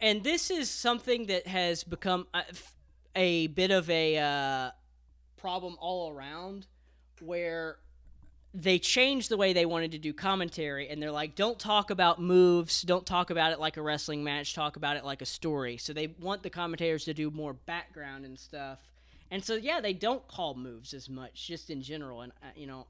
and 0.00 0.24
this 0.24 0.50
is 0.50 0.70
something 0.70 1.26
that 1.26 1.46
has 1.46 1.84
become 1.84 2.26
a, 2.34 2.44
a 3.14 3.46
bit 3.48 3.70
of 3.70 3.88
a 3.90 4.18
uh, 4.18 4.70
problem 5.36 5.76
all 5.80 6.10
around 6.10 6.66
where 7.20 7.78
they 8.54 8.78
changed 8.78 9.28
the 9.28 9.36
way 9.36 9.52
they 9.52 9.66
wanted 9.66 9.92
to 9.92 9.98
do 9.98 10.14
commentary 10.14 10.88
and 10.88 11.02
they're 11.02 11.10
like 11.10 11.34
don't 11.34 11.58
talk 11.58 11.90
about 11.90 12.20
moves. 12.20 12.80
Don't 12.82 13.04
talk 13.04 13.28
about 13.30 13.52
it 13.52 13.60
like 13.60 13.76
a 13.76 13.82
wrestling 13.82 14.24
match. 14.24 14.54
Talk 14.54 14.76
about 14.76 14.96
it 14.96 15.04
like 15.04 15.20
a 15.20 15.26
story. 15.26 15.76
So 15.76 15.92
they 15.92 16.06
want 16.20 16.42
the 16.42 16.48
commentators 16.50 17.04
to 17.04 17.12
do 17.12 17.30
more 17.30 17.52
background 17.52 18.24
and 18.24 18.38
stuff 18.38 18.78
and 19.30 19.44
so 19.44 19.54
yeah 19.54 19.80
they 19.80 19.92
don't 19.92 20.26
call 20.28 20.54
moves 20.54 20.94
as 20.94 21.08
much 21.08 21.46
just 21.46 21.70
in 21.70 21.82
general 21.82 22.20
and 22.22 22.32
uh, 22.42 22.46
you 22.54 22.66
know 22.66 22.86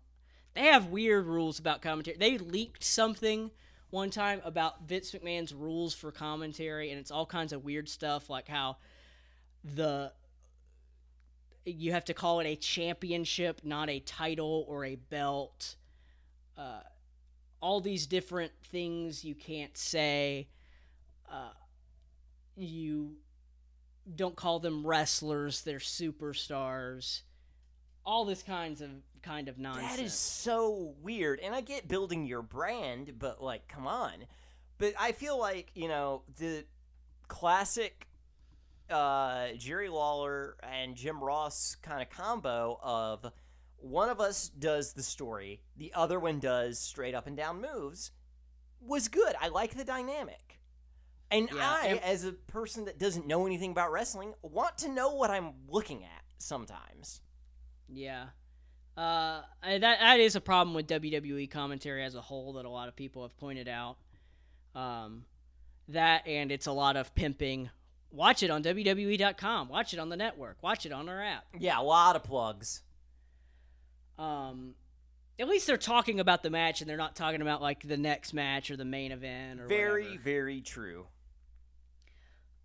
they 0.54 0.64
have 0.64 0.86
weird 0.86 1.26
rules 1.26 1.58
about 1.58 1.82
commentary 1.82 2.16
they 2.18 2.38
leaked 2.38 2.82
something 2.82 3.50
one 3.90 4.10
time 4.10 4.40
about 4.44 4.86
Vince 4.86 5.12
McMahon's 5.12 5.54
rules 5.54 5.94
for 5.94 6.10
commentary, 6.10 6.90
and 6.90 6.98
it's 6.98 7.10
all 7.10 7.26
kinds 7.26 7.52
of 7.52 7.64
weird 7.64 7.88
stuff, 7.88 8.28
like 8.28 8.48
how 8.48 8.76
the 9.64 10.12
you 11.64 11.92
have 11.92 12.04
to 12.04 12.14
call 12.14 12.38
it 12.40 12.46
a 12.46 12.54
championship, 12.54 13.62
not 13.64 13.88
a 13.88 13.98
title 14.00 14.64
or 14.68 14.84
a 14.84 14.94
belt. 14.94 15.76
Uh, 16.56 16.80
all 17.60 17.80
these 17.80 18.06
different 18.06 18.52
things 18.70 19.24
you 19.24 19.34
can't 19.34 19.76
say. 19.76 20.46
Uh, 21.30 21.50
you 22.56 23.16
don't 24.14 24.36
call 24.36 24.60
them 24.60 24.86
wrestlers; 24.86 25.62
they're 25.62 25.78
superstars. 25.78 27.22
All 28.04 28.24
this 28.24 28.42
kinds 28.42 28.80
of 28.80 28.90
kind 29.22 29.48
of 29.48 29.58
nonsense. 29.58 29.96
That 29.96 30.02
is 30.02 30.14
so 30.14 30.94
weird. 31.02 31.40
And 31.40 31.54
I 31.54 31.60
get 31.60 31.88
building 31.88 32.26
your 32.26 32.42
brand, 32.42 33.18
but 33.18 33.42
like, 33.42 33.66
come 33.66 33.86
on. 33.86 34.12
But 34.78 34.94
I 34.98 35.12
feel 35.12 35.38
like, 35.38 35.70
you 35.74 35.88
know, 35.88 36.22
the 36.38 36.64
classic 37.26 38.06
uh, 38.88 39.48
Jerry 39.58 39.88
Lawler 39.88 40.56
and 40.62 40.94
Jim 40.94 41.22
Ross 41.22 41.76
kind 41.82 42.00
of 42.00 42.10
combo 42.10 42.78
of 42.82 43.32
one 43.78 44.08
of 44.08 44.20
us 44.20 44.48
does 44.48 44.92
the 44.92 45.02
story, 45.02 45.62
the 45.76 45.92
other 45.94 46.20
one 46.20 46.38
does 46.38 46.78
straight 46.78 47.14
up 47.14 47.26
and 47.26 47.36
down 47.36 47.60
moves 47.60 48.12
was 48.80 49.08
good. 49.08 49.34
I 49.40 49.48
like 49.48 49.74
the 49.74 49.84
dynamic. 49.84 50.60
And 51.30 51.48
Yeah, 51.52 51.68
I, 51.68 52.00
as 52.04 52.24
a 52.24 52.32
person 52.32 52.84
that 52.84 52.98
doesn't 52.98 53.26
know 53.26 53.46
anything 53.46 53.72
about 53.72 53.90
wrestling, 53.92 54.34
want 54.42 54.78
to 54.78 54.88
know 54.88 55.14
what 55.14 55.30
I'm 55.30 55.52
looking 55.68 56.04
at 56.04 56.22
sometimes. 56.38 57.20
Yeah. 57.88 58.26
Uh, 58.96 59.42
that 59.62 59.80
that 59.80 60.20
is 60.20 60.36
a 60.36 60.40
problem 60.40 60.74
with 60.74 60.86
WWE 60.86 61.50
commentary 61.50 62.02
as 62.02 62.14
a 62.14 62.20
whole 62.20 62.54
that 62.54 62.64
a 62.64 62.70
lot 62.70 62.88
of 62.88 62.96
people 62.96 63.22
have 63.22 63.36
pointed 63.36 63.68
out. 63.68 63.96
Um, 64.74 65.24
that 65.88 66.26
and 66.26 66.50
it's 66.50 66.66
a 66.66 66.72
lot 66.72 66.96
of 66.96 67.14
pimping. 67.14 67.70
Watch 68.10 68.42
it 68.42 68.50
on 68.50 68.62
WWE.com. 68.62 69.68
Watch 69.68 69.92
it 69.92 69.98
on 69.98 70.08
the 70.08 70.16
network. 70.16 70.62
Watch 70.62 70.86
it 70.86 70.92
on 70.92 71.08
our 71.08 71.22
app. 71.22 71.44
Yeah, 71.58 71.80
a 71.80 71.82
lot 71.82 72.16
of 72.16 72.24
plugs. 72.24 72.82
Um, 74.18 74.74
at 75.38 75.48
least 75.48 75.66
they're 75.66 75.76
talking 75.76 76.20
about 76.20 76.42
the 76.42 76.50
match 76.50 76.80
and 76.80 76.88
they're 76.88 76.96
not 76.96 77.14
talking 77.14 77.42
about 77.42 77.60
like 77.60 77.86
the 77.86 77.96
next 77.98 78.32
match 78.32 78.70
or 78.70 78.76
the 78.76 78.84
main 78.84 79.12
event 79.12 79.60
or 79.60 79.66
Very, 79.66 80.04
whatever. 80.04 80.22
very 80.22 80.60
true. 80.62 81.06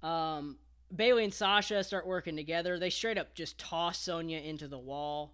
Um, 0.03 0.57
Bayley 0.93 1.23
and 1.23 1.33
Sasha 1.33 1.83
start 1.83 2.05
working 2.05 2.35
together. 2.35 2.77
They 2.79 2.89
straight 2.89 3.17
up 3.17 3.33
just 3.33 3.57
toss 3.57 3.99
Sonya 3.99 4.39
into 4.39 4.67
the 4.67 4.79
wall. 4.79 5.33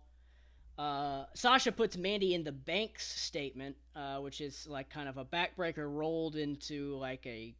Uh, 0.77 1.25
Sasha 1.33 1.71
puts 1.71 1.97
Mandy 1.97 2.35
in 2.35 2.43
the 2.43 2.51
Banks 2.51 3.07
statement, 3.19 3.75
uh, 3.95 4.17
which 4.17 4.41
is 4.41 4.67
like 4.69 4.89
kind 4.89 5.09
of 5.09 5.17
a 5.17 5.25
backbreaker 5.25 5.91
rolled 5.91 6.35
into 6.35 6.95
like 6.97 7.25
a 7.25 7.55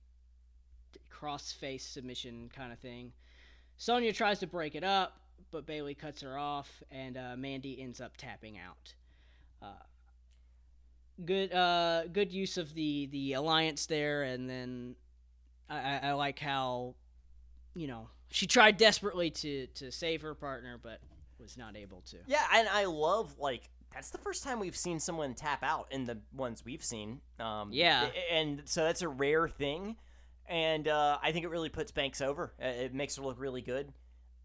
cross-face 1.10 1.84
submission 1.84 2.50
kind 2.56 2.72
of 2.72 2.78
thing. 2.80 3.12
Sonya 3.78 4.14
tries 4.14 4.40
to 4.40 4.48
break 4.48 4.76
it 4.76 4.84
up, 4.84 5.20
but 5.52 5.66
Bayley 5.66 5.96
cuts 5.96 6.22
her 6.22 6.38
off, 6.38 6.84
and 6.92 7.18
uh, 7.18 7.36
Mandy 7.36 7.82
ends 7.82 8.00
up 8.00 8.18
tapping 8.18 8.58
out. 8.60 8.94
Uh, 9.64 9.84
good, 11.26 11.52
uh, 11.52 12.04
good 12.08 12.32
use 12.32 12.58
of 12.58 12.76
the 12.76 13.08
the 13.08 13.34
alliance 13.34 13.88
there, 13.88 14.24
and 14.24 14.48
then 14.48 14.96
I, 15.70 16.00
I, 16.04 16.12
like 16.14 16.40
how, 16.40 16.96
you 17.74 17.88
know, 17.88 18.10
she 18.30 18.48
tried 18.48 18.78
desperately 18.78 19.30
to 19.32 19.68
to 19.68 19.92
save 19.92 20.22
her 20.22 20.34
partner, 20.36 20.80
but 20.82 21.00
was 21.40 21.58
not 21.58 21.76
able 21.76 22.02
to. 22.10 22.18
Yeah, 22.28 22.44
and 22.54 22.68
I 22.70 22.86
love 22.86 23.36
like 23.40 23.70
that's 23.94 24.10
the 24.10 24.18
first 24.18 24.44
time 24.44 24.60
we've 24.60 24.76
seen 24.78 25.00
someone 25.00 25.34
tap 25.34 25.64
out 25.64 25.88
in 25.92 26.06
the 26.06 26.18
ones 26.34 26.64
we've 26.66 26.84
seen. 26.84 27.22
Um, 27.40 27.70
Yeah. 27.72 28.10
and 28.32 28.62
so 28.66 28.84
that's 28.84 29.02
a 29.02 29.08
rare 29.10 29.48
thing, 29.48 29.96
and 30.48 30.88
uh, 30.88 31.18
I 31.22 31.32
think 31.32 31.46
it 31.46 31.50
really 31.50 31.70
puts 31.70 31.92
Banks 31.92 32.22
over. 32.22 32.54
Uh, 32.62 32.68
It 32.68 32.94
makes 32.94 33.16
her 33.16 33.24
look 33.24 33.40
really 33.40 33.62
good, 33.62 33.92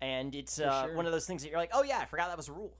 and 0.00 0.34
it's 0.34 0.60
uh, 0.60 0.84
sure. 0.86 0.96
one 0.96 1.06
of 1.06 1.12
those 1.12 1.26
things 1.26 1.42
that 1.42 1.50
you're 1.50 1.58
like, 1.58 1.70
oh 1.72 1.82
yeah, 1.82 1.98
I 1.98 2.04
forgot 2.06 2.28
that 2.28 2.36
was 2.36 2.48
a 2.48 2.52
rule. 2.52 2.76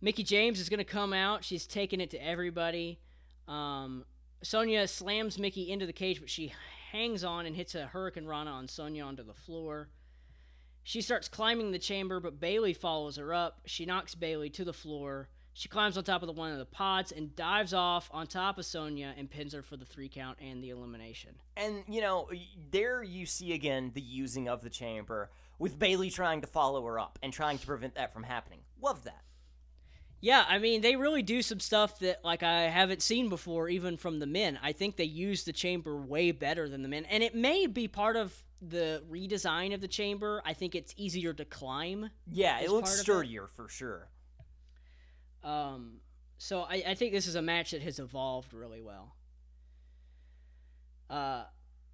Mickie 0.00 0.22
James 0.24 0.60
is 0.60 0.68
going 0.68 0.78
to 0.78 0.84
come 0.84 1.12
out. 1.12 1.44
She's 1.44 1.66
taking 1.66 2.00
it 2.00 2.10
to 2.10 2.18
everybody. 2.26 2.98
Um, 3.46 4.04
Sonya 4.42 4.86
slams 4.88 5.38
Mickie 5.38 5.70
into 5.70 5.86
the 5.86 5.92
cage, 5.92 6.20
but 6.20 6.30
she 6.30 6.52
hangs 6.92 7.24
on 7.24 7.46
and 7.46 7.54
hits 7.54 7.74
a 7.74 7.90
Hurricanrana 7.92 8.52
on 8.52 8.68
Sonya 8.68 9.04
onto 9.04 9.22
the 9.22 9.34
floor. 9.34 9.88
She 10.82 11.02
starts 11.02 11.28
climbing 11.28 11.72
the 11.72 11.78
chamber, 11.78 12.20
but 12.20 12.40
Bayley 12.40 12.72
follows 12.72 13.16
her 13.16 13.34
up. 13.34 13.60
She 13.66 13.84
knocks 13.84 14.14
Bayley 14.14 14.50
to 14.50 14.64
the 14.64 14.72
floor. 14.72 15.28
She 15.52 15.68
climbs 15.68 15.98
on 15.98 16.04
top 16.04 16.22
of 16.22 16.26
the 16.26 16.32
one 16.32 16.52
of 16.52 16.58
the 16.58 16.64
pods 16.64 17.12
and 17.12 17.34
dives 17.36 17.74
off 17.74 18.08
on 18.12 18.26
top 18.26 18.56
of 18.58 18.64
Sonya 18.64 19.14
and 19.16 19.28
pins 19.28 19.52
her 19.52 19.62
for 19.62 19.76
the 19.76 19.84
three 19.84 20.08
count 20.08 20.38
and 20.40 20.62
the 20.62 20.70
elimination. 20.70 21.34
And 21.56 21.84
you 21.88 22.00
know, 22.00 22.30
there 22.70 23.02
you 23.02 23.26
see 23.26 23.52
again 23.52 23.90
the 23.92 24.00
using 24.00 24.48
of 24.48 24.62
the 24.62 24.70
chamber 24.70 25.30
with 25.58 25.78
Bayley 25.78 26.08
trying 26.08 26.40
to 26.40 26.46
follow 26.46 26.84
her 26.86 26.98
up 26.98 27.18
and 27.22 27.32
trying 27.32 27.58
to 27.58 27.66
prevent 27.66 27.96
that 27.96 28.14
from 28.14 28.22
happening. 28.22 28.60
Love 28.80 29.04
that. 29.04 29.22
Yeah, 30.22 30.44
I 30.46 30.58
mean, 30.58 30.82
they 30.82 30.96
really 30.96 31.22
do 31.22 31.40
some 31.40 31.60
stuff 31.60 31.98
that 32.00 32.24
like 32.24 32.42
I 32.42 32.62
haven't 32.62 33.02
seen 33.02 33.28
before, 33.28 33.68
even 33.68 33.96
from 33.96 34.18
the 34.18 34.26
men. 34.26 34.58
I 34.62 34.72
think 34.72 34.96
they 34.96 35.04
use 35.04 35.44
the 35.44 35.52
chamber 35.52 35.96
way 35.96 36.30
better 36.30 36.68
than 36.68 36.82
the 36.82 36.88
men, 36.88 37.06
and 37.06 37.22
it 37.22 37.34
may 37.34 37.66
be 37.66 37.88
part 37.88 38.16
of 38.16 38.34
the 38.60 39.02
redesign 39.10 39.72
of 39.72 39.80
the 39.80 39.88
chamber. 39.88 40.42
I 40.44 40.52
think 40.52 40.74
it's 40.74 40.92
easier 40.96 41.32
to 41.32 41.44
climb. 41.44 42.10
Yeah, 42.30 42.60
it 42.60 42.70
looks 42.70 42.92
of 42.92 43.00
it. 43.00 43.02
sturdier 43.02 43.46
for 43.46 43.68
sure. 43.68 44.08
Um, 45.42 46.00
so 46.36 46.62
I, 46.62 46.82
I 46.88 46.94
think 46.94 47.12
this 47.12 47.26
is 47.26 47.34
a 47.34 47.42
match 47.42 47.70
that 47.70 47.80
has 47.80 47.98
evolved 47.98 48.52
really 48.52 48.82
well. 48.82 49.14
Uh, 51.08 51.44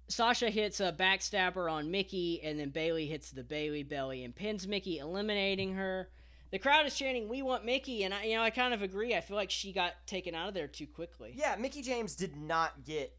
Sasha 0.09 0.49
hits 0.49 0.79
a 0.79 0.91
backstabber 0.91 1.71
on 1.71 1.91
Mickie, 1.91 2.41
and 2.43 2.59
then 2.59 2.69
Bayley 2.69 3.07
hits 3.07 3.31
the 3.31 3.43
Bayley 3.43 3.83
belly 3.83 4.23
and 4.23 4.35
pins 4.35 4.67
Mickie, 4.67 4.99
eliminating 4.99 5.73
her. 5.73 6.09
The 6.51 6.59
crowd 6.59 6.85
is 6.85 6.95
chanting, 6.95 7.27
"We 7.27 7.41
want 7.41 7.65
Mickie," 7.65 8.03
and 8.03 8.13
I, 8.13 8.23
you 8.23 8.35
know, 8.35 8.43
I 8.43 8.49
kind 8.49 8.73
of 8.73 8.81
agree. 8.81 9.15
I 9.15 9.21
feel 9.21 9.35
like 9.35 9.51
she 9.51 9.73
got 9.73 9.93
taken 10.05 10.33
out 10.33 10.47
of 10.47 10.53
there 10.53 10.67
too 10.67 10.87
quickly. 10.87 11.33
Yeah, 11.35 11.55
Mickie 11.59 11.81
James 11.81 12.15
did 12.15 12.35
not 12.37 12.85
get 12.85 13.17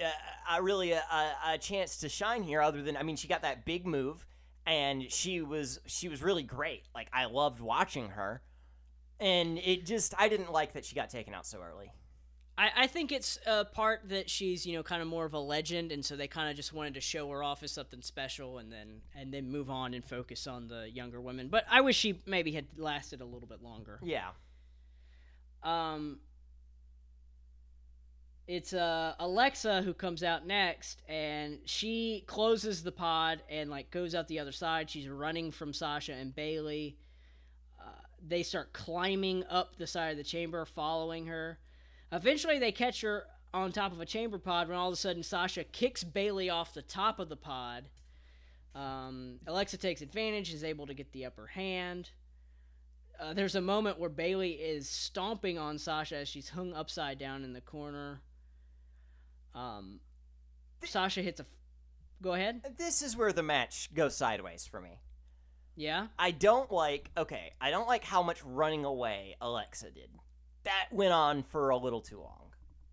uh, 0.00 0.10
a 0.56 0.62
really 0.62 0.92
a, 0.92 0.98
a, 1.10 1.54
a 1.54 1.58
chance 1.58 1.98
to 1.98 2.08
shine 2.08 2.42
here. 2.42 2.60
Other 2.60 2.82
than, 2.82 2.96
I 2.96 3.02
mean, 3.02 3.16
she 3.16 3.28
got 3.28 3.42
that 3.42 3.64
big 3.64 3.86
move, 3.86 4.26
and 4.66 5.10
she 5.10 5.40
was 5.40 5.80
she 5.86 6.08
was 6.08 6.22
really 6.22 6.42
great. 6.42 6.84
Like 6.94 7.08
I 7.12 7.26
loved 7.26 7.60
watching 7.60 8.10
her, 8.10 8.42
and 9.18 9.58
it 9.58 9.86
just 9.86 10.14
I 10.18 10.28
didn't 10.28 10.52
like 10.52 10.74
that 10.74 10.84
she 10.84 10.94
got 10.94 11.10
taken 11.10 11.34
out 11.34 11.46
so 11.46 11.60
early. 11.60 11.92
I, 12.56 12.70
I 12.76 12.86
think 12.86 13.10
it's 13.10 13.38
a 13.46 13.64
part 13.64 14.08
that 14.10 14.30
she's 14.30 14.64
you 14.64 14.76
know 14.76 14.82
kind 14.82 15.02
of 15.02 15.08
more 15.08 15.24
of 15.24 15.34
a 15.34 15.38
legend, 15.40 15.90
and 15.92 16.04
so 16.04 16.14
they 16.16 16.28
kind 16.28 16.48
of 16.48 16.56
just 16.56 16.72
wanted 16.72 16.94
to 16.94 17.00
show 17.00 17.28
her 17.30 17.42
off 17.42 17.62
as 17.62 17.72
something 17.72 18.00
special, 18.02 18.58
and 18.58 18.72
then 18.72 19.00
and 19.14 19.32
then 19.34 19.50
move 19.50 19.70
on 19.70 19.92
and 19.94 20.04
focus 20.04 20.46
on 20.46 20.68
the 20.68 20.88
younger 20.90 21.20
women. 21.20 21.48
But 21.48 21.64
I 21.70 21.80
wish 21.80 21.96
she 21.96 22.20
maybe 22.26 22.52
had 22.52 22.66
lasted 22.76 23.20
a 23.20 23.24
little 23.24 23.48
bit 23.48 23.62
longer. 23.62 23.98
Yeah, 24.02 24.28
Um, 25.62 26.20
it's 28.46 28.72
uh 28.74 29.14
Alexa 29.18 29.82
who 29.82 29.94
comes 29.94 30.22
out 30.22 30.46
next, 30.46 31.02
and 31.08 31.58
she 31.64 32.24
closes 32.26 32.82
the 32.82 32.92
pod 32.92 33.42
and 33.48 33.70
like 33.70 33.90
goes 33.90 34.14
out 34.14 34.28
the 34.28 34.38
other 34.38 34.52
side. 34.52 34.88
She's 34.90 35.08
running 35.08 35.50
from 35.50 35.72
Sasha 35.72 36.12
and 36.12 36.34
Bayley. 36.34 36.98
Uh, 37.80 37.90
they 38.26 38.42
start 38.42 38.72
climbing 38.72 39.44
up 39.50 39.76
the 39.76 39.86
side 39.86 40.10
of 40.12 40.18
the 40.18 40.24
chamber, 40.24 40.64
following 40.64 41.26
her. 41.26 41.58
Eventually, 42.14 42.58
they 42.58 42.72
catch 42.72 43.00
her 43.00 43.24
on 43.52 43.72
top 43.72 43.92
of 43.92 44.00
a 44.00 44.06
chamber 44.06 44.38
pod 44.38 44.68
when 44.68 44.76
all 44.76 44.88
of 44.88 44.94
a 44.94 44.96
sudden 44.96 45.22
Sasha 45.22 45.64
kicks 45.64 46.04
Bayley 46.04 46.48
off 46.48 46.74
the 46.74 46.82
top 46.82 47.18
of 47.18 47.28
the 47.28 47.36
pod. 47.36 47.88
Um, 48.74 49.38
Alexa 49.46 49.78
takes 49.78 50.00
advantage, 50.00 50.52
is 50.52 50.64
able 50.64 50.86
to 50.86 50.94
get 50.94 51.12
the 51.12 51.26
upper 51.26 51.46
hand. 51.46 52.10
Uh, 53.18 53.32
there's 53.32 53.54
a 53.54 53.60
moment 53.60 53.98
where 53.98 54.10
Bayley 54.10 54.52
is 54.52 54.88
stomping 54.88 55.58
on 55.58 55.78
Sasha 55.78 56.16
as 56.16 56.28
she's 56.28 56.48
hung 56.48 56.72
upside 56.72 57.18
down 57.18 57.44
in 57.44 57.52
the 57.52 57.60
corner. 57.60 58.20
Um, 59.54 60.00
Sasha 60.84 61.22
hits 61.22 61.40
a. 61.40 61.46
go 62.22 62.34
ahead. 62.34 62.62
This 62.76 63.02
is 63.02 63.16
where 63.16 63.32
the 63.32 63.42
match 63.42 63.94
goes 63.94 64.16
sideways 64.16 64.66
for 64.66 64.80
me. 64.80 64.98
Yeah. 65.76 66.08
I 66.18 66.32
don't 66.32 66.70
like 66.70 67.10
okay, 67.16 67.52
I 67.60 67.70
don't 67.70 67.88
like 67.88 68.04
how 68.04 68.22
much 68.22 68.42
running 68.44 68.84
away 68.84 69.36
Alexa 69.40 69.90
did. 69.92 70.10
That 70.64 70.88
went 70.92 71.12
on 71.12 71.42
for 71.42 71.70
a 71.70 71.76
little 71.76 72.00
too 72.00 72.20
long. 72.20 72.50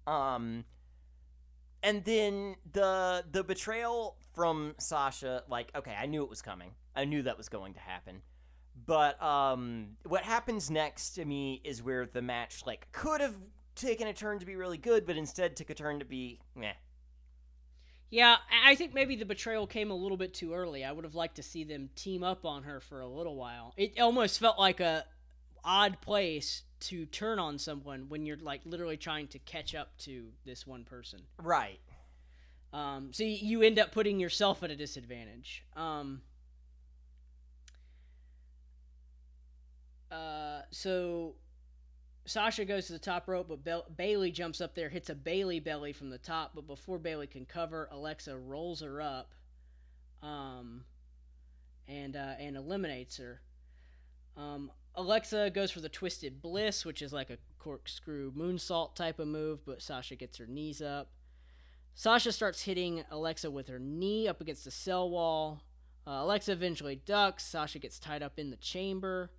Um 0.07 0.65
and 1.83 2.03
then 2.05 2.55
the 2.71 3.23
the 3.31 3.43
betrayal 3.43 4.17
from 4.33 4.75
Sasha, 4.77 5.43
like, 5.49 5.71
okay, 5.75 5.95
I 5.99 6.05
knew 6.05 6.23
it 6.23 6.29
was 6.29 6.41
coming. 6.41 6.71
I 6.95 7.05
knew 7.05 7.23
that 7.23 7.37
was 7.37 7.49
going 7.49 7.73
to 7.73 7.79
happen. 7.79 8.21
But 8.85 9.21
um 9.21 9.97
what 10.05 10.23
happens 10.23 10.69
next 10.69 11.11
to 11.11 11.25
me 11.25 11.61
is 11.63 11.81
where 11.81 12.05
the 12.05 12.21
match 12.21 12.63
like 12.65 12.91
could 12.91 13.21
have 13.21 13.35
taken 13.75 14.07
a 14.07 14.13
turn 14.13 14.39
to 14.39 14.45
be 14.45 14.55
really 14.55 14.77
good, 14.77 15.05
but 15.05 15.17
instead 15.17 15.55
took 15.55 15.69
a 15.69 15.73
turn 15.73 15.99
to 15.99 16.05
be 16.05 16.39
meh. 16.55 16.73
Yeah, 18.09 18.35
I 18.65 18.75
think 18.75 18.93
maybe 18.93 19.15
the 19.15 19.25
betrayal 19.25 19.65
came 19.65 19.89
a 19.89 19.95
little 19.95 20.17
bit 20.17 20.33
too 20.33 20.53
early. 20.53 20.83
I 20.83 20.91
would 20.91 21.05
have 21.05 21.15
liked 21.15 21.37
to 21.37 21.43
see 21.43 21.63
them 21.63 21.89
team 21.95 22.23
up 22.23 22.45
on 22.45 22.63
her 22.63 22.81
for 22.81 22.99
a 22.99 23.07
little 23.07 23.37
while. 23.37 23.73
It 23.77 23.99
almost 24.01 24.37
felt 24.37 24.59
like 24.59 24.81
a 24.81 25.05
odd 25.63 26.01
place 26.01 26.63
to 26.81 27.05
turn 27.05 27.39
on 27.39 27.57
someone 27.57 28.05
when 28.09 28.25
you're 28.25 28.37
like 28.37 28.61
literally 28.65 28.97
trying 28.97 29.27
to 29.29 29.39
catch 29.39 29.75
up 29.75 29.97
to 29.99 30.27
this 30.45 30.65
one 30.65 30.83
person. 30.83 31.21
Right. 31.41 31.79
Um, 32.73 33.09
so 33.11 33.23
you 33.23 33.61
end 33.61 33.79
up 33.79 33.91
putting 33.91 34.19
yourself 34.19 34.63
at 34.63 34.71
a 34.71 34.75
disadvantage. 34.75 35.63
Um, 35.75 36.21
uh, 40.09 40.61
so 40.71 41.35
Sasha 42.25 42.65
goes 42.65 42.87
to 42.87 42.93
the 42.93 42.99
top 42.99 43.27
rope, 43.27 43.47
but 43.63 43.97
Bayley 43.97 44.31
jumps 44.31 44.61
up 44.61 44.73
there, 44.75 44.89
hits 44.89 45.09
a 45.09 45.15
Bayley 45.15 45.59
belly 45.59 45.91
from 45.91 46.09
the 46.09 46.17
top. 46.17 46.51
But 46.55 46.67
before 46.67 46.97
Bayley 46.97 47.27
can 47.27 47.45
cover, 47.45 47.89
Alexa 47.91 48.37
rolls 48.37 48.81
her 48.81 49.01
up, 49.01 49.33
um, 50.23 50.83
and 51.87 52.15
uh, 52.15 52.35
and 52.39 52.55
eliminates 52.55 53.17
her. 53.17 53.41
Um, 54.37 54.71
Alexa 54.95 55.51
goes 55.51 55.71
for 55.71 55.79
the 55.79 55.89
twisted 55.89 56.41
bliss, 56.41 56.85
which 56.85 57.01
is 57.01 57.13
like 57.13 57.29
a 57.29 57.37
corkscrew 57.59 58.31
moonsault 58.33 58.95
type 58.95 59.19
of 59.19 59.27
move, 59.27 59.65
but 59.65 59.81
Sasha 59.81 60.15
gets 60.15 60.37
her 60.37 60.47
knees 60.47 60.81
up. 60.81 61.11
Sasha 61.93 62.31
starts 62.31 62.63
hitting 62.63 63.03
Alexa 63.11 63.51
with 63.51 63.67
her 63.67 63.79
knee 63.79 64.27
up 64.27 64.41
against 64.41 64.65
the 64.65 64.71
cell 64.71 65.09
wall. 65.09 65.61
Uh, 66.07 66.21
Alexa 66.21 66.51
eventually 66.51 66.95
ducks. 66.95 67.45
Sasha 67.45 67.79
gets 67.79 67.99
tied 67.99 68.23
up 68.23 68.39
in 68.39 68.49
the 68.49 68.55
chamber. 68.57 69.31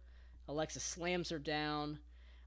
Alexa 0.49 0.81
slams 0.81 1.31
her 1.31 1.39
down. 1.39 1.99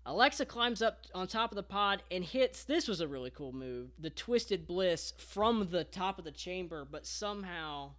Alexa 0.06 0.46
climbs 0.46 0.82
up 0.82 1.00
on 1.16 1.28
top 1.28 1.52
of 1.52 1.56
the 1.56 1.64
pod 1.64 2.04
and 2.12 2.24
hits. 2.24 2.64
This 2.64 2.88
was 2.88 3.02
a 3.02 3.08
really 3.08 3.32
cool 3.32 3.52
move. 3.52 3.90
The 4.00 4.12
twisted 4.12 4.68
bliss 4.68 5.14
from 5.18 5.70
the 5.72 5.84
top 5.84 6.20
of 6.20 6.26
the 6.26 6.32
chamber, 6.32 6.88
but 6.90 7.08
somehow 7.08 7.92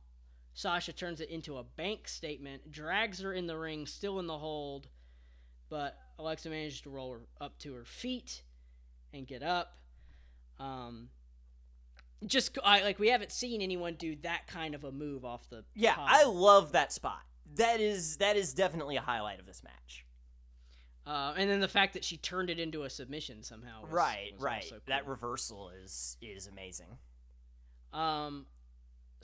Sasha 0.56 0.92
turns 0.94 1.20
it 1.20 1.28
into 1.28 1.58
a 1.58 1.62
bank 1.62 2.08
statement, 2.08 2.72
drags 2.72 3.20
her 3.20 3.32
in 3.34 3.46
the 3.46 3.56
ring, 3.58 3.86
still 3.86 4.18
in 4.18 4.26
the 4.26 4.38
hold, 4.38 4.88
but 5.68 5.98
Alexa 6.18 6.48
manages 6.48 6.80
to 6.80 6.90
roll 6.90 7.12
her 7.12 7.20
up 7.42 7.58
to 7.58 7.74
her 7.74 7.84
feet 7.84 8.40
and 9.12 9.26
get 9.26 9.42
up. 9.42 9.76
Um, 10.58 11.10
just 12.24 12.56
I, 12.64 12.82
like 12.82 12.98
we 12.98 13.08
haven't 13.10 13.32
seen 13.32 13.60
anyone 13.60 13.96
do 13.96 14.16
that 14.22 14.46
kind 14.46 14.74
of 14.74 14.82
a 14.84 14.90
move 14.90 15.26
off 15.26 15.46
the 15.50 15.62
Yeah, 15.74 15.94
pod. 15.94 16.08
I 16.10 16.24
love 16.24 16.72
that 16.72 16.90
spot. 16.90 17.20
That 17.56 17.80
is 17.80 18.16
that 18.16 18.36
is 18.36 18.54
definitely 18.54 18.96
a 18.96 19.02
highlight 19.02 19.38
of 19.38 19.44
this 19.44 19.62
match. 19.62 20.06
uh, 21.06 21.34
and 21.36 21.50
then 21.50 21.60
the 21.60 21.68
fact 21.68 21.92
that 21.92 22.02
she 22.02 22.16
turned 22.16 22.48
it 22.48 22.58
into 22.58 22.84
a 22.84 22.90
submission 22.90 23.42
somehow. 23.42 23.82
Was, 23.82 23.92
right, 23.92 24.32
was 24.36 24.42
right. 24.42 24.62
also 24.62 24.80
That 24.86 25.06
reversal 25.06 25.70
is 25.84 26.16
is 26.22 26.46
amazing. 26.46 26.96
Um, 27.92 28.46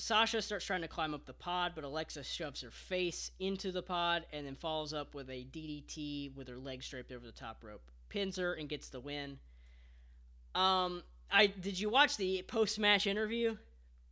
Sasha 0.03 0.43
starts 0.43 0.65
trying 0.65 0.81
to 0.81 0.89
climb 0.89 1.15
up 1.15 1.27
the 1.27 1.33
pod, 1.33 1.74
but 1.77 1.85
Alexa 1.85 2.24
shoves 2.24 2.61
her 2.62 2.73
face 2.73 3.31
into 3.39 3.70
the 3.70 3.83
pod 3.85 4.27
and 4.33 4.45
then 4.45 4.57
follows 4.57 4.93
up 4.93 5.15
with 5.15 5.31
a 5.31 5.47
DDT 5.53 6.35
with 6.35 6.49
her 6.49 6.59
legs 6.59 6.89
draped 6.89 7.12
over 7.12 7.24
the 7.24 7.31
top 7.31 7.62
rope, 7.62 7.83
pins 8.09 8.35
her 8.35 8.53
and 8.53 8.69
gets 8.69 8.89
the 8.89 8.99
win. 8.99 9.39
Um, 10.57 11.05
I 11.31 11.47
did 11.47 11.79
you 11.79 11.89
watch 11.89 12.16
the 12.16 12.43
post 12.49 12.81
match 12.81 13.07
interview? 13.07 13.57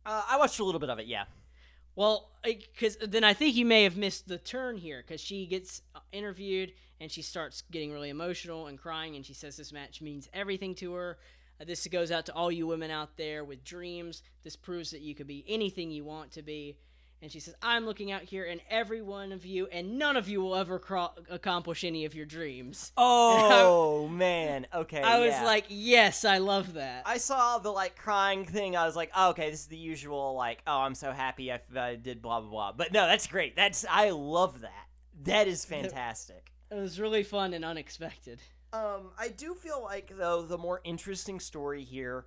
Uh, 0.05 0.23
I 0.29 0.37
watched 0.37 0.61
a 0.61 0.63
little 0.63 0.79
bit 0.79 0.89
of 0.89 0.97
it. 0.99 1.07
Yeah. 1.07 1.25
Well, 1.97 2.29
because 2.41 2.95
then 3.05 3.25
I 3.25 3.33
think 3.33 3.57
you 3.57 3.65
may 3.65 3.83
have 3.83 3.97
missed 3.97 4.29
the 4.29 4.37
turn 4.37 4.77
here 4.77 5.03
because 5.05 5.19
she 5.19 5.45
gets 5.45 5.81
uh, 5.93 5.99
interviewed 6.13 6.71
and 7.01 7.11
she 7.11 7.21
starts 7.21 7.63
getting 7.69 7.91
really 7.91 8.09
emotional 8.09 8.67
and 8.67 8.79
crying 8.79 9.17
and 9.17 9.25
she 9.25 9.33
says 9.33 9.57
this 9.57 9.73
match 9.73 10.01
means 10.01 10.29
everything 10.31 10.73
to 10.75 10.93
her. 10.93 11.17
Uh, 11.61 11.65
this 11.65 11.85
goes 11.87 12.11
out 12.11 12.25
to 12.25 12.33
all 12.33 12.51
you 12.51 12.65
women 12.65 12.91
out 12.91 13.17
there 13.17 13.43
with 13.43 13.63
dreams. 13.63 14.23
This 14.43 14.55
proves 14.55 14.91
that 14.91 15.01
you 15.01 15.13
could 15.13 15.27
be 15.27 15.45
anything 15.47 15.91
you 15.91 16.03
want 16.03 16.31
to 16.31 16.41
be. 16.41 16.77
And 17.21 17.31
she 17.31 17.39
says, 17.39 17.53
I'm 17.61 17.85
looking 17.85 18.11
out 18.11 18.23
here 18.23 18.45
and 18.45 18.59
every 18.67 19.03
one 19.03 19.31
of 19.31 19.45
you, 19.45 19.67
and 19.67 19.99
none 19.99 20.17
of 20.17 20.27
you 20.27 20.41
will 20.41 20.55
ever 20.55 20.79
cro- 20.79 21.11
accomplish 21.29 21.83
any 21.83 22.05
of 22.05 22.15
your 22.15 22.25
dreams. 22.25 22.91
Oh 23.03 24.07
man. 24.11 24.65
Okay. 24.73 25.01
I 25.01 25.19
was 25.19 25.31
yeah. 25.31 25.43
like, 25.43 25.65
yes, 25.69 26.25
I 26.25 26.39
love 26.39 26.73
that. 26.73 27.03
I 27.05 27.17
saw 27.17 27.59
the 27.59 27.69
like 27.69 27.95
crying 27.95 28.45
thing. 28.45 28.75
I 28.75 28.85
was 28.85 28.95
like, 28.95 29.11
oh, 29.15 29.29
okay, 29.31 29.51
this 29.51 29.61
is 29.61 29.67
the 29.67 29.77
usual 29.77 30.33
like, 30.33 30.63
oh, 30.65 30.79
I'm 30.79 30.95
so 30.95 31.11
happy 31.11 31.51
I, 31.51 31.59
I 31.75 31.95
did 31.95 32.21
blah 32.21 32.39
blah 32.39 32.49
blah. 32.49 32.71
But 32.71 32.91
no, 32.91 33.05
that's 33.05 33.27
great. 33.27 33.55
That's 33.55 33.85
I 33.87 34.09
love 34.09 34.61
that. 34.61 34.87
That 35.23 35.47
is 35.47 35.65
fantastic. 35.75 36.51
it 36.71 36.75
was 36.75 36.99
really 36.99 37.23
fun 37.23 37.53
and 37.53 37.63
unexpected. 37.63 38.39
Um, 38.73 39.11
I 39.17 39.29
do 39.29 39.53
feel 39.53 39.81
like 39.81 40.15
though 40.17 40.43
the 40.43 40.57
more 40.57 40.81
interesting 40.83 41.39
story 41.39 41.83
here 41.83 42.25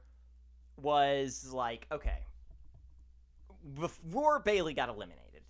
was 0.76 1.50
like 1.52 1.86
okay, 1.90 2.18
before 3.80 4.40
Bayley 4.40 4.74
got 4.74 4.88
eliminated, 4.88 5.42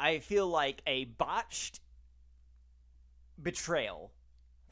I 0.00 0.18
feel 0.18 0.48
like 0.48 0.82
a 0.86 1.04
botched 1.04 1.80
betrayal 3.40 4.10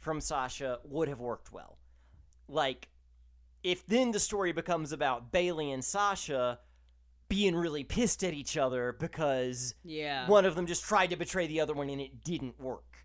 from 0.00 0.20
Sasha 0.20 0.80
would 0.84 1.08
have 1.08 1.20
worked 1.20 1.52
well. 1.52 1.78
Like, 2.48 2.88
if 3.62 3.86
then 3.86 4.12
the 4.12 4.20
story 4.20 4.52
becomes 4.52 4.92
about 4.92 5.32
Bayley 5.32 5.72
and 5.72 5.84
Sasha 5.84 6.60
being 7.28 7.56
really 7.56 7.82
pissed 7.82 8.22
at 8.22 8.32
each 8.34 8.56
other 8.56 8.92
because 8.92 9.74
Yeah. 9.82 10.28
one 10.28 10.44
of 10.44 10.54
them 10.54 10.66
just 10.66 10.84
tried 10.84 11.10
to 11.10 11.16
betray 11.16 11.48
the 11.48 11.60
other 11.60 11.74
one 11.74 11.90
and 11.90 12.00
it 12.00 12.22
didn't 12.22 12.58
work. 12.60 12.95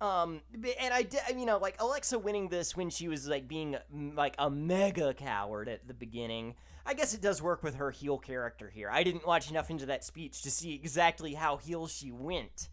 Um, 0.00 0.40
and 0.80 0.94
I, 0.94 1.02
did, 1.02 1.20
you 1.36 1.44
know, 1.44 1.58
like 1.58 1.76
Alexa 1.78 2.18
winning 2.18 2.48
this 2.48 2.74
when 2.74 2.88
she 2.88 3.08
was 3.08 3.28
like 3.28 3.46
being 3.46 3.76
like 4.14 4.34
a 4.38 4.48
mega 4.48 5.12
coward 5.12 5.68
at 5.68 5.86
the 5.86 5.94
beginning. 5.94 6.54
I 6.86 6.94
guess 6.94 7.12
it 7.12 7.20
does 7.20 7.42
work 7.42 7.62
with 7.62 7.74
her 7.74 7.90
heel 7.90 8.18
character 8.18 8.70
here. 8.70 8.88
I 8.90 9.02
didn't 9.02 9.26
watch 9.26 9.50
enough 9.50 9.68
into 9.70 9.86
that 9.86 10.02
speech 10.02 10.42
to 10.42 10.50
see 10.50 10.74
exactly 10.74 11.34
how 11.34 11.58
heel 11.58 11.86
she 11.86 12.10
went. 12.10 12.70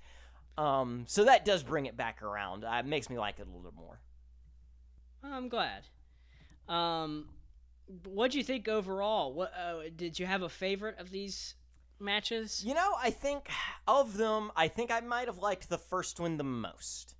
Um, 0.57 1.03
so 1.07 1.25
that 1.25 1.43
does 1.43 1.63
bring 1.63 1.85
it 1.85 1.97
back 1.97 2.23
around. 2.23 2.63
Uh, 2.63 2.77
it 2.79 2.85
makes 2.85 3.09
me 3.09 3.19
like 3.19 3.39
it 3.39 3.47
a 3.47 3.55
little 3.55 3.73
more. 3.75 3.99
I'm 5.21 5.49
glad. 5.49 5.83
Um, 6.69 7.27
what 8.05 8.31
do 8.31 8.37
you 8.37 8.43
think 8.43 8.67
overall? 8.67 9.33
What 9.33 9.51
uh, 9.53 9.81
did 9.95 10.17
you 10.17 10.25
have 10.25 10.41
a 10.41 10.49
favorite 10.49 10.97
of 10.99 11.11
these 11.11 11.55
matches? 11.99 12.63
You 12.65 12.73
know, 12.73 12.93
I 12.97 13.09
think 13.09 13.49
of 13.87 14.17
them, 14.17 14.51
I 14.55 14.67
think 14.69 14.91
I 14.91 15.01
might 15.01 15.27
have 15.27 15.39
liked 15.39 15.69
the 15.69 15.77
first 15.77 16.19
one 16.19 16.37
the 16.37 16.43
most. 16.43 17.16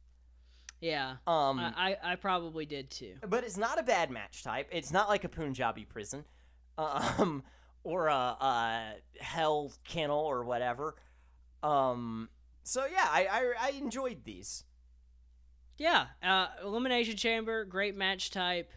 Yeah, 0.80 1.18
Um, 1.26 1.60
I, 1.60 1.98
I 2.04 2.16
probably 2.16 2.66
did 2.68 2.92
too. 2.92 3.16
but 3.28 3.44
it's 3.44 3.58
not 3.58 3.80
a 3.80 3.84
bad 3.84 4.12
match 4.12 4.44
type. 4.44 4.68
It's 4.72 4.92
not 4.92 5.10
like 5.10 5.24
a 5.24 5.30
Punjabi 5.30 5.86
prison, 5.86 6.24
um, 6.78 7.44
or 7.84 8.08
a, 8.08 8.14
a 8.14 8.94
hell 9.20 9.72
kennel 9.84 10.20
or 10.20 10.44
whatever. 10.44 10.96
Um, 11.64 12.30
so 12.64 12.86
yeah, 12.86 13.08
I, 13.10 13.26
I 13.60 13.68
I 13.68 13.70
enjoyed 13.72 14.24
these. 14.24 14.64
Yeah, 15.80 16.08
uh, 16.24 16.48
elimination 16.64 17.16
chamber, 17.18 17.66
great 17.66 17.96
match 17.96 18.30
type. 18.32 18.72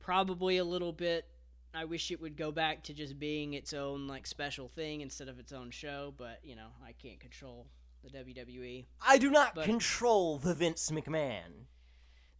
Probably 0.00 0.58
a 0.58 0.64
little 0.64 0.92
bit. 0.92 1.26
I 1.74 1.84
wish 1.86 2.10
it 2.10 2.20
would 2.20 2.36
go 2.36 2.52
back 2.52 2.84
to 2.84 2.94
just 2.94 3.18
being 3.18 3.54
its 3.54 3.72
own 3.72 4.06
like 4.06 4.26
special 4.26 4.68
thing 4.68 5.00
instead 5.00 5.28
of 5.28 5.38
its 5.38 5.52
own 5.52 5.70
show. 5.70 6.14
But 6.16 6.40
you 6.42 6.54
know, 6.56 6.68
I 6.86 6.92
can't 6.92 7.18
control 7.20 7.66
the 8.04 8.18
WWE. 8.18 8.86
I 9.00 9.18
do 9.18 9.30
not 9.30 9.54
But- 9.54 9.64
control 9.64 10.38
the 10.38 10.54
Vince 10.54 10.90
McMahon. 10.90 11.66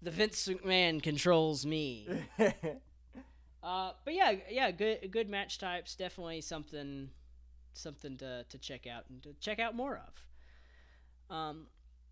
The 0.03 0.11
Vince 0.11 0.47
McMahon 0.47 1.03
controls 1.03 1.65
me. 1.65 2.09
Uh, 3.63 3.93
but 4.05 4.13
yeah, 4.13 4.35
yeah, 4.51 4.71
good 4.71 5.11
good 5.11 5.31
match 5.31 5.57
types. 5.59 5.97
Definitely 5.97 6.43
something 6.43 7.09
something 7.73 8.19
to 8.19 8.45
to 8.51 8.59
check 8.59 8.87
out 8.87 9.05
and 9.09 9.23
to 9.23 9.33
check 9.41 9.59
out 9.59 9.75
more 9.75 10.03
of. 10.07 11.35
Um, 11.35 11.69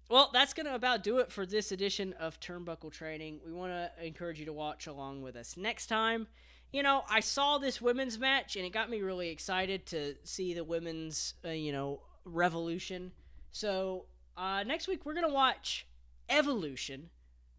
well, 0.09 0.31
that's 0.33 0.55
gonna 0.55 0.75
about 0.75 1.03
do 1.03 1.19
it 1.19 1.31
for 1.31 1.45
this 1.45 1.71
edition 1.71 2.15
of 2.15 2.41
Turnbuckle 2.41 2.91
Training. 2.91 3.41
We 3.45 3.53
want 3.53 3.71
to 3.73 3.91
encourage 4.03 4.39
you 4.41 4.47
to 4.47 4.53
watch 4.55 4.87
along 4.87 5.21
with 5.21 5.37
us 5.37 5.59
next 5.59 5.89
time. 5.89 6.27
You 6.73 6.83
know, 6.83 7.03
I 7.11 7.21
saw 7.21 7.59
this 7.59 7.83
women's 7.83 8.19
match 8.19 8.57
and 8.57 8.65
it 8.65 8.71
got 8.73 8.89
me 8.89 9.03
really 9.03 9.29
excited 9.29 9.85
to 9.89 10.15
see 10.25 10.55
the 10.55 10.65
women's, 10.65 11.35
uh, 11.45 11.51
you 11.51 11.71
know, 11.71 12.01
revolution. 12.25 13.13
So 13.53 14.07
uh, 14.37 14.65
next 14.65 14.89
week 14.89 15.05
we're 15.07 15.15
gonna 15.15 15.33
watch 15.33 15.87
Evolution, 16.29 17.11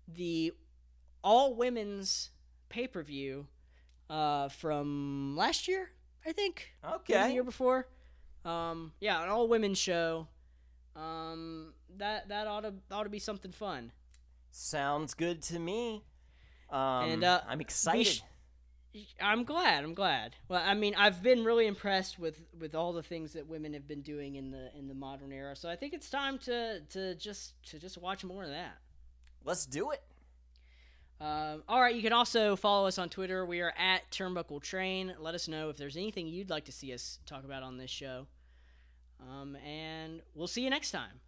the 0.08 0.54
all 1.24 1.56
women's 1.56 2.32
pay 2.70 2.88
per 2.88 3.04
view 3.04 3.48
uh, 4.10 4.50
from 4.50 5.36
last 5.38 5.68
year, 5.68 5.92
I 6.26 6.32
think. 6.32 6.74
Okay. 6.84 7.28
The 7.28 7.34
year 7.34 7.44
before. 7.44 7.88
Um, 8.44 8.92
yeah, 9.00 9.24
an 9.24 9.30
all 9.30 9.48
women 9.48 9.74
show. 9.76 10.28
Um, 10.96 11.74
that 11.98 12.30
that 12.30 12.48
ought 12.48 12.62
to 12.62 12.74
ought 12.92 13.04
to 13.04 13.10
be 13.10 13.20
something 13.20 13.52
fun. 13.52 13.92
Sounds 14.52 15.14
good 15.14 15.42
to 15.44 15.60
me. 15.60 16.04
Um, 16.70 17.10
And, 17.10 17.24
uh, 17.24 17.42
I'm 17.48 17.62
excited. 17.62 18.22
Sh- 18.94 19.00
I'm 19.22 19.44
glad. 19.44 19.84
I'm 19.84 19.94
glad. 19.94 20.36
Well, 20.48 20.62
I 20.64 20.74
mean, 20.74 20.96
I've 20.96 21.22
been 21.22 21.44
really 21.44 21.68
impressed 21.68 22.20
with 22.20 22.42
with 22.60 22.76
all 22.76 22.94
the 22.94 23.04
things 23.04 23.34
that 23.34 23.48
women 23.48 23.74
have 23.74 23.88
been 23.88 24.02
doing 24.02 24.36
in 24.36 24.52
the 24.52 24.70
in 24.78 24.88
the 24.88 24.94
modern 24.94 25.32
era. 25.32 25.56
So 25.56 25.70
I 25.70 25.76
think 25.76 25.94
it's 25.94 26.10
time 26.10 26.38
to 26.40 26.82
to 26.92 27.16
just 27.16 27.54
to 27.70 27.80
just 27.80 27.98
watch 27.98 28.24
more 28.24 28.44
of 28.44 28.50
that. 28.50 28.78
Let's 29.44 29.66
do 29.66 29.92
it. 29.92 30.02
Um, 31.22 31.64
all 31.70 31.80
right, 31.80 31.96
you 31.96 32.02
can 32.02 32.12
also 32.12 32.56
follow 32.56 32.88
us 32.88 32.98
on 32.98 33.08
Twitter. 33.08 33.46
We 33.46 33.62
are 33.62 33.74
at 33.78 34.10
Turnbuckle 34.12 34.62
Train. 34.62 35.14
Let 35.20 35.36
us 35.36 35.48
know 35.48 35.70
if 35.70 35.78
there's 35.78 35.96
anything 35.96 36.28
you'd 36.28 36.50
like 36.50 36.66
to 36.66 36.72
see 36.74 36.94
us 36.94 37.20
talk 37.26 37.46
about 37.46 37.64
on 37.64 37.78
this 37.78 37.92
show. 37.92 38.28
Um, 39.22 39.56
and 39.66 40.22
we'll 40.36 40.48
see 40.48 40.64
you 40.64 40.70
next 40.70 40.92
time. 40.92 41.22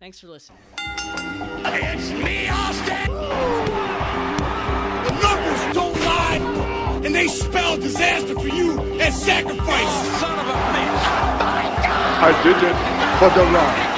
Thanks 0.00 0.20
for 0.20 0.26
listening. 0.26 0.58
It's 0.78 2.10
me, 2.10 2.48
Austin! 2.48 3.10
The 5.06 5.12
numbers 5.22 5.74
don't 5.74 5.98
lie, 6.00 6.38
and 7.04 7.14
they 7.14 7.26
spell 7.28 7.76
disaster 7.76 8.34
for 8.34 8.48
you 8.48 8.80
and 8.80 9.12
sacrifice. 9.12 10.20
Son 10.20 10.38
of 10.38 10.46
a 10.46 10.52
bitch! 10.52 11.04
I 12.24 12.40
did 12.44 12.56
it 12.56 12.76
for 13.18 13.30
the 13.38 13.44
ride. 13.52 13.91